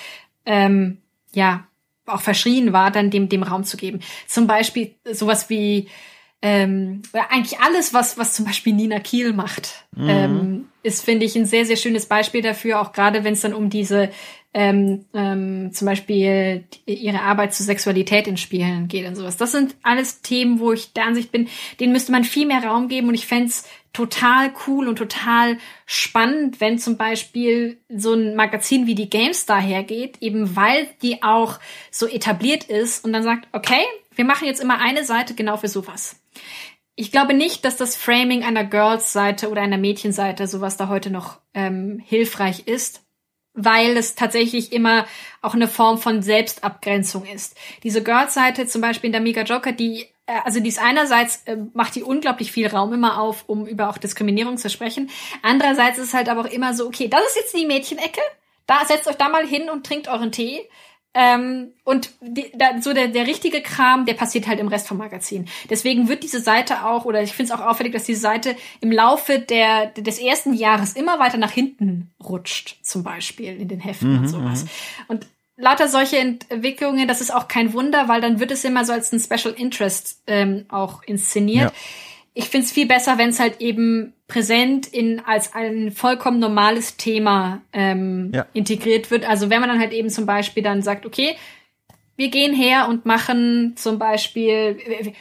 ähm, 0.47 0.99
ja, 1.33 1.67
auch 2.07 2.21
verschrien 2.21 2.73
war, 2.73 2.91
dann 2.91 3.11
dem, 3.11 3.29
dem 3.29 3.43
Raum 3.43 3.65
zu 3.65 3.77
geben. 3.77 4.01
Zum 4.27 4.47
Beispiel 4.47 4.95
sowas 5.11 5.49
wie 5.49 5.89
ähm, 6.43 7.01
eigentlich 7.31 7.61
alles, 7.61 7.95
was, 7.95 8.19
was 8.19 8.35
zum 8.35 8.45
Beispiel 8.45 8.75
Nina 8.75 9.01
Kiel 9.01 9.33
macht, 9.33 9.87
mhm. 9.97 10.09
ähm, 10.09 10.69
ist, 10.83 11.03
finde 11.03 11.25
ich, 11.25 11.35
ein 11.35 11.47
sehr, 11.47 11.65
sehr 11.65 11.77
schönes 11.77 12.05
Beispiel 12.07 12.43
dafür, 12.43 12.81
auch 12.81 12.93
gerade 12.93 13.25
wenn 13.25 13.33
es 13.33 13.41
dann 13.41 13.55
um 13.55 13.71
diese 13.71 14.11
ähm, 14.55 15.05
ähm, 15.13 15.73
zum 15.73 15.87
Beispiel 15.87 16.65
ihre 16.87 17.21
Arbeit 17.21 17.55
zur 17.55 17.67
Sexualität 17.67 18.29
in 18.29 18.37
Spielen 18.37 18.87
geht 18.87 19.07
und 19.07 19.17
sowas. 19.17 19.37
Das 19.37 19.51
sind 19.51 19.75
alles 19.83 20.23
Themen, 20.23 20.61
wo 20.61 20.73
ich 20.73 20.93
der 20.93 21.07
Ansicht 21.07 21.33
bin, 21.33 21.49
denen 21.81 21.93
müsste 21.93 22.13
man 22.13 22.23
viel 22.23 22.47
mehr 22.47 22.65
Raum 22.65 22.89
geben 22.89 23.09
und 23.09 23.15
ich 23.15 23.27
fände 23.27 23.53
total 23.93 24.53
cool 24.67 24.89
und 24.89 24.97
total 24.97 25.59
spannend, 25.87 26.61
wenn 26.61 26.79
zum 26.79 26.97
Beispiel 26.97 27.79
so 27.89 28.15
ein 28.15 28.37
Magazin 28.37 28.87
wie 28.87 28.95
die 28.95 29.11
GameStar 29.11 29.61
hergeht, 29.61 30.19
eben 30.21 30.57
weil 30.57 30.89
die 31.03 31.23
auch 31.23 31.59
so 31.91 32.07
etabliert 32.07 32.65
ist 32.65 33.05
und 33.05 33.13
dann 33.13 33.23
sagt, 33.23 33.49
okay, 33.53 33.83
wir 34.15 34.25
machen 34.25 34.47
jetzt 34.47 34.63
immer 34.63 34.81
eine 34.81 35.05
Seite 35.05 35.35
genau 35.35 35.57
für 35.57 35.69
sowas. 35.69 36.17
Ich 36.97 37.11
glaube 37.11 37.35
nicht, 37.35 37.65
dass 37.65 37.77
das 37.77 37.97
Framing 37.97 38.45
einer 38.45 38.65
Girls-Seite 38.65 39.51
oder 39.51 39.63
einer 39.63 39.79
Mädchenseite, 39.79 40.47
sowas 40.47 40.77
da 40.77 40.89
heute 40.89 41.11
noch 41.11 41.41
ähm, 41.53 42.01
hilfreich 42.05 42.69
ist, 42.69 43.04
weil 43.55 43.97
es 43.97 44.15
tatsächlich 44.15 44.73
immer 44.73 45.07
auch 45.41 45.55
eine 45.55 45.69
Form 45.69 45.99
von 45.99 46.23
Selbstabgrenzung 46.23 47.25
ist. 47.25 47.57
Diese 47.83 48.03
Girls-Seite 48.03 48.67
zum 48.67 48.81
Beispiel 48.81 49.09
in 49.09 49.13
der 49.13 49.21
Mega 49.21 49.43
Joker, 49.43 49.73
die 49.73 50.07
äh, 50.27 50.41
also 50.45 50.61
die 50.61 50.69
ist 50.69 50.83
einerseits 50.83 51.43
äh, 51.45 51.57
macht 51.73 51.95
die 51.95 52.03
unglaublich 52.03 52.53
viel 52.53 52.67
Raum 52.67 52.93
immer 52.93 53.21
auf, 53.21 53.45
um 53.47 53.67
über 53.67 53.89
auch 53.89 53.99
Diskriminierung 53.99 54.57
zu 54.57 54.71
sprechen. 54.71 55.11
Andererseits 55.43 55.99
ist 55.99 56.09
es 56.09 56.15
halt 56.15 56.29
aber 56.29 56.43
auch 56.43 56.53
immer 56.53 56.75
so, 56.75 56.87
okay, 56.87 57.09
das 57.09 57.25
ist 57.27 57.37
jetzt 57.37 57.57
die 57.57 57.67
Mädchenecke. 57.67 58.21
Da 58.67 58.85
setzt 58.85 59.07
euch 59.07 59.17
da 59.17 59.29
mal 59.29 59.47
hin 59.47 59.69
und 59.71 59.87
trinkt 59.87 60.09
euren 60.09 60.33
Tee. 60.33 60.69
Ähm, 61.15 61.69
und 61.85 62.11
die, 62.21 62.51
da, 62.55 62.81
so 62.81 62.93
der, 62.93 63.07
der 63.07 63.27
richtige 63.27 63.63
Kram, 63.63 64.05
der 64.05 64.15
passiert 64.15 64.49
halt 64.49 64.59
im 64.59 64.67
Rest 64.67 64.89
vom 64.89 64.99
Magazin. 64.99 65.47
Deswegen 65.71 66.09
wird 66.09 66.25
diese 66.25 66.41
Seite 66.41 66.85
auch, 66.85 67.05
oder 67.05 67.23
ich 67.23 67.33
finde 67.33 67.53
es 67.53 67.59
auch 67.59 67.65
auffällig, 67.65 67.93
dass 67.93 68.03
diese 68.03 68.21
Seite 68.21 68.57
im 68.81 68.91
Laufe 68.91 69.39
der, 69.39 69.87
des 69.87 70.19
ersten 70.19 70.55
Jahres 70.55 70.95
immer 70.95 71.21
weiter 71.21 71.39
nach 71.39 71.53
hinten 71.53 72.11
rutscht, 72.23 72.79
zum 72.83 73.05
Beispiel 73.05 73.61
in 73.61 73.69
den 73.69 73.79
Heften 73.79 74.13
mhm, 74.13 74.19
und 74.19 74.29
sowas. 74.29 74.65
Mhm. 74.65 74.69
Und 75.07 75.27
lauter 75.57 75.87
solche 75.87 76.19
Entwicklungen, 76.19 77.07
das 77.07 77.21
ist 77.21 77.33
auch 77.33 77.47
kein 77.47 77.73
Wunder, 77.73 78.09
weil 78.09 78.21
dann 78.21 78.41
wird 78.41 78.51
es 78.51 78.65
immer 78.65 78.85
so 78.85 78.93
als 78.93 79.13
ein 79.13 79.21
Special 79.21 79.55
Interest 79.55 80.21
ähm, 80.27 80.67
auch 80.69 81.05
inszeniert. 81.05 81.71
Ja. 81.71 81.79
Ich 82.35 82.49
finde 82.49 82.67
es 82.67 82.73
viel 82.73 82.87
besser, 82.87 83.19
wenn 83.19 83.29
es 83.29 83.39
halt 83.39 83.61
eben 83.61 84.14
präsent 84.35 84.89
in 84.89 85.21
als 85.21 85.55
ein 85.55 85.93
vollkommen 85.93 86.41
normales 86.41 86.97
Thema 86.97 87.63
ähm, 87.73 88.33
ja. 88.35 88.47
integriert 88.53 89.13
wird. 89.13 89.25
Also 89.25 89.49
wenn 89.49 89.61
man 89.61 89.69
dann 89.69 89.79
halt 89.79 89.93
eben 89.93 90.11
zum 90.11 90.27
Beispiel 90.27 90.65
dann 90.65 90.83
sagt, 90.83 91.07
okay, 91.07 91.37
wir 92.17 92.31
gehen 92.31 92.53
her 92.53 92.89
und 92.89 93.07
machen 93.07 93.77
zum 93.77 94.01
Beispiel, 94.01 95.15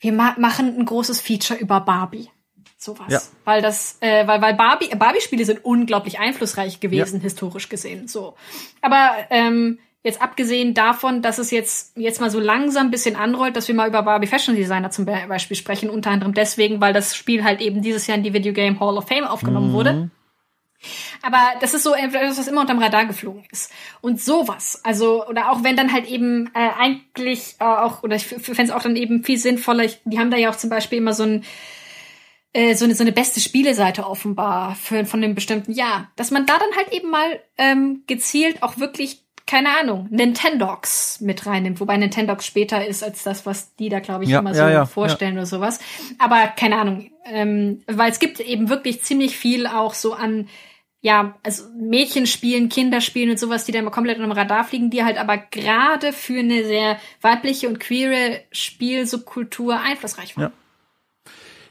wir 0.00 0.12
ma 0.12 0.34
machen 0.36 0.76
ein 0.76 0.84
großes 0.84 1.20
Feature 1.20 1.60
über 1.60 1.80
Barbie 1.80 2.28
sowas. 2.76 3.06
Ja. 3.08 3.20
Weil 3.44 3.62
das, 3.62 3.98
äh, 4.00 4.26
weil, 4.26 4.42
weil 4.42 4.54
Barbie, 4.54 4.88
Barbie-Spiele 4.96 5.44
sind 5.44 5.64
unglaublich 5.64 6.18
einflussreich 6.18 6.80
gewesen, 6.80 7.18
ja. 7.18 7.22
historisch 7.22 7.68
gesehen. 7.68 8.08
So. 8.08 8.34
Aber 8.80 9.12
ähm, 9.30 9.78
jetzt 10.02 10.22
abgesehen 10.22 10.72
davon, 10.74 11.22
dass 11.22 11.38
es 11.38 11.50
jetzt, 11.50 11.96
jetzt 11.96 12.20
mal 12.20 12.30
so 12.30 12.40
langsam 12.40 12.86
ein 12.86 12.90
bisschen 12.90 13.16
anrollt, 13.16 13.56
dass 13.56 13.68
wir 13.68 13.74
mal 13.74 13.88
über 13.88 14.02
Barbie 14.02 14.26
Fashion 14.26 14.56
Designer 14.56 14.90
zum 14.90 15.04
Beispiel 15.04 15.56
sprechen, 15.56 15.90
unter 15.90 16.10
anderem 16.10 16.32
deswegen, 16.32 16.80
weil 16.80 16.92
das 16.92 17.14
Spiel 17.14 17.44
halt 17.44 17.60
eben 17.60 17.82
dieses 17.82 18.06
Jahr 18.06 18.16
in 18.16 18.24
die 18.24 18.32
Video 18.32 18.52
Game 18.52 18.80
Hall 18.80 18.96
of 18.96 19.08
Fame 19.08 19.24
aufgenommen 19.24 19.70
mhm. 19.70 19.74
wurde. 19.74 20.10
Aber 21.20 21.38
das 21.60 21.74
ist 21.74 21.82
so 21.82 21.94
etwas, 21.94 22.38
was 22.38 22.48
immer 22.48 22.62
unterm 22.62 22.78
Radar 22.78 23.04
geflogen 23.04 23.44
ist. 23.52 23.70
Und 24.00 24.20
sowas, 24.20 24.80
also, 24.82 25.26
oder 25.26 25.50
auch 25.50 25.62
wenn 25.62 25.76
dann 25.76 25.92
halt 25.92 26.08
eben 26.08 26.46
äh, 26.54 26.70
eigentlich 26.78 27.56
äh, 27.58 27.64
auch, 27.64 28.02
oder 28.02 28.16
ich 28.16 28.26
fände 28.26 28.62
es 28.62 28.70
auch 28.70 28.82
dann 28.82 28.96
eben 28.96 29.22
viel 29.22 29.36
sinnvoller, 29.36 29.84
ich, 29.84 30.00
die 30.06 30.18
haben 30.18 30.30
da 30.30 30.38
ja 30.38 30.48
auch 30.48 30.56
zum 30.56 30.70
Beispiel 30.70 30.98
immer 30.98 31.12
so 31.12 31.24
ein 31.24 31.44
äh, 32.52 32.74
so 32.74 32.84
eine, 32.84 32.94
so 32.94 33.04
eine 33.04 33.12
beste 33.12 33.38
Spieleseite 33.38 34.06
offenbar 34.06 34.74
für, 34.74 35.04
von 35.04 35.22
einem 35.22 35.36
bestimmten 35.36 35.72
Jahr, 35.72 36.10
dass 36.16 36.32
man 36.32 36.46
da 36.46 36.58
dann 36.58 36.76
halt 36.76 36.92
eben 36.92 37.10
mal 37.10 37.40
ähm, 37.58 38.02
gezielt 38.06 38.62
auch 38.62 38.78
wirklich 38.78 39.22
keine 39.50 39.80
Ahnung, 39.80 40.06
Nintendogs 40.10 41.20
mit 41.20 41.44
reinnimmt, 41.44 41.80
wobei 41.80 41.96
Nintendogs 41.96 42.46
später 42.46 42.86
ist 42.86 43.02
als 43.02 43.24
das, 43.24 43.46
was 43.46 43.74
die 43.74 43.88
da, 43.88 43.98
glaube 43.98 44.22
ich, 44.22 44.30
ja, 44.30 44.38
immer 44.38 44.54
so 44.54 44.60
ja, 44.60 44.70
ja, 44.70 44.86
vorstellen 44.86 45.32
oder 45.32 45.46
sowas. 45.46 45.80
Aber 46.20 46.46
keine 46.56 46.78
Ahnung, 46.78 47.10
ähm, 47.24 47.82
weil 47.88 48.12
es 48.12 48.20
gibt 48.20 48.38
eben 48.38 48.68
wirklich 48.68 49.02
ziemlich 49.02 49.36
viel 49.36 49.66
auch 49.66 49.94
so 49.94 50.14
an, 50.14 50.48
ja, 51.00 51.34
also 51.42 51.64
Mädchenspielen, 51.76 52.68
Kinderspielen 52.68 53.30
und 53.30 53.40
sowas, 53.40 53.64
die 53.64 53.72
da 53.72 53.80
immer 53.80 53.90
komplett 53.90 54.18
unter 54.18 54.28
dem 54.28 54.38
Radar 54.38 54.62
fliegen, 54.62 54.88
die 54.88 55.02
halt 55.02 55.18
aber 55.18 55.36
gerade 55.36 56.12
für 56.12 56.38
eine 56.38 56.64
sehr 56.64 57.00
weibliche 57.20 57.66
und 57.66 57.80
queere 57.80 58.42
Spielsubkultur 58.52 59.80
einflussreich 59.80 60.36
waren. 60.36 60.52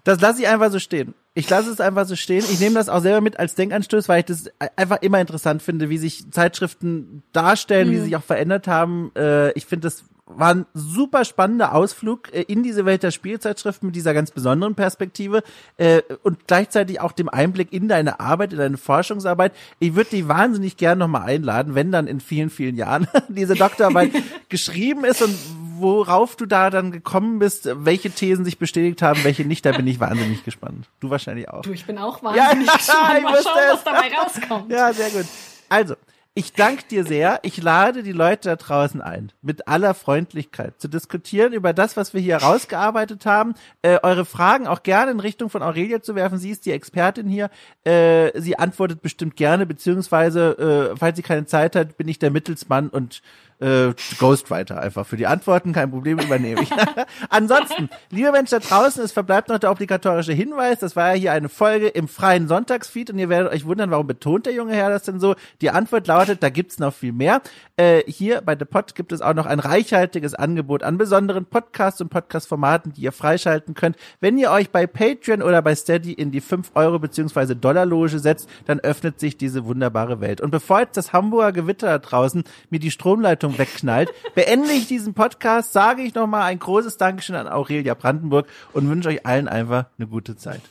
Das 0.04 0.20
lasse 0.20 0.42
ich 0.42 0.50
einfach 0.50 0.70
so 0.70 0.80
stehen. 0.80 1.14
Ich 1.36 1.50
lasse 1.50 1.72
es 1.72 1.80
einfach 1.80 2.06
so 2.06 2.16
stehen. 2.16 2.44
Ich 2.52 2.60
nehme 2.60 2.76
das 2.76 2.90
auch 2.90 3.02
selber 3.02 3.22
mit 3.22 3.40
als 3.40 3.56
Denkanstoß, 3.56 4.10
weil 4.10 4.20
ich 4.20 4.26
das 4.26 4.46
einfach 4.76 5.02
immer 5.02 5.22
interessant 5.22 5.62
finde, 5.62 5.90
wie 5.90 5.98
sich 5.98 6.30
Zeitschriften 6.32 7.24
darstellen, 7.34 7.88
mhm. 7.88 7.92
wie 7.92 7.98
sie 7.98 8.04
sich 8.06 8.16
auch 8.16 8.24
verändert 8.24 8.68
haben. 8.68 9.12
Äh, 9.16 9.52
ich 9.52 9.66
finde 9.66 9.88
das 9.88 10.04
war 10.30 10.54
ein 10.54 10.66
super 10.74 11.26
spannender 11.26 11.74
Ausflug 11.74 12.34
äh, 12.34 12.44
in 12.44 12.64
diese 12.64 12.86
Welt 12.86 13.04
der 13.04 13.12
Spielzeitschriften 13.12 13.88
mit 13.88 13.96
dieser 13.96 14.14
ganz 14.14 14.32
besonderen 14.32 14.76
Perspektive 14.76 15.42
äh, 15.78 16.02
und 16.24 16.48
gleichzeitig 16.48 17.02
auch 17.02 17.12
dem 17.12 17.30
Einblick 17.30 17.74
in 17.74 17.88
deine 17.88 18.20
Arbeit, 18.20 18.54
in 18.54 18.60
deine 18.60 18.78
Forschungsarbeit. 18.78 19.54
Ich 19.80 19.96
würde 19.96 20.12
dich 20.12 20.28
wahnsinnig 20.28 20.78
gern 20.78 21.00
nochmal 21.00 21.24
einladen, 21.24 21.76
wenn 21.76 21.92
dann 21.92 22.08
in 22.08 22.20
vielen, 22.20 22.52
vielen 22.52 22.76
Jahren 22.76 23.08
diese 23.28 23.56
Doktorarbeit 23.56 24.12
geschrieben 24.50 25.04
ist 25.04 25.24
und 25.24 25.36
worauf 25.80 26.36
du 26.36 26.46
da 26.46 26.70
dann 26.70 26.92
gekommen 26.92 27.40
bist, 27.40 27.70
welche 27.86 28.12
Thesen 28.12 28.46
sich 28.46 28.58
bestätigt 28.58 29.02
haben, 29.02 29.24
welche 29.24 29.46
nicht, 29.46 29.66
da 29.66 29.72
bin 29.72 29.88
ich 29.88 30.00
wahnsinnig 30.00 30.44
gespannt. 30.44 30.90
Du 31.00 31.10
wahrscheinlich 31.10 31.50
auch. 31.50 31.62
Du, 31.62 31.72
ich 31.72 31.86
bin 31.86 31.98
auch 31.98 32.24
wahnsinnig 32.24 32.68
ja, 32.68 32.76
gespannt. 32.76 33.24
Mal 33.24 33.44
schauen, 33.44 33.54
was 33.72 33.84
dabei 33.84 34.12
rauskommt. 34.16 34.72
Ja, 34.72 34.94
sehr 34.94 35.10
gut. 35.10 35.26
Also, 35.70 35.96
ich 36.36 36.54
danke 36.54 36.84
dir 36.90 37.04
sehr. 37.04 37.40
Ich 37.44 37.62
lade 37.62 38.02
die 38.02 38.14
Leute 38.14 38.48
da 38.50 38.56
draußen 38.56 39.02
ein, 39.02 39.32
mit 39.42 39.68
aller 39.68 39.94
Freundlichkeit 39.94 40.80
zu 40.80 40.88
diskutieren 40.88 41.54
über 41.54 41.74
das, 41.74 41.98
was 41.98 42.14
wir 42.14 42.22
hier 42.22 42.38
rausgearbeitet 42.38 43.26
haben. 43.26 43.56
Äh, 43.82 44.00
eure 44.04 44.26
Fragen 44.26 44.68
auch 44.68 44.84
gerne 44.84 45.12
in 45.12 45.20
Richtung 45.20 45.50
von 45.50 45.62
Aurelia 45.64 46.02
zu 46.02 46.16
werfen. 46.16 46.38
Sie 46.38 46.52
ist 46.52 46.66
die 46.66 46.72
Expertin 46.72 47.28
hier. 47.28 47.50
Äh, 47.84 48.40
sie 48.40 48.58
antwortet 48.58 49.02
bestimmt 49.02 49.36
gerne, 49.36 49.66
beziehungsweise, 49.66 50.92
äh, 50.94 50.98
falls 50.98 51.18
sie 51.18 51.24
keine 51.24 51.46
Zeit 51.46 51.76
hat, 51.76 51.98
bin 51.98 52.08
ich 52.08 52.20
der 52.20 52.32
Mittelsmann 52.32 52.90
und 52.90 53.22
äh, 53.60 53.94
Ghostwriter 54.18 54.80
einfach 54.80 55.06
für 55.06 55.18
die 55.18 55.28
Antworten, 55.28 55.74
kein 55.74 55.92
Problem, 55.92 56.20
übernehme 56.20 56.62
ich. 56.62 56.70
Ansonsten, 57.30 57.90
liebe 58.10 58.32
Menschen 58.32 58.60
da 58.60 58.60
draußen, 58.60 59.04
es 59.04 59.12
verbleibt 59.12 59.50
noch 59.50 59.60
der 59.60 59.72
obligatorische 59.72 60.34
Hinweis, 60.34 60.80
das 60.80 60.96
war 60.96 61.14
ja 61.14 61.20
hier 61.20 61.32
eine 61.34 61.50
Folge 61.50 61.88
im 61.88 62.08
freien 62.08 62.48
Sonntagsfeed 62.48 63.10
und 63.12 63.20
ihr 63.20 63.30
werdet 63.30 63.52
euch 63.52 63.66
wundern, 63.66 63.92
warum 63.92 64.08
betont 64.08 64.46
der 64.46 64.54
junge 64.54 64.74
Herr 64.74 64.90
das 64.90 65.04
denn 65.04 65.20
so? 65.20 65.36
Die 65.62 65.70
Antwort 65.70 66.08
lautet, 66.08 66.42
da 66.42 66.50
gibt's 66.50 66.80
noch 66.80 66.94
viel 66.94 67.12
mehr. 67.12 67.42
Äh, 67.78 68.04
hier 68.08 68.42
bei 68.42 68.58
The 68.58 68.66
Pod 68.66 68.96
gibt 68.96 69.12
es 69.12 69.22
auch 69.22 69.34
noch 69.34 69.46
ein 69.46 69.60
reichhaltiges 69.60 70.34
Angebot 70.34 70.84
an 70.84 70.98
besonderen 70.98 71.46
Podcasts 71.46 72.02
und 72.02 72.10
Podcast-Formaten, 72.10 72.94
die 72.94 73.02
ihr 73.02 73.12
freischalten 73.12 73.74
könnt. 73.74 73.98
Wenn 74.20 74.38
ihr 74.38 74.52
euch 74.52 74.70
bei 74.70 74.88
Patreon 74.88 75.42
oder 75.42 75.62
bei 75.62 75.76
Steady 75.76 76.14
in 76.14 76.32
die 76.32 76.42
5 76.42 76.72
Euro 76.76 77.00
beziehungsweise 77.00 77.56
Dollar-Loge 77.56 78.20
setzt, 78.20 78.50
dann 78.66 78.80
öffnet 78.80 79.20
sich 79.20 79.38
diese 79.38 79.66
wunderbare 79.66 80.22
Welt. 80.22 80.42
Und 80.42 80.52
bevor 80.52 80.82
jetzt 80.82 80.98
das 80.98 81.14
Hamburger 81.14 81.52
Gewitter 81.52 81.88
da 81.88 81.98
draußen 82.00 82.44
mir 82.70 82.80
die 82.80 82.92
Stromleitung 82.92 83.49
Leitung 83.50 83.58
wegknallt, 83.58 84.10
beende 84.36 84.72
ich 84.72 84.88
diesen 84.88 85.14
Podcast, 85.14 85.74
sage 85.74 86.02
ich 86.04 86.14
nochmal 86.14 86.44
ein 86.44 86.60
großes 86.60 86.98
Dankeschön 86.98 87.36
an 87.36 87.48
Aurelia 87.48 87.94
Brandenburg 87.94 88.48
und 88.74 88.90
wünsche 88.90 89.10
euch 89.10 89.26
allen 89.26 89.48
einfach 89.48 89.86
eine 89.98 90.08
gute 90.08 90.36
Zeit. 90.36 90.62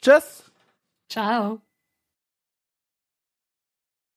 Tschüss. 0.00 0.44
Ciao. 1.08 1.60